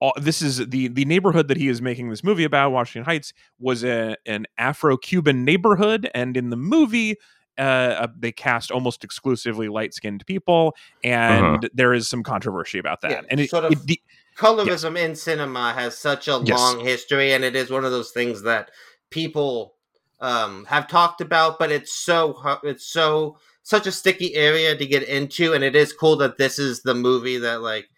all, 0.00 0.12
this 0.16 0.42
is 0.42 0.68
the 0.68 0.88
the 0.88 1.04
neighborhood 1.04 1.48
that 1.48 1.56
he 1.56 1.68
is 1.68 1.80
making 1.80 2.10
this 2.10 2.22
movie 2.22 2.44
about. 2.44 2.70
Washington 2.70 3.04
Heights 3.04 3.32
was 3.58 3.82
a, 3.82 4.16
an 4.26 4.46
Afro-Cuban 4.58 5.44
neighborhood, 5.44 6.10
and 6.14 6.36
in 6.36 6.50
the 6.50 6.56
movie. 6.56 7.16
Uh, 7.58 7.62
uh, 7.62 8.08
they 8.18 8.32
cast 8.32 8.70
almost 8.70 9.04
exclusively 9.04 9.68
light 9.68 9.94
skinned 9.94 10.24
people, 10.26 10.74
and 11.04 11.68
there 11.74 11.92
is 11.94 12.08
some 12.08 12.22
controversy 12.22 12.78
about 12.78 13.00
that. 13.02 13.10
Yeah, 13.10 13.20
and 13.30 13.40
it, 13.40 13.50
sort 13.50 13.64
of- 13.64 13.72
it- 13.72 13.86
the- 13.86 14.02
colorism 14.36 14.98
in 14.98 15.14
cinema 15.16 15.72
has 15.72 15.96
such 15.96 16.28
a 16.28 16.40
Yes. 16.44 16.58
long 16.58 16.80
history 16.80 17.32
and 17.32 17.42
it 17.42 17.56
is 17.56 17.70
one 17.70 17.86
of 17.86 17.90
those 17.90 18.10
things 18.10 18.42
that 18.42 18.70
people 19.10 19.74
um, 20.20 20.66
have 20.66 20.86
talked 20.88 21.22
about 21.22 21.58
but 21.58 21.72
it's 21.72 21.94
so 21.94 22.38
it's 22.62 22.86
so 22.86 23.38
such 23.62 23.86
a 23.86 23.92
sticky 23.92 24.34
area 24.34 24.76
to 24.76 24.84
get 24.84 25.02
into 25.04 25.54
and 25.54 25.64
it 25.64 25.74
is 25.74 25.92
cool 25.94 26.16
that 26.16 26.36
this 26.36 26.58
is 26.58 26.82
the 26.82 26.92
movie 26.94 27.38
that 27.38 27.62
like 27.62 27.88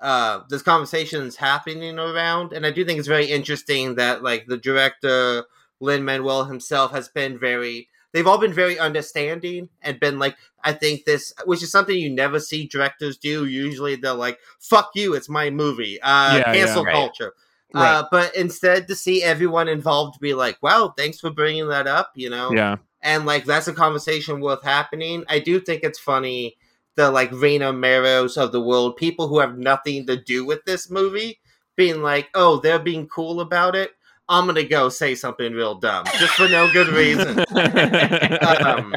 uh, 0.00 0.40
this 0.48 0.62
conversation 0.62 1.26
is 1.26 1.36
happening 1.36 1.98
around 1.98 2.54
and 2.54 2.64
i 2.66 2.70
do 2.70 2.84
think 2.86 2.98
it's 2.98 3.06
very 3.08 3.26
interesting 3.26 3.94
that 3.96 4.22
like 4.22 4.46
the 4.46 4.56
director 4.56 5.44
lin 5.80 6.04
manuel 6.06 6.44
himself 6.44 6.90
has 6.92 7.08
been 7.10 7.38
very 7.38 7.86
they've 8.12 8.26
all 8.26 8.38
been 8.38 8.52
very 8.52 8.78
understanding 8.78 9.68
and 9.82 10.00
been 10.00 10.18
like 10.18 10.36
i 10.64 10.72
think 10.72 11.04
this 11.04 11.32
which 11.44 11.62
is 11.62 11.70
something 11.70 11.96
you 11.98 12.10
never 12.10 12.38
see 12.40 12.66
directors 12.66 13.16
do 13.16 13.46
usually 13.46 13.96
they're 13.96 14.12
like 14.12 14.38
fuck 14.60 14.90
you 14.94 15.14
it's 15.14 15.28
my 15.28 15.50
movie 15.50 15.98
uh 16.02 16.38
Yeah, 16.38 16.52
cancel 16.52 16.84
yeah. 16.84 16.92
Culture 16.92 17.32
Right. 17.74 17.90
uh 17.90 18.04
but 18.10 18.36
instead 18.36 18.86
to 18.88 18.94
see 18.94 19.22
everyone 19.22 19.66
involved 19.68 20.20
be 20.20 20.34
like 20.34 20.62
wow 20.62 20.92
thanks 20.96 21.18
for 21.20 21.30
bringing 21.30 21.68
that 21.68 21.86
up 21.86 22.12
you 22.14 22.28
know 22.28 22.54
yeah, 22.54 22.76
and 23.00 23.24
like 23.26 23.44
that's 23.44 23.68
a 23.68 23.72
conversation 23.72 24.40
worth 24.40 24.62
happening. 24.62 25.24
I 25.28 25.38
do 25.40 25.58
think 25.60 25.82
it's 25.82 25.98
funny 25.98 26.56
the 26.94 27.10
like 27.10 27.32
Rita 27.32 27.72
Morenos 27.72 28.36
of 28.36 28.52
the 28.52 28.60
world, 28.60 28.96
people 28.96 29.28
who 29.28 29.38
have 29.38 29.56
nothing 29.58 30.06
to 30.06 30.16
do 30.16 30.44
with 30.44 30.64
this 30.66 30.90
movie, 30.90 31.40
being 31.76 32.02
like, 32.02 32.28
"Oh, 32.34 32.58
they're 32.58 32.78
being 32.78 33.08
cool 33.08 33.40
about 33.40 33.74
it." 33.74 33.92
I'm 34.28 34.46
gonna 34.46 34.64
go 34.64 34.88
say 34.88 35.14
something 35.14 35.52
real 35.52 35.74
dumb 35.74 36.04
just 36.18 36.34
for 36.34 36.48
no 36.48 36.70
good 36.72 36.88
reason. 36.88 37.38
um, 38.64 38.94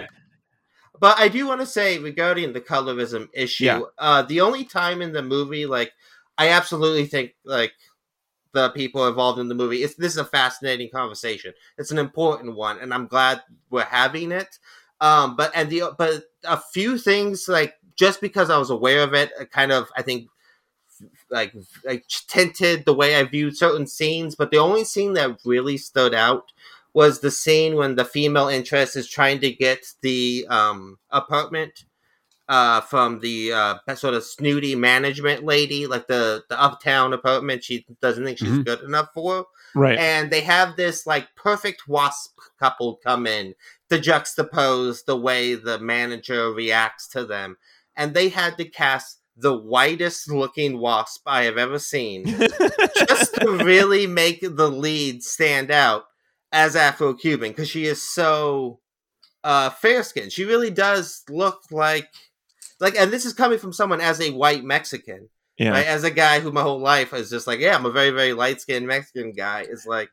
but 0.99 1.19
I 1.19 1.27
do 1.27 1.47
want 1.47 1.61
to 1.61 1.67
say 1.67 1.97
regarding 1.99 2.53
the 2.53 2.61
colorism 2.61 3.27
issue, 3.33 3.65
Yeah. 3.65 3.81
uh, 3.97 4.21
the 4.21 4.41
only 4.41 4.63
time 4.63 5.01
in 5.01 5.11
the 5.11 5.21
movie, 5.21 5.65
like, 5.65 5.91
I 6.37 6.49
absolutely 6.49 7.05
think 7.05 7.35
like 7.43 7.73
the 8.53 8.69
people 8.69 9.07
involved 9.07 9.39
in 9.39 9.49
the 9.49 9.55
movie, 9.55 9.83
it's 9.83 9.95
this 9.95 10.13
is 10.13 10.17
a 10.17 10.25
fascinating 10.25 10.89
conversation. 10.89 11.53
It's 11.77 11.91
an 11.91 11.97
important 11.97 12.55
one, 12.55 12.79
and 12.79 12.93
I'm 12.93 13.07
glad 13.07 13.41
we're 13.69 13.83
having 13.83 14.31
it. 14.31 14.57
Um, 15.01 15.35
but 15.35 15.51
and 15.53 15.69
the 15.69 15.93
but 15.97 16.23
a 16.45 16.57
few 16.57 16.97
things 16.97 17.47
like 17.49 17.75
just 17.95 18.21
because 18.21 18.49
I 18.49 18.57
was 18.57 18.69
aware 18.69 19.03
of 19.03 19.13
it, 19.13 19.31
uh, 19.39 19.45
kind 19.45 19.71
of 19.71 19.89
I 19.97 20.01
think 20.01 20.29
like 21.29 21.53
like 21.83 22.05
tinted 22.27 22.85
the 22.85 22.93
way 22.93 23.15
I 23.15 23.23
viewed 23.23 23.57
certain 23.57 23.87
scenes. 23.87 24.35
But 24.35 24.51
the 24.51 24.57
only 24.57 24.83
scene 24.83 25.13
that 25.13 25.39
really 25.45 25.77
stood 25.77 26.13
out 26.13 26.51
was 26.93 27.19
the 27.19 27.31
scene 27.31 27.75
when 27.75 27.95
the 27.95 28.05
female 28.05 28.47
interest 28.47 28.95
is 28.95 29.09
trying 29.09 29.39
to 29.41 29.51
get 29.51 29.85
the 30.01 30.45
um, 30.49 30.97
apartment 31.09 31.83
uh, 32.47 32.79
from 32.81 33.19
the 33.19 33.51
uh, 33.51 33.95
sort 33.95 34.13
of 34.13 34.23
snooty 34.23 34.75
management 34.75 35.43
lady, 35.43 35.87
like 35.87 36.07
the 36.07 36.43
the 36.49 36.61
uptown 36.61 37.13
apartment. 37.13 37.63
She 37.63 37.85
doesn't 38.01 38.23
think 38.23 38.37
she's 38.37 38.49
Mhm. 38.49 38.65
good 38.65 38.81
enough 38.81 39.09
for, 39.13 39.47
right. 39.73 39.97
and 39.97 40.31
they 40.31 40.41
have 40.41 40.75
this 40.75 41.07
like 41.07 41.35
perfect 41.35 41.87
wasp 41.87 42.37
couple 42.59 42.97
come 43.03 43.25
in 43.27 43.55
to 43.89 43.97
juxtapose 43.97 45.05
the 45.05 45.17
way 45.17 45.55
the 45.55 45.79
manager 45.79 46.51
reacts 46.51 47.07
to 47.09 47.25
them, 47.25 47.57
and 47.95 48.13
they 48.13 48.29
had 48.29 48.57
to 48.57 48.65
cast 48.65 49.19
the 49.37 49.55
whitest 49.55 50.31
looking 50.31 50.79
wasp 50.79 51.23
I 51.25 51.43
have 51.43 51.57
ever 51.57 51.79
seen 51.79 52.25
just 53.07 53.35
to 53.35 53.59
really 53.63 54.07
make 54.07 54.41
the 54.41 54.69
lead 54.69 55.23
stand 55.23 55.71
out 55.71 56.05
as 56.51 56.75
Afro 56.75 57.13
Cuban 57.13 57.49
because 57.49 57.69
she 57.69 57.85
is 57.85 58.01
so 58.01 58.79
uh, 59.43 59.69
fair 59.69 60.03
skinned. 60.03 60.31
She 60.31 60.45
really 60.45 60.71
does 60.71 61.23
look 61.29 61.61
like 61.71 62.09
like, 62.79 62.95
and 62.97 63.11
this 63.11 63.25
is 63.25 63.33
coming 63.33 63.59
from 63.59 63.73
someone 63.73 64.01
as 64.01 64.19
a 64.19 64.31
white 64.31 64.63
Mexican, 64.63 65.29
yeah. 65.57 65.69
right? 65.69 65.85
As 65.85 66.03
a 66.03 66.11
guy 66.11 66.39
who 66.39 66.51
my 66.51 66.61
whole 66.61 66.79
life 66.79 67.13
is 67.13 67.29
just 67.29 67.47
like, 67.47 67.59
yeah, 67.59 67.75
I'm 67.75 67.85
a 67.85 67.91
very 67.91 68.11
very 68.11 68.33
light 68.33 68.61
skinned 68.61 68.87
Mexican 68.87 69.33
guy. 69.33 69.65
It's 69.69 69.85
like 69.85 70.09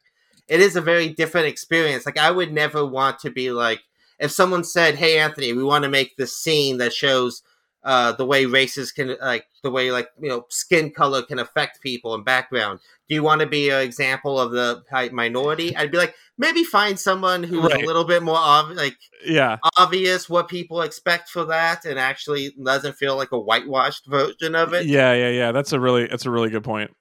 it 0.48 0.60
is 0.60 0.76
a 0.76 0.80
very 0.80 1.08
different 1.08 1.46
experience. 1.46 2.06
Like 2.06 2.18
I 2.18 2.30
would 2.30 2.52
never 2.52 2.84
want 2.84 3.20
to 3.20 3.30
be 3.30 3.52
like 3.52 3.80
if 4.18 4.30
someone 4.30 4.64
said, 4.64 4.96
"Hey, 4.96 5.18
Anthony, 5.18 5.52
we 5.52 5.64
want 5.64 5.84
to 5.84 5.90
make 5.90 6.16
this 6.16 6.36
scene 6.36 6.78
that 6.78 6.92
shows." 6.92 7.42
Uh, 7.84 8.12
the 8.12 8.24
way 8.24 8.46
races 8.46 8.92
can 8.92 9.16
like 9.20 9.46
the 9.64 9.70
way 9.70 9.90
like 9.90 10.08
you 10.20 10.28
know 10.28 10.46
skin 10.48 10.88
color 10.92 11.20
can 11.20 11.40
affect 11.40 11.80
people 11.82 12.14
and 12.14 12.24
background 12.24 12.78
do 13.08 13.14
you 13.16 13.24
want 13.24 13.40
to 13.40 13.46
be 13.46 13.70
an 13.70 13.80
example 13.82 14.38
of 14.38 14.52
the 14.52 14.80
minority 15.10 15.74
i'd 15.76 15.90
be 15.90 15.98
like 15.98 16.14
maybe 16.38 16.62
find 16.62 16.96
someone 17.00 17.42
who's 17.42 17.64
Right. 17.64 17.82
a 17.82 17.86
little 17.86 18.04
bit 18.04 18.22
more 18.22 18.36
ob- 18.36 18.76
like 18.76 18.96
yeah. 19.26 19.58
obvious 19.76 20.28
what 20.30 20.46
people 20.46 20.80
expect 20.82 21.28
for 21.28 21.44
that 21.46 21.84
and 21.84 21.98
actually 21.98 22.54
doesn't 22.62 22.94
feel 22.94 23.16
like 23.16 23.32
a 23.32 23.38
whitewashed 23.38 24.06
version 24.06 24.54
of 24.54 24.72
it 24.74 24.86
Yeah, 24.86 25.12
yeah, 25.14 25.30
yeah. 25.30 25.50
That's 25.50 25.72
a 25.72 25.80
really 25.80 26.06
that's 26.06 26.24
a 26.24 26.30
really 26.30 26.50
good 26.50 26.62
point. 26.62 26.94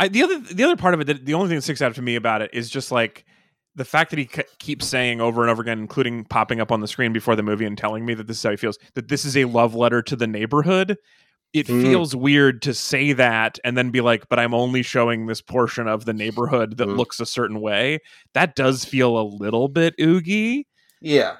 I, 0.00 0.08
the 0.08 0.24
other 0.24 0.38
the 0.40 0.64
other 0.64 0.76
part 0.76 0.94
of 0.94 1.00
it, 1.02 1.04
that, 1.06 1.24
the 1.24 1.34
only 1.34 1.46
thing 1.48 1.56
that 1.58 1.62
sticks 1.62 1.82
out 1.82 1.94
to 1.94 2.02
me 2.02 2.16
about 2.16 2.42
it 2.42 2.50
is 2.52 2.68
just 2.68 2.90
like 2.90 3.24
the 3.76 3.84
fact 3.84 4.10
that 4.10 4.18
he 4.18 4.28
c- 4.32 4.42
keeps 4.58 4.86
saying 4.86 5.20
over 5.20 5.42
and 5.42 5.50
over 5.50 5.62
again, 5.62 5.78
including 5.80 6.24
popping 6.24 6.60
up 6.60 6.70
on 6.70 6.80
the 6.80 6.88
screen 6.88 7.12
before 7.12 7.34
the 7.36 7.42
movie 7.42 7.64
and 7.64 7.76
telling 7.76 8.04
me 8.06 8.14
that 8.14 8.26
this 8.26 8.38
is 8.38 8.42
how 8.42 8.50
he 8.50 8.56
feels, 8.56 8.78
that 8.94 9.08
this 9.08 9.24
is 9.24 9.36
a 9.36 9.44
love 9.46 9.74
letter 9.74 10.00
to 10.02 10.16
the 10.16 10.26
neighborhood. 10.26 10.96
It 11.52 11.66
Mm. 11.68 11.82
feels 11.82 12.16
weird 12.16 12.62
to 12.62 12.74
say 12.74 13.12
that 13.12 13.58
and 13.64 13.76
then 13.78 13.90
be 13.90 14.00
like, 14.00 14.28
but 14.28 14.38
I'm 14.40 14.54
only 14.54 14.82
showing 14.82 15.26
this 15.26 15.40
portion 15.40 15.86
of 15.86 16.04
the 16.04 16.12
neighborhood 16.12 16.76
that 16.78 16.88
Mm. 16.88 16.96
looks 16.96 17.20
a 17.20 17.26
certain 17.26 17.60
way. 17.60 18.00
That 18.32 18.56
does 18.56 18.84
feel 18.84 19.18
a 19.18 19.22
little 19.22 19.68
bit 19.68 19.94
oogie. 20.00 20.66
yeah 21.00 21.36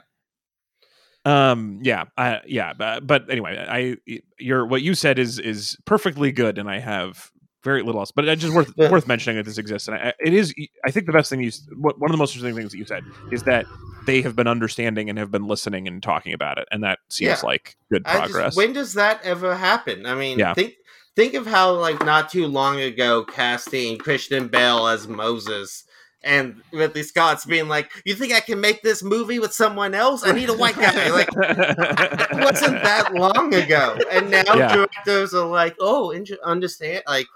Um, 1.24 1.80
yeah, 1.82 2.05
I, 2.18 2.43
yeah, 2.47 2.74
but, 2.74 3.07
but 3.07 3.30
anyway, 3.30 3.57
I 3.66 3.97
your 4.39 4.66
what 4.66 4.82
you 4.82 4.95
said 4.95 5.18
is 5.18 5.39
is 5.39 5.74
perfectly 5.87 6.30
good, 6.32 6.59
and 6.59 6.68
I 6.68 6.80
have 6.80 7.30
very 7.64 7.82
little 7.82 8.00
else. 8.00 8.12
But 8.12 8.26
it's 8.28 8.42
just 8.42 8.54
worth 8.54 8.76
worth 8.90 9.08
mentioning 9.08 9.36
that 9.38 9.44
this 9.44 9.58
exists, 9.58 9.88
and 9.88 9.96
I, 9.96 10.12
it 10.20 10.32
is. 10.34 10.54
I 10.84 10.90
think 10.90 11.06
the 11.06 11.12
best 11.12 11.30
thing 11.30 11.40
you 11.42 11.50
one 11.76 11.94
of 12.02 12.10
the 12.12 12.16
most 12.16 12.36
interesting 12.36 12.54
things 12.54 12.70
that 12.72 12.78
you 12.78 12.84
said 12.84 13.02
is 13.32 13.42
that 13.44 13.66
they 14.06 14.20
have 14.22 14.36
been 14.36 14.46
understanding 14.46 15.08
and 15.08 15.18
have 15.18 15.30
been 15.30 15.46
listening 15.46 15.88
and 15.88 16.02
talking 16.02 16.32
about 16.34 16.58
it, 16.58 16.68
and 16.70 16.84
that 16.84 16.98
seems 17.08 17.40
Yeah. 17.42 17.46
like 17.48 17.76
good 17.90 18.04
progress. 18.04 18.48
just, 18.48 18.56
when 18.58 18.72
does 18.74 18.94
that 18.94 19.20
ever 19.24 19.56
happen 19.56 20.04
i 20.04 20.14
mean 20.14 20.38
Yeah. 20.38 20.52
think 20.54 20.74
think 21.16 21.32
of 21.34 21.46
how 21.46 21.72
like 21.72 22.04
not 22.04 22.28
too 22.30 22.46
long 22.46 22.80
ago 22.80 23.24
casting 23.24 23.96
christian 23.96 24.48
bale 24.48 24.86
as 24.86 25.08
moses 25.08 25.84
and 26.26 26.62
Ridley 26.72 27.02
Scott's 27.02 27.44
being 27.44 27.68
like, 27.68 27.90
"You 28.06 28.14
think 28.14 28.32
I 28.32 28.40
can 28.40 28.58
make 28.58 28.80
this 28.80 29.02
movie 29.02 29.38
with 29.38 29.52
someone 29.52 29.92
else? 29.94 30.24
I 30.26 30.32
need 30.32 30.48
a 30.48 30.54
white 30.56 30.74
guy." 30.74 31.10
Like, 31.12 31.28
it 31.36 32.42
wasn't 32.42 32.82
that 32.82 33.10
long 33.12 33.52
ago, 33.52 33.98
and 34.10 34.30
now 34.30 34.42
Yeah. 34.54 34.74
directors 34.74 35.34
are 35.34 35.46
like, 35.46 35.76
"Oh, 35.80 36.12
inter- 36.12 36.38
understand?" 36.42 37.02
Like, 37.06 37.26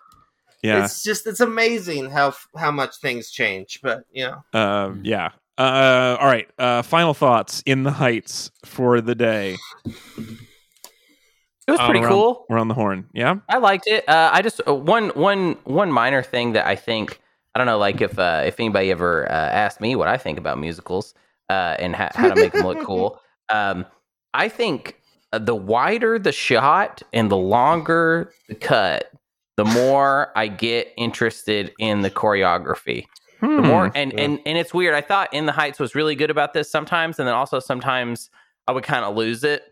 yeah, 0.63 0.85
it's 0.85 1.03
just 1.03 1.27
it's 1.27 1.41
amazing 1.41 2.11
how 2.11 2.35
how 2.57 2.71
much 2.71 2.97
things 3.01 3.31
change. 3.31 3.81
But 3.83 4.05
you 4.13 4.27
know, 4.53 4.59
um, 4.61 5.01
yeah. 5.05 5.31
Uh, 5.57 6.17
all 6.21 6.27
right. 6.29 6.49
Uh, 6.57 6.83
final 6.83 7.15
thoughts 7.15 7.63
in 7.67 7.83
the 7.83 7.91
heights 7.91 8.53
for 8.65 9.01
the 9.01 9.15
day. 9.17 9.57
It 9.87 11.73
was 11.73 11.81
Oh, 11.81 11.85
pretty 11.87 12.01
we're 12.01 12.07
on- 12.07 12.13
cool. 12.13 12.47
We're 12.49 12.59
on 12.59 12.69
the 12.69 12.75
horn. 12.75 13.09
Yeah. 13.13 13.37
I 13.49 13.59
liked 13.59 13.87
it. 13.87 14.09
Uh, 14.09 14.31
I 14.33 14.41
just 14.43 14.61
uh, 14.67 14.75
one 14.75 15.11
one 15.11 15.57
one 15.65 15.93
minor 15.93 16.23
thing 16.23 16.53
that 16.53 16.67
I 16.67 16.77
think 16.77 17.21
I 17.55 17.59
don't 17.59 17.67
know, 17.67 17.79
like 17.79 18.01
if 18.01 18.19
uh, 18.19 18.43
if 18.47 18.59
anybody 18.61 18.91
ever 18.91 19.31
uh, 19.31 19.35
asked 19.35 19.81
me 19.81 19.97
what 19.97 20.09
I 20.09 20.17
think 20.17 20.39
about 20.39 20.59
musicals 20.59 21.13
uh, 21.51 21.77
and 21.79 21.95
ha- 21.95 22.11
how 22.15 22.29
to 22.29 22.35
make 22.41 22.53
them 22.53 22.67
look 22.67 22.83
cool. 22.85 23.21
Um, 23.51 23.87
I 24.35 24.51
think 24.51 25.01
uh, 25.33 25.39
the 25.39 25.55
wider 25.55 26.19
the 26.19 26.33
shot 26.33 27.03
and 27.15 27.31
the 27.31 27.37
longer 27.39 28.31
the 28.47 28.55
cut, 28.55 29.11
the 29.59 29.65
more 29.65 30.31
I 30.37 30.47
get 30.47 30.93
interested 30.97 31.73
in 31.81 32.03
the 32.03 32.11
choreography. 32.11 33.07
The 33.41 33.47
Hmm. 33.47 33.61
more 33.67 33.93
and 33.95 34.13
yeah. 34.13 34.21
and 34.23 34.41
and 34.47 34.57
it's 34.57 34.73
weird. 34.73 34.95
I 34.95 35.01
thought 35.01 35.35
In 35.35 35.47
the 35.47 35.53
Heights 35.53 35.79
was 35.81 35.95
really 35.97 36.15
good 36.15 36.31
about 36.31 36.53
this 36.55 36.71
sometimes, 36.71 37.19
and 37.19 37.27
then 37.29 37.35
also 37.35 37.59
sometimes 37.59 38.31
I 38.69 38.73
would 38.73 38.85
kind 38.85 39.05
of 39.05 39.17
lose 39.17 39.43
it. 39.45 39.63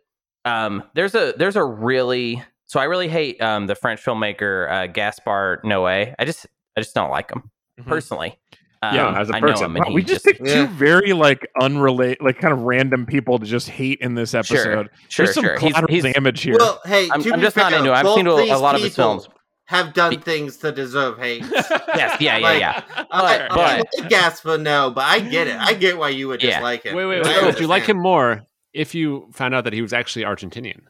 Um, 0.44 0.82
there's 0.94 1.14
a 1.14 1.34
there's 1.36 1.56
a 1.56 1.64
really 1.64 2.42
so 2.66 2.80
I 2.80 2.84
really 2.84 3.08
hate 3.08 3.40
um, 3.40 3.66
the 3.68 3.74
French 3.76 4.04
filmmaker 4.04 4.70
uh, 4.70 4.86
Gaspar 4.88 5.60
Noé. 5.64 6.14
I 6.18 6.24
just 6.24 6.46
I 6.76 6.80
just 6.80 6.94
don't 6.94 7.10
like 7.10 7.30
him 7.30 7.50
Mhm. 7.80 7.86
personally. 7.86 8.38
Um, 8.82 8.94
Yeah, 8.94 9.20
as 9.20 9.30
a 9.30 9.36
I 9.36 9.40
know 9.40 9.48
person. 9.48 9.74
Wow, 9.74 9.86
we 9.92 10.02
just 10.02 10.24
picked 10.24 10.44
two 10.44 10.66
very 10.68 11.12
like 11.12 11.44
unrelated, 11.60 12.18
like 12.20 12.38
kind 12.38 12.52
of 12.52 12.60
random 12.62 13.04
people 13.06 13.38
to 13.38 13.46
just 13.46 13.68
hate 13.68 13.98
in 14.00 14.14
this 14.14 14.34
episode. 14.34 14.56
sure 14.58 14.88
sure 15.08 15.24
There's 15.26 15.34
some 15.34 15.44
sure. 15.44 15.52
He's, 15.58 15.72
collateral 15.72 15.92
he's, 15.94 16.02
damage 16.12 16.42
here. 16.42 16.56
well, 16.58 16.80
hey, 16.84 17.08
I'm, 17.10 17.20
I'm 17.32 17.40
just 17.40 17.56
not 17.56 17.72
into. 17.72 17.90
it. 17.90 17.94
I've 17.94 18.14
seen 18.14 18.26
a, 18.26 18.32
a 18.34 18.36
these 18.42 18.60
lot 18.60 18.74
of 18.76 18.82
his 18.82 18.94
films. 18.94 19.28
Have 19.66 19.94
done 19.94 20.10
Be- 20.10 20.16
things 20.18 20.56
to 20.58 20.70
deserve 20.72 21.18
hate. 21.18 21.42
Yes, 21.96 22.20
yeah, 22.20 22.36
yeah, 22.36 22.38
Like, 22.38 22.60
yeah. 22.60 22.82
I, 23.10 23.48
But- 23.48 23.58
I, 23.58 23.82
I 24.04 24.08
Gasper, 24.08 24.58
no, 24.58 24.90
but 24.90 25.04
I 25.04 25.18
get 25.20 25.48
it. 25.48 25.56
I 25.56 25.74
get 25.74 25.98
why 25.98 26.10
you 26.10 26.28
would 26.28 26.42
Yeah. 26.42 26.56
dislike 26.58 26.84
him. 26.84 26.94
Wait, 26.94 27.06
wait, 27.06 27.24
wait. 27.24 27.42
Would 27.44 27.58
you 27.60 27.66
like 27.66 27.84
him 27.84 27.98
more 28.00 28.42
if 28.72 28.94
you 28.94 29.28
found 29.32 29.54
out 29.54 29.64
that 29.64 29.72
he 29.72 29.82
was 29.82 29.92
actually 29.92 30.24
Argentinian? 30.24 30.82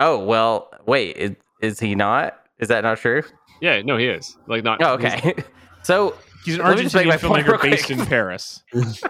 Oh 0.00 0.22
well, 0.24 0.68
wait, 0.86 1.16
is, 1.16 1.32
is 1.62 1.80
he 1.80 1.94
not? 1.94 2.38
Is 2.58 2.68
that 2.68 2.82
not 2.84 2.98
true? 2.98 3.22
Yeah, 3.62 3.80
no, 3.82 3.96
he 3.96 4.06
is. 4.06 4.36
Like 4.46 4.62
not. 4.64 4.82
Oh, 4.82 4.98
he's- 4.98 5.14
okay. 5.18 5.34
so 5.82 6.14
He's 6.44 6.58
an 6.58 6.64
Let 6.64 6.76
me 6.76 6.82
just 6.84 6.94
make 6.94 7.06
Argentinian 7.06 7.08
my 7.08 7.42
filmmaker 7.42 7.48
real 7.62 7.70
based 7.70 7.90
in 7.90 8.04
Paris. 8.06 8.62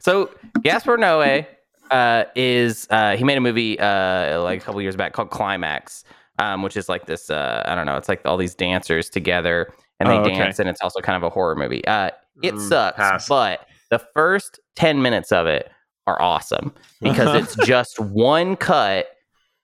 So 0.00 0.30
Gaspar 0.62 0.98
Noé, 0.98 1.46
uh, 1.90 2.24
is 2.34 2.86
uh, 2.90 3.16
he 3.16 3.24
made 3.24 3.38
a 3.38 3.40
movie 3.40 3.78
uh, 3.78 4.42
like 4.42 4.60
a 4.60 4.64
couple 4.64 4.82
years 4.82 4.96
back 4.96 5.12
called 5.14 5.30
Climax, 5.30 6.04
um, 6.38 6.62
which 6.62 6.76
is 6.76 6.88
like 6.88 7.06
this. 7.06 7.30
Uh, 7.30 7.62
I 7.66 7.74
don't 7.74 7.86
know. 7.86 7.96
It's 7.96 8.08
like 8.08 8.22
all 8.24 8.36
these 8.36 8.54
dancers 8.54 9.08
together 9.10 9.72
and 10.00 10.08
they 10.10 10.16
Oh, 10.16 10.22
okay. 10.24 10.38
dance, 10.38 10.58
and 10.58 10.68
it's 10.68 10.80
also 10.80 11.00
kind 11.00 11.16
of 11.16 11.22
a 11.22 11.30
horror 11.30 11.54
movie. 11.54 11.84
Uh, 11.86 12.10
it 12.42 12.54
Mm, 12.54 12.68
sucks, 12.68 12.96
pass. 12.96 13.28
but 13.28 13.66
the 13.90 13.98
first 14.14 14.58
ten 14.74 15.00
minutes 15.02 15.30
of 15.32 15.46
it 15.46 15.70
are 16.06 16.20
awesome 16.20 16.74
because 17.00 17.32
it's 17.34 17.54
just 17.56 17.98
one 18.00 18.56
cut 18.56 19.06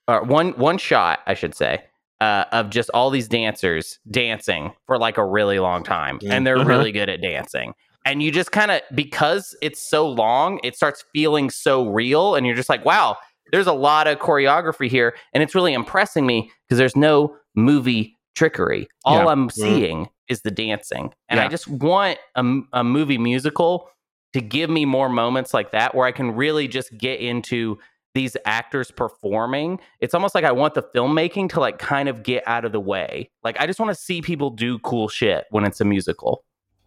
or 0.08 0.22
one 0.22 0.52
one 0.52 0.78
shot, 0.78 1.20
I 1.26 1.34
should 1.34 1.54
say, 1.54 1.82
uh, 2.20 2.44
of 2.52 2.70
just 2.70 2.90
all 2.94 3.10
these 3.10 3.28
dancers 3.28 3.98
dancing 4.10 4.72
for 4.86 4.98
like 4.98 5.18
a 5.18 5.24
really 5.24 5.58
long 5.58 5.82
time, 5.82 6.20
and 6.30 6.46
they're 6.46 6.58
Uh-huh. 6.58 6.68
really 6.68 6.92
good 6.92 7.08
at 7.08 7.20
dancing. 7.20 7.74
And 8.06 8.22
you 8.22 8.30
just 8.30 8.50
kind 8.52 8.70
of 8.70 8.80
because 8.94 9.54
it's 9.60 9.80
so 9.80 10.08
long, 10.08 10.58
it 10.64 10.74
starts 10.74 11.04
feeling 11.12 11.50
so 11.50 11.86
real, 11.88 12.34
and 12.34 12.46
you're 12.46 12.56
just 12.56 12.68
like, 12.70 12.84
wow, 12.84 13.16
there's 13.52 13.66
a 13.66 13.72
lot 13.72 14.06
of 14.06 14.18
choreography 14.18 14.88
here, 14.88 15.14
and 15.32 15.42
it's 15.42 15.54
really 15.54 15.74
impressing 15.74 16.26
me 16.26 16.50
because 16.66 16.78
there's 16.78 16.96
no 16.96 17.36
movie 17.54 18.16
trickery. 18.34 18.88
All 19.04 19.16
Yeah. 19.16 19.26
I'm 19.26 19.50
seeing 19.50 20.08
is 20.28 20.42
the 20.42 20.50
dancing, 20.50 21.12
and 21.28 21.40
I 21.40 21.48
just 21.48 21.68
want 21.68 22.18
a 22.36 22.84
movie 22.84 23.18
musical 23.18 23.88
to 24.32 24.40
give 24.40 24.70
me 24.70 24.84
more 24.84 25.08
moments 25.08 25.52
like 25.52 25.72
that 25.72 25.94
where 25.94 26.06
I 26.06 26.12
can 26.12 26.36
really 26.36 26.68
just 26.68 26.96
get 26.96 27.20
into 27.20 27.78
these 28.14 28.36
actors 28.44 28.90
performing. 28.90 29.78
It's 30.00 30.14
almost 30.14 30.34
like 30.34 30.44
I 30.44 30.52
want 30.52 30.74
the 30.74 30.82
filmmaking 30.82 31.48
to 31.50 31.60
like 31.60 31.78
kind 31.78 32.08
of 32.08 32.22
get 32.22 32.42
out 32.46 32.64
of 32.64 32.72
the 32.72 32.80
way. 32.80 33.30
Like 33.44 33.60
I 33.60 33.66
just 33.66 33.78
want 33.78 33.90
to 33.90 33.94
see 33.94 34.22
people 34.22 34.50
do 34.50 34.78
cool 34.80 35.08
shit 35.08 35.46
when 35.50 35.64
it's 35.64 35.80
a 35.80 35.84
musical. 35.84 36.44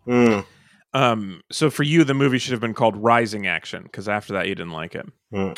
Mm. 0.07 0.45
Um, 0.95 1.41
so 1.51 1.69
for 1.69 1.83
you, 1.83 2.03
the 2.03 2.13
movie 2.13 2.37
should 2.37 2.51
have 2.51 2.61
been 2.61 2.73
called 2.75 2.95
Rising 2.97 3.47
Action 3.47 3.83
because 3.83 4.07
after 4.07 4.33
that 4.33 4.47
you 4.47 4.53
didn't 4.55 4.73
like 4.73 4.93
it. 4.95 5.05
Yeah, 5.31 5.53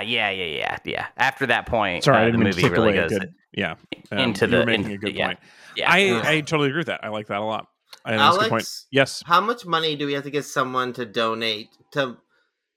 yeah, 0.00 0.30
yeah, 0.30 0.78
yeah. 0.84 1.06
After 1.16 1.46
that 1.46 1.66
point, 1.66 2.04
Sorry, 2.04 2.16
uh, 2.16 2.20
I 2.22 2.24
didn't 2.26 2.40
the 2.40 2.44
mean 2.46 2.52
to 2.54 2.56
movie 2.56 2.68
take 2.68 2.72
really 2.78 2.98
away 2.98 3.08
goes 3.08 3.18
good. 3.18 3.34
Yeah, 3.52 3.74
um, 4.10 4.18
into 4.18 4.46
the- 4.46 4.64
making 4.64 4.86
in- 4.86 4.92
a 4.92 4.98
good 4.98 5.14
yeah. 5.14 5.26
point. 5.26 5.38
yeah. 5.76 5.90
I, 5.92 6.30
I 6.36 6.40
totally 6.40 6.68
agree 6.68 6.80
with 6.80 6.86
that. 6.86 7.00
I 7.04 7.08
like 7.08 7.26
that 7.26 7.40
a 7.40 7.44
lot. 7.44 7.66
I 8.04 8.10
think 8.10 8.22
a 8.22 8.30
good 8.30 8.38
point. 8.48 8.52
Alex, 8.52 8.86
Yes. 8.90 9.22
how 9.26 9.40
much 9.40 9.66
money 9.66 9.94
do 9.96 10.06
we 10.06 10.14
have 10.14 10.24
to 10.24 10.30
get 10.30 10.44
someone 10.46 10.92
to 10.94 11.04
donate 11.04 11.68
to 11.92 12.16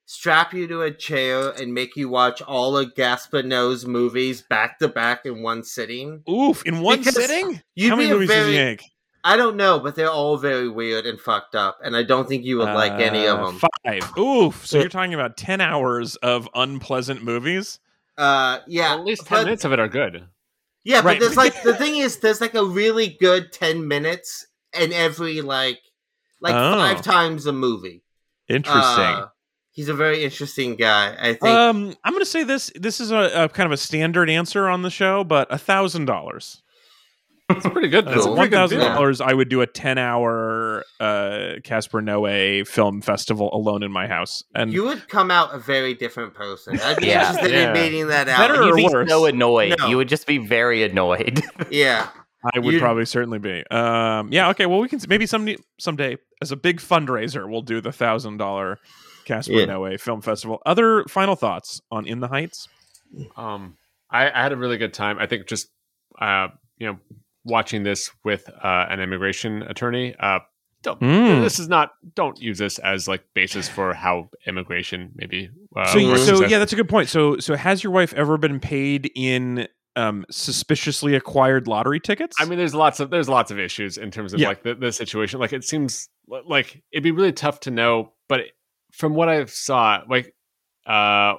strap 0.06 0.54
you 0.54 0.68
to 0.68 0.82
a 0.82 0.92
chair 0.92 1.52
and 1.52 1.74
make 1.74 1.96
you 1.96 2.10
watch 2.10 2.42
all 2.42 2.76
of 2.78 2.94
Gaspar 2.96 3.44
Noé's 3.44 3.86
movies 3.86 4.42
back 4.42 4.80
to 4.80 4.88
back 4.90 5.26
in 5.26 5.42
one 5.44 5.64
sitting? 5.64 6.24
Oof! 6.30 6.64
In 6.66 6.82
one 6.82 7.00
Because 7.00 7.16
sitting, 7.16 7.62
you'd 7.76 7.90
how 7.90 7.96
many 7.96 8.08
be 8.08 8.12
a 8.12 8.16
movies 8.16 8.30
does 8.30 8.48
he 8.48 8.54
very- 8.54 8.66
make? 8.72 8.84
I 9.24 9.38
don't 9.38 9.56
know, 9.56 9.80
but 9.80 9.96
they're 9.96 10.10
all 10.10 10.38
very 10.38 10.68
weird 10.70 11.06
and 11.06 11.20
fucked 11.20 11.54
up, 11.56 11.80
and 11.84 11.96
I 11.96 12.04
don't 12.04 12.28
think 12.28 12.44
you 12.44 12.58
would 12.58 12.66
like 12.74 12.94
any 12.94 13.26
of 13.28 13.40
Uh, 13.40 13.46
them. 13.52 13.60
Five. 13.86 14.18
Oof! 14.18 14.66
So 14.66 14.80
you're 14.80 14.90
talking 14.90 15.14
about 15.14 15.38
ten 15.38 15.62
hours 15.62 16.16
of 16.18 16.50
unpleasant 16.56 17.24
movies. 17.24 17.80
Uh, 18.18 18.60
yeah, 18.68 18.94
At 18.94 19.06
least 19.06 19.26
ten 19.28 19.40
but- 19.40 19.44
minutes 19.46 19.64
of 19.66 19.74
it 19.74 19.80
are 19.80 19.88
good. 19.88 20.24
Yeah, 20.84 20.98
Right. 20.98 21.20
but 21.20 21.20
there's 21.20 21.38
like 21.38 21.62
the 21.64 21.76
thing 21.76 21.98
is, 21.98 22.18
there's 22.18 22.42
like 22.42 22.56
a 22.56 22.64
really 22.66 23.16
good 23.20 23.52
ten 23.52 23.88
minutes 23.88 24.48
in 24.80 24.92
every 24.94 25.42
like, 25.42 25.80
like 26.40 26.56
Oh. 26.56 26.74
five 26.74 27.02
times 27.04 27.46
a 27.46 27.52
movie. 27.54 28.04
Interesting. 28.48 28.82
Uh, 29.06 29.28
he's 29.72 29.88
a 29.90 29.94
very 29.94 30.24
interesting 30.24 30.76
guy. 30.76 31.16
I 31.20 31.34
think. 31.34 31.44
um, 31.46 31.96
I'm 32.04 32.14
going 32.14 32.22
to 32.24 32.30
say 32.30 32.44
this. 32.44 32.72
This 32.76 33.00
is 33.00 33.12
a, 33.12 33.44
a 33.44 33.50
kind 33.50 33.66
of 33.68 33.72
a 33.72 33.78
standard 33.78 34.30
answer 34.30 34.68
on 34.68 34.82
the 34.82 34.90
show, 34.90 35.24
but 35.24 35.48
a 35.54 35.58
thousand 35.60 36.06
dollars. 36.06 36.62
It's 37.58 37.68
pretty 37.70 37.88
good. 37.90 38.06
That's 38.06 38.26
a 38.26 38.34
pretty 38.36 38.52
thousand 38.52 38.80
deal. 38.80 38.88
dollars. 38.90 39.22
I 39.22 39.34
would 39.34 39.50
do 39.50 39.62
a 39.62 39.68
ten 39.68 39.98
hour 39.98 40.84
uh 41.00 41.54
Casper 41.64 42.02
Noé 42.02 42.68
film 42.68 43.02
festival 43.02 43.50
alone 43.54 43.84
in 43.84 43.92
my 43.92 44.08
house, 44.08 44.44
and 44.56 44.72
you 44.74 44.84
would 44.84 45.08
come 45.10 45.32
out 45.32 45.54
a 45.54 45.60
very 45.60 45.94
different 45.94 46.34
person. 46.34 46.80
I'd 46.80 46.98
be 46.98 47.08
Yeah. 47.08 47.30
interested 47.30 47.52
Yeah. 47.52 47.68
in 47.68 47.74
meeting 47.74 48.08
that 48.08 48.28
out. 48.28 48.40
Better 48.40 48.56
You'd 48.64 48.72
or 48.72 48.76
be 48.76 48.84
worse? 48.92 49.10
so 49.10 49.26
annoyed. 49.26 49.76
No. 49.80 49.88
You 49.88 49.98
would 49.98 50.10
just 50.10 50.28
be 50.28 50.38
very 50.38 50.84
annoyed. 50.84 51.42
Yeah, 51.70 52.10
I 52.54 52.60
would 52.60 52.74
You'd- 52.74 52.80
probably 52.82 53.06
certainly 53.06 53.40
be. 53.40 53.64
Um, 53.72 54.30
yeah. 54.32 54.50
Okay. 54.50 54.66
Well, 54.66 54.80
we 54.80 54.90
can 54.90 55.00
maybe 55.08 55.26
someday 55.26 55.58
someday 55.80 56.18
as 56.42 56.52
a 56.52 56.56
big 56.56 56.80
fundraiser, 56.80 57.50
we'll 57.50 57.62
do 57.62 57.82
the 57.82 57.92
thousand 57.92 58.38
dollar 58.38 58.78
Casper 59.26 59.54
Yeah. 59.54 59.66
Noé 59.68 60.00
film 60.00 60.22
festival. 60.22 60.62
Other 60.66 61.04
final 61.08 61.36
thoughts 61.36 61.80
on 61.92 62.06
In 62.08 62.20
the 62.20 62.28
Heights? 62.28 62.68
Um, 63.38 63.78
I, 64.10 64.30
I 64.32 64.42
had 64.44 64.52
a 64.52 64.56
really 64.58 64.78
good 64.78 64.94
time. 64.94 65.18
I 65.20 65.28
think 65.28 65.48
just 65.48 65.68
uh, 66.20 66.48
you 66.78 66.88
know, 66.88 66.98
watching 67.44 67.84
this 67.84 68.12
with 68.24 68.50
uh, 68.64 68.86
an 68.90 69.00
immigration 69.00 69.64
attorney. 69.64 70.16
Uh, 70.20 70.40
don't, 70.84 71.00
Mm. 71.00 71.42
this 71.44 71.60
is 71.60 71.68
not. 71.70 71.92
Don't 72.16 72.40
use 72.42 72.58
this 72.58 72.80
as 72.80 73.08
like 73.08 73.24
basis 73.36 73.70
for 73.70 73.94
how 73.94 74.30
immigration 74.48 75.12
maybe. 75.16 75.50
Uh, 75.76 75.86
so, 75.86 76.08
works. 76.08 76.26
so 76.26 76.46
yeah, 76.46 76.58
that's 76.58 76.74
a 76.74 76.76
good 76.76 76.90
point. 76.90 77.08
So, 77.08 77.38
so 77.38 77.56
has 77.56 77.84
your 77.84 77.94
wife 77.94 78.14
ever 78.16 78.38
been 78.40 78.60
paid 78.60 79.12
in 79.14 79.68
um, 79.96 80.26
suspiciously 80.32 81.14
acquired 81.14 81.68
lottery 81.68 82.00
tickets? 82.00 82.36
I 82.40 82.46
mean, 82.46 82.58
there's 82.58 82.74
lots 82.74 83.00
of 83.00 83.12
there's 83.12 83.30
lots 83.30 83.52
of 83.52 83.60
issues 83.60 83.98
in 84.00 84.10
terms 84.10 84.34
of 84.34 84.40
Yeah. 84.40 84.48
like 84.48 84.64
the, 84.64 84.74
the 84.74 84.92
situation. 84.92 85.40
Like 85.40 85.54
it 85.54 85.64
seems 85.64 86.10
like 86.28 86.82
it'd 86.92 87.04
be 87.04 87.12
really 87.12 87.34
tough 87.34 87.60
to 87.62 87.72
know, 87.72 88.14
but 88.28 88.42
from 88.92 89.14
what 89.14 89.30
I've 89.30 89.52
saw, 89.52 90.02
like, 90.10 90.34
uh, 90.88 91.36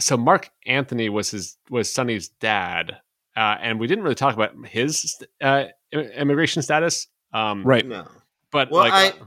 so 0.00 0.16
Marc 0.16 0.50
Anthony 0.66 1.08
was 1.08 1.30
his 1.30 1.56
was 1.70 1.92
Sonny's 1.94 2.28
dad, 2.40 2.96
uh, 3.38 3.56
and 3.60 3.78
we 3.80 3.86
didn't 3.86 4.02
really 4.04 4.14
talk 4.16 4.34
about 4.34 4.52
his 4.66 5.16
uh, 5.40 5.64
immigration 5.92 6.62
status. 6.62 7.06
Um, 7.32 7.62
right. 7.64 7.86
no. 7.86 8.06
but 8.50 8.70
Well, 8.70 8.82
like, 8.82 8.92
I- 8.92 9.08
uh, 9.20 9.24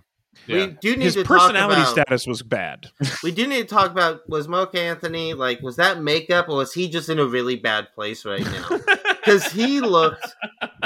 yeah. 0.48 0.56
We 0.68 0.68
do 0.82 0.96
need 0.96 1.04
His 1.06 1.16
to 1.16 1.24
personality 1.26 1.82
talk 1.82 1.94
about, 1.94 2.08
status 2.08 2.26
was 2.26 2.42
bad. 2.42 2.88
We 3.22 3.32
do 3.32 3.46
need 3.48 3.62
to 3.68 3.76
talk 3.76 3.92
about 3.92 4.28
was 4.28 4.48
Marc 4.48 4.74
Anthony 4.76 5.34
like 5.34 5.62
was 5.62 5.76
that 5.76 6.02
makeup 6.02 6.48
or 6.50 6.56
was 6.58 6.74
he 6.74 6.90
just 6.90 7.10
in 7.10 7.20
a 7.20 7.26
really 7.26 7.58
bad 7.58 7.88
place 7.94 8.26
right 8.26 8.44
now? 8.46 8.68
Because 9.22 9.52
he 9.52 9.82
looked 9.82 10.26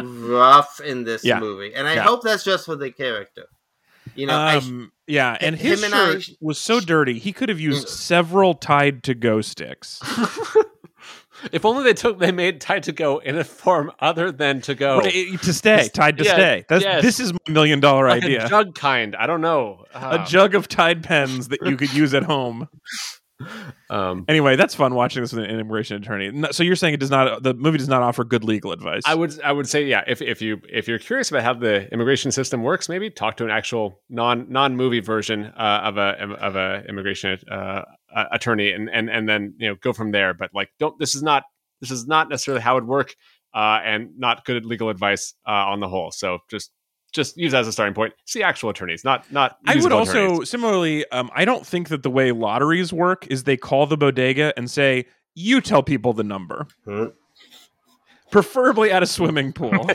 rough 0.01 0.81
in 0.81 1.05
this 1.05 1.23
Yeah. 1.23 1.39
movie, 1.39 1.73
and 1.73 1.87
I 1.87 1.93
Yeah. 1.93 2.03
hope 2.03 2.21
that's 2.23 2.43
just 2.43 2.65
for 2.65 2.75
the 2.75 2.91
character. 2.91 3.45
You 4.13 4.27
know, 4.27 4.35
I, 4.37 4.57
um, 4.57 4.91
yeah, 5.07 5.37
and 5.39 5.55
him 5.55 5.69
his 5.71 5.83
and 5.83 5.95
I 5.95 6.19
shirt 6.19 6.35
was 6.41 6.57
so 6.59 6.81
dirty 6.81 7.17
he 7.17 7.31
could 7.31 7.47
have 7.47 7.61
used 7.61 7.87
Mm. 7.87 7.91
several 7.91 8.53
Tide 8.55 9.03
to 9.03 9.13
Go 9.13 9.39
sticks. 9.41 10.01
if 11.51 11.65
only 11.65 11.83
they 11.83 11.93
took 11.93 12.19
they 12.19 12.31
made 12.31 12.61
Tide 12.61 12.83
to 12.83 12.91
go 12.91 13.19
in 13.19 13.37
a 13.37 13.43
form 13.43 13.91
other 13.99 14.31
than 14.31 14.61
to 14.61 14.75
go. 14.75 14.99
Right, 14.99 15.39
to 15.41 15.53
stay, 15.53 15.89
Tide 15.93 16.17
to 16.17 16.23
yeah, 16.23 16.33
stay. 16.33 16.65
That's, 16.69 16.83
yes. 16.83 17.01
This 17.01 17.19
is 17.19 17.33
my 17.33 17.39
million 17.49 17.79
dollar 17.79 18.07
like 18.07 18.23
idea. 18.23 18.45
a 18.45 18.49
jug 18.49 18.75
kind. 18.75 19.15
I 19.15 19.27
don't 19.27 19.41
know. 19.41 19.85
a 19.93 19.97
Uh, 19.97 20.25
jug 20.25 20.55
of 20.55 20.67
Tide 20.67 21.03
pens 21.03 21.49
that 21.49 21.59
you 21.63 21.77
could 21.77 21.93
use 21.93 22.13
at 22.13 22.23
home. 22.23 22.67
um, 23.89 24.25
Anyway, 24.27 24.55
that's 24.55 24.73
fun 24.73 24.95
watching 24.95 25.21
this 25.21 25.33
with 25.33 25.43
an 25.43 25.49
immigration 25.49 25.97
attorney. 25.97 26.31
So 26.51 26.63
you're 26.63 26.75
saying 26.75 26.93
it 26.93 26.99
does 26.99 27.09
not 27.11 27.43
the 27.43 27.53
movie 27.53 27.77
does 27.77 27.89
not 27.89 28.01
offer 28.01 28.23
good 28.23 28.43
legal 28.43 28.71
advice. 28.71 29.03
I 29.05 29.15
would 29.15 29.39
I 29.41 29.51
would 29.51 29.67
say 29.67 29.83
yeah. 29.85 30.03
If 30.07 30.21
if 30.21 30.41
you 30.41 30.61
if 30.69 30.87
you're 30.87 30.99
curious 30.99 31.29
about 31.31 31.43
how 31.43 31.53
the 31.53 31.91
immigration 31.91 32.31
system 32.31 32.63
works, 32.63 32.87
maybe 32.87 33.09
talk 33.09 33.37
to 33.37 33.43
an 33.43 33.51
actual 33.51 33.99
non 34.09 34.47
non 34.49 34.75
movie 34.75 35.01
version 35.01 35.45
uh, 35.57 35.81
of 35.83 35.97
a 35.97 36.11
of 36.39 36.55
a 36.55 36.83
immigration 36.87 37.37
uh, 37.51 37.81
uh, 38.15 38.25
attorney, 38.31 38.71
and 38.71 38.89
and 38.89 39.09
and 39.09 39.27
then 39.29 39.53
you 39.57 39.67
know 39.69 39.75
go 39.75 39.93
from 39.93 40.11
there. 40.11 40.33
But 40.33 40.51
like, 40.53 40.69
don't 40.79 40.97
this 40.97 41.13
is 41.13 41.21
not 41.21 41.43
this 41.81 41.91
is 41.91 42.07
not 42.07 42.29
necessarily 42.29 42.61
how 42.61 42.77
it 42.77 42.81
would 42.81 42.87
work, 42.87 43.15
uh, 43.53 43.79
and 43.83 44.17
not 44.17 44.45
good 44.45 44.65
legal 44.65 44.89
advice 44.89 45.33
uh, 45.47 45.51
on 45.51 45.79
the 45.81 45.87
whole. 45.89 46.11
So 46.11 46.39
just 46.49 46.71
just 47.13 47.37
use 47.37 47.51
that 47.51 47.61
as 47.61 47.67
a 47.67 47.71
starting 47.71 47.93
point. 47.93 48.13
See 48.25 48.41
actual 48.43 48.69
attorneys, 48.69 49.03
not 49.03 49.31
not. 49.31 49.57
I 49.67 49.75
would 49.75 49.91
also 49.91 50.25
attorneys. 50.25 50.49
similarly. 50.49 51.09
Um, 51.11 51.29
I 51.35 51.45
don't 51.45 51.65
think 51.65 51.89
that 51.89 52.03
the 52.03 52.09
way 52.09 52.31
lotteries 52.31 52.91
work 52.93 53.27
is 53.29 53.43
they 53.43 53.57
call 53.57 53.85
the 53.85 53.97
bodega 53.97 54.53
and 54.57 54.69
say, 54.71 55.05
"You 55.33 55.61
tell 55.61 55.83
people 55.83 56.13
the 56.13 56.23
number." 56.23 56.67
Preferably 58.31 58.91
at 58.91 59.01
a 59.03 59.05
swimming 59.05 59.53
pool, 59.53 59.89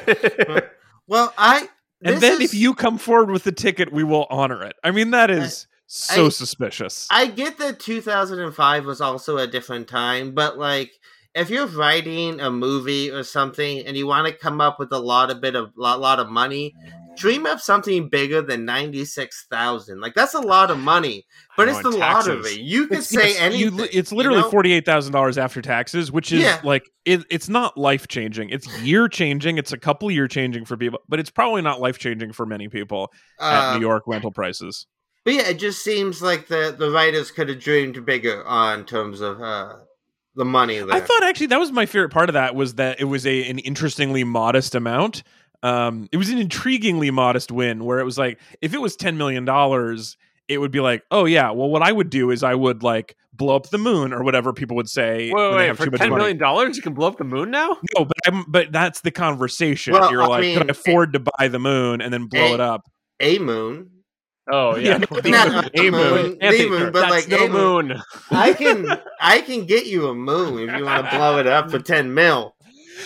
well, 1.06 1.34
I 1.36 1.68
and 2.02 2.20
then 2.20 2.40
is- 2.40 2.52
if 2.52 2.54
you 2.54 2.74
come 2.74 2.96
forward 2.96 3.30
with 3.30 3.44
the 3.44 3.52
ticket, 3.52 3.92
we 3.92 4.04
will 4.04 4.26
honor 4.30 4.62
it. 4.62 4.76
I 4.82 4.92
mean, 4.92 5.10
that 5.10 5.30
is 5.30 5.66
so 5.93 6.26
I- 6.26 6.28
suspicious. 6.28 7.09
I 7.11 7.26
get 7.26 7.59
that 7.59 7.80
2005 7.80 8.84
was 8.86 9.01
also 9.01 9.38
a 9.38 9.46
different 9.46 9.88
time, 9.88 10.33
but 10.34 10.58
like 10.58 10.92
if 11.34 11.50
you're 11.50 11.67
writing 11.67 12.41
a 12.41 12.50
movie 12.50 13.11
or 13.11 13.22
something 13.22 13.80
and 13.87 13.96
you 13.96 14.07
want 14.07 14.26
to 14.26 14.33
come 14.33 14.61
up 14.61 14.79
with 14.79 14.92
a 14.92 14.99
lot 14.99 15.30
of 15.30 15.41
bit 15.41 15.54
of 15.57 15.71
lot, 15.76 16.00
lot 16.00 16.18
of 16.18 16.29
money, 16.29 16.75
dream 17.17 17.46
up 17.46 17.61
something 17.61 18.08
bigger 18.08 18.42
than 18.42 18.64
96,000. 18.64 20.00
Like 20.00 20.14
that's 20.14 20.34
a 20.34 20.41
lot 20.41 20.71
of 20.71 20.79
money, 20.79 21.25
but 21.57 21.68
I 21.68 21.72
it's 21.72 21.83
the 21.83 21.96
taxes. 21.99 22.29
lottery. 22.34 22.61
You 22.62 22.87
could 22.87 22.99
It's- 22.99 23.08
say 23.08 23.29
yes, 23.34 23.54
you 23.54 23.67
anything. 23.68 23.76
li- 23.79 23.88
it's 23.92 24.11
you 24.11 24.17
literally 24.18 24.41
know? 24.41 24.50
forty 24.50 24.72
eight 24.72 24.84
thousand 24.84 25.12
dollars 25.12 25.38
after 25.38 25.62
taxes, 25.62 26.11
which 26.11 26.33
is 26.33 26.42
Yeah. 26.42 26.61
like 26.64 26.84
it, 27.04 27.22
it's 27.30 27.49
not 27.49 27.76
life 27.79 28.08
changing. 28.08 28.50
It's 28.50 28.67
year 28.80 29.08
changing. 29.08 29.58
It's 29.58 29.72
a 29.72 29.79
couple 29.79 30.11
year 30.11 30.29
changing 30.29 30.64
for 30.64 30.76
people, 30.76 31.00
but 31.08 31.21
it's 31.21 31.30
probably 31.30 31.62
not 31.62 31.80
life 31.80 31.99
changing 31.99 32.33
for 32.33 32.46
many 32.46 32.68
people 32.68 33.12
at 33.41 33.72
Uh, 33.72 33.75
New 33.79 33.80
York 33.87 34.04
rental 34.07 34.30
prices. 34.33 34.87
But 35.25 35.34
yeah, 35.34 35.49
it 35.49 35.59
just 35.59 35.83
seems 35.84 36.22
like 36.22 36.49
the 36.49 36.75
the 36.76 36.91
writers 36.91 37.30
could 37.30 37.49
have 37.49 37.61
dreamed 37.61 38.05
bigger 38.07 38.45
on 38.47 38.84
terms 38.87 39.21
of 39.21 39.41
uh 39.41 39.76
the 40.34 40.45
money 40.45 40.79
there. 40.79 40.92
I 40.92 41.01
thought 41.01 41.22
actually 41.25 41.49
that 41.49 41.61
was 41.61 41.72
my 41.72 41.87
favorite 41.87 42.11
part 42.11 42.29
of 42.29 42.34
that 42.34 42.55
was 42.55 42.75
that 42.76 43.01
it 43.01 43.05
was 43.05 43.26
a 43.26 43.49
an 43.49 43.59
interestingly 43.59 44.25
modest 44.25 44.75
amount. 44.75 45.22
Um, 45.63 46.09
it 46.11 46.17
was 46.17 46.30
an 46.30 46.38
intriguingly 46.38 47.13
modest 47.13 47.53
win 47.53 47.84
where 47.84 47.99
it 47.99 48.05
was 48.05 48.17
like 48.17 48.38
if 48.63 48.72
it 48.72 48.80
was 48.80 48.97
ten 48.97 49.18
million 49.18 49.45
dollars, 49.45 50.17
it 50.49 50.59
would 50.59 50.71
be 50.71 50.80
like, 50.80 51.03
oh 51.11 51.26
yeah, 51.26 51.51
well, 51.51 51.68
what 51.68 51.83
I 51.83 51.92
would 51.92 52.09
do 52.09 52.30
is 52.30 52.42
I 52.42 52.55
would 52.55 52.83
like 52.83 53.14
blow 53.34 53.57
up 53.57 53.68
the 53.68 53.79
moon 53.79 54.13
or 54.14 54.22
whatever 54.22 54.55
people 54.55 54.76
would 54.76 54.88
say. 54.88 55.30
Wait, 55.30 55.49
when 55.51 55.57
wait, 55.57 55.76
for 55.76 55.84
too 55.84 55.91
much 55.91 56.01
ten 56.01 56.11
money. 56.11 56.21
million 56.21 56.38
dollars, 56.38 56.76
you 56.79 56.83
can 56.83 56.95
blow 56.95 57.09
up 57.09 57.18
the 57.18 57.25
moon 57.25 57.51
now? 57.51 57.76
No, 57.97 58.07
but 58.07 58.17
I'm, 58.26 58.45
but 58.49 58.72
that's 58.72 59.03
the 59.03 59.11
conversation. 59.11 59.92
Well, 59.92 60.11
You're 60.11 60.22
I 60.22 60.26
like, 60.26 60.41
mean, 60.41 60.59
could 60.59 60.68
I 60.68 60.71
afford 60.71 61.13
to 61.13 61.21
buy 61.21 61.49
the 61.49 61.59
moon 61.59 62.01
and 62.01 62.11
then 62.13 62.26
blow 62.26 62.53
a- 62.53 62.55
it 62.55 62.61
up? 62.61 62.83
A 63.21 63.38
moon. 63.38 63.91
Oh 64.52 64.76
Yeah, 64.76 64.98
yeah, 64.98 64.98
no, 64.98 65.30
Not 65.30 65.72
the 65.72 65.86
a 65.86 65.90
moon. 65.90 65.92
moon, 65.92 66.38
Anthony, 66.40 66.64
the 66.64 66.68
moon, 66.70 66.92
but 66.92 67.10
like 67.10 67.28
no 67.28 67.48
moon. 67.48 67.88
moon. 67.88 68.02
I 68.30 68.52
can 68.54 68.86
I 69.20 69.40
can 69.42 69.66
get 69.66 69.86
you 69.86 70.08
a 70.08 70.14
moon 70.14 70.68
if 70.68 70.76
you 70.78 70.84
want 70.84 71.04
to 71.10 71.16
blow 71.16 71.38
it 71.38 71.46
up 71.46 71.70
for 71.70 71.78
ten 71.92 72.14
mil. 72.14 72.54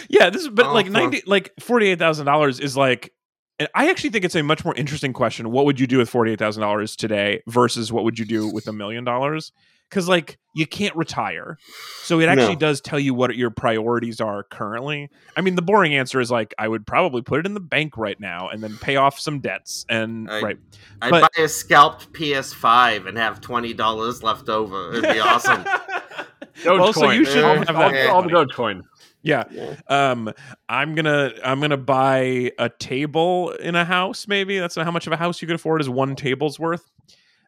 Yeah, 0.09 0.31
this 0.31 0.43
is 0.43 0.49
but 0.49 0.67
Oh, 0.67 0.73
like 0.75 0.91
ninety, 0.91 1.23
like 1.27 1.53
forty 1.61 1.89
eight 1.89 1.99
thousand 1.99 2.27
dollars 2.27 2.61
is 2.61 2.77
like. 2.77 3.13
And 3.59 3.69
I 3.75 3.89
actually 3.91 4.11
think 4.11 4.25
it's 4.25 4.35
a 4.35 4.43
much 4.43 4.65
more 4.65 4.75
interesting 4.75 5.13
question. 5.13 5.51
What 5.51 5.65
would 5.65 5.79
you 5.79 5.87
do 5.87 5.99
with 5.99 6.09
forty 6.11 6.33
eight 6.33 6.39
thousand 6.39 6.63
dollars 6.63 6.97
today 6.97 7.43
versus 7.47 7.93
what 7.93 8.05
would 8.05 8.19
you 8.19 8.25
do 8.25 8.49
with 8.53 8.67
a 8.67 8.73
million 8.73 9.05
dollars? 9.05 9.53
Because 9.89 10.09
like 10.09 10.39
you 10.55 10.67
can't 10.67 10.97
retire, 10.97 11.57
so 12.03 12.19
it 12.19 12.29
actually 12.29 12.55
No. 12.55 12.59
does 12.61 12.81
tell 12.81 12.99
you 12.99 13.15
what 13.15 13.37
your 13.37 13.51
priorities 13.51 14.21
are 14.21 14.43
currently. 14.43 15.09
I 15.37 15.41
mean, 15.41 15.55
the 15.55 15.63
boring 15.63 15.95
answer 15.95 16.21
is 16.21 16.33
like 16.33 16.53
I 16.59 16.67
would 16.67 16.85
probably 16.85 17.23
put 17.23 17.39
it 17.41 17.47
in 17.47 17.55
the 17.55 17.61
bank 17.61 17.97
right 17.97 18.19
now 18.19 18.49
and 18.49 18.61
then 18.61 18.77
pay 18.79 18.97
off 18.97 19.21
some 19.21 19.39
debts 19.41 19.85
and 19.89 20.29
I- 20.29 20.41
right. 20.41 20.59
I'd 21.03 21.11
But- 21.11 21.31
buy 21.37 21.43
a 21.45 21.49
scalped 21.49 22.13
PS5 22.13 23.07
and 23.07 23.17
have 23.19 23.41
twenty 23.41 23.73
dollars 23.73 24.23
left 24.23 24.49
over. 24.49 24.95
It'd 24.95 25.03
be 25.13 25.21
awesome. 25.21 25.63
Dogecoin. 25.63 26.25
Well, 26.65 26.93
so 26.93 27.11
you 27.11 27.25
should 27.25 27.43
all, 27.45 27.57
have 27.57 27.71
all, 27.77 27.83
all 28.11 28.23
the 28.23 28.29
money. 28.31 28.47
Dogecoin. 28.47 28.83
Yeah. 29.25 29.45
Yeah. 29.51 29.75
Um, 29.89 30.33
I'm 30.69 30.95
gonna 30.95 31.33
I'm 31.43 31.61
gonna 31.61 31.79
buy 31.79 32.53
a 32.59 32.69
table 32.69 33.51
in 33.53 33.75
a 33.75 33.85
house. 33.85 34.29
Maybe 34.29 34.59
that's 34.59 34.77
how 34.77 34.91
much 34.91 35.07
of 35.07 35.13
a 35.13 35.17
house 35.17 35.41
you 35.43 35.49
could 35.49 35.57
afford 35.57 35.81
is 35.81 35.89
one 35.89 36.15
table's 36.15 36.61
worth. 36.61 36.89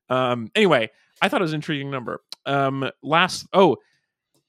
Um, 0.09 0.51
anyway, 0.55 0.91
I 1.21 1.29
thought 1.29 1.41
it 1.41 1.45
was 1.45 1.53
an 1.53 1.57
intriguing 1.57 1.91
number. 1.91 2.23
Um, 2.47 2.91
last 3.03 3.47
oh, 3.53 3.77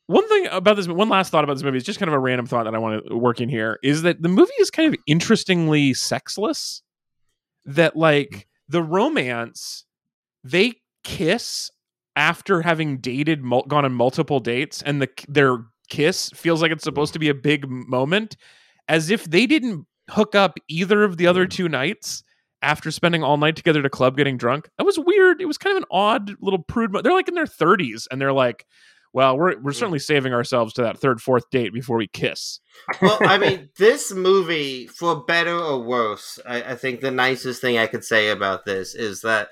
one 0.08 0.28
thing 0.30 0.48
about 0.52 0.78
this, 0.78 0.88
one 0.88 1.10
last 1.10 1.30
thought 1.32 1.44
about 1.44 1.56
this 1.56 1.64
movie 1.64 1.78
is 1.78 1.84
just 1.84 2.00
kind 2.00 2.08
of 2.08 2.14
a 2.16 2.20
random 2.20 2.46
thought 2.46 2.64
that 2.64 2.74
I 2.74 2.78
want 2.78 3.06
to 3.06 3.18
work 3.18 3.42
in 3.42 3.50
here 3.50 3.78
is 3.84 4.04
that 4.04 4.22
the 4.22 4.30
movie 4.30 4.54
is 4.60 4.72
kind 4.72 4.94
of 4.94 5.00
interestingly 5.06 5.94
sexless. 5.94 6.82
That 7.66 7.98
like 7.98 8.48
the 8.70 8.82
romance, 8.82 9.84
they 10.46 10.76
kiss 11.04 11.70
after 12.16 12.62
having 12.62 13.00
dated, 13.00 13.44
mul- 13.44 13.66
gone 13.68 13.84
on 13.84 13.92
multiple 13.94 14.40
dates, 14.40 14.82
and 14.82 15.02
the 15.02 15.10
their 15.28 15.66
kiss 15.90 16.30
feels 16.36 16.62
like 16.62 16.72
it's 16.72 16.84
mm. 16.84 16.86
supposed 16.86 17.14
to 17.14 17.20
be 17.20 17.30
a 17.30 17.34
big 17.34 17.66
moment, 17.70 18.38
as 18.88 19.10
if 19.10 19.26
they 19.26 19.46
didn't 19.46 19.86
hook 20.10 20.36
up 20.36 20.58
either 20.68 21.04
of 21.04 21.18
the 21.18 21.28
other 21.28 21.46
mm. 21.46 21.50
two 21.50 21.70
nights 21.70 22.24
after 22.62 22.92
spending 22.92 23.24
all 23.24 23.38
night 23.38 23.56
together 23.56 23.80
at 23.80 23.86
a 23.86 23.90
club 23.90 24.18
getting 24.18 24.38
drunk. 24.38 24.70
That 24.78 24.86
was 24.86 24.98
weird. 24.98 25.42
It 25.42 25.46
was 25.46 25.58
kind 25.58 25.78
of 25.78 25.84
an 25.84 25.88
odd 25.92 26.36
little 26.42 26.64
prude. 26.64 26.92
Mo- 26.92 27.02
they're 27.02 27.14
like 27.14 27.28
in 27.28 27.36
their 27.36 27.48
thirties, 27.48 28.08
and 28.10 28.20
they're 28.20 28.34
like, 28.34 28.66
"Well, 29.14 29.38
we're 29.38 29.60
we're 29.60 29.72
mm. 29.72 29.76
certainly 29.76 30.00
saving 30.00 30.34
ourselves 30.34 30.74
to 30.74 30.82
that 30.84 30.98
third, 30.98 31.22
fourth 31.22 31.50
date 31.50 31.74
before 31.74 31.98
we 31.98 32.08
kiss." 32.08 32.60
well, 33.02 33.18
I 33.22 33.38
mean, 33.38 33.70
this 33.78 34.12
movie, 34.14 34.88
for 34.88 35.24
better 35.24 35.58
or 35.58 35.82
worse, 35.82 36.40
I, 36.46 36.64
I 36.64 36.76
think 36.76 37.02
the 37.02 37.12
nicest 37.12 37.62
thing 37.62 37.78
I 37.78 37.88
could 37.88 38.04
say 38.04 38.30
about 38.30 38.66
this 38.66 38.96
is 38.96 39.22
that, 39.22 39.50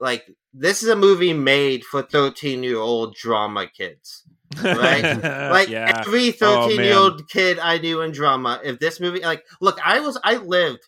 like, 0.00 0.30
this 0.52 0.82
is 0.82 0.88
a 0.88 0.96
movie 0.96 1.32
made 1.32 1.84
for 1.84 2.02
thirteen-year-old 2.02 3.14
drama 3.14 3.66
kids. 3.66 4.23
Right? 4.62 5.20
Like 5.50 5.68
yeah. 5.68 6.02
every 6.06 6.28
Oh, 6.28 6.32
thirteen-year-old 6.32 7.28
kid 7.28 7.58
I 7.58 7.78
knew 7.78 8.00
in 8.02 8.12
drama, 8.12 8.60
if 8.64 8.78
this 8.78 9.00
movie, 9.00 9.20
like, 9.20 9.44
look, 9.60 9.78
I 9.84 10.00
was, 10.00 10.18
I 10.24 10.36
lived 10.36 10.80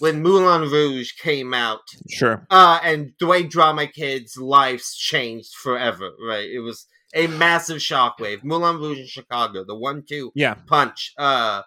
when 0.00 0.22
Moulin 0.22 0.70
Rouge 0.70 1.12
came 1.12 1.52
out, 1.54 1.80
Sure. 2.08 2.46
uh, 2.50 2.78
and 2.82 3.12
the 3.18 3.26
way 3.26 3.42
drama 3.42 3.86
kids' 3.86 4.36
lives 4.36 4.94
changed 4.96 5.54
forever. 5.54 6.10
Right? 6.26 6.48
It 6.50 6.60
was 6.60 6.86
a 7.14 7.26
massive 7.26 7.78
shockwave. 7.78 8.44
Moulin 8.44 8.76
Rouge 8.76 8.98
in 8.98 9.06
Chicago, 9.06 9.64
the 9.64 9.74
one-two 9.74 10.30
Yeah. 10.34 10.54
punch. 10.66 11.12
Uh, 11.18 11.62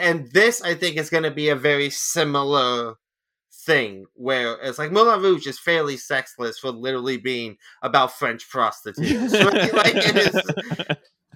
and 0.00 0.30
this, 0.32 0.60
I 0.62 0.74
think, 0.74 0.96
is 0.96 1.10
going 1.10 1.24
to 1.24 1.30
be 1.30 1.48
a 1.50 1.56
very 1.56 1.90
similar 1.90 2.94
thing 3.64 4.04
where 4.14 4.56
it's 4.62 4.78
like 4.78 4.92
Moulin 4.92 5.22
Rouge 5.22 5.46
is 5.46 5.58
fairly 5.58 5.96
sexless 5.96 6.58
for 6.58 6.70
literally 6.70 7.16
being 7.16 7.56
about 7.82 8.12
French 8.12 8.48
prostitutes. 8.48 9.32
right? 9.32 9.72
Like 9.74 9.94
it 9.96 10.16
is, 10.16 10.42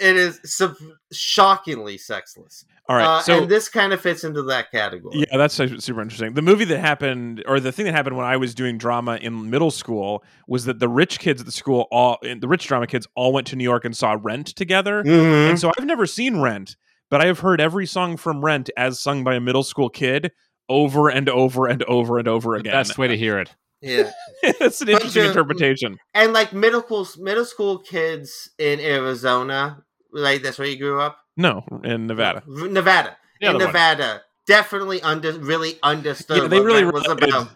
it 0.01 0.17
is 0.17 0.41
sub- 0.45 0.77
shockingly 1.13 1.99
sexless. 1.99 2.65
All 2.89 2.97
right. 2.97 3.05
uh, 3.05 3.21
so 3.21 3.43
and 3.43 3.49
this 3.51 3.69
kind 3.69 3.93
of 3.93 4.01
fits 4.01 4.25
into 4.25 4.43
that 4.45 4.71
category. 4.71 5.27
Yeah, 5.31 5.37
that's 5.37 5.55
super 5.55 6.01
interesting. 6.01 6.35
The 6.35 6.43
movie 6.43 6.65
that 6.67 6.79
happened, 6.79 7.45
or 7.47 7.61
the 7.61 7.73
thing 7.73 7.85
that 7.87 7.93
happened 7.93 8.17
when 8.17 8.25
I 8.27 8.37
was 8.37 8.55
doing 8.55 8.79
drama 8.79 9.17
in 9.17 9.51
middle 9.51 9.71
school, 9.71 10.25
was 10.47 10.65
that 10.65 10.79
the 10.79 10.89
rich 10.89 11.19
kids 11.19 11.41
at 11.41 11.47
the 11.47 11.53
school, 11.53 11.87
all 11.91 12.19
the 12.23 12.49
rich 12.49 12.67
drama 12.67 12.87
kids, 12.87 13.07
all 13.15 13.33
went 13.33 13.47
to 13.49 13.57
New 13.57 13.65
York 13.65 13.85
and 13.85 13.97
saw 13.97 14.17
Rent 14.21 14.49
together. 14.49 15.03
Mhm. 15.05 15.51
And 15.51 15.59
so 15.59 15.71
I've 15.79 15.85
never 15.87 16.07
seen 16.07 16.41
Rent, 16.41 16.77
but 17.11 17.21
I 17.21 17.27
have 17.27 17.41
heard 17.41 17.61
every 17.61 17.87
song 17.87 18.17
from 18.17 18.45
Rent 18.45 18.71
as 18.77 19.01
sung 19.01 19.23
by 19.25 19.35
a 19.35 19.41
middle 19.41 19.63
school 19.63 19.91
kid 19.91 20.33
over 20.69 21.09
and 21.09 21.29
over 21.29 21.67
and 21.67 21.83
over 21.85 22.19
and 22.19 22.29
over 22.29 22.55
again. 22.55 22.65
The 22.65 22.71
again. 22.71 22.79
best 22.81 22.99
way 22.99 23.09
to 23.09 23.17
hear 23.17 23.39
it. 23.39 23.55
Yeah. 23.81 24.11
it's 24.43 24.81
an 24.81 24.87
Bunch 24.87 24.97
interesting 24.97 25.23
of- 25.23 25.29
interpretation. 25.29 25.99
And 26.15 26.33
like 26.33 26.53
middle 26.53 26.83
school, 26.83 27.07
middle 27.19 27.45
school 27.45 27.79
kids 27.79 28.51
in 28.59 28.81
Arizona, 28.81 29.83
like 30.13 30.43
that's 30.43 30.59
where 30.59 30.69
you 30.69 30.79
grew 30.79 31.01
up? 31.01 31.19
No, 31.37 31.65
in 31.85 32.07
Nevada. 32.07 32.43
Nevada. 32.47 33.17
The 33.41 33.47
in 33.47 33.55
other 33.55 33.65
one. 33.65 33.67
Nevada. 33.69 34.23
Definitely 34.47 35.03
under 35.03 35.33
really 35.39 35.79
understood 35.83 36.43
Yeah, 36.43 36.49
they 36.49 36.59
what 36.59 36.67
really 36.67 36.85
was 36.85 37.07
related. 37.07 37.29
about. 37.29 37.49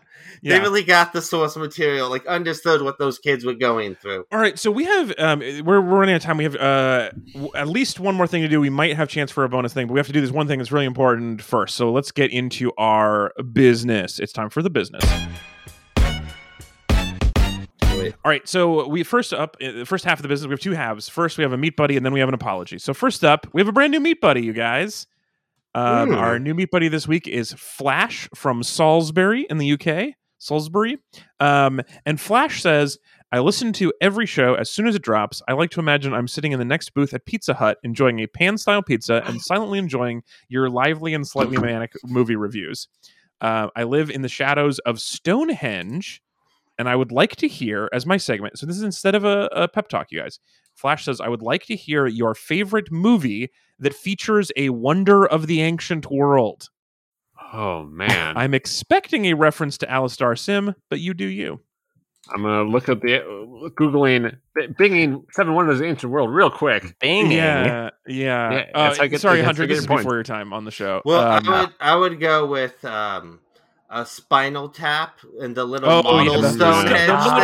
Yeah. 0.44 0.56
They 0.59 0.60
really 0.64 0.82
got 0.82 1.12
the 1.12 1.23
source 1.23 1.56
material, 1.56 2.10
like 2.10 2.27
understood 2.27 2.82
what 2.82 2.98
those 2.98 3.16
kids 3.20 3.44
were 3.44 3.55
going 3.55 3.94
through. 3.94 4.24
All 4.32 4.40
right, 4.40 4.59
so 4.59 4.73
we 4.73 4.85
have 4.85 5.14
um, 5.19 5.39
we're, 5.39 5.62
we're 5.62 5.81
running 5.81 6.14
out 6.14 6.16
of 6.16 6.23
time. 6.23 6.36
We 6.36 6.43
have 6.44 6.56
uh, 6.56 7.10
w- 7.32 7.51
at 7.55 7.69
least 7.69 8.01
one 8.01 8.16
more 8.16 8.27
thing 8.27 8.43
to 8.43 8.48
do. 8.48 8.60
We 8.60 8.69
might 8.69 8.97
have 8.97 9.09
chance 9.09 9.31
for 9.31 9.44
a 9.44 9.48
bonus 9.48 9.73
thing, 9.73 9.86
but 9.86 9.93
we 9.94 10.01
have 10.01 10.09
to 10.09 10.12
do 10.12 10.20
this 10.20 10.32
one 10.32 10.48
thing 10.48 10.59
that's 10.59 10.73
really 10.73 10.86
important 10.86 11.43
first. 11.43 11.77
So 11.77 11.93
let's 11.93 12.10
get 12.10 12.32
into 12.32 12.73
our 12.77 13.32
business. 13.52 14.19
It's 14.19 14.32
time 14.32 14.51
for 14.51 14.62
the 14.62 14.70
business. 14.70 15.05
All 18.24 18.28
right, 18.31 18.47
so 18.48 18.89
we 18.89 19.05
first 19.05 19.32
up, 19.32 19.56
uh, 19.62 19.70
the 19.70 19.86
first 19.86 20.05
half 20.05 20.19
of 20.19 20.23
the 20.23 20.28
business, 20.28 20.48
we 20.48 20.52
have 20.52 20.60
two 20.60 20.73
halves. 20.73 21.09
First, 21.09 21.39
we 21.39 21.43
have 21.43 21.52
a 21.52 21.56
meat 21.56 21.77
buddy, 21.77 21.97
and 21.97 22.05
then 22.05 22.12
we 22.12 22.19
have 22.19 22.28
an 22.28 22.35
apology. 22.35 22.78
So 22.78 22.93
first 22.94 23.23
up, 23.24 23.47
we 23.52 23.60
have 23.60 23.69
a 23.69 23.73
brand 23.73 23.93
new 23.93 24.01
meat 24.01 24.20
buddy, 24.20 24.43
you 24.43 24.52
guys. 24.52 25.06
Um, 25.74 26.09
Hmm. 26.09 26.14
Our 26.16 26.39
new 26.39 26.52
meat 26.55 26.70
buddy 26.73 26.89
this 26.89 27.06
week 27.06 27.28
is 27.28 27.52
Flash 27.52 28.28
from 28.35 28.62
Salisbury 28.64 29.47
in 29.48 29.59
the 29.59 29.73
UK. 29.74 30.14
Salisbury. 30.43 30.98
Um, 31.40 31.81
and 32.05 32.20
Flash 32.20 32.62
says, 32.62 32.98
I 33.31 33.39
listen 33.39 33.73
to 33.74 33.93
every 34.01 34.27
show 34.27 34.55
as 34.55 34.70
soon 34.70 34.86
as 34.86 34.94
it 34.94 35.02
drops. 35.02 35.40
I 35.48 35.52
like 35.52 35.70
to 35.70 35.81
imagine 35.81 36.12
I'm 36.12 36.28
sitting 36.28 36.52
in 36.52 36.59
the 36.59 36.64
next 36.64 36.93
booth 36.93 37.14
at 37.14 37.24
Pizza 37.24 37.55
Hut 37.55 37.78
enjoying 37.82 38.20
a 38.20 38.27
pan 38.27 38.59
style 38.59 38.82
pizza 38.82 39.23
and 39.24 39.40
silently 39.43 39.78
enjoying 39.78 40.23
your 40.48 40.69
lively 40.69 41.14
and 41.14 41.27
slightly 41.27 41.56
manic 41.60 41.93
movie 42.05 42.36
reviews. 42.36 42.89
Uh, 43.40 43.69
I 43.74 43.85
live 43.85 44.10
in 44.10 44.23
the 44.23 44.28
shadows 44.28 44.78
of 44.81 45.01
Stonehenge, 45.01 46.23
and 46.78 46.89
I 46.89 46.97
would 46.97 47.10
like 47.10 47.36
to 47.36 47.48
hear, 47.48 47.89
as 47.93 48.06
my 48.06 48.16
segment, 48.16 48.59
so 48.59 48.66
this 48.66 48.77
is 48.77 48.82
instead 48.82 49.14
of 49.14 49.24
a, 49.24 49.48
a 49.52 49.69
pep 49.69 49.89
talk, 49.89 50.12
you 50.12 50.20
guys. 50.20 50.39
Flash 50.74 51.05
says, 51.05 51.20
I 51.20 51.28
would 51.28 51.43
like 51.43 51.64
to 51.66 51.77
hear 51.77 52.06
your 52.06 52.35
favorite 52.35 52.90
movie 52.90 53.51
that 53.78 53.94
features 53.94 54.52
a 54.56 54.70
wonder 54.70 55.27
of 55.27 55.47
the 55.47 55.60
ancient 55.60 56.10
world. 56.10 56.69
Oh 57.52 57.84
man, 57.84 58.36
I'm 58.36 58.54
expecting 58.54 59.26
a 59.26 59.34
reference 59.34 59.76
to 59.78 59.90
Alastair 59.90 60.34
Sim, 60.36 60.74
but 60.88 61.00
you 61.00 61.12
do 61.14 61.26
you. 61.26 61.60
I'm 62.34 62.42
gonna 62.42 62.62
look 62.62 62.88
at 62.88 63.00
the 63.02 63.20
uh, 63.20 63.68
googling, 63.70 64.36
b- 64.54 64.68
binging 64.68 65.24
Seven 65.32 65.54
Wonders 65.54 65.74
of 65.74 65.80
the 65.80 65.86
Ancient 65.86 66.10
World 66.12 66.30
real 66.30 66.50
quick. 66.50 66.96
Binging. 67.00 67.32
Yeah, 67.32 67.90
yeah. 68.06 68.48
Yeah, 68.54 68.64
Uh, 68.74 68.82
that's 68.84 68.98
how 68.98 69.04
I 69.04 69.06
get- 69.08 69.20
sorry, 69.20 69.36
that's 69.38 69.46
Hunter. 69.46 69.62
how 69.62 69.64
I 69.64 69.66
get 69.66 69.74
This 69.74 69.78
is 69.80 69.84
your 69.84 69.88
point. 69.88 70.00
before 70.04 70.14
your 70.14 70.22
time 70.22 70.52
on 70.52 70.64
the 70.64 70.70
show. 70.70 71.02
Well, 71.04 71.20
Um, 71.20 71.48
I 71.48 71.60
would 71.62 71.70
I 71.80 71.96
would 71.96 72.20
go 72.20 72.46
with 72.46 72.82
um, 72.84 73.40
a 73.90 74.06
Spinal 74.06 74.68
Tap 74.70 75.18
and 75.40 75.54
the 75.54 75.64
little 75.64 75.90
oh, 75.90 76.02
model 76.02 76.24
yeah, 76.36 76.40
the, 76.40 76.48
the- 76.48 76.56
the 76.56 76.64
model 76.64 76.82
they 76.84 76.94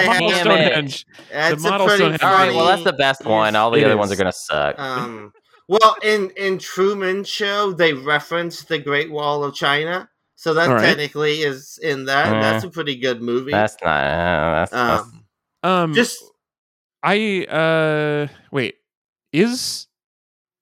Damn 0.06 0.12
have. 0.14 0.30
it. 0.30 0.36
Stonehenge. 0.40 1.06
That's 1.32 1.62
the 1.62 1.70
model 1.70 1.88
Stonehenge. 1.90 2.22
All 2.22 2.32
right, 2.32 2.54
well, 2.54 2.66
that's 2.66 2.84
the 2.84 2.92
best 2.94 3.24
one. 3.26 3.56
All 3.56 3.70
the 3.72 3.78
It 3.80 3.84
other 3.84 3.92
is. 3.94 3.98
ones 3.98 4.12
are 4.12 4.16
gonna 4.16 4.32
suck. 4.32 4.78
Um, 4.78 5.32
well, 5.68 5.96
in 6.02 6.30
in 6.36 6.58
Truman 6.58 7.24
Show, 7.24 7.72
they 7.72 7.92
reference 7.92 8.62
the 8.64 8.78
Great 8.78 9.10
Wall 9.10 9.44
of 9.44 9.54
China, 9.54 10.08
so 10.34 10.54
that 10.54 10.68
All 10.68 10.74
right. 10.74 10.82
technically 10.82 11.42
is 11.42 11.78
in 11.82 12.06
that. 12.06 12.32
and 12.32 12.42
That's 12.42 12.64
a 12.64 12.70
pretty 12.70 12.96
good 12.96 13.20
movie. 13.22 13.52
That's 13.52 13.76
not. 13.82 13.88
Uh, 14.04 14.54
that's, 14.60 14.70
that's 14.72 15.02
um, 15.02 15.24
Um, 15.62 15.94
just 15.94 16.22
I 17.02 17.44
uh 17.44 18.26
wait 18.50 18.76
is 19.32 19.86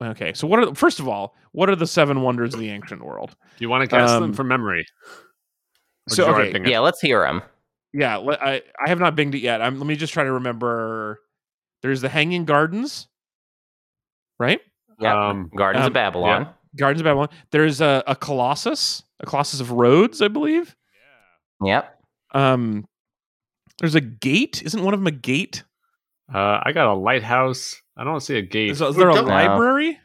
okay. 0.02 0.32
So 0.34 0.46
what 0.46 0.58
are 0.60 0.74
first 0.74 0.98
of 1.00 1.08
all 1.08 1.34
what 1.52 1.70
are 1.70 1.76
the 1.76 1.86
seven 1.86 2.20
wonders 2.22 2.52
of 2.52 2.60
the 2.60 2.68
ancient 2.70 3.02
world? 3.04 3.30
Do 3.58 3.64
you 3.64 3.68
want 3.70 3.82
to 3.82 3.86
guess 3.96 4.10
Um, 4.10 4.22
them 4.22 4.32
from 4.34 4.48
memory? 4.48 4.86
Or 6.10 6.14
So 6.14 6.24
do 6.24 6.28
you 6.28 6.34
already 6.34 6.58
okay, 6.60 6.70
yeah. 6.70 6.80
Let's 6.80 7.00
hear 7.00 7.20
them. 7.22 7.42
yeah. 7.94 8.18
I 8.18 8.62
I 8.84 8.88
have 8.88 8.98
not 9.00 9.16
binged 9.16 9.34
it 9.34 9.38
yet. 9.40 9.62
I'm, 9.62 9.78
let 9.78 9.86
me 9.86 9.96
just 9.96 10.12
try 10.12 10.24
to 10.24 10.32
remember. 10.32 11.20
There's 11.82 12.00
the 12.00 12.08
Hanging 12.08 12.44
Gardens, 12.44 13.06
right? 14.38 14.60
Yeah. 14.98 15.28
Um, 15.28 15.50
Gardens 15.56 15.82
um, 15.82 15.86
of 15.88 15.92
Babylon. 15.92 16.48
Gardens 16.76 17.00
of 17.00 17.04
Babylon. 17.04 17.28
There's 17.50 17.80
a, 17.80 18.02
a 18.06 18.14
Colossus, 18.16 19.02
a 19.20 19.26
Colossus 19.26 19.60
of 19.60 19.70
Rhodes, 19.72 20.20
I 20.22 20.28
believe. 20.28 20.74
Yeah. 21.62 21.66
Yep. 21.74 22.00
Um, 22.42 22.86
There's 23.80 23.94
a 23.94 24.00
gate. 24.00 24.62
Isn't 24.62 24.82
one 24.82 24.94
of 24.94 25.00
them 25.00 25.06
a 25.06 25.10
gate? 25.12 25.64
Uh, 26.32 26.60
I 26.62 26.72
got 26.72 26.86
a 26.86 26.94
lighthouse. 26.94 27.80
I 27.96 28.04
don't 28.04 28.20
see 28.20 28.36
a 28.36 28.42
gate. 28.42 28.70
Is, 28.70 28.80
is 28.82 28.96
there 28.96 29.10
a 29.10 29.14
don't- 29.14 29.26
library? 29.26 29.98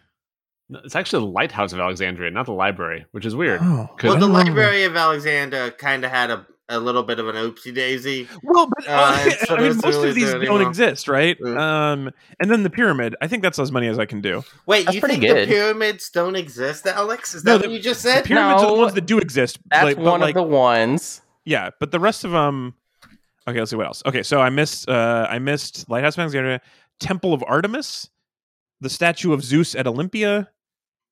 No, 0.69 0.80
It's 0.85 0.95
actually 0.95 1.26
the 1.26 1.31
lighthouse 1.31 1.73
of 1.73 1.80
Alexandria, 1.80 2.31
not 2.31 2.45
the 2.45 2.53
library, 2.53 3.05
which 3.11 3.26
is 3.26 3.35
weird. 3.35 3.59
Oh. 3.61 3.89
'Cause- 3.97 4.11
Well, 4.11 4.13
the 4.13 4.19
don't. 4.27 4.31
Library 4.34 4.84
of 4.85 4.95
Alexander 4.95 5.72
kind 5.72 6.05
of 6.05 6.11
had 6.11 6.30
a, 6.31 6.45
a 6.72 6.80
little 6.80 7.03
bit 7.03 7.19
of 7.19 7.27
an 7.27 7.35
oopsie 7.35 7.73
daisy. 7.73 8.27
Well, 8.43 8.68
but 8.68 8.88
uh, 8.88 8.91
uh, 8.91 9.30
so 9.45 9.56
I 9.56 9.60
mean, 9.60 9.76
most 9.76 9.85
really 9.85 10.10
of 10.10 10.15
these 10.15 10.31
don't 10.31 10.41
anymore. 10.41 10.61
exist, 10.64 11.07
right? 11.07 11.39
Mm. 11.39 11.57
Um, 11.60 12.11
and 12.39 12.49
then 12.49 12.64
the 12.64 12.69
pyramid. 12.69 13.15
I 13.22 13.27
think 13.27 13.43
that's 13.43 13.60
as 13.60 13.72
many 13.72 13.88
as 13.88 13.99
I 13.99 14.06
can 14.06 14.22
do. 14.22 14.43
Wait, 14.65 14.85
That's 14.85 14.95
you 14.95 15.02
think 15.02 15.22
good. 15.22 15.48
the 15.48 15.53
pyramids 15.53 16.10
don't 16.10 16.35
exist, 16.35 16.88
Alex? 16.88 17.35
Is 17.35 17.43
No, 17.43 17.53
that 17.53 17.64
the- 17.64 17.69
what 17.69 17.73
you 17.76 17.81
just 17.81 18.03
The 18.03 18.10
said? 18.10 18.26
pyramids 18.26 18.64
are 18.64 18.72
the 18.72 18.77
ones 18.81 18.93
that 18.93 19.06
do 19.06 19.19
exist. 19.19 19.60
That's 19.69 19.84
like, 19.84 19.98
one 19.98 20.22
like, 20.22 20.35
of 20.35 20.43
the 20.43 20.43
ones. 20.56 21.22
Yeah, 21.45 21.69
but 21.80 21.91
the 21.91 21.99
rest 21.99 22.23
of 22.23 22.31
them. 22.31 22.73
Okay, 23.48 23.57
let's 23.60 23.72
see 23.72 23.76
what 23.77 23.88
else. 23.88 24.03
Okay, 24.06 24.23
so 24.23 24.39
I 24.39 24.49
missed. 24.49 24.88
Uh, 24.88 25.27
I 25.30 25.39
missed 25.39 25.89
Lighthouse 25.89 26.15
of 26.15 26.19
Alexandria, 26.19 26.61
Temple 26.99 27.34
of 27.34 27.43
Artemis, 27.48 28.10
the 28.80 28.89
statue 28.89 29.34
of 29.34 29.43
Zeus 29.43 29.73
at 29.73 29.88
Olympia, 29.88 30.49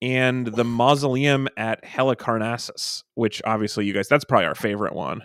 and 0.02 0.46
the 0.46 0.64
mausoleum 0.64 1.48
at 1.58 1.84
Halicarnassus. 1.84 3.04
Which 3.16 3.42
obviously 3.46 3.86
you 3.86 3.94
guys, 3.94 4.08
that's 4.08 4.24
probably 4.24 4.46
our 4.46 4.56
favorite 4.56 4.94
one. 4.94 5.24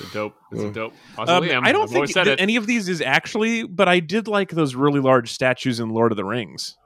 It's 0.00 0.10
a 0.10 0.14
dope. 0.14 0.34
It's 0.52 0.62
a 0.62 0.66
Mm. 0.66 0.72
dope. 0.74 0.92
Um, 1.18 1.26
mausoleum. 1.26 1.64
I 1.64 1.72
don't 1.72 1.82
I've 1.82 1.88
think 1.88 1.96
always 1.96 2.14
that 2.14 2.40
any 2.40 2.56
of 2.56 2.66
these 2.66 2.88
is 2.88 3.00
actually, 3.00 3.64
but 3.64 3.88
I 3.88 4.00
did 4.00 4.28
like 4.28 4.50
those 4.50 4.74
really 4.74 5.00
large 5.00 5.30
statues 5.32 5.80
in 5.80 5.90
Lord 5.90 6.12
of 6.12 6.16
the 6.16 6.24
Rings. 6.24 6.76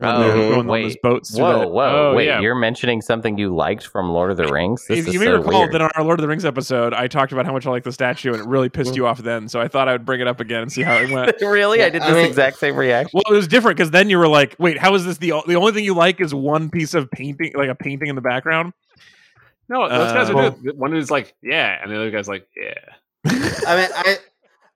Oh, 0.00 0.22
they're 0.36 0.58
on 0.58 0.66
wait. 0.66 0.82
those 0.82 0.96
boats. 1.04 1.38
Whoa, 1.38 1.60
the- 1.60 1.68
whoa, 1.68 2.10
Oh, 2.10 2.14
wait! 2.16 2.26
yeah. 2.26 2.40
You're 2.40 2.56
mentioning 2.56 3.00
something 3.00 3.38
you 3.38 3.54
liked 3.54 3.86
from 3.86 4.08
Lord 4.10 4.32
of 4.32 4.36
the 4.36 4.48
Rings. 4.52 4.84
This 4.88 4.98
if 4.98 5.06
is 5.08 5.14
you 5.14 5.20
may 5.20 5.26
so 5.26 5.36
recall 5.36 5.60
weird. 5.60 5.72
that 5.72 5.82
on 5.82 5.90
our 5.94 6.02
Lord 6.02 6.18
of 6.18 6.22
the 6.22 6.28
Rings 6.28 6.44
episode, 6.44 6.92
I 6.92 7.06
talked 7.06 7.30
about 7.32 7.46
how 7.46 7.52
much 7.52 7.64
I 7.64 7.70
like 7.70 7.84
the 7.84 7.92
statue, 7.92 8.32
and 8.32 8.42
it 8.42 8.48
really 8.48 8.68
pissed 8.68 8.96
you 8.96 9.06
off 9.06 9.18
then. 9.22 9.46
So 9.48 9.60
I 9.60 9.68
thought 9.68 9.88
I 9.88 9.92
would 9.92 10.04
bring 10.04 10.20
it 10.20 10.26
up 10.26 10.40
again 10.40 10.62
and 10.62 10.72
see 10.72 10.82
how 10.82 10.96
it 10.96 11.10
went. 11.10 11.36
really, 11.40 11.80
I 11.80 11.90
did 11.90 12.02
I 12.02 12.08
this 12.08 12.16
mean- 12.16 12.26
exact 12.26 12.58
same 12.58 12.74
reaction. 12.74 13.12
Well, 13.14 13.32
it 13.32 13.36
was 13.36 13.46
different 13.46 13.76
because 13.76 13.92
then 13.92 14.10
you 14.10 14.18
were 14.18 14.26
like, 14.26 14.56
"Wait, 14.58 14.78
how 14.78 14.92
is 14.96 15.04
this 15.04 15.18
the 15.18 15.32
the 15.46 15.54
only 15.54 15.70
thing 15.70 15.84
you 15.84 15.94
like 15.94 16.20
is 16.20 16.34
one 16.34 16.70
piece 16.70 16.94
of 16.94 17.08
painting, 17.12 17.52
like 17.54 17.68
a 17.70 17.76
painting 17.76 18.08
in 18.08 18.16
the 18.16 18.20
background?" 18.22 18.72
No, 19.68 19.88
those 19.88 20.12
guys 20.12 20.30
Uh, 20.30 20.36
are 20.36 20.50
good. 20.50 20.78
One 20.78 20.94
is 20.94 21.10
like, 21.10 21.34
yeah, 21.42 21.78
and 21.82 21.90
the 21.90 21.96
other 21.96 22.10
guy's 22.10 22.28
like, 22.28 22.46
yeah. 22.56 22.74
I 23.66 23.76
mean, 23.76 23.88
I 23.96 24.18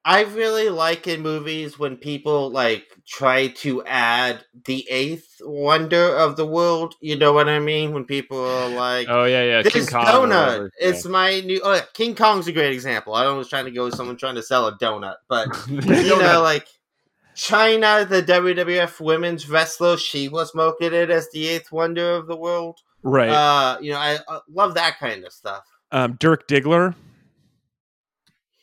I 0.04 0.22
really 0.22 0.70
like 0.70 1.06
in 1.06 1.20
movies 1.20 1.78
when 1.78 1.98
people 1.98 2.50
like 2.50 2.84
try 3.06 3.48
to 3.48 3.84
add 3.84 4.42
the 4.64 4.86
eighth 4.88 5.36
wonder 5.42 6.16
of 6.16 6.36
the 6.36 6.46
world. 6.46 6.94
You 7.02 7.16
know 7.18 7.34
what 7.34 7.48
I 7.50 7.58
mean? 7.58 7.92
When 7.92 8.04
people 8.06 8.38
are 8.42 8.70
like, 8.70 9.06
Oh 9.10 9.24
yeah, 9.24 9.42
yeah. 9.42 9.62
King 9.62 9.72
"This 9.82 9.90
Kong 9.90 10.06
donut, 10.06 10.30
whatever. 10.46 10.70
it's 10.80 11.04
my 11.04 11.40
new." 11.40 11.60
Oh, 11.62 11.74
yeah, 11.74 11.82
King 11.92 12.14
Kong's 12.14 12.48
a 12.48 12.52
great 12.52 12.72
example. 12.72 13.14
I 13.14 13.26
was 13.26 13.48
trying 13.50 13.66
to 13.66 13.70
go 13.70 13.84
with 13.84 13.96
someone 13.96 14.16
trying 14.16 14.36
to 14.36 14.42
sell 14.42 14.66
a 14.66 14.78
donut, 14.78 15.16
but 15.28 15.48
Yeah. 15.68 16.00
you 16.00 16.18
know, 16.18 16.40
like 16.42 16.66
Chyna, 17.36 18.08
the 18.08 18.22
WWF 18.22 19.00
women's 19.00 19.48
wrestler, 19.48 19.96
she 19.98 20.28
was 20.28 20.54
marketed 20.54 21.10
as 21.10 21.30
the 21.30 21.48
eighth 21.48 21.70
wonder 21.70 22.12
of 22.14 22.26
the 22.26 22.36
world. 22.36 22.80
Right. 23.02 23.28
Uh, 23.30 23.78
you 23.80 23.92
know, 23.92 23.98
I, 23.98 24.18
I 24.28 24.40
love 24.48 24.74
that 24.74 24.98
kind 24.98 25.24
of 25.24 25.32
stuff. 25.32 25.64
um, 25.92 26.16
Dirk 26.20 26.48
Diggler 26.48 26.94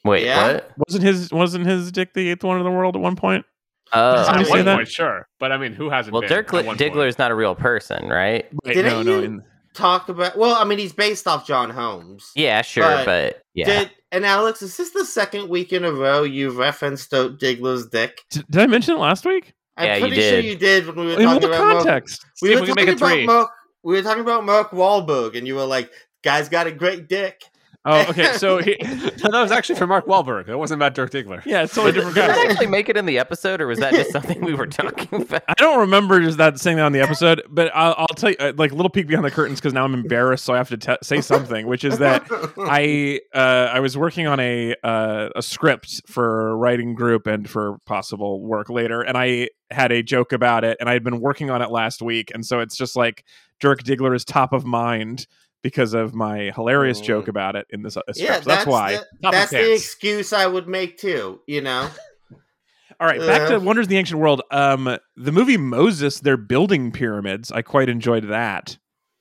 Wait, 0.03 0.23
yeah. 0.25 0.53
what? 0.53 0.71
wasn't 0.87 1.03
his 1.03 1.31
wasn't 1.31 1.65
his 1.65 1.91
dick 1.91 2.13
the 2.13 2.29
eighth 2.29 2.43
one 2.43 2.57
in 2.57 2.63
the 2.63 2.71
world 2.71 2.95
at 2.95 3.01
one 3.01 3.15
point? 3.15 3.45
Oh, 3.93 4.23
Somebody 4.23 4.41
At 4.41 4.45
say 4.47 4.51
one 4.51 4.65
that? 4.65 4.75
point, 4.75 4.87
sure, 4.87 5.27
but 5.39 5.51
I 5.51 5.57
mean, 5.57 5.73
who 5.73 5.89
hasn't? 5.89 6.13
well, 6.13 6.21
been 6.21 6.29
Dirk 6.29 6.53
at 6.53 6.65
Diggler 6.77 7.07
is 7.07 7.17
not 7.17 7.31
a 7.31 7.35
real 7.35 7.55
person, 7.55 8.07
right? 8.09 8.45
Right, 8.65 8.73
Didn't 8.75 8.91
no, 8.91 9.01
no. 9.03 9.19
you- 9.19 9.23
in- 9.25 9.43
Talk 9.73 10.07
about 10.07 10.37
well, 10.37 10.55
I 10.55 10.63
mean, 10.63 10.79
he's 10.79 10.93
based 10.93 11.27
off 11.27 11.45
John 11.45 11.69
Holmes. 11.69 12.31
Yeah, 12.33 12.61
sure, 12.61 12.83
But 12.85 13.05
but 13.05 13.41
yeah. 13.55 13.65
Did 13.65 13.91
and 14.13 14.25
Alex, 14.25 14.61
is 14.61 14.77
this 14.77 14.91
the 14.91 15.03
second 15.03 15.49
week 15.49 15.73
in 15.73 15.83
a 15.83 15.91
row 15.91 16.23
you've 16.23 16.55
referenced 16.55 17.03
Stoke 17.05 17.39
Diggler's 17.39 17.85
dick? 17.87 18.21
D- 18.31 18.41
did 18.49 18.61
I 18.61 18.67
mention 18.67 18.95
it 18.95 18.99
last 18.99 19.25
week? 19.25 19.53
I'm 19.75 19.85
Yeah, 19.87 19.95
you 19.95 20.01
pretty 20.07 20.21
sure 20.21 20.31
did. 20.31 20.45
you 20.45 20.55
did 20.55 20.87
when 20.87 20.95
we 20.95 21.05
were 21.07 21.19
In 21.19 21.25
talking 21.25 21.41
what 21.49 21.55
about 21.57 21.59
Mark, 21.73 21.77
context? 21.83 22.25
we 22.41 22.47
See 22.47 22.53
if 22.53 22.59
were 22.61 22.61
we 22.61 22.67
can 22.67 22.75
talking 22.75 22.85
make 22.85 22.93
it 22.95 23.01
about 23.25 23.47
three. 23.49 23.55
Mark, 23.85 23.91
we 23.91 23.95
were 23.95 24.01
talking 24.03 24.21
about 24.21 24.45
Mark 24.45 24.71
Wahlberg, 24.71 25.37
and 25.37 25.47
you 25.47 25.55
were 25.55 25.65
like, 25.65 25.91
"Guy's 26.23 26.49
got 26.49 26.67
a 26.67 26.71
great 26.71 27.07
dick." 27.07 27.43
Oh, 27.87 28.03
okay. 28.09 28.33
So 28.33 28.57
he, 28.57 28.77
no, 28.83 29.29
that 29.31 29.41
was 29.41 29.51
actually 29.51 29.75
for 29.75 29.85
Mark 29.85 30.07
Wahlberg. 30.07 30.47
That 30.47 30.57
wasn't 30.57 30.79
about 30.79 30.95
Dirk 30.95 31.11
Diggler. 31.11 31.45
yeah, 31.45 31.61
it's 31.61 31.75
totally 31.75 31.91
Did 31.91 31.99
different 31.99 32.15
that 32.15 32.35
guy. 32.35 32.51
actually 32.51 32.67
make 32.67 32.89
it 32.89 32.97
in 32.97 33.05
the 33.05 33.19
episode, 33.19 33.61
or 33.61 33.67
was 33.67 33.77
that 33.79 33.93
just 33.93 34.11
something 34.11 34.41
we 34.43 34.55
were 34.55 34.65
talking 34.65 35.21
about? 35.21 35.43
I 35.47 35.53
don't 35.53 35.79
remember 35.81 36.19
just 36.19 36.39
that 36.39 36.59
saying 36.59 36.77
that 36.77 36.83
on 36.83 36.93
the 36.93 37.01
episode, 37.01 37.43
but 37.47 37.71
I'll, 37.75 37.93
I'll 37.97 38.07
tell 38.07 38.31
you, 38.31 38.37
uh, 38.39 38.53
like, 38.57 38.71
a 38.71 38.75
little 38.75 38.89
peek 38.89 39.05
behind 39.05 39.23
the 39.23 39.29
curtains 39.29 39.59
because 39.59 39.73
now 39.73 39.83
I'm 39.83 39.93
embarrassed, 39.93 40.45
so 40.45 40.53
I 40.55 40.57
have 40.57 40.69
to 40.69 40.77
te- 40.77 40.97
say 41.03 41.21
something, 41.21 41.67
which 41.67 41.83
is 41.83 41.99
that 41.99 42.25
I 42.57 43.21
uh, 43.35 43.69
I 43.71 43.79
was 43.81 43.95
working 43.95 44.25
on 44.25 44.39
a 44.39 44.73
uh, 44.83 45.29
a 45.35 45.43
script 45.43 46.01
for 46.07 46.49
a 46.49 46.55
writing 46.55 46.95
group 46.95 47.27
and 47.27 47.47
for 47.47 47.77
possible 47.85 48.41
work 48.41 48.69
later, 48.71 49.03
and 49.03 49.15
I 49.15 49.49
had 49.69 49.91
a 49.91 50.01
joke 50.01 50.33
about 50.33 50.63
it, 50.63 50.77
and 50.79 50.89
I 50.89 50.93
had 50.93 51.03
been 51.03 51.19
working 51.19 51.51
on 51.51 51.61
it 51.61 51.69
last 51.69 52.01
week, 52.01 52.31
and 52.33 52.43
so 52.43 52.61
it's 52.61 52.75
just 52.75 52.95
like 52.95 53.23
Dirk 53.59 53.83
Diggler 53.83 54.15
is 54.15 54.25
top 54.25 54.53
of 54.53 54.65
mind 54.65 55.27
because 55.63 55.93
of 55.93 56.13
my 56.13 56.51
hilarious 56.55 57.01
Mm. 57.01 57.05
joke 57.05 57.27
about 57.27 57.55
it 57.55 57.65
in 57.71 57.81
this 57.81 57.97
uh, 57.97 58.01
script. 58.11 58.19
yeah, 58.19 58.39
So 58.41 58.49
that's, 58.49 58.65
why. 58.67 58.97
the, 59.21 59.29
that's 59.31 59.51
the 59.51 59.73
excuse 59.73 60.31
I 60.33 60.45
would 60.45 60.67
make 60.67 60.97
too. 60.97 61.41
You 61.47 61.61
know, 61.61 61.89
All 62.99 63.07
right, 63.07 63.19
back 63.19 63.47
to 63.49 63.55
Uh. 63.57 63.59
Wonders 63.59 63.85
of 63.85 63.89
the 63.89 63.97
Ancient 63.97 64.19
World. 64.19 64.41
Um, 64.51 64.97
the 65.17 65.31
movie 65.31 65.57
Moses, 65.57 66.19
they're 66.19 66.37
building 66.37 66.91
pyramids. 66.91 67.51
I 67.51 67.61
quite 67.61 67.89
enjoyed 67.89 68.29
that. 68.29 68.77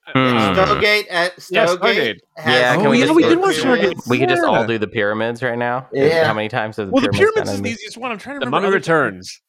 Hmm. 0.06 0.19
Stargate 0.19 1.06
at 1.11 1.35
Stargate. 1.36 1.48
Yeah, 1.51 1.66
Stargate. 1.66 2.19
has 2.36 2.61
Yeah, 2.61 2.74
Oh, 2.77 2.82
can 2.82 2.90
we 2.90 2.98
yeah, 2.98 3.05
just 3.06 3.16
we 3.16 3.23
did 3.23 3.39
watch. 3.39 3.56
Stargate. 3.56 4.06
We 4.06 4.19
could 4.19 4.28
just 4.28 4.44
all 4.44 4.66
do 4.66 4.77
the 4.78 4.86
pyramids 4.86 5.43
right 5.43 5.56
now. 5.56 5.89
Yeah. 5.94 6.27
How 6.27 6.35
many 6.35 6.48
times 6.51 6.77
have 6.77 6.89
the 6.89 6.93
Well, 6.93 7.02
the 7.02 7.09
pyramids 7.09 7.32
pyramids 7.36 7.51
is 7.52 7.56
the 7.56 7.62
the- 7.62 7.70
easiest 7.70 7.97
one. 7.97 8.12
I'm 8.12 8.19
trying 8.19 8.36
to 8.36 8.40
The 8.40 8.47
remember. 8.47 8.66
Mummy 8.66 8.66
other- 8.69 8.77
Returns. 8.77 9.40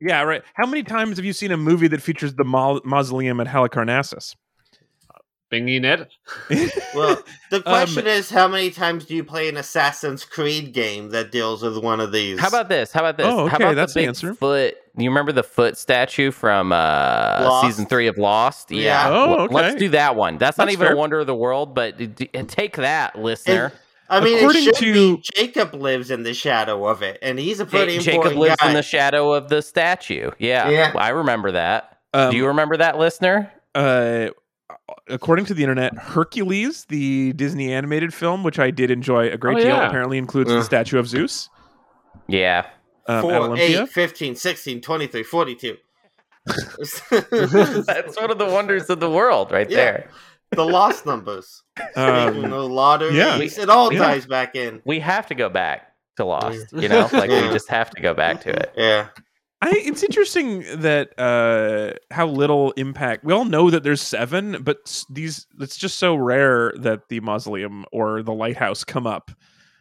Yeah, 0.00 0.22
right. 0.22 0.42
How 0.54 0.66
many 0.66 0.82
times 0.82 1.16
have 1.16 1.24
you 1.24 1.32
seen 1.32 1.52
a 1.52 1.56
movie 1.56 1.88
that 1.88 2.02
features 2.02 2.34
the 2.34 2.44
mau- 2.44 2.80
mausoleum 2.84 3.40
at 3.40 3.46
Halicarnassus? 3.46 4.34
Bingy 5.52 5.80
Net. 5.80 6.10
Well, 6.94 7.22
the 7.50 7.56
Um, 7.58 7.62
question 7.62 8.06
is, 8.06 8.30
how 8.30 8.48
many 8.48 8.70
times 8.70 9.04
do 9.04 9.14
you 9.14 9.22
play 9.22 9.48
an 9.50 9.56
Assassin's 9.58 10.24
Creed 10.24 10.72
game 10.72 11.10
that 11.10 11.30
deals 11.30 11.62
with 11.62 11.76
one 11.76 12.00
of 12.00 12.10
these? 12.10 12.40
How 12.40 12.48
about 12.48 12.68
this? 12.70 12.90
How 12.90 13.00
about 13.00 13.18
this? 13.18 13.26
Oh, 13.26 13.40
okay, 13.40 13.50
How 13.50 13.56
about 13.58 13.74
that's 13.74 13.92
the 13.92 14.00
big 14.00 14.08
answer. 14.08 14.32
Foot. 14.34 14.76
You 14.96 15.10
remember 15.10 15.32
the 15.32 15.42
foot 15.42 15.76
statue 15.76 16.30
from 16.30 16.72
uh, 16.72 17.60
season 17.60 17.84
three 17.84 18.06
of 18.06 18.16
Lost? 18.16 18.70
Yeah. 18.70 19.08
Oh, 19.10 19.36
Well, 19.36 19.48
Let's 19.50 19.76
do 19.76 19.90
that 19.90 20.16
one. 20.16 20.38
That's, 20.38 20.56
not 20.56 20.70
even 20.70 20.86
fair. 20.86 20.94
a 20.94 20.98
wonder 20.98 21.20
of 21.20 21.26
the 21.26 21.34
world, 21.34 21.74
but 21.74 21.98
d- 21.98 22.06
d- 22.06 22.26
take 22.48 22.76
that, 22.76 23.18
listener. 23.18 23.72
I 24.08 24.20
mean, 24.20 24.38
According 24.38 24.68
it 24.68 24.76
to- 24.76 24.92
be 25.16 25.22
Jacob 25.34 25.74
lives 25.74 26.10
in 26.10 26.22
the 26.22 26.32
shadow 26.34 26.86
of 26.86 27.02
it, 27.02 27.18
and 27.22 27.38
he's 27.38 27.60
a 27.60 27.64
Ja- 27.64 27.70
pretty 27.70 27.98
Jacob 27.98 28.14
important 28.14 28.40
lives 28.40 28.56
guy. 28.60 28.68
in 28.68 28.74
the 28.74 28.82
shadow 28.82 29.32
of 29.32 29.48
the 29.48 29.62
statue. 29.62 30.30
Yeah, 30.38 30.68
Yeah. 30.68 30.92
I 30.96 31.08
remember 31.10 31.52
that. 31.52 31.98
Um, 32.14 32.30
do 32.30 32.36
you 32.36 32.46
remember 32.46 32.76
that, 32.76 32.98
listener? 32.98 33.50
uh, 33.74 34.28
according 35.08 35.44
to 35.46 35.54
the 35.54 35.62
internet, 35.62 35.96
Hercules, 35.98 36.84
the 36.88 37.32
Disney 37.34 37.72
animated 37.72 38.14
film, 38.14 38.42
which 38.42 38.58
I 38.58 38.70
did 38.70 38.90
enjoy 38.90 39.28
a 39.28 39.36
great 39.36 39.56
Oh, 39.58 39.60
deal, 39.60 39.68
yeah. 39.68 39.86
apparently 39.86 40.18
includes 40.18 40.50
Uh. 40.50 40.56
the 40.56 40.64
statue 40.64 40.98
of 40.98 41.08
Zeus 41.08 41.48
Yeah. 42.28 42.66
um, 43.06 43.22
4, 43.22 43.34
Olympia. 43.34 43.82
8, 43.82 43.88
15, 43.90 44.34
16, 44.36 44.80
23, 44.80 45.22
42. 45.24 45.76
That's 47.10 48.16
one 48.20 48.30
of 48.30 48.38
the 48.38 48.48
wonders 48.50 48.88
of 48.88 49.00
the 49.00 49.10
world, 49.10 49.50
right 49.50 49.68
Yeah. 49.68 49.76
there. 49.76 50.10
The 50.52 50.64
lost 50.64 51.06
numbers. 51.06 51.62
Um, 51.94 52.32
Speaking 52.34 52.52
of 52.52 52.70
lotteries, 52.70 53.14
yeah. 53.16 53.38
it 53.38 53.68
all 53.70 53.92
Yeah. 53.92 53.98
ties 54.00 54.26
back 54.26 54.54
in. 54.56 54.80
We 54.84 55.00
have 55.00 55.26
to 55.26 55.34
go 55.34 55.48
back 55.48 55.92
to 56.16 56.24
Lost. 56.24 56.66
You 56.72 56.88
know, 56.88 57.08
like 57.12 57.28
we 57.30 57.40
just 57.52 57.68
have 57.68 57.90
to 57.90 58.00
go 58.00 58.14
back 58.14 58.40
to 58.42 58.50
it. 58.50 58.72
Yeah. 58.76 59.08
I, 59.62 59.70
it's 59.74 60.02
interesting 60.02 60.64
that 60.80 61.18
uh, 61.18 61.94
how 62.14 62.26
little 62.26 62.72
impact. 62.72 63.24
We 63.24 63.32
all 63.32 63.44
know 63.46 63.70
that 63.70 63.82
there's 63.82 64.02
seven, 64.02 64.62
but 64.62 65.02
these 65.10 65.46
it's 65.60 65.76
just 65.76 65.98
so 65.98 66.14
rare 66.14 66.72
that 66.78 67.08
the 67.08 67.20
mausoleum 67.20 67.84
or 67.92 68.22
the 68.22 68.32
lighthouse 68.34 68.84
come 68.84 69.06
up. 69.06 69.30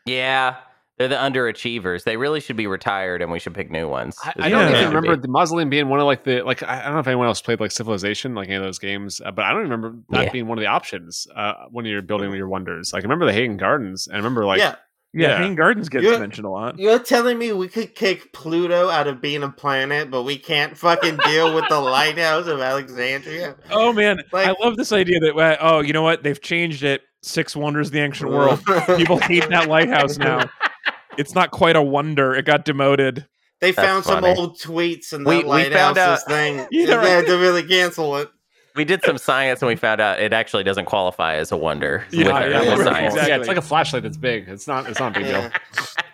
Yeah. 0.05 0.55
They're 0.97 1.09
the 1.09 1.15
underachievers. 1.15 2.03
They 2.05 2.15
really 2.15 2.39
should 2.39 2.55
be 2.55 2.67
retired, 2.67 3.21
and 3.21 3.29
we 3.31 3.39
should 3.39 3.53
pick 3.53 3.69
new 3.69 3.87
ones. 3.87 4.17
I, 4.23 4.33
I 4.37 4.49
don't 4.49 4.71
even 4.73 4.87
remember 4.87 5.15
be. 5.17 5.21
the 5.23 5.27
mausoleum 5.27 5.69
being 5.69 5.89
one 5.89 5.99
of 5.99 6.05
like 6.05 6.23
the 6.23 6.41
like 6.43 6.63
I 6.63 6.79
I 6.81 6.83
don't 6.85 6.93
know 6.93 6.99
if 6.99 7.07
anyone 7.07 7.27
else 7.27 7.41
played 7.41 7.59
like 7.59 7.71
Civilization 7.71 8.33
like 8.33 8.47
any 8.47 8.55
of 8.55 8.63
those 8.63 8.79
games, 8.79 9.19
uh, 9.23 9.31
but 9.31 9.43
I 9.43 9.51
don't 9.51 9.63
remember 9.63 9.95
that 10.11 10.25
Yeah. 10.25 10.31
being 10.31 10.47
one 10.47 10.57
of 10.57 10.61
the 10.61 10.67
options 10.67 11.27
uh, 11.35 11.53
when 11.71 11.83
you're 11.85 12.01
building 12.01 12.31
your 12.33 12.47
wonders. 12.47 12.91
Like 12.93 13.03
I 13.03 13.05
remember 13.05 13.25
the 13.25 13.33
Hagen 13.33 13.57
Gardens, 13.57 14.07
and 14.07 14.15
I 14.15 14.19
remember 14.19 14.45
like 14.45 14.59
yeah. 14.59 14.75
Yeah, 15.17 15.29
Yeah. 15.29 15.37
Hanging 15.37 15.55
Gardens 15.55 15.87
gets 15.89 16.03
You're- 16.03 16.19
mentioned 16.19 16.45
a 16.45 16.49
lot. 16.49 16.77
You're 16.77 16.99
telling 16.99 17.37
me 17.37 17.51
we 17.53 17.69
could 17.69 17.95
kick 17.95 18.33
Pluto 18.33 18.89
out 18.89 19.07
of 19.07 19.21
being 19.21 19.43
a 19.43 19.49
planet, 19.49 20.11
but 20.11 20.23
we 20.23 20.37
can't 20.37 20.77
fucking 20.77 21.17
deal 21.25 21.55
with 21.55 21.63
the 21.69 21.79
lighthouse 21.79 22.47
of 22.47 22.59
Alexandria? 22.59 23.55
Oh 23.71 23.93
man, 23.93 24.21
Like- 24.33 24.47
I 24.49 24.55
love 24.61 24.75
this 24.77 24.91
idea 24.91 25.19
that 25.21 25.35
uh, 25.37 25.57
oh, 25.61 25.79
you 25.81 25.93
know 25.93 26.01
what? 26.03 26.23
They've 26.23 26.41
changed 26.41 26.83
it. 26.83 27.01
Six 27.21 27.55
wonders 27.55 27.87
of 27.87 27.93
the 27.93 27.99
ancient 28.01 28.29
world. 28.29 28.61
People 28.97 29.17
hate 29.17 29.49
that 29.49 29.67
lighthouse 29.67 30.17
now. 30.17 30.49
It's 31.17 31.35
not 31.35 31.51
quite 31.51 31.75
a 31.75 31.81
wonder. 31.81 32.33
It 32.35 32.45
got 32.45 32.65
demoted. 32.65 33.25
They 33.61 33.71
That's 33.71 33.87
found 33.87 34.03
some 34.05 34.21
funny. 34.21 34.37
old 34.39 34.59
tweets 34.59 35.13
and 35.13 35.25
We- 35.25 35.37
that 35.37 35.45
we 35.45 35.63
found 35.63 35.95
lighthouse's 35.95 36.23
out- 36.23 36.27
thing. 36.27 36.67
Yeah, 36.71 36.85
they 36.87 36.95
right. 36.97 37.07
had 37.07 37.25
to 37.27 37.37
really 37.37 37.63
cancel 37.63 38.17
it. 38.17 38.29
We 38.75 38.83
did 38.83 39.01
some 39.05 39.17
science, 39.17 39.61
and 39.61 39.69
we 39.69 39.77
found 39.77 40.01
out 40.01 40.19
it 40.19 40.33
actually 40.33 40.65
doesn't 40.65 40.83
qualify 40.83 41.35
as 41.35 41.49
a 41.53 41.55
wonder. 41.57 42.05
Yeah, 42.11 42.25
with, 42.43 42.51
yeah, 42.51 42.59
with 42.59 42.67
right, 42.79 42.83
science. 42.85 43.13
exactly. 43.13 43.29
yeah, 43.31 43.37
it's 43.39 43.47
like 43.47 43.55
a 43.55 43.61
flashlight 43.61 44.03
that's 44.03 44.17
big. 44.17 44.49
It's 44.49 44.67
not 44.67 44.89
it's 44.89 44.99
not 44.99 45.15
a 45.15 45.19
big 45.21 45.27
deal. 45.29 45.49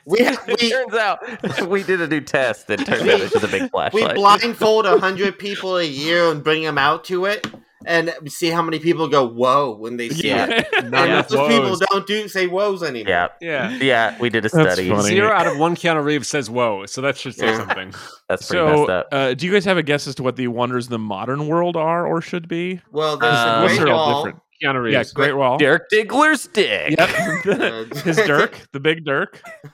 We 0.06 0.20
it 0.22 0.38
we 0.46 0.70
turns 0.70 0.94
out 0.94 1.68
we 1.68 1.82
did 1.82 2.02
a 2.02 2.08
new 2.08 2.22
test 2.22 2.68
that 2.68 2.78
turned 2.86 3.10
out 3.10 3.20
it's 3.20 3.34
just 3.34 3.44
a 3.44 3.48
big 3.48 3.72
flashlight. 3.72 3.94
we 3.94 4.02
flashlight. 4.02 4.16
blindfold 4.42 4.86
a 4.86 5.00
hundred 5.00 5.40
people 5.40 5.78
a 5.78 5.84
year 5.84 6.30
and 6.30 6.44
bring 6.44 6.62
them 6.62 6.78
out 6.78 7.04
to 7.06 7.26
it, 7.26 7.48
and 7.86 8.14
see 8.28 8.50
how 8.50 8.62
many 8.62 8.80
people 8.80 9.08
go 9.08 9.28
whoa 9.28 9.76
when 9.76 9.98
they 9.98 10.10
see 10.10 10.28
Yeah. 10.30 10.48
it. 10.50 10.68
Not 10.72 11.04
And 11.04 11.12
enough 11.12 11.26
if 11.26 11.32
those 11.32 11.48
people 11.54 11.78
don't 11.92 12.08
do 12.08 12.28
say 12.28 12.48
woes 12.48 12.84
anymore. 12.84 13.10
yeah, 13.10 13.28
Yeah. 13.42 13.70
yeah, 13.82 14.16
we 14.20 14.30
did 14.30 14.46
a 14.46 14.50
study. 14.50 14.94
Zero 15.02 15.32
out 15.32 15.48
of 15.48 15.58
one 15.58 15.76
Keanu 15.76 16.04
Reeves 16.04 16.28
says 16.28 16.50
whoa, 16.50 16.86
so 16.86 17.02
that 17.02 17.18
should 17.18 17.36
say 17.36 17.48
Yeah. 17.48 17.58
something. 17.58 17.94
That's 18.30 18.48
pretty 18.48 18.66
So, 18.66 18.78
messed 18.78 18.90
up. 18.90 19.08
uh, 19.12 19.34
do 19.34 19.46
you 19.46 19.52
guys 19.52 19.66
have 19.66 19.78
a 19.78 19.84
guess 19.84 20.08
as 20.08 20.16
to 20.16 20.24
what 20.24 20.36
the 20.36 20.48
wonders 20.48 20.86
of 20.86 20.92
the 20.92 21.00
modern 21.00 21.48
world 21.48 21.76
are 21.76 22.06
or 22.06 22.22
should 22.22 22.48
be? 22.48 22.82
Well, 22.92 23.18
there's 23.18 23.34
Uh, 23.34 23.56
the 23.60 23.64
What's 23.66 23.78
Great 23.80 23.92
all 23.92 23.98
Wall. 24.14 24.24
different. 24.24 24.44
Keanu 24.64 24.92
Yeah, 24.92 24.98
Reeves. 25.00 25.12
Great 25.14 25.34
Wall. 25.36 25.58
Dirk 25.58 25.90
Diggler's 25.90 26.48
dick. 26.48 26.96
Yep. 26.98 27.10
Uh, 27.48 27.84
His 28.04 28.16
Dirk, 28.18 28.68
the 28.74 28.80
big 28.80 29.04
Dirk. 29.06 29.42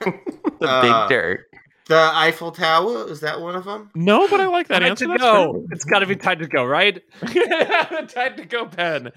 The 0.60 0.66
Uh, 0.66 0.82
big 1.08 1.10
Dirk. 1.16 1.40
The 1.88 2.10
Eiffel 2.14 2.52
Tower 2.52 3.08
is 3.10 3.20
that 3.20 3.40
one 3.40 3.56
of 3.56 3.64
them? 3.64 3.90
No, 3.94 4.28
but 4.28 4.40
I 4.40 4.46
like 4.46 4.68
that 4.68 4.80
Time 4.80 4.90
answer. 4.90 5.06
to 5.06 5.10
That's 5.12 5.22
go. 5.22 5.64
It's 5.70 5.84
got 5.84 6.00
to 6.00 6.06
be 6.06 6.16
time 6.16 6.38
to 6.40 6.46
go, 6.46 6.64
right? 6.64 7.02
great. 7.20 7.48
Time 8.08 8.36
to 8.36 8.44
go, 8.44 8.66
pen. 8.66 9.10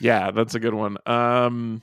Yeah, 0.00 0.30
that's 0.30 0.54
a 0.54 0.60
good 0.60 0.72
one. 0.74 0.96
Um, 1.06 1.82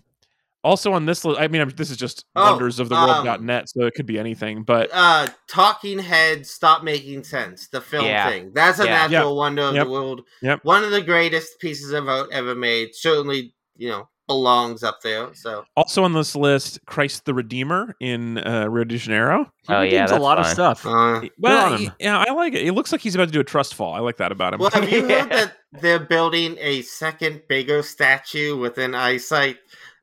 also 0.63 0.93
on 0.93 1.05
this 1.05 1.23
list, 1.25 1.39
I 1.39 1.47
mean, 1.47 1.61
I'm, 1.61 1.69
this 1.69 1.89
is 1.91 1.97
just 1.97 2.25
Oh, 2.35 2.51
wonders 2.51 2.79
of 2.79 2.89
the 2.89 2.95
world 2.95 3.27
um, 3.27 3.45
net, 3.45 3.69
so 3.69 3.85
it 3.85 3.93
could 3.95 4.05
be 4.07 4.17
anything. 4.19 4.63
But 4.63 4.89
Uh, 4.91 5.27
Talking 5.47 5.99
Heads 5.99 6.49
stop 6.49 6.83
making 6.83 7.23
sense. 7.23 7.67
The 7.67 7.81
film 7.81 8.05
Yeah. 8.05 8.29
thing. 8.29 8.51
That's 8.53 8.79
a 8.79 8.85
Yeah. 8.85 9.07
natural 9.07 9.35
wonder 9.37 9.63
of 9.63 9.75
Yep. 9.75 9.85
the 9.85 9.91
world. 9.91 10.21
Yep. 10.41 10.59
One 10.63 10.83
of 10.83 10.91
the 10.91 11.01
greatest 11.01 11.59
pieces 11.59 11.91
of 11.91 12.07
art 12.09 12.29
ever 12.31 12.55
made. 12.55 12.89
Certainly, 12.93 13.53
you 13.77 13.89
know, 13.89 14.09
belongs 14.31 14.81
up 14.83 15.01
there. 15.01 15.33
So 15.33 15.65
also 15.75 16.03
on 16.03 16.13
this 16.13 16.35
list, 16.35 16.79
Christ 16.85 17.25
the 17.25 17.33
Redeemer 17.33 17.95
in 17.99 18.37
uh, 18.37 18.67
Rio 18.69 18.85
de 18.85 18.97
Janeiro. 18.97 19.51
He 19.67 19.73
Oh, 19.73 19.81
yeah, 19.81 19.81
redeems 19.81 20.11
a 20.11 20.13
that's 20.13 20.21
lot 20.23 20.39
of 20.39 20.45
stuff. 20.47 20.85
uh, 20.85 21.21
Well, 21.37 21.73
on 21.73 21.79
him. 21.79 21.85
y- 21.87 21.95
yeah, 21.99 22.23
I 22.27 22.31
like 22.33 22.53
it. 22.53 22.65
It 22.65 22.71
looks 22.73 22.91
like 22.91 23.01
he's 23.01 23.15
about 23.15 23.25
to 23.27 23.31
do 23.33 23.39
a 23.41 23.43
trust 23.43 23.75
fall. 23.75 23.93
I 23.93 23.99
like 23.99 24.17
that 24.17 24.31
about 24.31 24.53
him. 24.53 24.59
well, 24.61 24.71
have 24.71 24.89
you 24.89 25.07
Yeah. 25.07 25.19
heard 25.23 25.29
that 25.31 25.53
they're 25.81 25.99
building 25.99 26.55
a 26.59 26.81
second 26.83 27.41
bigger 27.49 27.83
statue 27.83 28.57
within 28.57 28.95
eyesight 28.95 29.57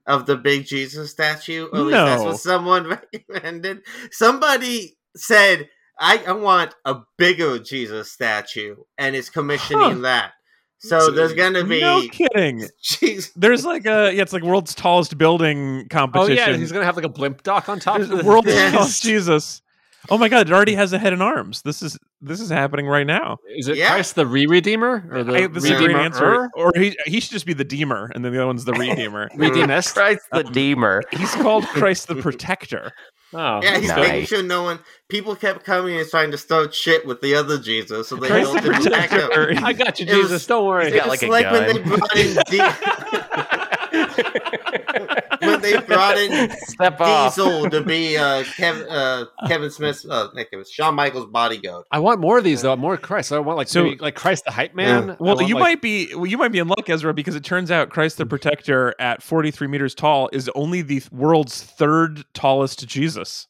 of 0.07 0.27
the 0.27 0.37
big 0.37 0.67
Jesus 0.67 1.11
statue? 1.11 1.67
Or 1.73 1.79
at 1.79 1.83
least 1.85 1.93
that's 1.97 2.23
No. 2.23 2.29
what 2.29 2.37
someone 2.41 2.87
recommended. 3.15 3.81
Somebody 4.11 4.97
said, 5.17 5.69
I, 5.99 6.23
I 6.27 6.33
want 6.33 6.75
a 6.85 6.97
bigger 7.17 7.59
Jesus 7.59 8.13
statue, 8.13 8.77
and 8.99 9.17
is 9.17 9.31
commissioning 9.31 9.81
Huh. 9.97 9.99
that. 10.03 10.33
So 10.81 11.11
there's 11.11 11.35
gonna 11.35 11.65
be 11.65 11.81
no 11.81 12.03
kidding. 12.09 12.69
Jesus. 12.83 13.33
There's 13.35 13.65
like 13.65 13.87
a 13.87 14.13
yeah, 14.15 14.23
it's 14.23 14.33
like 14.33 14.43
world's 14.43 14.75
tallest 14.75 15.19
building 15.19 15.89
competition. 15.89 16.39
Oh 16.39 16.51
yeah, 16.53 16.57
he's 16.57 16.71
gonna 16.71 16.85
have 16.85 16.97
like 16.97 17.05
a 17.05 17.09
blimp 17.09 17.43
dock 17.43 17.69
on 17.69 17.81
top. 17.81 17.97
There's 17.97 18.11
of 18.11 18.19
the 18.19 18.23
the 18.23 18.29
world's 18.29 18.55
tallest 18.71 19.03
Jesus. 19.03 19.63
Oh 20.11 20.17
my 20.19 20.29
god, 20.29 20.49
it 20.49 20.53
already 20.53 20.75
has 20.75 20.93
a 20.93 20.99
head 20.99 21.13
and 21.13 21.23
arms. 21.23 21.63
This 21.63 21.83
is 21.83 21.99
this 22.21 22.41
is 22.41 22.49
happening 22.51 22.87
right 22.87 23.07
now. 23.07 23.39
Is 23.57 23.69
it 23.69 23.77
Yeah. 23.77 23.91
Christ 23.91 24.15
the 24.15 24.27
re-redeemer 24.27 25.05
or 25.11 25.23
the 25.25 25.35
I, 25.35 25.47
this 25.47 25.65
is 25.65 25.71
redeemer? 25.73 25.99
answer. 25.99 26.51
Or 26.55 26.73
he 26.75 26.97
he 27.07 27.21
should 27.21 27.33
just 27.33 27.47
be 27.47 27.53
the 27.55 27.65
Deemer, 27.65 28.11
and 28.15 28.25
then 28.25 28.33
the 28.33 28.39
other 28.39 28.47
one's 28.47 28.65
the 28.65 28.73
Redeemer. 28.79 29.29
Redeemest? 29.37 29.95
Christ 29.95 30.23
the 30.33 30.47
um, 30.47 30.53
Deemer. 30.53 31.03
He's 31.13 31.35
called 31.35 31.65
Christ 31.69 32.09
the 32.09 32.17
Protector. 32.17 32.93
Oh, 33.35 33.61
Yeah, 33.63 33.79
he's 33.79 33.89
Nice. 33.91 34.09
making 34.09 34.27
sure 34.27 34.43
no 34.43 34.63
one. 34.63 34.79
People 35.11 35.37
kept 35.37 35.63
coming 35.63 35.99
and 35.99 36.09
trying 36.09 36.31
to 36.31 36.39
start 36.39 36.75
shit 36.75 37.07
with 37.07 37.21
the 37.21 37.35
other 37.35 37.59
Jesus, 37.59 38.09
so 38.09 38.17
they 38.17 38.27
Christ 38.29 38.55
don't 38.55 38.65
the 38.65 38.71
attack 38.89 39.11
him. 39.11 39.21
Protector. 39.31 39.67
I 39.67 39.73
got 39.75 40.01
you, 40.01 40.07
It 40.07 40.13
was- 40.17 40.23
Jesus. 40.29 40.47
Don't 40.47 40.65
worry. 40.67 40.87
He's 40.91 40.95
got 40.95 41.13
It's 41.13 41.23
like 41.23 41.45
a 41.45 41.49
like 41.49 41.53
when 41.53 41.67
they 41.67 41.83
gun. 41.83 41.99
brought 41.99 42.17
in 42.17 42.35
Di- 42.51 42.73
when 42.73 43.47
they 45.73 45.81
brought 45.87 46.19
in 46.19 46.51
Step 46.67 47.01
off. 47.01 47.35
Diesel 47.35 47.71
to 47.71 47.81
be 47.83 48.17
uh, 48.17 48.45
Kevin 48.57 48.89
uh, 48.89 49.25
Kevin 49.47 49.71
Smith's 49.71 50.05
uh, 50.05 50.29
not 50.35 50.51
Kevin, 50.51 50.65
Shawn 50.71 50.95
Michaels 50.95 51.27
bodyguard. 51.27 51.85
I 51.91 51.99
want 51.99 52.21
more 52.21 52.39
of 52.39 52.45
these 52.45 52.63
though. 52.63 52.77
More 52.77 52.97
Christ. 52.97 53.33
I 53.33 53.39
want 53.39 53.57
like 53.59 53.69
So- 53.69 53.85
maybe, 53.85 53.99
like 53.99 54.15
Christ 54.15 54.45
the 54.45 54.53
hype 54.53 54.75
man. 54.75 55.09
Yeah. 55.09 55.17
Well, 55.19 55.37
want, 55.37 55.49
you 55.49 55.55
like- 55.55 55.63
might 55.63 55.83
be 55.83 56.15
well, 56.15 56.27
you 56.27 56.39
might 56.39 56.53
be 56.53 56.59
in 56.59 56.69
luck, 56.69 56.89
Ezra, 56.89 57.13
because 57.15 57.35
it 57.35 57.45
turns 57.45 57.71
out 57.71 57.91
Christ 57.91 58.19
the 58.19 58.27
Protector 58.27 58.95
at 58.99 59.23
43 59.23 59.67
meters 59.69 59.95
tall 59.95 60.29
is 60.33 60.51
only 60.55 60.83
the 60.83 61.03
world's 61.13 61.63
third 61.63 62.25
tallest 62.35 62.87
Jesus. 62.87 63.47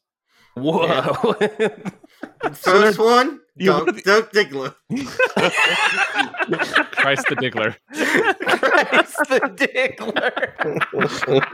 Whoa. 0.54 1.34
First 2.52 2.98
one, 2.98 3.40
you- 3.58 3.84
Dirk, 3.84 4.02
Dirk 4.04 4.32
Diggler. 4.32 4.74
Christ 6.92 7.26
the 7.28 7.36
Diggler. 7.36 7.76
Christ 7.90 9.16
the 9.28 9.40
Diggler. 9.56 11.44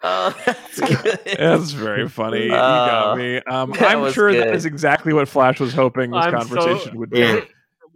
Oh, 0.00 0.32
that's 0.46 0.78
good. 0.80 1.18
That's 1.38 1.70
very 1.72 2.08
funny. 2.08 2.44
you 2.46 2.54
Uh, 2.54 2.86
got 2.86 3.18
me. 3.18 3.38
Um, 3.38 3.72
I'm 3.80 4.12
sure 4.12 4.32
that 4.32 4.44
good. 4.46 4.54
is 4.54 4.64
exactly 4.64 5.12
what 5.12 5.28
Flash 5.28 5.58
was 5.58 5.74
hoping 5.74 6.10
this 6.12 6.24
I'm 6.24 6.30
so- 6.32 6.38
conversation 6.56 6.98
would 6.98 7.10
be. 7.10 7.18
Yeah. 7.20 7.40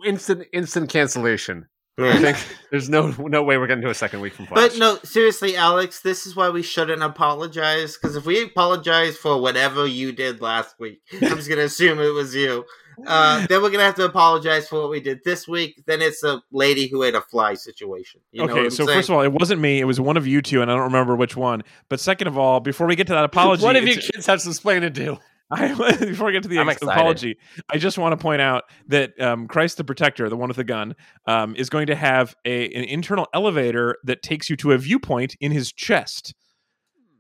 Instant 0.05 0.49
instant 0.53 0.91
cancellation. 0.91 1.67
I 1.99 2.19
think 2.19 2.37
there's 2.73 2.89
no 2.89 3.09
no 3.19 3.45
way 3.45 3.57
we're 3.59 3.69
getting 3.69 3.83
to 3.85 3.91
a 3.91 3.95
second 3.95 4.21
week 4.21 4.33
from 4.33 4.47
Flash. 4.47 4.71
But 4.71 4.79
no, 4.79 4.99
seriously, 5.05 5.55
Alex, 5.57 6.01
this 6.01 6.27
is 6.27 6.35
why 6.35 6.49
we 6.51 6.63
shouldn't 6.63 7.03
apologize. 7.05 7.97
Because 7.97 8.17
if 8.17 8.27
we 8.27 8.43
apologize 8.43 9.17
for 9.17 9.41
whatever 9.41 9.87
you 9.87 10.11
did 10.11 10.41
last 10.41 10.75
week, 10.81 11.03
I'm 11.13 11.37
just 11.37 11.49
gonna 11.49 11.63
assume 11.63 12.01
it 12.01 12.09
was 12.09 12.35
you. 12.35 12.65
Uh, 13.07 13.47
then 13.47 13.63
we're 13.63 13.71
gonna 13.71 13.85
have 13.85 13.95
to 13.97 14.05
apologize 14.05 14.69
for 14.69 14.81
what 14.81 14.91
we 14.91 15.01
did 15.01 15.23
this 15.25 15.49
week. 15.49 15.83
Then 15.87 16.03
it's 16.03 16.23
a 16.23 16.43
lady 16.51 16.89
who 16.89 17.03
ate 17.03 17.15
a 17.15 17.21
fly 17.21 17.55
situation. 17.55 18.21
You 18.33 18.41
know 18.41 18.45
what 18.45 18.53
okay, 18.53 18.65
I'm 18.65 18.71
so 18.71 18.87
saying? 18.87 18.99
first 18.99 19.09
of 19.09 19.15
all, 19.15 19.23
it 19.23 19.33
wasn't 19.33 19.61
me. 19.61 19.81
It 19.81 19.85
was 19.85 20.01
one 20.01 20.17
of 20.17 20.27
you 20.27 20.43
two, 20.43 20.63
and 20.63 20.71
I 20.71 20.75
don't 20.75 20.85
remember 20.85 21.17
which 21.17 21.37
one. 21.37 21.63
But 21.89 22.01
second 22.01 22.29
of 22.29 22.39
all, 22.39 22.61
before 22.61 22.87
we 22.87 22.97
get 22.97 23.07
to 23.09 23.15
that 23.15 23.25
apology, 23.33 23.65
One 23.65 23.77
of 23.77 23.87
you 23.87 23.97
kids 23.97 24.27
have 24.27 24.41
some 24.41 24.51
explaining 24.51 24.83
to 24.83 24.91
do. 24.91 25.19
I, 25.53 25.75
before 25.99 26.29
we 26.29 26.33
get 26.33 26.45
to 26.45 26.49
the 26.49 26.59
ex- 26.59 26.81
apology, 26.81 27.37
I 27.69 27.77
just 27.77 27.99
want 27.99 28.13
to 28.13 28.17
point 28.17 28.41
out 28.41 28.65
that 28.89 29.21
um, 29.21 29.47
Christ 29.49 29.77
the 29.77 29.85
Protector, 29.85 30.31
the 30.31 30.37
one 30.37 30.49
with 30.49 30.57
the 30.57 30.65
gun, 30.65 30.97
um, 31.27 31.55
is 31.57 31.69
going 31.69 31.89
to 31.89 31.95
have 31.95 32.35
a, 32.47 32.73
an 32.73 32.85
internal 32.85 33.27
elevator 33.35 33.99
that 34.05 34.23
takes 34.23 34.49
you 34.49 34.57
to 34.57 34.73
a 34.73 34.79
viewpoint 34.79 35.37
in 35.41 35.53
his 35.53 35.71
chest. 35.71 36.35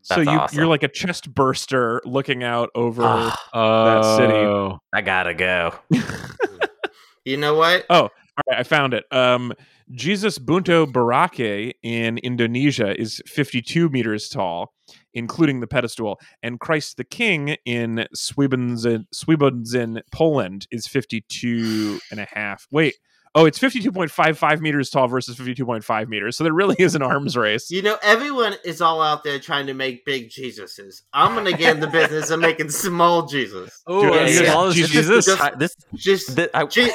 So 0.02 0.20
you, 0.20 0.28
awesome. 0.30 0.58
you're 0.58 0.66
like 0.66 0.82
a 0.82 0.88
chest 0.88 1.32
burster 1.32 2.02
looking 2.04 2.42
out 2.42 2.70
over. 2.74 3.32
Oh, 3.54 4.16
city. 4.18 4.80
I 4.92 5.00
gotta 5.00 5.34
go. 5.34 5.74
you 7.24 7.36
know 7.36 7.54
what? 7.54 7.86
Oh, 7.88 8.02
all 8.02 8.42
right, 8.48 8.58
I 8.58 8.62
found 8.64 8.94
it. 8.94 9.04
Um, 9.12 9.52
Jesus 9.92 10.38
Buntu 10.38 10.86
Burake 10.86 11.72
in 11.82 12.18
Indonesia 12.18 12.98
is 12.98 13.22
52 13.26 13.90
meters 13.90 14.28
tall, 14.28 14.72
including 15.12 15.60
the 15.60 15.66
pedestal, 15.66 16.18
and 16.42 16.58
Christ 16.58 16.96
the 16.96 17.04
King 17.04 17.56
in 17.66 18.06
Świebodzin, 18.16 19.04
Świebodzin 19.14 20.00
Poland 20.12 20.66
is 20.70 20.86
52 20.86 22.00
and 22.10 22.20
a 22.20 22.26
half. 22.32 22.66
Wait, 22.70 22.94
oh, 23.34 23.46
it's 23.46 23.58
52.55 23.58 24.60
meters 24.60 24.90
tall 24.90 25.08
versus 25.08 25.36
52.5 25.36 26.08
meters. 26.08 26.36
So 26.36 26.44
there 26.44 26.52
really 26.52 26.76
is 26.78 26.94
an 26.94 27.02
arms 27.02 27.36
race. 27.36 27.70
You 27.70 27.82
know, 27.82 27.96
everyone 28.02 28.54
is 28.64 28.80
all 28.80 29.00
out 29.02 29.24
there 29.24 29.38
trying 29.38 29.66
to 29.66 29.74
make 29.74 30.04
big 30.04 30.28
Jesuses. 30.30 31.02
I'm 31.12 31.34
gonna 31.34 31.52
get 31.56 31.74
in 31.74 31.80
the 31.80 31.86
business 31.88 32.30
of 32.30 32.40
making 32.40 32.70
small 32.70 33.26
Jesus. 33.26 33.82
Oh, 33.86 34.02
Dude, 34.02 34.28
yeah, 34.30 34.50
small 34.52 34.70
Jesus- 34.72 34.90
Jesus. 34.92 35.26
just- 35.26 35.40
I- 35.40 35.54
this, 35.54 35.74
Just 35.94 36.36
th- 36.36 36.50
I, 36.54 36.64
Je- 36.66 36.90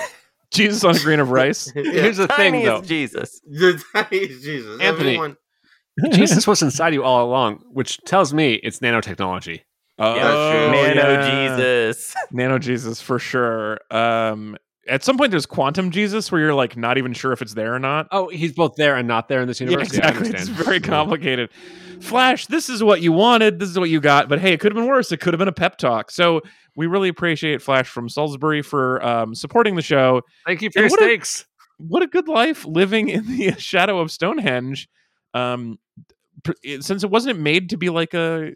Jesus 0.52 0.84
on 0.84 0.96
a 0.96 1.00
grain 1.00 1.20
of 1.20 1.30
rice. 1.32 1.72
yeah, 1.76 1.84
Here's 1.84 2.18
the 2.18 2.28
thing, 2.28 2.54
tiny 2.54 2.66
though. 2.66 2.80
as 2.80 2.88
Jesus. 2.88 3.42
the 3.50 3.82
tiniest 3.94 4.44
Jesus. 4.44 4.80
Anthony. 4.82 5.10
Everyone, 5.16 5.38
Jesus 6.14 6.46
was 6.46 6.62
inside 6.62 6.94
you 6.94 7.04
all 7.04 7.26
along, 7.26 7.64
which 7.72 7.98
tells 8.06 8.34
me 8.34 8.54
it's 8.56 8.80
nanotechnology. 8.80 9.62
Oh, 10.00 10.14
That's 10.14 10.56
true. 10.56 10.94
Nano 10.96 11.12
yeah. 11.12 11.58
Jesus. 11.58 12.16
Nano 12.32 12.60
Jesus 12.60 13.02
for 13.02 13.18
sure. 13.18 13.80
Um, 13.90 14.56
at 14.88 15.04
some 15.04 15.18
point, 15.18 15.32
there's 15.32 15.46
quantum 15.46 15.92
Jesus 15.92 16.32
where 16.32 16.42
you're 16.42 16.54
like 16.54 16.78
not 16.78 16.98
even 16.98 17.14
sure 17.14 17.32
if 17.32 17.42
it's 17.42 17.54
there 17.54 17.74
or 17.74 17.80
not. 17.80 18.08
Oh, 18.12 18.30
he's 18.30 18.54
both 18.54 18.76
there 18.78 18.96
and 18.96 19.08
not 19.08 19.28
there 19.28 19.42
in 19.42 19.48
this 19.48 19.60
Yeah, 19.62 19.70
universe. 19.70 19.94
Yeah, 19.94 20.08
I 20.08 20.10
exactly. 20.10 20.40
it's 20.40 20.48
very 20.50 20.80
complicated. 20.80 21.50
Flash, 22.02 22.46
this 22.48 22.70
is 22.70 22.84
what 22.84 23.02
you 23.02 23.12
wanted. 23.12 23.60
This 23.60 23.70
is 23.70 23.78
what 23.80 23.90
you 23.90 24.00
got. 24.00 24.30
But 24.30 24.40
hey, 24.40 24.54
it 24.54 24.60
could 24.60 24.72
have 24.72 24.76
been 24.78 24.88
worse. 24.88 25.12
It 25.12 25.18
could 25.20 25.34
have 25.34 25.40
been 25.40 25.48
a 25.48 25.52
pep 25.54 25.78
talk. 25.78 26.12
So 26.12 26.42
we 26.76 26.86
really 26.88 27.10
appreciate 27.10 27.62
Flash 27.62 27.90
from 27.90 28.08
Salisbury 28.08 28.62
for 28.62 29.04
um, 29.06 29.34
supporting 29.36 29.76
the 29.76 29.82
show. 29.82 30.22
Thank 30.46 30.62
you 30.62 30.70
for 30.72 30.80
And 30.80 30.90
your 30.92 31.00
what 31.00 31.10
a- 31.10 31.44
What 31.80 32.04
a 32.04 32.08
good 32.08 32.28
life 32.28 32.66
living 32.66 33.10
in 33.10 33.26
the 33.28 33.52
shadow 33.60 34.00
of 34.00 34.12
Stonehenge. 34.12 34.88
Um, 35.34 35.78
since 36.80 37.04
it 37.04 37.10
wasn't 37.10 37.40
made 37.40 37.70
to 37.72 37.78
be 37.78 37.90
like 37.90 38.14
a, 38.14 38.54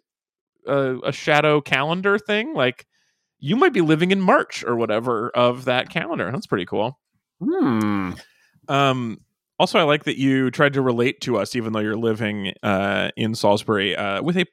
a 0.68 0.98
a 1.06 1.12
shadow 1.12 1.62
calendar 1.62 2.18
thing, 2.20 2.54
like 2.54 2.86
you 3.42 3.58
might 3.58 3.74
be 3.74 3.82
living 3.82 4.12
in 4.12 4.22
March 4.22 4.64
or 4.64 4.78
whatever 4.78 5.30
of 5.32 5.66
that 5.66 5.90
calendar. 5.90 6.32
That's 6.32 6.48
pretty 6.48 6.66
cool. 6.66 7.00
Hmm. 7.44 8.12
Um, 8.70 9.20
also, 9.60 9.80
I 9.80 9.84
like 9.84 10.06
that 10.06 10.18
you 10.18 10.50
tried 10.52 10.74
to 10.74 10.82
relate 10.82 11.22
to 11.22 11.38
us, 11.38 11.56
even 11.56 11.74
though 11.74 11.80
you're 11.80 11.98
living 11.98 12.54
uh, 12.64 13.10
in 13.18 13.36
Salisbury, 13.36 13.96
uh, 13.96 14.22
with 14.22 14.38
a 14.38 14.46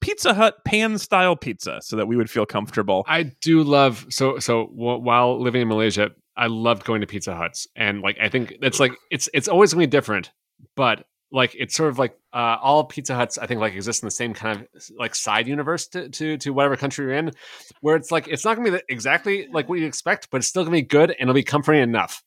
Pizza 0.00 0.34
Hut 0.34 0.56
pan 0.66 0.98
style 0.98 1.34
pizza, 1.34 1.80
so 1.82 1.96
that 1.96 2.06
we 2.06 2.16
would 2.16 2.30
feel 2.30 2.46
comfortable. 2.46 3.04
I 3.08 3.24
do 3.40 3.62
love 3.62 4.06
so 4.10 4.38
so 4.38 4.66
w- 4.66 4.98
while 4.98 5.40
living 5.42 5.62
in 5.62 5.68
Malaysia, 5.68 6.10
I 6.36 6.46
loved 6.48 6.84
going 6.84 7.00
to 7.00 7.06
Pizza 7.06 7.34
Huts, 7.34 7.66
and 7.74 8.02
like 8.02 8.18
I 8.20 8.28
think 8.28 8.54
it's 8.60 8.78
like 8.78 8.92
it's 9.10 9.28
it's 9.32 9.48
always 9.48 9.72
gonna 9.72 9.86
be 9.86 9.90
different, 9.90 10.30
but 10.76 11.06
like 11.34 11.54
it's 11.58 11.74
sort 11.74 11.90
of 11.90 11.98
like 11.98 12.16
uh, 12.32 12.56
all 12.62 12.84
Pizza 12.84 13.14
Huts 13.14 13.38
I 13.38 13.46
think 13.46 13.60
like 13.60 13.74
exist 13.74 14.02
in 14.02 14.06
the 14.06 14.10
same 14.12 14.32
kind 14.34 14.60
of 14.60 14.66
like 14.96 15.14
side 15.14 15.48
universe 15.48 15.88
to 15.88 16.08
to, 16.08 16.36
to 16.38 16.50
whatever 16.52 16.76
country 16.76 17.06
you're 17.06 17.14
in, 17.14 17.32
where 17.80 17.96
it's 17.96 18.10
like 18.12 18.28
it's 18.28 18.44
not 18.44 18.56
gonna 18.56 18.70
be 18.72 18.78
exactly 18.88 19.48
like 19.52 19.68
what 19.68 19.78
you 19.78 19.86
expect, 19.86 20.28
but 20.30 20.38
it's 20.38 20.46
still 20.46 20.62
gonna 20.62 20.76
be 20.76 20.82
good 20.82 21.10
and 21.10 21.22
it'll 21.22 21.34
be 21.34 21.42
comforting 21.42 21.82
enough. 21.82 22.22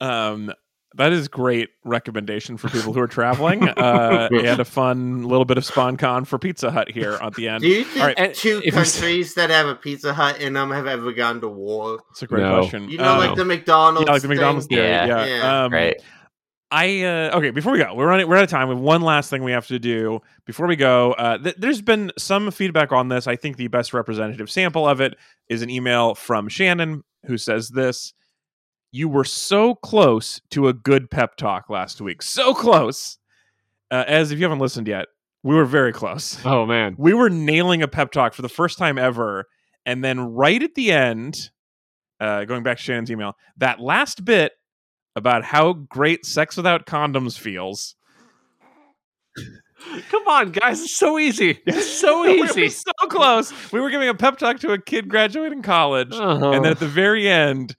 Um, 0.00 0.52
that 0.96 1.12
is 1.12 1.28
great 1.28 1.68
recommendation 1.84 2.56
for 2.56 2.68
people 2.68 2.92
who 2.92 3.00
are 3.00 3.06
traveling, 3.06 3.68
uh, 3.68 4.28
and 4.32 4.58
a 4.58 4.64
fun 4.64 5.22
little 5.22 5.44
bit 5.44 5.56
of 5.56 5.64
spawn 5.64 5.96
con 5.96 6.24
for 6.24 6.36
Pizza 6.38 6.70
Hut 6.70 6.90
here 6.90 7.12
at 7.22 7.34
the 7.34 7.46
end. 7.48 7.62
Do 7.62 7.68
you 7.68 7.84
think 7.84 8.00
All 8.00 8.06
right, 8.06 8.18
and 8.18 8.34
two 8.34 8.60
if 8.64 8.74
countries 8.74 9.34
that 9.34 9.50
have 9.50 9.66
a 9.68 9.76
Pizza 9.76 10.12
Hut 10.12 10.40
in 10.40 10.54
them 10.54 10.70
have 10.72 10.86
ever 10.88 11.12
gone 11.12 11.40
to 11.42 11.48
war? 11.48 12.00
It's 12.10 12.22
a 12.22 12.26
great 12.26 12.42
No. 12.42 12.58
question. 12.58 12.88
You 12.88 12.98
know, 12.98 13.12
Uh, 13.14 13.18
like 13.18 13.36
the 13.36 13.44
McDonald's. 13.44 14.08
yeah, 14.08 14.12
like 14.14 14.22
the 14.22 14.28
McDonald's 14.28 14.66
thing? 14.66 14.78
theory. 14.78 14.88
Yeah. 14.88 15.06
Yeah, 15.06 15.26
Yeah. 15.26 15.64
Um, 15.64 15.72
right. 15.72 15.96
I 16.70 17.02
uh, 17.02 17.36
okay. 17.38 17.50
Before 17.50 17.72
we 17.72 17.78
go, 17.78 17.94
we're 17.94 18.06
running. 18.06 18.28
We're 18.28 18.36
out 18.36 18.44
of 18.44 18.50
time. 18.50 18.68
We 18.68 18.74
have 18.76 18.82
one 18.82 19.02
last 19.02 19.28
thing 19.28 19.42
we 19.42 19.52
have 19.52 19.66
to 19.68 19.78
do 19.78 20.20
before 20.46 20.66
we 20.68 20.76
go. 20.76 21.12
Uh, 21.14 21.38
th- 21.38 21.56
there's 21.58 21.82
been 21.82 22.12
some 22.16 22.50
feedback 22.52 22.92
on 22.92 23.08
this. 23.08 23.26
I 23.26 23.34
think 23.34 23.56
the 23.56 23.66
best 23.66 23.92
representative 23.92 24.48
sample 24.50 24.86
of 24.86 25.00
it 25.00 25.16
is 25.48 25.62
an 25.62 25.70
email 25.70 26.14
from 26.14 26.48
Shannon 26.48 27.02
who 27.26 27.36
says 27.38 27.70
this: 27.70 28.14
"You 28.92 29.08
were 29.08 29.24
so 29.24 29.74
close 29.74 30.40
to 30.50 30.68
a 30.68 30.72
good 30.72 31.10
pep 31.10 31.34
talk 31.36 31.68
last 31.70 32.00
week. 32.00 32.22
So 32.22 32.54
close. 32.54 33.18
Uh, 33.90 34.04
as 34.06 34.30
if 34.30 34.38
you 34.38 34.44
haven't 34.44 34.60
listened 34.60 34.86
yet, 34.86 35.06
we 35.42 35.56
were 35.56 35.64
very 35.64 35.92
close. 35.92 36.38
Oh 36.44 36.66
man, 36.66 36.94
We 36.98 37.14
were 37.14 37.28
nailing 37.30 37.82
a 37.82 37.88
pep 37.88 38.12
talk 38.12 38.32
for 38.32 38.42
the 38.42 38.48
first 38.48 38.78
time 38.78 38.96
ever, 38.96 39.46
and 39.84 40.04
then 40.04 40.20
right 40.20 40.62
at 40.62 40.76
the 40.76 40.92
end, 40.92 41.50
uh, 42.20 42.44
going 42.44 42.62
back 42.62 42.76
to 42.76 42.82
Shannon's 42.84 43.10
email, 43.10 43.34
that 43.56 43.80
last 43.80 44.24
bit 44.24 44.52
about 45.16 45.44
how 45.44 45.72
great 45.72 46.24
sex 46.24 46.56
without 46.56 46.86
condoms 46.86 47.38
feels. 47.38 47.94
come 50.08 50.26
on, 50.28 50.50
guys, 50.52 50.80
it's 50.82 50.96
so 50.96 51.18
easy. 51.18 51.58
It's 51.66 51.86
so 51.88 52.22
We 52.22 52.40
were 52.40 52.46
easy. 52.46 52.68
so 52.68 52.92
close. 53.08 53.52
We 53.72 53.80
were 53.80 53.90
giving 53.90 54.08
a 54.08 54.14
pep 54.14 54.38
talk 54.38 54.58
to 54.60 54.72
a 54.72 54.78
kid 54.80 55.08
graduating 55.08 55.62
college, 55.62 56.12
Uh-huh. 56.14 56.50
and 56.52 56.64
then 56.64 56.72
at 56.72 56.78
the 56.80 56.88
very 56.88 57.28
end, 57.28 57.74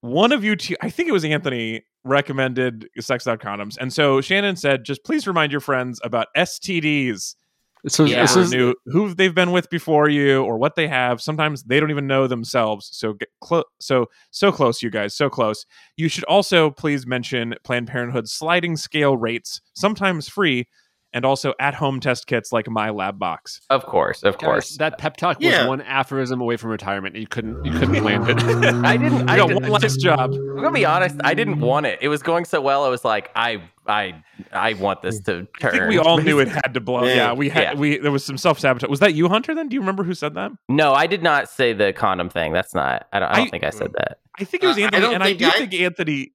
one 0.00 0.32
of 0.32 0.44
you 0.44 0.56
two, 0.56 0.76
I 0.80 0.90
think 0.90 1.08
it 1.08 1.12
was 1.12 1.24
Anthony, 1.24 1.82
recommended 2.04 2.88
sex 3.00 3.26
without 3.26 3.40
condoms, 3.40 3.76
and 3.78 3.92
so 3.92 4.20
Shannon 4.20 4.56
said, 4.56 4.84
"Just 4.84 5.04
please 5.04 5.26
remind 5.26 5.52
your 5.52 5.60
friends 5.60 6.00
about 6.02 6.28
STDs." 6.36 7.34
So 7.88 8.04
Yeah. 8.04 8.22
this 8.22 8.36
is 8.36 8.50
knew 8.52 8.74
who 8.86 9.14
they've 9.14 9.34
been 9.34 9.52
with 9.52 9.70
before 9.70 10.08
you 10.08 10.42
or 10.42 10.58
what 10.58 10.74
they 10.76 10.88
have. 10.88 11.20
Sometimes 11.20 11.62
they 11.64 11.80
don't 11.80 11.90
even 11.90 12.06
know 12.06 12.26
themselves. 12.26 12.88
So 12.92 13.12
get 13.14 13.28
close. 13.40 13.64
So 13.80 14.06
so 14.30 14.52
close, 14.52 14.82
you 14.82 14.90
guys. 14.90 15.14
So 15.16 15.30
close. 15.30 15.64
You 15.96 16.08
should 16.08 16.24
also 16.24 16.70
please 16.70 17.06
mention 17.06 17.54
Planned 17.64 17.88
Parenthood's 17.88 18.32
sliding 18.32 18.76
scale 18.76 19.16
rates, 19.16 19.60
sometimes 19.74 20.28
free, 20.28 20.66
and 21.12 21.24
also 21.24 21.54
at 21.58 21.74
home 21.74 21.98
test 21.98 22.28
kits 22.28 22.52
like 22.52 22.68
My 22.70 22.90
Lab 22.90 23.18
Box. 23.18 23.60
Of 23.68 23.84
course, 23.84 24.22
of 24.22 24.38
Guys, 24.38 24.46
course. 24.46 24.76
that 24.76 24.96
pep 24.96 25.16
talk 25.16 25.40
was 25.40 25.66
one 25.66 25.80
aphorism 25.80 26.40
away 26.40 26.56
from 26.56 26.70
retirement. 26.70 27.16
You 27.16 27.26
couldn't 27.26 27.64
you 27.64 27.72
couldn't 27.72 28.04
land 28.04 28.28
it. 28.30 28.38
I 28.84 28.96
didn't. 28.96 29.28
I 29.28 29.36
got 29.36 29.48
didn't 29.48 29.62
one 29.68 29.72
last 29.82 29.98
job. 30.00 30.32
I'm 30.32 30.56
gonna 30.56 30.70
be 30.70 30.84
honest. 30.84 31.16
I 31.24 31.34
didn't 31.34 31.58
want 31.60 31.86
it. 31.86 31.98
It 32.00 32.08
was 32.08 32.22
going 32.22 32.44
so 32.44 32.60
well. 32.60 32.84
I 32.84 32.88
was 32.88 33.04
like, 33.04 33.30
I, 33.34 33.60
I, 33.90 34.22
I 34.52 34.72
want 34.74 35.02
this 35.02 35.20
to 35.22 35.46
I 35.56 35.60
turn. 35.60 35.72
think 35.72 35.88
we 35.88 35.98
all 35.98 36.18
knew 36.22 36.38
it 36.38 36.48
had 36.48 36.72
to 36.74 36.80
blow. 36.80 37.04
Yeah. 37.04 37.14
Yeah, 37.14 37.32
we 37.34 37.48
had 37.50 37.62
Yeah. 37.62 37.74
we 37.74 37.98
there 37.98 38.12
was 38.12 38.24
some 38.24 38.38
self 38.38 38.58
sabotage. 38.58 38.88
Was 38.88 39.00
that 39.00 39.14
you, 39.14 39.28
Hunter? 39.28 39.54
Then 39.54 39.68
do 39.68 39.74
you 39.74 39.80
remember 39.80 40.02
who 40.04 40.14
said 40.14 40.34
that? 40.34 40.52
No, 40.68 40.94
I 40.94 41.06
did 41.06 41.22
not 41.22 41.48
say 41.50 41.72
the 41.72 41.92
condom 41.92 42.30
thing. 42.30 42.52
That's 42.52 42.74
not. 42.74 43.06
I 43.12 43.18
don't. 43.18 43.28
I 43.30 43.36
don't 43.36 43.46
I- 43.48 43.50
think 43.50 43.64
I 43.64 43.70
said 43.70 43.92
that. 43.98 44.18
I 44.38 44.44
think 44.44 44.62
it 44.64 44.68
was 44.68 44.78
Uh, 44.78 44.82
I 44.82 44.84
Anthony, 44.84 45.00
don't 45.02 45.14
and 45.14 45.22
I 45.24 45.32
do 45.34 45.46
I- 45.46 45.50
think 45.50 45.74
Anthony. 45.74 46.32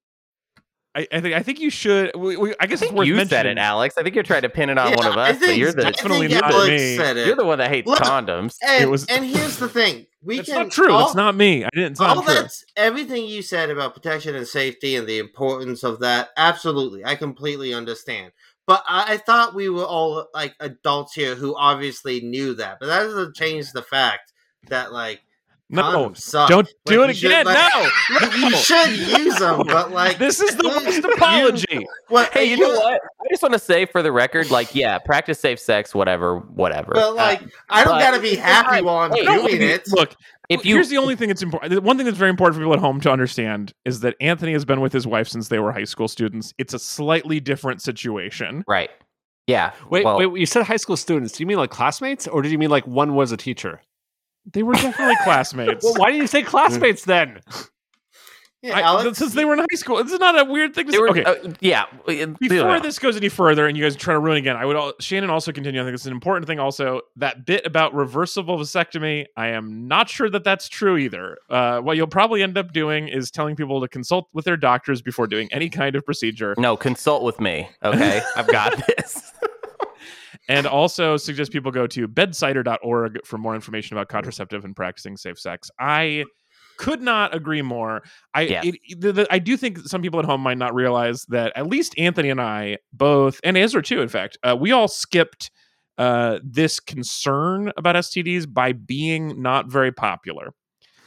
I, 0.95 1.07
I 1.11 1.19
think 1.21 1.35
I 1.35 1.41
think 1.43 1.59
you 1.59 1.69
should. 1.69 2.15
We, 2.15 2.37
we, 2.37 2.55
I 2.59 2.67
guess 2.67 2.81
I 2.81 2.85
it's 2.85 2.93
worth 2.93 3.05
you 3.07 3.17
said 3.17 3.29
mentioning. 3.29 3.57
it, 3.57 3.61
Alex. 3.61 3.95
I 3.97 4.03
think 4.03 4.15
you're 4.15 4.23
trying 4.23 4.43
to 4.43 4.49
pin 4.49 4.69
it 4.69 4.77
on 4.77 4.91
Yeah, 4.91 4.95
one 4.97 5.07
of 5.07 5.17
us, 5.17 5.37
but 5.37 5.45
think- 5.45 5.59
you're 5.59 5.73
the 5.73 5.81
Definitely 5.91 6.29
not 6.29 6.67
me. 6.67 6.95
Said 6.95 7.17
it. 7.17 7.27
you're 7.27 7.35
the 7.35 7.45
one 7.45 7.57
that 7.57 7.69
hates 7.69 7.87
Look, 7.87 7.99
condoms. 7.99 8.55
and, 8.65 8.83
It 8.83 8.89
was- 8.89 9.05
and 9.07 9.25
here's 9.25 9.57
the 9.57 9.67
thing: 9.67 10.05
we 10.23 10.39
It's 10.39 10.47
can 10.49 10.63
not 10.63 10.71
true. 10.71 10.91
all- 10.93 11.05
It's 11.07 11.15
not 11.15 11.35
me. 11.35 11.65
I 11.65 11.69
didn't. 11.73 11.91
It's 11.93 11.99
all 12.01 12.15
not 12.15 12.25
that's 12.27 12.63
everything 12.77 13.25
you 13.25 13.41
said 13.41 13.69
about 13.69 13.93
protection 13.93 14.35
and 14.35 14.47
safety 14.47 14.95
and 14.95 15.05
the 15.05 15.19
importance 15.19 15.83
of 15.83 15.99
that. 15.99 16.29
Absolutely, 16.37 17.03
I 17.03 17.15
completely 17.15 17.73
understand. 17.73 18.31
But 18.67 18.83
I, 18.87 19.13
I 19.13 19.17
thought 19.17 19.53
we 19.53 19.69
were 19.69 19.83
all 19.85 20.27
like 20.33 20.55
adults 20.59 21.13
here 21.13 21.35
who 21.35 21.55
obviously 21.55 22.21
knew 22.21 22.55
that. 22.55 22.77
But 22.79 22.87
that 22.87 23.03
doesn't 23.03 23.35
change 23.35 23.73
the 23.73 23.83
fact 23.83 24.31
that 24.69 24.91
like 24.93 25.21
No, 25.67 25.81
condoms 25.81 26.17
suck. 26.17 26.47
don't 26.47 26.67
do 26.85 27.01
Like, 27.01 27.09
it 27.09 27.13
you 27.15 27.19
should, 27.21 27.31
again. 27.31 27.45
like- 27.47 27.73
no, 27.73 27.89
Look, 28.21 28.37
you 28.37 28.55
should 28.55 29.19
use 29.19 29.39
them, 29.39 29.63
but 29.65 29.91
like 29.91 30.19
this 30.19 30.39
is 30.39 30.55
the 30.55 30.67
worst 30.67 31.03
apology. 31.15 31.87
Well, 32.09 32.29
Hey, 32.31 32.45
you 32.45 32.57
know 32.57 32.69
what? 32.69 33.01
I 33.03 33.27
just 33.31 33.41
want 33.41 33.53
to 33.53 33.59
say 33.59 33.85
for 33.87 34.03
the 34.03 34.11
record, 34.11 34.51
like, 34.51 34.75
yeah, 34.75 34.99
practice 34.99 35.39
safe 35.39 35.59
sex, 35.59 35.95
whatever, 35.95 36.37
whatever. 36.37 36.91
But 36.93 37.09
uh, 37.09 37.13
like, 37.15 37.41
I 37.69 37.83
don't 37.83 37.97
gotta 37.99 38.19
be 38.21 38.35
happy 38.35 38.83
while 38.83 38.97
I'm 38.97 39.11
Hey, 39.11 39.23
No, 39.23 39.47
doing 39.47 39.61
it. 39.61 39.87
Look, 39.87 40.15
if 40.49 40.63
you 40.63 40.75
here's 40.75 40.89
the 40.89 40.97
only 40.97 41.15
thing 41.15 41.29
that's 41.29 41.41
important. 41.41 41.81
One 41.81 41.97
thing 41.97 42.05
that's 42.05 42.17
very 42.19 42.29
important 42.29 42.55
for 42.55 42.61
people 42.61 42.73
at 42.73 42.79
home 42.79 43.01
to 43.01 43.11
understand 43.11 43.73
is 43.85 44.01
that 44.01 44.15
Anthony 44.21 44.53
has 44.53 44.65
been 44.65 44.81
with 44.81 44.93
his 44.93 45.07
wife 45.07 45.27
since 45.27 45.47
they 45.47 45.57
were 45.57 45.71
high 45.71 45.83
school 45.85 46.07
students. 46.07 46.53
It's 46.59 46.75
a 46.75 46.79
slightly 46.79 47.39
different 47.39 47.81
situation. 47.81 48.63
right, 48.67 48.91
yeah. 49.47 49.71
wait, 49.89 50.05
well, 50.05 50.17
wait, 50.29 50.39
you 50.39 50.45
said 50.45 50.63
high 50.63 50.77
school 50.77 50.97
students. 50.97 51.33
Do 51.33 51.41
you 51.41 51.47
mean 51.47 51.57
like 51.57 51.71
classmates, 51.71 52.27
or 52.27 52.43
did 52.43 52.51
you 52.51 52.59
mean 52.59 52.69
like 52.69 52.85
one 52.85 53.15
was 53.15 53.31
a 53.31 53.37
teacher? 53.37 53.81
They 54.51 54.63
were 54.63 54.73
definitely 54.73 55.15
classmates. 55.23 55.83
Well, 55.83 55.95
why 55.95 56.11
did 56.11 56.17
you 56.17 56.27
say 56.27 56.43
classmates 56.43 57.05
then? 57.05 57.41
Yeah, 58.65 58.77
I- 58.77 58.81
Alex, 58.81 59.19
since 59.19 59.33
they 59.33 59.45
were 59.45 59.53
in 59.53 59.59
high 59.59 59.75
school, 59.75 60.03
this 60.03 60.11
is 60.11 60.19
not 60.19 60.39
a 60.39 60.43
weird 60.43 60.73
thing 60.73 60.87
to 60.87 60.91
say. 60.91 60.97
were, 60.97 61.09
okay, 61.09 61.23
uh, 61.23 61.35
yeah. 61.59 61.85
before 62.39 62.79
this 62.79 62.97
goes 62.97 63.15
any 63.15 63.29
further 63.29 63.67
and 63.67 63.77
you 63.77 63.83
guys 63.83 63.95
try 63.95 64.15
to 64.15 64.19
ruin 64.19 64.37
again, 64.37 64.55
I 64.55 64.65
would 64.65 64.75
all, 64.75 64.93
Shannon 64.99 65.29
also 65.29 65.51
continue. 65.51 65.79
I 65.81 65.83
think 65.83 65.93
it's 65.93 66.07
an 66.07 66.11
important 66.11 66.47
thing. 66.47 66.59
Also, 66.59 67.01
that 67.17 67.45
bit 67.45 67.63
about 67.65 67.93
reversible 67.93 68.57
vasectomy, 68.57 69.25
I 69.37 69.49
am 69.49 69.87
not 69.87 70.09
sure 70.09 70.31
that 70.31 70.43
that's 70.43 70.67
true 70.67 70.97
either. 70.97 71.37
Uh, 71.47 71.79
what 71.81 71.95
you'll 71.95 72.07
probably 72.07 72.41
end 72.41 72.57
up 72.57 72.73
doing 72.73 73.07
is 73.07 73.29
telling 73.29 73.55
people 73.55 73.81
to 73.81 73.87
consult 73.87 74.29
with 74.33 74.45
their 74.45 74.57
doctors 74.57 74.99
before 74.99 75.27
doing 75.27 75.47
any 75.51 75.69
kind 75.69 75.95
of 75.95 76.03
procedure, 76.03 76.55
No, 76.57 76.75
consult 76.75 77.21
with 77.21 77.39
me. 77.39 77.69
Okay, 77.83 78.21
I've 78.35 78.47
got 78.47 78.81
this. 78.87 79.31
And 80.47 80.67
also 80.67 81.17
suggest 81.17 81.51
people 81.51 81.71
go 81.71 81.87
to 81.87 82.07
bedsider.org 82.07 83.25
for 83.25 83.37
more 83.37 83.55
information 83.55 83.97
about 83.97 84.09
contraceptive 84.09 84.65
and 84.65 84.75
practicing 84.75 85.17
safe 85.17 85.39
sex. 85.39 85.69
I 85.79 86.25
could 86.77 87.01
not 87.01 87.33
agree 87.33 87.61
more. 87.61 88.03
I 88.33 88.41
Yeah. 88.41 88.61
it, 88.63 88.99
the, 88.99 89.13
the, 89.13 89.27
I 89.29 89.39
do 89.39 89.57
think 89.57 89.79
some 89.79 90.01
people 90.01 90.19
at 90.19 90.25
home 90.25 90.41
might 90.41 90.57
not 90.57 90.75
realize 90.75 91.23
that 91.29 91.53
at 91.55 91.67
least 91.67 91.97
Anthony 91.97 92.29
and 92.29 92.41
I 92.41 92.77
both, 92.93 93.39
and 93.43 93.57
Ezra 93.57 93.81
too, 93.81 94.01
in 94.01 94.09
fact, 94.09 94.37
uh, 94.43 94.55
we 94.59 94.71
all 94.71 94.87
skipped 94.87 95.51
uh, 95.97 96.39
this 96.43 96.79
concern 96.79 97.71
about 97.77 97.95
STDs 97.95 98.51
by 98.51 98.73
being 98.73 99.41
not 99.41 99.71
very 99.71 99.91
popular. 99.91 100.53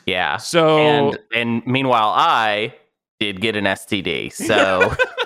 Yeah. 0.07 0.39
So 0.39 0.79
And 0.79 1.19
and 1.35 1.67
meanwhile, 1.67 2.09
I 2.17 2.75
did 3.21 3.41
get 3.43 3.57
an 3.57 3.65
STD. 3.65 4.33
So 4.33 4.95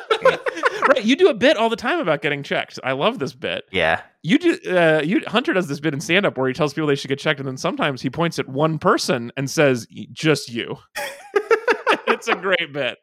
right, 0.89 1.05
you 1.05 1.17
do 1.17 1.29
a 1.29 1.35
bit 1.35 1.57
all 1.57 1.69
the 1.69 1.77
time 1.77 1.99
about 1.99 2.23
getting 2.23 2.43
checked. 2.43 2.79
I 2.85 2.93
love 2.93 3.19
this 3.19 3.35
bit. 3.35 3.65
yeah, 3.71 4.03
You 4.23 4.39
do. 4.39 4.59
Uh, 4.69 5.01
you 5.05 5.23
Hunter 5.27 5.53
does 5.53 5.69
this 5.69 5.81
bit 5.81 5.95
in 5.95 6.01
stand 6.01 6.27
up 6.27 6.37
where 6.39 6.49
he 6.49 6.55
tells 6.55 6.75
people 6.75 6.87
they 6.89 6.95
should 6.95 7.09
get 7.09 7.19
checked, 7.19 7.41
and 7.41 7.49
then 7.49 7.57
sometimes 7.57 8.03
he 8.03 8.11
points 8.11 8.39
at 8.39 8.49
one 8.49 8.79
person 8.79 9.33
and 9.37 9.51
says, 9.51 9.87
"Just 10.13 10.49
you." 10.51 10.77
it's 12.07 12.29
a 12.29 12.35
great 12.35 12.73
bit. 12.73 12.99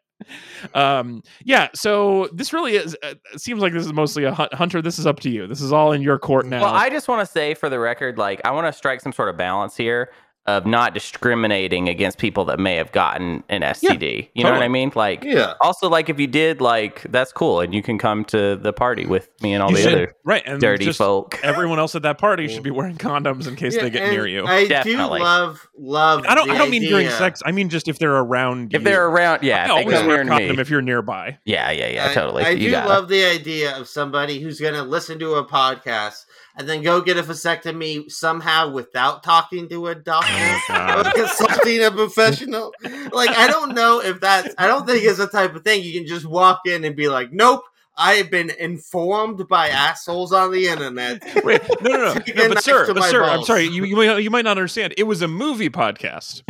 Um, 0.73 1.23
yeah. 1.43 1.69
So 1.73 2.29
this 2.33 2.51
really 2.53 2.75
is. 2.75 2.95
Uh, 3.01 3.15
seems 3.37 3.61
like 3.61 3.73
this 3.73 3.85
is 3.85 3.93
mostly 3.93 4.25
a 4.25 4.33
Hun- 4.33 4.49
Hunter. 4.53 4.81
This 4.81 4.99
is 4.99 5.07
up 5.07 5.19
to 5.21 5.29
you. 5.29 5.47
This 5.47 5.61
is 5.61 5.71
all 5.71 5.91
in 5.91 6.01
your 6.01 6.19
court 6.19 6.45
now. 6.45 6.61
Well, 6.61 6.73
I 6.73 6.89
just 6.89 7.07
want 7.07 7.25
to 7.25 7.31
say 7.31 7.53
for 7.53 7.69
the 7.69 7.79
record, 7.79 8.17
like, 8.17 8.41
I 8.43 8.51
want 8.51 8.67
to 8.67 8.73
strike 8.73 9.01
some 9.01 9.13
sort 9.13 9.29
of 9.29 9.37
balance 9.37 9.77
here 9.77 10.11
of 10.57 10.65
not 10.65 10.93
discriminating 10.93 11.87
against 11.89 12.17
people 12.17 12.45
that 12.45 12.59
may 12.59 12.75
have 12.75 12.91
gotten 12.91 13.43
an 13.49 13.61
STD. 13.61 14.29
you 14.33 14.43
know 14.43 14.51
what. 14.51 14.61
I 14.61 14.67
mean? 14.67 14.91
Like, 14.95 15.23
yeah. 15.23 15.53
also, 15.61 15.89
like, 15.89 16.09
if 16.09 16.19
you 16.19 16.27
did, 16.27 16.61
like, 16.61 17.03
that's 17.11 17.31
cool, 17.31 17.59
and 17.59 17.73
you 17.73 17.81
can 17.83 17.97
come 17.97 18.25
to 18.25 18.55
the 18.55 18.73
party 18.73 19.05
with 19.05 19.29
me 19.41 19.53
and 19.53 19.61
all 19.63 19.69
You 19.69 19.77
the 19.77 19.81
should- 19.83 19.93
other 19.93 20.15
right, 20.23 20.43
and 20.45 20.59
dirty 20.59 20.85
just 20.85 20.97
folk. 20.97 21.39
everyone 21.43 21.79
else 21.79 21.95
at 21.95 22.01
that 22.03 22.17
party 22.17 22.47
should 22.47 22.63
be 22.63 22.71
wearing 22.71 22.97
condoms 22.97 23.47
in 23.47 23.55
case 23.55 23.75
Yeah, 23.75 23.83
they 23.83 23.89
get 23.89 24.11
near 24.11 24.25
you. 24.27 24.45
I, 24.45 24.55
I 24.55 24.67
Definitely. 24.67 25.19
do 25.19 25.23
love 25.25 25.67
love. 25.77 26.25
I 26.27 26.35
don't. 26.35 26.47
the 26.47 26.53
I 26.53 26.57
don't 26.57 26.69
mean 26.69 26.81
during 26.87 27.09
sex. 27.09 27.41
I 27.45 27.51
mean 27.51 27.69
just 27.69 27.87
if 27.87 27.99
they're 27.99 28.15
around. 28.15 28.73
If 28.73 28.81
you. 28.81 28.85
they're 28.85 29.07
around, 29.07 29.43
yeah, 29.43 29.65
I 29.65 29.69
always 29.69 30.03
wear 30.03 30.21
a 30.21 30.25
condom 30.25 30.55
me. 30.55 30.61
if 30.61 30.69
you're 30.69 30.81
nearby. 30.81 31.37
Yeah, 31.45 31.71
yeah, 31.71 31.87
yeah, 31.87 32.07
I- 32.09 32.13
totally. 32.13 32.43
I, 32.43 32.49
you 32.49 32.65
do 32.67 32.71
got 32.71 32.87
love 32.89 33.07
the 33.09 33.23
idea 33.25 33.75
of 33.77 33.87
somebody 33.87 34.39
who's 34.39 34.59
going 34.59 34.73
to 34.73 34.83
listen 34.83 35.19
to 35.19 35.35
a 35.35 35.45
podcast 35.47 36.25
and 36.57 36.67
then 36.67 36.81
go 36.83 37.01
get 37.01 37.17
a 37.17 37.23
vasectomy 37.23 38.11
somehow 38.11 38.69
without 38.69 39.23
talking 39.23 39.69
to 39.69 39.87
a 39.87 39.95
doctor 39.95 40.33
oh, 40.69 40.99
or 40.99 41.03
consulting 41.15 41.83
a 41.83 41.91
professional. 41.91 42.73
Like, 43.11 43.29
I 43.29 43.47
don't 43.47 43.75
know 43.75 44.01
if 44.01 44.19
that's, 44.19 44.53
I 44.57 44.67
don't 44.67 44.85
think 44.85 45.03
it's 45.03 45.17
the 45.17 45.27
type 45.27 45.55
of 45.55 45.63
thing 45.63 45.83
you 45.83 45.93
can 45.93 46.07
just 46.07 46.25
walk 46.25 46.61
in 46.65 46.83
and 46.83 46.95
be 46.95 47.07
like, 47.07 47.31
nope. 47.31 47.63
I 48.01 48.13
have 48.13 48.31
been 48.31 48.49
informed 48.49 49.45
by 49.49 49.67
assholes 49.67 50.31
on 50.31 50.53
the 50.53 50.67
internet. 50.67 51.21
Wait, 51.43 51.61
no, 51.81 51.89
no, 51.91 51.97
no, 51.97 52.13
no 52.13 52.49
but 52.49 52.63
sir, 52.63 52.93
but 52.93 53.03
sir, 53.03 53.25
I'm 53.25 53.43
sorry. 53.43 53.65
You 53.65 53.83
you 53.83 53.97
might, 53.97 54.19
you 54.19 54.29
might 54.29 54.45
not 54.45 54.51
understand. 54.51 54.93
It 54.97 55.03
was 55.03 55.21
a 55.21 55.27
movie 55.27 55.69
podcast. 55.69 56.43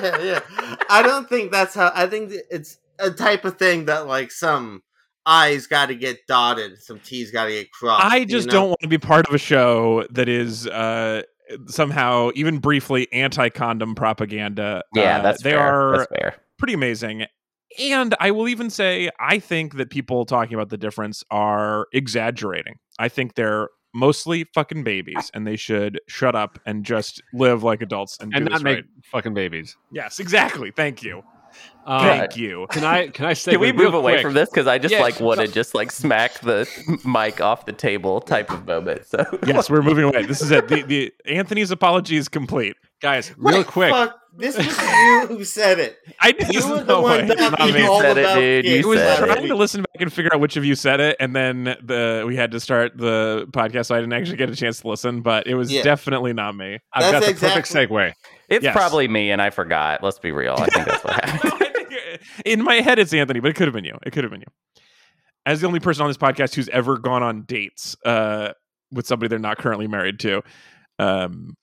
yeah, 0.00 0.22
yeah. 0.22 0.76
I 0.88 1.02
don't 1.02 1.28
think 1.28 1.50
that's 1.50 1.74
how. 1.74 1.90
I 1.92 2.06
think 2.06 2.32
it's 2.52 2.78
a 3.00 3.10
type 3.10 3.44
of 3.44 3.58
thing 3.58 3.86
that 3.86 4.06
like 4.06 4.30
some 4.30 4.84
I's 5.26 5.66
got 5.66 5.86
to 5.86 5.94
get 5.94 6.26
dotted, 6.26 6.82
some 6.82 6.98
T's 7.00 7.30
got 7.30 7.44
to 7.44 7.50
get 7.50 7.70
crossed. 7.72 8.04
I 8.04 8.16
you 8.18 8.26
just 8.26 8.46
know? 8.48 8.52
don't 8.52 8.68
want 8.70 8.80
to 8.80 8.88
be 8.88 8.98
part 8.98 9.28
of 9.28 9.34
a 9.34 9.38
show 9.38 10.06
that 10.10 10.28
is 10.28 10.66
uh, 10.66 11.22
somehow 11.66 12.30
even 12.34 12.58
briefly 12.58 13.06
anti-condom 13.12 13.94
propaganda. 13.94 14.82
Yeah, 14.94 15.18
Uh, 15.18 15.22
that's 15.22 15.42
they 15.42 15.50
fair. 15.52 15.60
are 15.60 15.98
That's 15.98 16.10
fair. 16.10 16.34
pretty 16.58 16.74
amazing. 16.74 17.26
And 17.78 18.14
I 18.18 18.32
will 18.32 18.48
even 18.48 18.68
say, 18.70 19.10
I 19.20 19.38
think 19.38 19.76
that 19.76 19.90
people 19.90 20.24
talking 20.24 20.54
about 20.54 20.70
the 20.70 20.78
difference 20.78 21.22
are 21.30 21.86
exaggerating. 21.92 22.74
I 22.98 23.08
think 23.08 23.34
they're 23.34 23.68
mostly 23.94 24.44
fucking 24.54 24.82
babies, 24.84 25.30
and 25.34 25.46
they 25.46 25.56
should 25.56 26.00
shut 26.08 26.34
up 26.34 26.58
and 26.66 26.84
just 26.84 27.22
live 27.32 27.62
like 27.62 27.82
adults 27.82 28.18
and, 28.20 28.32
and 28.34 28.44
do 28.46 28.50
not 28.50 28.56
this 28.58 28.62
make 28.64 28.76
right. 28.76 28.84
fucking 29.12 29.34
babies. 29.34 29.76
Yes, 29.92 30.18
exactly. 30.18 30.72
Thank 30.72 31.02
you. 31.02 31.22
Um, 31.90 32.02
Thank 32.02 32.36
you. 32.36 32.66
Can 32.70 32.84
I 32.84 33.08
can 33.08 33.24
I 33.26 33.32
say 33.34 33.52
Can 33.52 33.60
we 33.60 33.72
move 33.72 33.94
away 33.94 34.22
from 34.22 34.32
this? 34.34 34.48
Because 34.48 34.66
I 34.68 34.78
just 34.78 34.92
Yeah, 34.92 35.00
like 35.00 35.18
want 35.18 35.40
to 35.40 35.46
so- 35.48 35.52
just 35.52 35.74
like 35.74 35.90
smack 35.90 36.34
the 36.40 36.68
mic 37.04 37.40
off 37.40 37.66
the 37.66 37.72
table 37.72 38.20
type 38.20 38.50
of 38.50 38.64
moment. 38.66 39.06
So 39.06 39.24
Yes, 39.46 39.68
we're 39.68 39.82
moving 39.82 40.04
away. 40.04 40.24
This 40.24 40.40
is 40.40 40.50
it. 40.52 40.68
The, 40.68 40.82
the 40.82 41.12
Anthony's 41.26 41.70
apology 41.72 42.16
is 42.16 42.28
complete. 42.28 42.76
guys? 43.02 43.32
Real 43.36 43.58
Wait, 43.58 43.66
quick, 43.66 43.90
Fuck, 43.90 44.16
this 44.36 44.56
was 44.56 44.66
you 44.66 45.26
who 45.28 45.44
said 45.44 45.80
it. 45.80 45.98
I 46.20 46.30
this 46.32 46.52
You 46.52 46.70
were 46.70 46.78
the 46.78 46.84
no 46.84 47.00
one 47.02 47.26
way. 47.26 47.34
talking 47.34 47.58
Not 47.58 47.74
me. 47.74 47.86
all 47.86 48.00
said 48.00 48.16
it, 48.18 48.20
about 48.24 48.34
dude. 48.36 48.64
You 48.66 48.70
kids. 48.74 48.86
I 48.86 48.88
was 48.88 48.98
said 49.00 49.22
it. 49.22 49.26
trying 49.32 49.48
to 49.48 49.54
listen 49.56 49.80
back 49.82 50.00
and 50.00 50.12
figure 50.12 50.32
out 50.32 50.38
which 50.40 50.56
of 50.56 50.64
you 50.64 50.76
said 50.76 51.00
it, 51.00 51.16
and 51.18 51.34
then 51.34 51.64
the 51.82 52.22
we 52.24 52.36
had 52.36 52.52
to 52.52 52.60
start 52.60 52.96
the 52.96 53.48
podcast, 53.50 53.86
so 53.86 53.96
I 53.96 53.98
didn't 54.00 54.12
actually 54.12 54.36
get 54.36 54.48
a 54.50 54.54
chance 54.54 54.80
to 54.82 54.88
listen. 54.88 55.22
But 55.22 55.48
it 55.48 55.54
was 55.56 55.72
Yeah. 55.72 55.82
definitely 55.82 56.34
not 56.34 56.54
me. 56.54 56.78
I've 56.92 57.00
That's 57.02 57.12
got 57.12 57.22
the 57.24 57.30
exactly- 57.30 57.62
perfect 57.86 57.90
segue. 57.92 58.12
it's 58.48 58.64
Yes. 58.64 58.76
probably 58.76 59.08
me, 59.08 59.32
and 59.32 59.42
I 59.42 59.50
forgot. 59.50 60.04
Let's 60.04 60.20
be 60.20 60.30
real. 60.30 60.54
I 60.56 60.66
think 60.66 60.86
that's 60.86 61.02
what 61.04 61.24
happened. 61.24 61.59
In 62.44 62.62
my 62.62 62.76
head, 62.76 62.98
it's 62.98 63.12
Anthony, 63.12 63.40
but 63.40 63.50
it 63.50 63.54
could 63.56 63.66
have 63.66 63.74
been 63.74 63.84
you. 63.84 63.96
It 64.04 64.12
could 64.12 64.24
have 64.24 64.30
been 64.30 64.40
you. 64.40 64.82
As 65.46 65.60
the 65.60 65.66
only 65.66 65.80
person 65.80 66.02
on 66.02 66.08
this 66.08 66.16
podcast 66.18 66.54
who's 66.54 66.68
ever 66.68 66.98
gone 66.98 67.22
on 67.22 67.42
dates 67.42 67.96
uh, 68.04 68.52
with 68.92 69.06
somebody 69.06 69.28
they're 69.28 69.38
not 69.38 69.58
currently 69.58 69.86
married 69.88 70.18
to, 70.20 70.42
um, 70.98 71.54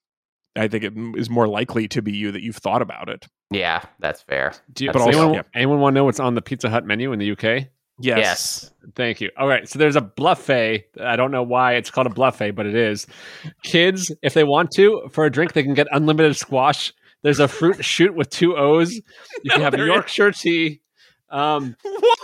I 0.56 0.68
think 0.68 0.84
it 0.84 0.94
is 1.16 1.30
more 1.30 1.48
likely 1.48 1.88
to 1.90 2.02
be 2.02 2.12
you 2.14 2.32
that 2.32 2.42
you've 2.42 2.56
thought 2.56 2.82
about 2.82 3.10
it. 3.10 3.28
Yeah, 3.52 3.84
that's 4.00 4.22
fair. 4.24 4.54
Do 4.74 4.84
you, 4.86 4.92
That's 4.92 5.06
does 5.06 5.14
fair. 5.14 5.22
anyone, 5.24 5.34
Yeah. 5.36 5.42
anyone 5.54 5.80
want 5.80 5.94
to 5.94 6.00
know 6.00 6.06
what's 6.06 6.20
on 6.20 6.34
the 6.36 6.42
Pizza 6.42 6.70
Hut 6.70 6.86
menu 6.86 7.12
in 7.14 7.20
the 7.20 7.32
UK? 7.32 7.68
Yes. 8.00 8.18
Yes. 8.18 8.72
Thank 8.96 9.22
you. 9.22 9.30
All 9.38 9.48
right. 9.48 9.68
So 9.70 9.80
there's 9.80 9.96
a 9.96 10.02
buffet. 10.02 10.86
I 11.02 11.16
don't 11.16 11.32
know 11.32 11.44
why 11.44 11.74
it's 11.74 11.90
called 11.90 12.08
a 12.08 12.12
buffet, 12.12 12.52
but 12.52 12.66
it 12.66 12.76
is. 12.76 13.08
Kids, 13.64 14.12
if 14.22 14.34
they 14.34 14.44
want 14.44 14.72
to, 14.76 15.08
for 15.12 15.26
a 15.26 15.32
drink, 15.32 15.54
they 15.54 15.64
can 15.64 15.74
get 15.74 15.88
unlimited 15.92 16.36
squash. 16.36 16.94
There's 17.24 17.40
a 17.40 17.48
fruit 17.48 17.84
shoot 17.86 18.14
with 18.16 18.30
two 18.30 18.56
O's. 18.56 18.94
You 18.94 19.02
can 19.50 19.60
No, 19.60 19.64
have 19.66 19.74
there 19.74 19.84
is- 19.88 19.94
Yorkshire 19.94 20.32
tea. 20.32 20.82
Um, 21.30 21.76
What? 21.84 22.24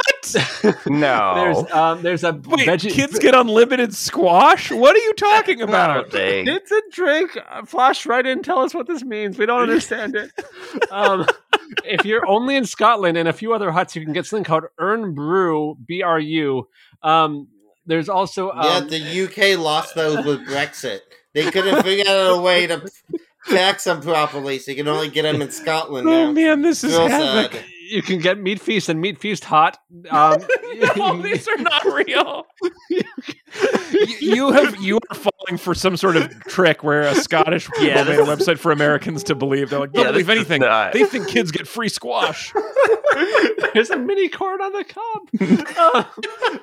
No. 0.87 1.33
there's 1.35 1.71
um, 1.73 2.01
there's 2.01 2.23
a 2.23 2.31
Wait, 2.31 2.65
veggie. 2.67 2.89
kids 2.91 3.19
get 3.19 3.35
unlimited 3.35 3.93
squash? 3.93 4.71
What 4.71 4.95
are 4.95 4.99
you 4.99 5.13
talking 5.15 5.61
about? 5.67 6.09
Dang. 6.11 6.47
It's 6.47 6.71
a 6.71 6.81
drink. 6.93 7.37
Uh, 7.49 7.65
Flash 7.65 8.05
right 8.05 8.25
in. 8.25 8.41
Tell 8.43 8.59
us 8.59 8.73
what 8.73 8.87
this 8.87 9.03
means. 9.03 9.37
We 9.37 9.45
don't 9.45 9.61
understand 9.61 10.15
it. 10.15 10.31
Um, 10.89 11.25
if 11.83 12.05
you're 12.05 12.25
only 12.25 12.55
in 12.55 12.63
Scotland 12.65 13.17
and 13.17 13.27
a 13.27 13.33
few 13.33 13.53
other 13.53 13.71
huts, 13.71 13.97
you 13.97 14.03
can 14.05 14.13
get 14.13 14.25
something 14.25 14.45
called 14.45 14.63
Irn-Bru, 14.79 15.75
B 15.85 16.01
R 16.01 16.19
U. 16.21 16.69
Um, 17.01 17.49
there's 17.85 18.07
also 18.07 18.53
yeah, 18.55 18.77
um, 18.77 18.87
the 18.87 19.23
UK 19.25 19.59
lost 19.59 19.95
those 19.95 20.25
with 20.25 20.47
Brexit. 20.47 20.99
They 21.33 21.51
couldn't 21.51 21.83
figure 21.83 22.09
out 22.09 22.37
a 22.37 22.41
way 22.41 22.67
to 22.67 22.87
tax 23.49 23.83
them 23.85 24.01
properly, 24.01 24.59
so 24.59 24.71
you 24.71 24.77
can 24.77 24.87
only 24.87 25.09
get 25.09 25.23
them 25.23 25.41
in 25.41 25.51
Scotland 25.51 26.07
Oh 26.07 26.25
now. 26.27 26.31
man, 26.31 26.61
this 26.61 26.83
is 26.83 26.93
Real 26.93 27.07
havoc. 27.09 27.51
sad. 27.53 27.65
you 27.89 28.01
can 28.01 28.19
get 28.19 28.37
Meat 28.39 28.59
Feast 28.61 28.89
and 28.89 28.99
Meat 29.01 29.19
Feast 29.19 29.43
hot. 29.43 29.77
Um, 30.09 30.41
no, 30.97 31.21
these 31.21 31.47
are 31.47 31.57
not 31.57 31.83
real. 31.85 32.45
you, 32.89 34.15
you 34.19 34.51
have 34.51 34.79
you 34.81 34.99
are 35.09 35.15
falling 35.15 35.57
for 35.57 35.73
some 35.75 35.97
sort 35.97 36.15
of 36.17 36.29
trick 36.45 36.83
where 36.83 37.01
a 37.01 37.15
Scottish 37.15 37.67
people 37.67 37.83
Yeah, 37.87 38.03
made 38.03 38.19
a 38.19 38.23
website 38.23 38.57
for 38.59 38.71
Americans 38.71 39.23
to 39.25 39.35
believe 39.35 39.69
they're 39.69 39.79
like, 39.79 39.91
don't 39.93 40.05
Yeah, 40.05 40.11
believe 40.11 40.29
anything. 40.29 40.61
not- 40.61 40.93
They 40.93 41.05
think 41.05 41.27
kids 41.27 41.51
get 41.51 41.67
free 41.67 41.89
squash. 41.89 42.53
there's 43.73 43.89
a 43.89 43.97
mini 43.97 44.29
corn 44.29 44.61
on 44.61 44.71
the 44.73 44.83
cob. 44.83 45.63
Uh, 45.83 46.03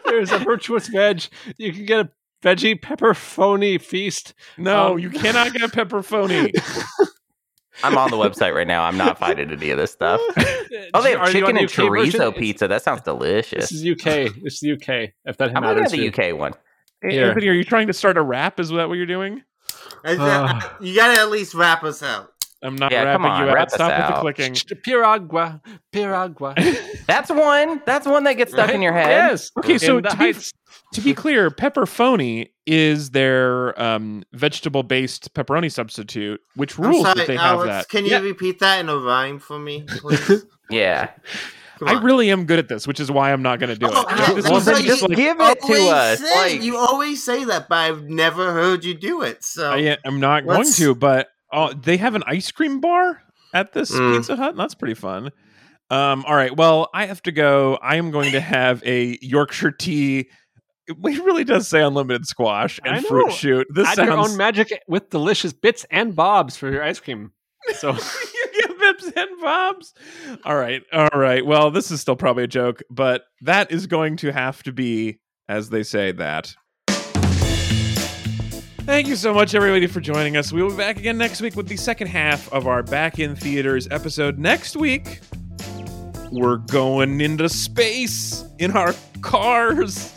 there's 0.07 0.33
a 0.33 0.39
virtuous 0.39 0.89
veg. 0.89 1.23
You 1.59 1.73
can 1.73 1.85
get 1.85 2.01
a 2.01 2.11
veggie 2.43 2.81
pepperoni 2.81 3.81
feast. 3.81 4.35
No, 4.59 4.93
Um, 4.93 4.99
you 4.99 5.11
cannot 5.11 5.53
get 5.53 5.63
a 5.63 5.69
pepperoni. 5.69 6.51
I'm 7.83 7.97
on 7.97 8.11
the 8.11 8.17
website 8.17 8.55
right 8.55 8.67
now. 8.67 8.83
I'm 8.83 8.99
not 8.99 9.19
finding 9.19 9.51
any 9.51 9.71
of 9.71 9.79
this 9.79 9.93
stuff. 9.93 10.21
Oh, 10.95 11.03
they 11.03 11.11
have 11.13 11.21
Are 11.21 11.27
chicken 11.31 11.57
and 11.57 11.67
UK 11.67 11.71
chorizo 11.73 12.15
It's- 12.15 12.39
pizza. 12.39 12.69
That 12.69 12.83
sounds 12.83 13.03
delicious. 13.03 13.71
This 13.71 13.73
is 13.73 13.85
UK. 13.87 14.35
This 14.43 14.63
is 14.63 14.71
UK. 14.77 15.11
If 15.25 15.37
that 15.37 15.51
I'm 15.57 15.63
looking 15.63 15.83
matters. 15.83 15.93
at 15.93 15.99
the. 15.99 16.31
UK 16.33 16.37
one. 16.39 16.53
Here. 17.03 17.29
Anthony, 17.29 17.49
are 17.49 17.53
you 17.53 17.65
trying 17.65 17.87
to 17.89 17.93
start 17.93 18.17
a 18.17 18.23
rap? 18.23 18.59
Is 18.61 18.69
that 18.71 18.89
what 18.89 18.95
you're 18.95 19.07
doing? 19.07 19.43
Uh. 20.05 20.61
you 20.81 20.95
gotta 20.95 21.21
at 21.21 21.31
least 21.31 21.55
wrap 21.55 21.83
us 21.85 22.03
out. 22.03 22.33
I'm 22.63 22.77
not 22.77 22.93
Yeah, 22.93 23.13
come 23.15 23.25
rapping 23.25 23.43
on, 23.43 23.49
you 23.49 23.55
rap 23.55 23.57
out. 23.59 23.67
us 23.69 23.75
Stop 23.75 23.89
with 23.99 24.07
the 24.09 24.15
out. 24.17 24.21
clicking. 24.21 24.55
Piragua. 24.85 25.61
Piragua. 25.93 26.55
That's 27.07 27.31
one. 27.31 27.81
That's 27.87 28.07
one 28.07 28.25
that 28.25 28.35
gets 28.35 28.53
stuck 28.53 28.71
in 28.71 28.83
your 28.83 28.93
head. 28.93 29.09
Yes. 29.09 29.51
Okay, 29.59 29.79
so 29.79 29.97
In 29.99 30.03
the 30.03 30.11
to 30.11 30.17
be, 30.17 30.25
heights. 30.25 30.53
to 30.95 31.01
be 31.01 31.15
clear, 31.15 31.51
pepperoni 31.51 32.51
is 32.67 33.11
their 33.11 33.81
um, 33.81 34.25
vegetable-based 34.33 35.33
pepperoni 35.35 35.73
substitute, 35.73 36.41
which 36.55 36.79
rules 36.79 37.03
sorry, 37.03 37.15
that 37.21 37.27
they 37.27 37.37
have 37.37 37.63
that. 37.65 37.89
can 37.89 38.05
you 38.05 38.11
Yeah. 38.13 38.19
repeat 38.21 38.59
that 38.61 38.81
in 38.81 38.89
a 38.89 38.97
rhyme 38.97 39.39
for 39.39 39.59
me, 39.59 39.85
please? 39.87 40.45
Yeah. 40.71 41.11
I 41.85 41.95
really 41.95 42.31
am 42.31 42.45
good 42.45 42.59
at 42.59 42.69
this, 42.69 42.87
which 42.87 43.01
is 43.01 43.11
why 43.11 43.33
I'm 43.33 43.41
not 43.41 43.59
going 43.59 43.71
to 43.71 43.75
do 43.79 43.87
Oh, 43.91 44.03
it. 44.03 44.07
yeah, 44.11 44.33
well, 44.51 44.57
is 44.59 44.65
just 44.85 45.03
like- 45.03 45.17
give 45.17 45.41
it 45.41 45.61
to 45.63 45.89
us. 45.89 46.19
say- 46.21 46.53
Like, 46.53 46.63
you 46.63 46.77
always 46.77 47.25
say 47.25 47.43
that, 47.45 47.71
but 47.71 47.77
I've 47.79 48.03
never 48.05 48.53
heard 48.53 48.85
you 48.85 48.93
do 48.95 49.23
it. 49.23 49.43
So 49.43 49.71
I 49.71 49.97
am 50.05 50.21
not 50.21 50.45
going 50.47 50.71
to, 50.75 50.95
but 50.95 51.29
uh, 51.53 51.75
they 51.81 51.97
have 51.97 52.15
an 52.15 52.23
ice 52.27 52.51
cream 52.51 52.81
bar 52.81 53.23
at 53.55 53.73
this 53.73 53.91
Mm. 53.91 54.17
Pizza 54.17 54.37
Hut. 54.37 54.51
and 54.51 54.59
That's 54.59 54.75
pretty 54.75 54.95
fun. 54.95 55.31
Um, 55.91 56.25
all 56.27 56.37
right, 56.37 56.57
well, 56.57 56.89
I 56.95 57.07
have 57.07 57.21
to 57.23 57.33
go. 57.33 57.77
I 57.83 57.97
am 57.97 58.11
going 58.13 58.33
to 58.33 58.41
have 58.41 58.81
a 58.85 59.19
Yorkshire 59.21 59.73
tea. 59.73 60.29
It 60.87 60.97
really 61.03 61.45
does 61.45 61.67
say 61.69 61.83
unlimited 61.83 62.27
squash 62.27 62.79
and 62.85 63.05
fruit 63.05 63.33
shoot. 63.33 63.67
This 63.71 63.89
Add 63.89 63.95
sounds. 63.97 64.09
your 64.09 64.19
own 64.19 64.37
magic 64.37 64.73
with 64.89 65.11
delicious 65.11 65.53
bits 65.53 65.85
and 65.91 66.15
bobs 66.15 66.57
for 66.57 66.71
your 66.71 66.83
ice 66.83 67.01
cream. 67.01 67.33
So 67.79 67.91
you 68.35 68.49
get 68.61 68.79
bips 68.79 69.13
and 69.17 69.41
bobs. 69.41 69.93
All 70.45 70.57
right, 70.57 70.83
all 70.93 71.09
right. 71.15 71.45
Well, 71.45 71.71
this 71.73 71.91
is 71.91 72.01
still 72.01 72.17
probably 72.17 72.45
a 72.45 72.49
joke, 72.49 72.83
but 72.91 73.23
that 73.43 73.71
is 73.73 73.87
going 73.89 74.17
to 74.19 74.33
have 74.33 74.63
to 74.65 74.73
be, 74.73 75.19
as 75.49 75.71
they 75.71 75.83
say, 75.83 76.13
that. 76.13 76.55
Thank 78.85 79.07
you 79.07 79.17
so 79.17 79.33
much, 79.33 79.55
everybody, 79.55 79.87
for 79.87 80.01
joining 80.01 80.37
us. 80.37 80.53
We 80.53 80.63
will 80.63 80.71
be 80.71 80.77
back 80.77 80.99
again 80.99 81.17
next 81.17 81.41
week 81.41 81.55
with 81.55 81.69
the 81.69 81.77
second 81.77 82.09
half 82.09 82.53
of 82.53 82.67
our 82.67 82.83
Back 82.83 83.19
in 83.19 83.37
Theaters 83.37 83.87
episode. 83.91 84.39
Next 84.39 84.75
week, 84.75 85.21
we're 86.33 86.57
going 86.57 87.21
into 87.21 87.49
space 87.49 88.45
in 88.59 88.73
our 88.73 88.95
cars. 89.21 90.17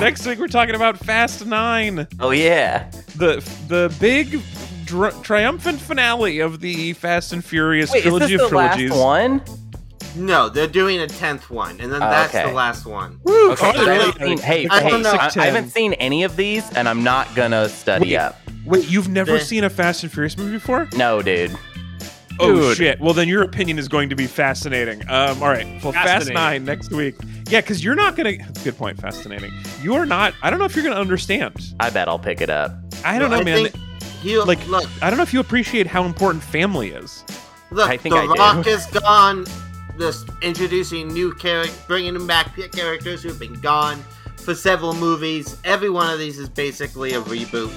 Next 0.00 0.26
week, 0.26 0.38
we're 0.38 0.48
talking 0.48 0.74
about 0.74 0.98
Fast 0.98 1.46
Nine 1.46 2.06
oh 2.20 2.30
yeah. 2.30 2.90
the 3.16 3.36
the 3.68 3.94
big 4.00 4.42
dr- 4.84 5.22
triumphant 5.22 5.80
finale 5.80 6.40
of 6.40 6.60
the 6.60 6.92
Fast 6.94 7.32
and 7.32 7.44
Furious 7.44 7.92
Wait, 7.92 7.98
is 7.98 8.02
trilogy 8.04 8.36
this 8.36 8.42
of 8.42 8.50
the 8.50 8.56
last 8.56 8.90
one? 8.94 9.40
No, 10.16 10.48
they're 10.48 10.66
doing 10.66 11.00
a 11.00 11.06
tenth 11.06 11.50
one, 11.50 11.80
and 11.80 11.92
then 11.92 12.02
Oh, 12.02 12.10
that's 12.10 12.34
okay. 12.34 12.48
the 12.48 12.54
last 12.54 12.86
one. 12.86 13.18
Woo, 13.24 13.52
Okay, 13.52 13.68
oh, 13.68 13.72
'cause 13.72 13.86
I 13.86 13.90
really? 13.90 14.04
haven't 14.06 14.22
seen, 14.26 14.38
hey, 14.38 14.66
I 14.70 14.80
hey. 14.80 15.04
I, 15.04 15.30
I 15.36 15.44
haven't 15.46 15.70
seen 15.70 15.92
any 15.94 16.22
of 16.24 16.36
these, 16.36 16.68
and 16.72 16.88
I'm 16.88 17.02
not 17.02 17.34
gonna 17.34 17.68
study 17.68 18.10
Wait. 18.10 18.16
up. 18.16 18.40
Wait, 18.64 18.88
you've 18.88 19.08
never 19.08 19.32
The- 19.38 19.44
seen 19.44 19.64
a 19.64 19.70
Fast 19.70 20.02
and 20.02 20.12
Furious 20.12 20.36
movie 20.38 20.52
before? 20.52 20.88
No, 20.96 21.20
dude. 21.22 21.56
Oh 22.40 22.52
Dude. 22.56 22.76
shit! 22.76 23.00
Well, 23.00 23.14
then 23.14 23.28
your 23.28 23.42
opinion 23.42 23.78
is 23.78 23.86
going 23.86 24.08
to 24.08 24.16
be 24.16 24.26
fascinating. 24.26 25.02
Um, 25.08 25.40
all 25.40 25.48
right, 25.50 25.66
well, 25.84 25.92
Fast 25.92 26.32
Nine 26.32 26.64
next 26.64 26.90
week. 26.90 27.14
Yeah, 27.48 27.60
because 27.60 27.84
you're 27.84 27.94
not 27.94 28.16
gonna. 28.16 28.32
Good 28.64 28.76
point. 28.76 29.00
Fascinating. 29.00 29.52
You 29.82 29.94
are 29.94 30.04
not. 30.04 30.34
I 30.42 30.50
don't 30.50 30.58
know 30.58 30.64
if 30.64 30.74
you're 30.74 30.84
gonna 30.84 31.00
understand. 31.00 31.54
I 31.78 31.90
bet 31.90 32.08
I'll 32.08 32.18
pick 32.18 32.40
it 32.40 32.50
up. 32.50 32.72
I 33.04 33.20
don't 33.20 33.30
know, 33.30 33.36
I 33.36 33.44
man. 33.44 33.68
Think 33.68 33.76
he'll, 34.22 34.46
Like- 34.46 34.66
look, 34.66 34.88
I 35.00 35.10
don't 35.10 35.16
know 35.16 35.22
if 35.22 35.32
you 35.32 35.38
appreciate 35.38 35.86
how 35.86 36.04
important 36.06 36.42
family 36.42 36.88
is. 36.90 37.22
look. 37.70 37.88
I 37.88 37.96
think 37.96 38.14
the 38.16 38.22
I 38.22 38.26
do. 38.26 38.32
Rock 38.32 38.66
is 38.66 38.86
gone. 38.86 39.46
This 39.96 40.24
introducing 40.42 41.08
new 41.08 41.32
characters, 41.34 41.76
bringing 41.86 42.14
them 42.14 42.26
back 42.26 42.56
characters 42.72 43.22
who've 43.22 43.38
been 43.38 43.60
gone 43.60 44.02
for 44.36 44.54
several 44.54 44.92
movies. 44.94 45.56
Every 45.64 45.90
one 45.90 46.12
of 46.12 46.18
these 46.18 46.38
is 46.38 46.48
basically 46.48 47.12
a 47.14 47.20
reboot 47.22 47.72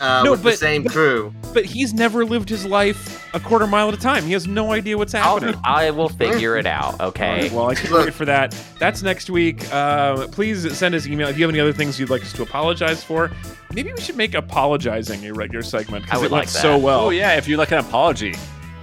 uh, 0.00 0.22
No, 0.24 0.32
with 0.32 0.42
the 0.42 0.50
but- 0.50 0.58
same 0.58 0.84
crew. 0.84 1.32
But 1.52 1.64
he's 1.64 1.94
never 1.94 2.24
lived 2.24 2.48
his 2.48 2.66
life 2.66 3.32
a 3.32 3.38
quarter 3.38 3.68
mile 3.68 3.86
at 3.86 3.94
a 3.94 3.96
time. 3.96 4.24
He 4.24 4.32
has 4.32 4.48
no 4.48 4.72
idea 4.72 4.98
what's 4.98 5.14
I'll, 5.14 5.34
happening. 5.38 5.60
I 5.64 5.92
will 5.92 6.08
figure 6.08 6.56
it 6.56 6.66
out. 6.66 7.00
Okay. 7.00 7.42
right, 7.42 7.52
well, 7.52 7.70
I 7.70 7.76
can't 7.76 7.92
wait 7.94 8.12
for 8.12 8.24
that. 8.24 8.50
That's 8.80 9.02
next 9.02 9.30
week. 9.30 9.72
Uh, 9.72 10.26
please 10.28 10.76
send 10.76 10.96
us 10.96 11.06
an 11.06 11.12
email 11.12 11.28
if 11.28 11.38
you 11.38 11.44
have 11.44 11.50
any 11.50 11.60
other 11.60 11.72
things 11.72 12.00
you'd 12.00 12.10
like 12.10 12.22
us 12.22 12.32
to 12.32 12.42
apologize 12.42 13.04
for. 13.04 13.30
Maybe 13.72 13.92
we 13.92 14.00
should 14.00 14.16
make 14.16 14.34
apologizing 14.34 15.24
a 15.26 15.32
regular 15.32 15.62
segment 15.62 16.04
because 16.04 16.20
would 16.22 16.26
it 16.26 16.32
went 16.32 16.42
like 16.46 16.48
so 16.48 16.76
well. 16.76 17.06
Oh 17.06 17.10
yeah, 17.10 17.36
if 17.36 17.46
you 17.46 17.56
like 17.56 17.70
an 17.70 17.78
apology. 17.78 18.34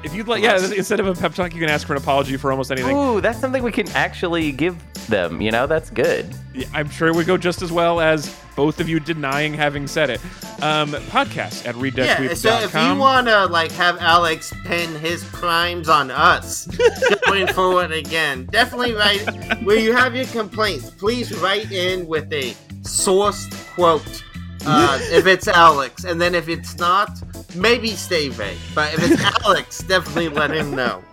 If 0.03 0.13
you'd 0.13 0.27
like, 0.27 0.43
yeah, 0.43 0.57
instead 0.73 0.99
of 0.99 1.07
a 1.07 1.13
pep 1.13 1.33
talk, 1.33 1.53
you 1.53 1.59
can 1.59 1.69
ask 1.69 1.85
for 1.85 1.93
an 1.93 2.01
apology 2.01 2.37
for 2.37 2.51
almost 2.51 2.71
anything. 2.71 2.97
Ooh, 2.97 3.21
that's 3.21 3.39
something 3.39 3.61
we 3.61 3.71
can 3.71 3.89
actually 3.89 4.51
give 4.51 4.75
them. 5.07 5.41
You 5.41 5.51
know, 5.51 5.67
that's 5.67 5.89
good. 5.89 6.33
Yeah, 6.53 6.67
I'm 6.73 6.89
sure 6.89 7.07
it 7.07 7.15
would 7.15 7.27
go 7.27 7.37
just 7.37 7.61
as 7.61 7.71
well 7.71 8.01
as 8.01 8.35
both 8.55 8.79
of 8.79 8.89
you 8.89 8.99
denying 8.99 9.53
having 9.53 9.87
said 9.87 10.09
it. 10.09 10.23
Um, 10.61 10.91
podcast 11.09 11.65
at 11.67 11.75
Yeah, 11.75 12.33
so 12.33 12.59
if 12.59 12.73
you 12.73 12.95
want 12.99 13.27
to 13.27 13.45
like 13.47 13.71
have 13.73 13.97
Alex 13.99 14.53
pin 14.65 14.93
his 14.99 15.23
crimes 15.23 15.89
on 15.89 16.11
us 16.11 16.65
going 17.25 17.47
forward 17.47 17.91
again, 17.91 18.45
definitely 18.45 18.93
write 18.93 19.21
where 19.63 19.79
you 19.79 19.93
have 19.93 20.15
your 20.15 20.25
complaints. 20.25 20.89
Please 20.89 21.31
write 21.39 21.71
in 21.71 22.07
with 22.07 22.31
a 22.33 22.51
sourced 22.83 23.49
quote. 23.73 24.23
Uh, 24.65 24.99
if 25.11 25.25
it's 25.25 25.47
Alex, 25.47 26.03
and 26.03 26.21
then 26.21 26.35
if 26.35 26.47
it's 26.47 26.77
not, 26.77 27.09
maybe 27.55 27.89
stay 27.89 28.29
vague. 28.29 28.57
But 28.75 28.93
if 28.93 29.11
it's 29.11 29.23
Alex, 29.45 29.79
definitely 29.79 30.29
let 30.29 30.51
him 30.51 30.75
know. 30.75 31.03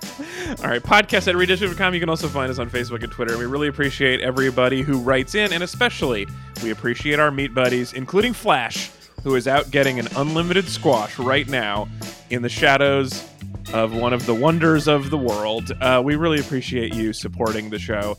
All 0.60 0.68
right, 0.68 0.82
podcast 0.82 1.28
at 1.28 1.34
readdish.com. 1.34 1.94
You 1.94 2.00
can 2.00 2.08
also 2.08 2.28
find 2.28 2.50
us 2.50 2.58
on 2.58 2.68
Facebook 2.68 3.02
and 3.02 3.12
Twitter. 3.12 3.38
We 3.38 3.46
really 3.46 3.68
appreciate 3.68 4.20
everybody 4.20 4.82
who 4.82 4.98
writes 4.98 5.34
in, 5.34 5.52
and 5.52 5.62
especially 5.62 6.26
we 6.62 6.70
appreciate 6.70 7.18
our 7.18 7.30
meat 7.30 7.54
buddies, 7.54 7.92
including 7.92 8.32
Flash, 8.32 8.90
who 9.22 9.34
is 9.34 9.46
out 9.46 9.70
getting 9.70 9.98
an 9.98 10.08
unlimited 10.16 10.68
squash 10.68 11.18
right 11.18 11.48
now 11.48 11.88
in 12.30 12.42
the 12.42 12.48
shadows 12.48 13.24
of 13.72 13.94
one 13.94 14.12
of 14.12 14.24
the 14.26 14.34
wonders 14.34 14.88
of 14.88 15.10
the 15.10 15.18
world. 15.18 15.72
Uh, 15.80 16.00
we 16.04 16.16
really 16.16 16.40
appreciate 16.40 16.94
you 16.94 17.12
supporting 17.12 17.70
the 17.70 17.78
show. 17.78 18.16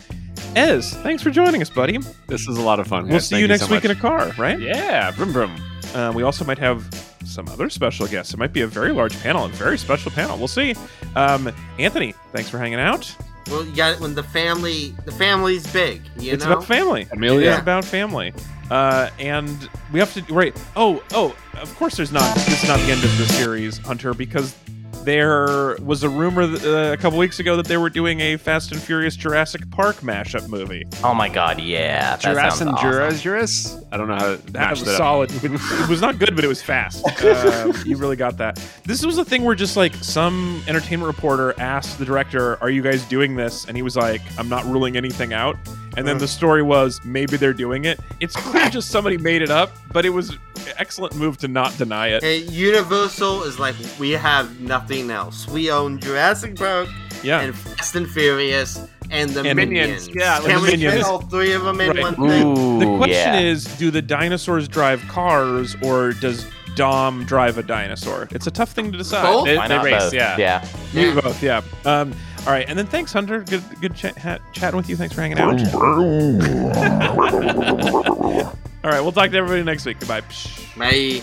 Ez, 0.56 0.94
thanks 0.96 1.22
for 1.22 1.30
joining 1.30 1.62
us, 1.62 1.70
buddy. 1.70 2.00
This 2.28 2.48
is 2.48 2.58
a 2.58 2.62
lot 2.62 2.80
of 2.80 2.88
fun. 2.88 3.04
We'll 3.04 3.14
guys. 3.14 3.28
see 3.28 3.36
Thank 3.36 3.42
you 3.44 3.48
next 3.48 3.68
so 3.68 3.72
week 3.72 3.86
in 3.86 3.92
a 3.92 3.96
car, 3.96 4.32
right? 4.38 4.60
Yeah, 4.60 5.12
brum 5.12 5.32
brum. 5.32 5.56
Uh, 5.94 6.12
we 6.14 6.24
also 6.24 6.44
might 6.44 6.58
have 6.58 6.84
some 7.26 7.48
other 7.50 7.70
special 7.70 8.08
guests. 8.08 8.34
It 8.34 8.38
might 8.38 8.52
be 8.54 8.62
a 8.62 8.68
very 8.68 8.92
large 8.92 9.20
panel, 9.22 9.46
a 9.46 9.50
very 9.50 9.78
special 9.78 10.12
panel. 10.12 10.38
We'll 10.38 10.48
see. 10.48 10.76
Um, 11.16 11.52
Anthony, 11.78 12.14
thanks 12.34 12.50
for 12.50 12.58
hanging 12.58 12.80
out. 12.80 13.16
Well, 13.48 13.66
you 13.66 13.76
got 13.76 13.94
it 13.94 14.00
when 14.00 14.16
the 14.16 14.24
family, 14.24 14.96
the 15.06 15.12
family's 15.12 15.72
big. 15.72 16.02
You 16.20 16.34
it's 16.34 16.46
know, 16.46 16.54
about 16.54 16.66
family. 16.66 17.08
Amelia. 17.12 17.50
It 17.50 17.54
is 17.54 17.60
about 17.60 17.86
family. 17.86 18.34
Uh, 18.70 19.10
and 19.18 19.70
we 19.92 20.00
have 20.00 20.14
to 20.14 20.34
right. 20.34 20.56
Oh, 20.76 21.04
oh. 21.14 21.36
Of 21.56 21.76
course, 21.76 21.98
there's 21.98 22.12
not. 22.12 22.34
This 22.36 22.64
is 22.64 22.70
not 22.70 22.80
the 22.80 22.92
end 22.92 23.04
of 23.04 23.18
the 23.18 23.26
series, 23.26 23.80
Hunter, 23.80 24.14
because 24.14 24.56
there 25.04 25.76
was 25.82 26.04
a 26.04 26.10
rumor 26.10 26.46
th- 26.48 26.64
uh, 26.66 26.92
a 26.94 26.98
couple 26.98 27.18
weeks 27.18 27.40
ago 27.40 27.56
that 27.56 27.66
they 27.66 27.78
were 27.78 27.90
doing 27.90 28.20
a 28.20 28.38
Fast 28.38 28.72
and 28.72 28.82
Furious 28.82 29.16
Jurassic 29.16 29.70
Park 29.72 29.98
mashup 29.98 30.48
movie. 30.50 30.86
Oh 31.04 31.14
my 31.14 31.30
god, 31.30 31.60
yeah. 31.62 32.18
Jurassic 32.18 32.22
Juras 32.22 32.58
sounds 32.58 32.62
and 32.62 32.70
awesome. 32.72 32.92
Juras, 32.92 33.22
Juras. 33.22 33.84
I 33.92 33.98
don't 33.98 34.08
know 34.08 34.16
how 34.16 34.36
to 34.36 34.38
That 34.52 34.54
match 34.54 34.70
was 34.72 34.86
that 34.86 34.92
up. 34.94 34.98
solid. 34.98 35.32
it 35.44 35.90
was 35.90 36.02
not 36.02 36.20
good, 36.20 36.36
but 36.36 36.44
it 36.44 36.48
was 36.48 36.62
fast. 36.62 37.04
Um, 37.24 37.74
you 37.86 37.98
really 37.98 38.16
got 38.16 38.38
that. 38.38 38.60
This 38.86 39.06
was 39.06 39.18
a 39.18 39.26
thing 39.26 39.44
where 39.44 39.56
just 39.56 39.78
like 39.78 39.96
some 39.96 40.62
entertainment 40.68 41.08
reporter 41.08 41.54
asked 41.60 41.98
the 41.98 42.06
director, 42.06 42.62
"Are 42.62 42.70
you 42.70 42.82
guys 42.82 43.04
doing 43.06 43.36
this?" 43.36 43.66
And 43.66 43.76
he 43.78 43.84
was 43.84 43.96
like, 43.96 44.22
"I'm 44.38 44.50
not 44.50 44.66
ruling 44.66 44.96
anything 44.98 45.34
out." 45.34 45.58
And 45.98 46.08
then 46.08 46.18
the 46.18 46.28
story 46.28 46.62
was 46.64 47.02
maybe 47.04 47.36
they're 47.38 47.54
doing 47.54 47.86
it. 47.86 48.00
It's 48.20 48.36
clear 48.36 48.70
just 48.70 48.90
somebody 48.90 49.18
made 49.18 49.42
it 49.42 49.50
up, 49.50 49.72
but 49.92 50.06
it 50.06 50.10
was 50.12 50.30
an 50.32 50.38
excellent 50.78 51.16
move 51.16 51.38
to 51.40 51.48
not 51.48 51.78
deny 51.78 52.08
it. 52.10 52.24
And 52.24 52.50
Universal 52.52 53.44
is 53.44 53.60
like 53.60 53.76
we 54.00 54.12
have 54.12 54.60
nothing 54.62 55.10
else. 55.12 55.48
We 55.48 55.72
own 55.72 56.00
Jurassic 56.00 56.56
Park 56.56 56.88
Yeah. 57.24 57.42
and 57.42 57.56
Fast 57.56 57.96
and 57.96 58.10
Furious 58.10 58.80
and 59.12 59.32
the 59.32 59.42
And 59.42 59.56
Minions. 59.58 60.08
Minions. 60.08 60.10
Yeah, 60.16 60.40
can 60.40 60.56
the 60.58 60.62
we 60.62 60.72
Minions. 60.72 60.94
fit 60.96 61.04
all 61.06 61.22
three 61.22 61.54
of 61.54 61.64
them 61.64 61.82
in 61.82 61.90
Right. 61.90 62.00
one 62.02 62.16
thing? 62.16 62.58
Ooh, 62.58 62.80
the 62.80 62.98
question 62.98 63.34
yeah. 63.34 63.40
is, 63.40 63.66
do 63.66 63.90
the 63.92 64.02
dinosaurs 64.02 64.68
drive 64.68 65.02
cars 65.08 65.76
or 65.82 66.14
does 66.14 66.46
Dom 66.76 67.26
drive 67.26 67.58
a 67.58 67.64
dinosaur? 67.64 68.28
It's 68.32 68.46
a 68.48 68.52
tough 68.52 68.72
thing 68.72 68.92
to 68.92 68.98
decide. 68.98 69.24
Both? 69.24 69.46
They, 69.46 69.58
Why 69.58 69.68
they 69.68 69.80
race, 69.80 70.04
both? 70.04 70.14
yeah. 70.14 70.38
Yeah. 70.38 70.68
Maybe 70.94 71.20
both, 71.20 71.42
yeah. 71.44 71.62
Um, 71.86 72.14
all 72.46 72.54
right, 72.54 72.66
and 72.68 72.78
then 72.78 72.88
thanks, 72.88 73.14
Hunter. 73.14 73.42
Good, 73.42 73.64
good 73.82 73.96
chat, 73.96 74.18
ha- 74.18 74.40
chatting 74.54 74.78
with 74.78 74.90
you. 74.90 74.96
Thanks 74.96 75.14
for 75.14 75.22
hanging 75.22 75.40
out. 75.40 75.60
All 78.82 78.90
right, 78.92 79.02
we'll 79.02 79.12
talk 79.12 79.30
to 79.32 79.38
everybody 79.38 79.64
next 79.64 79.86
week. 79.86 80.00
Goodbye. 80.00 80.22
Bye. 80.78 81.22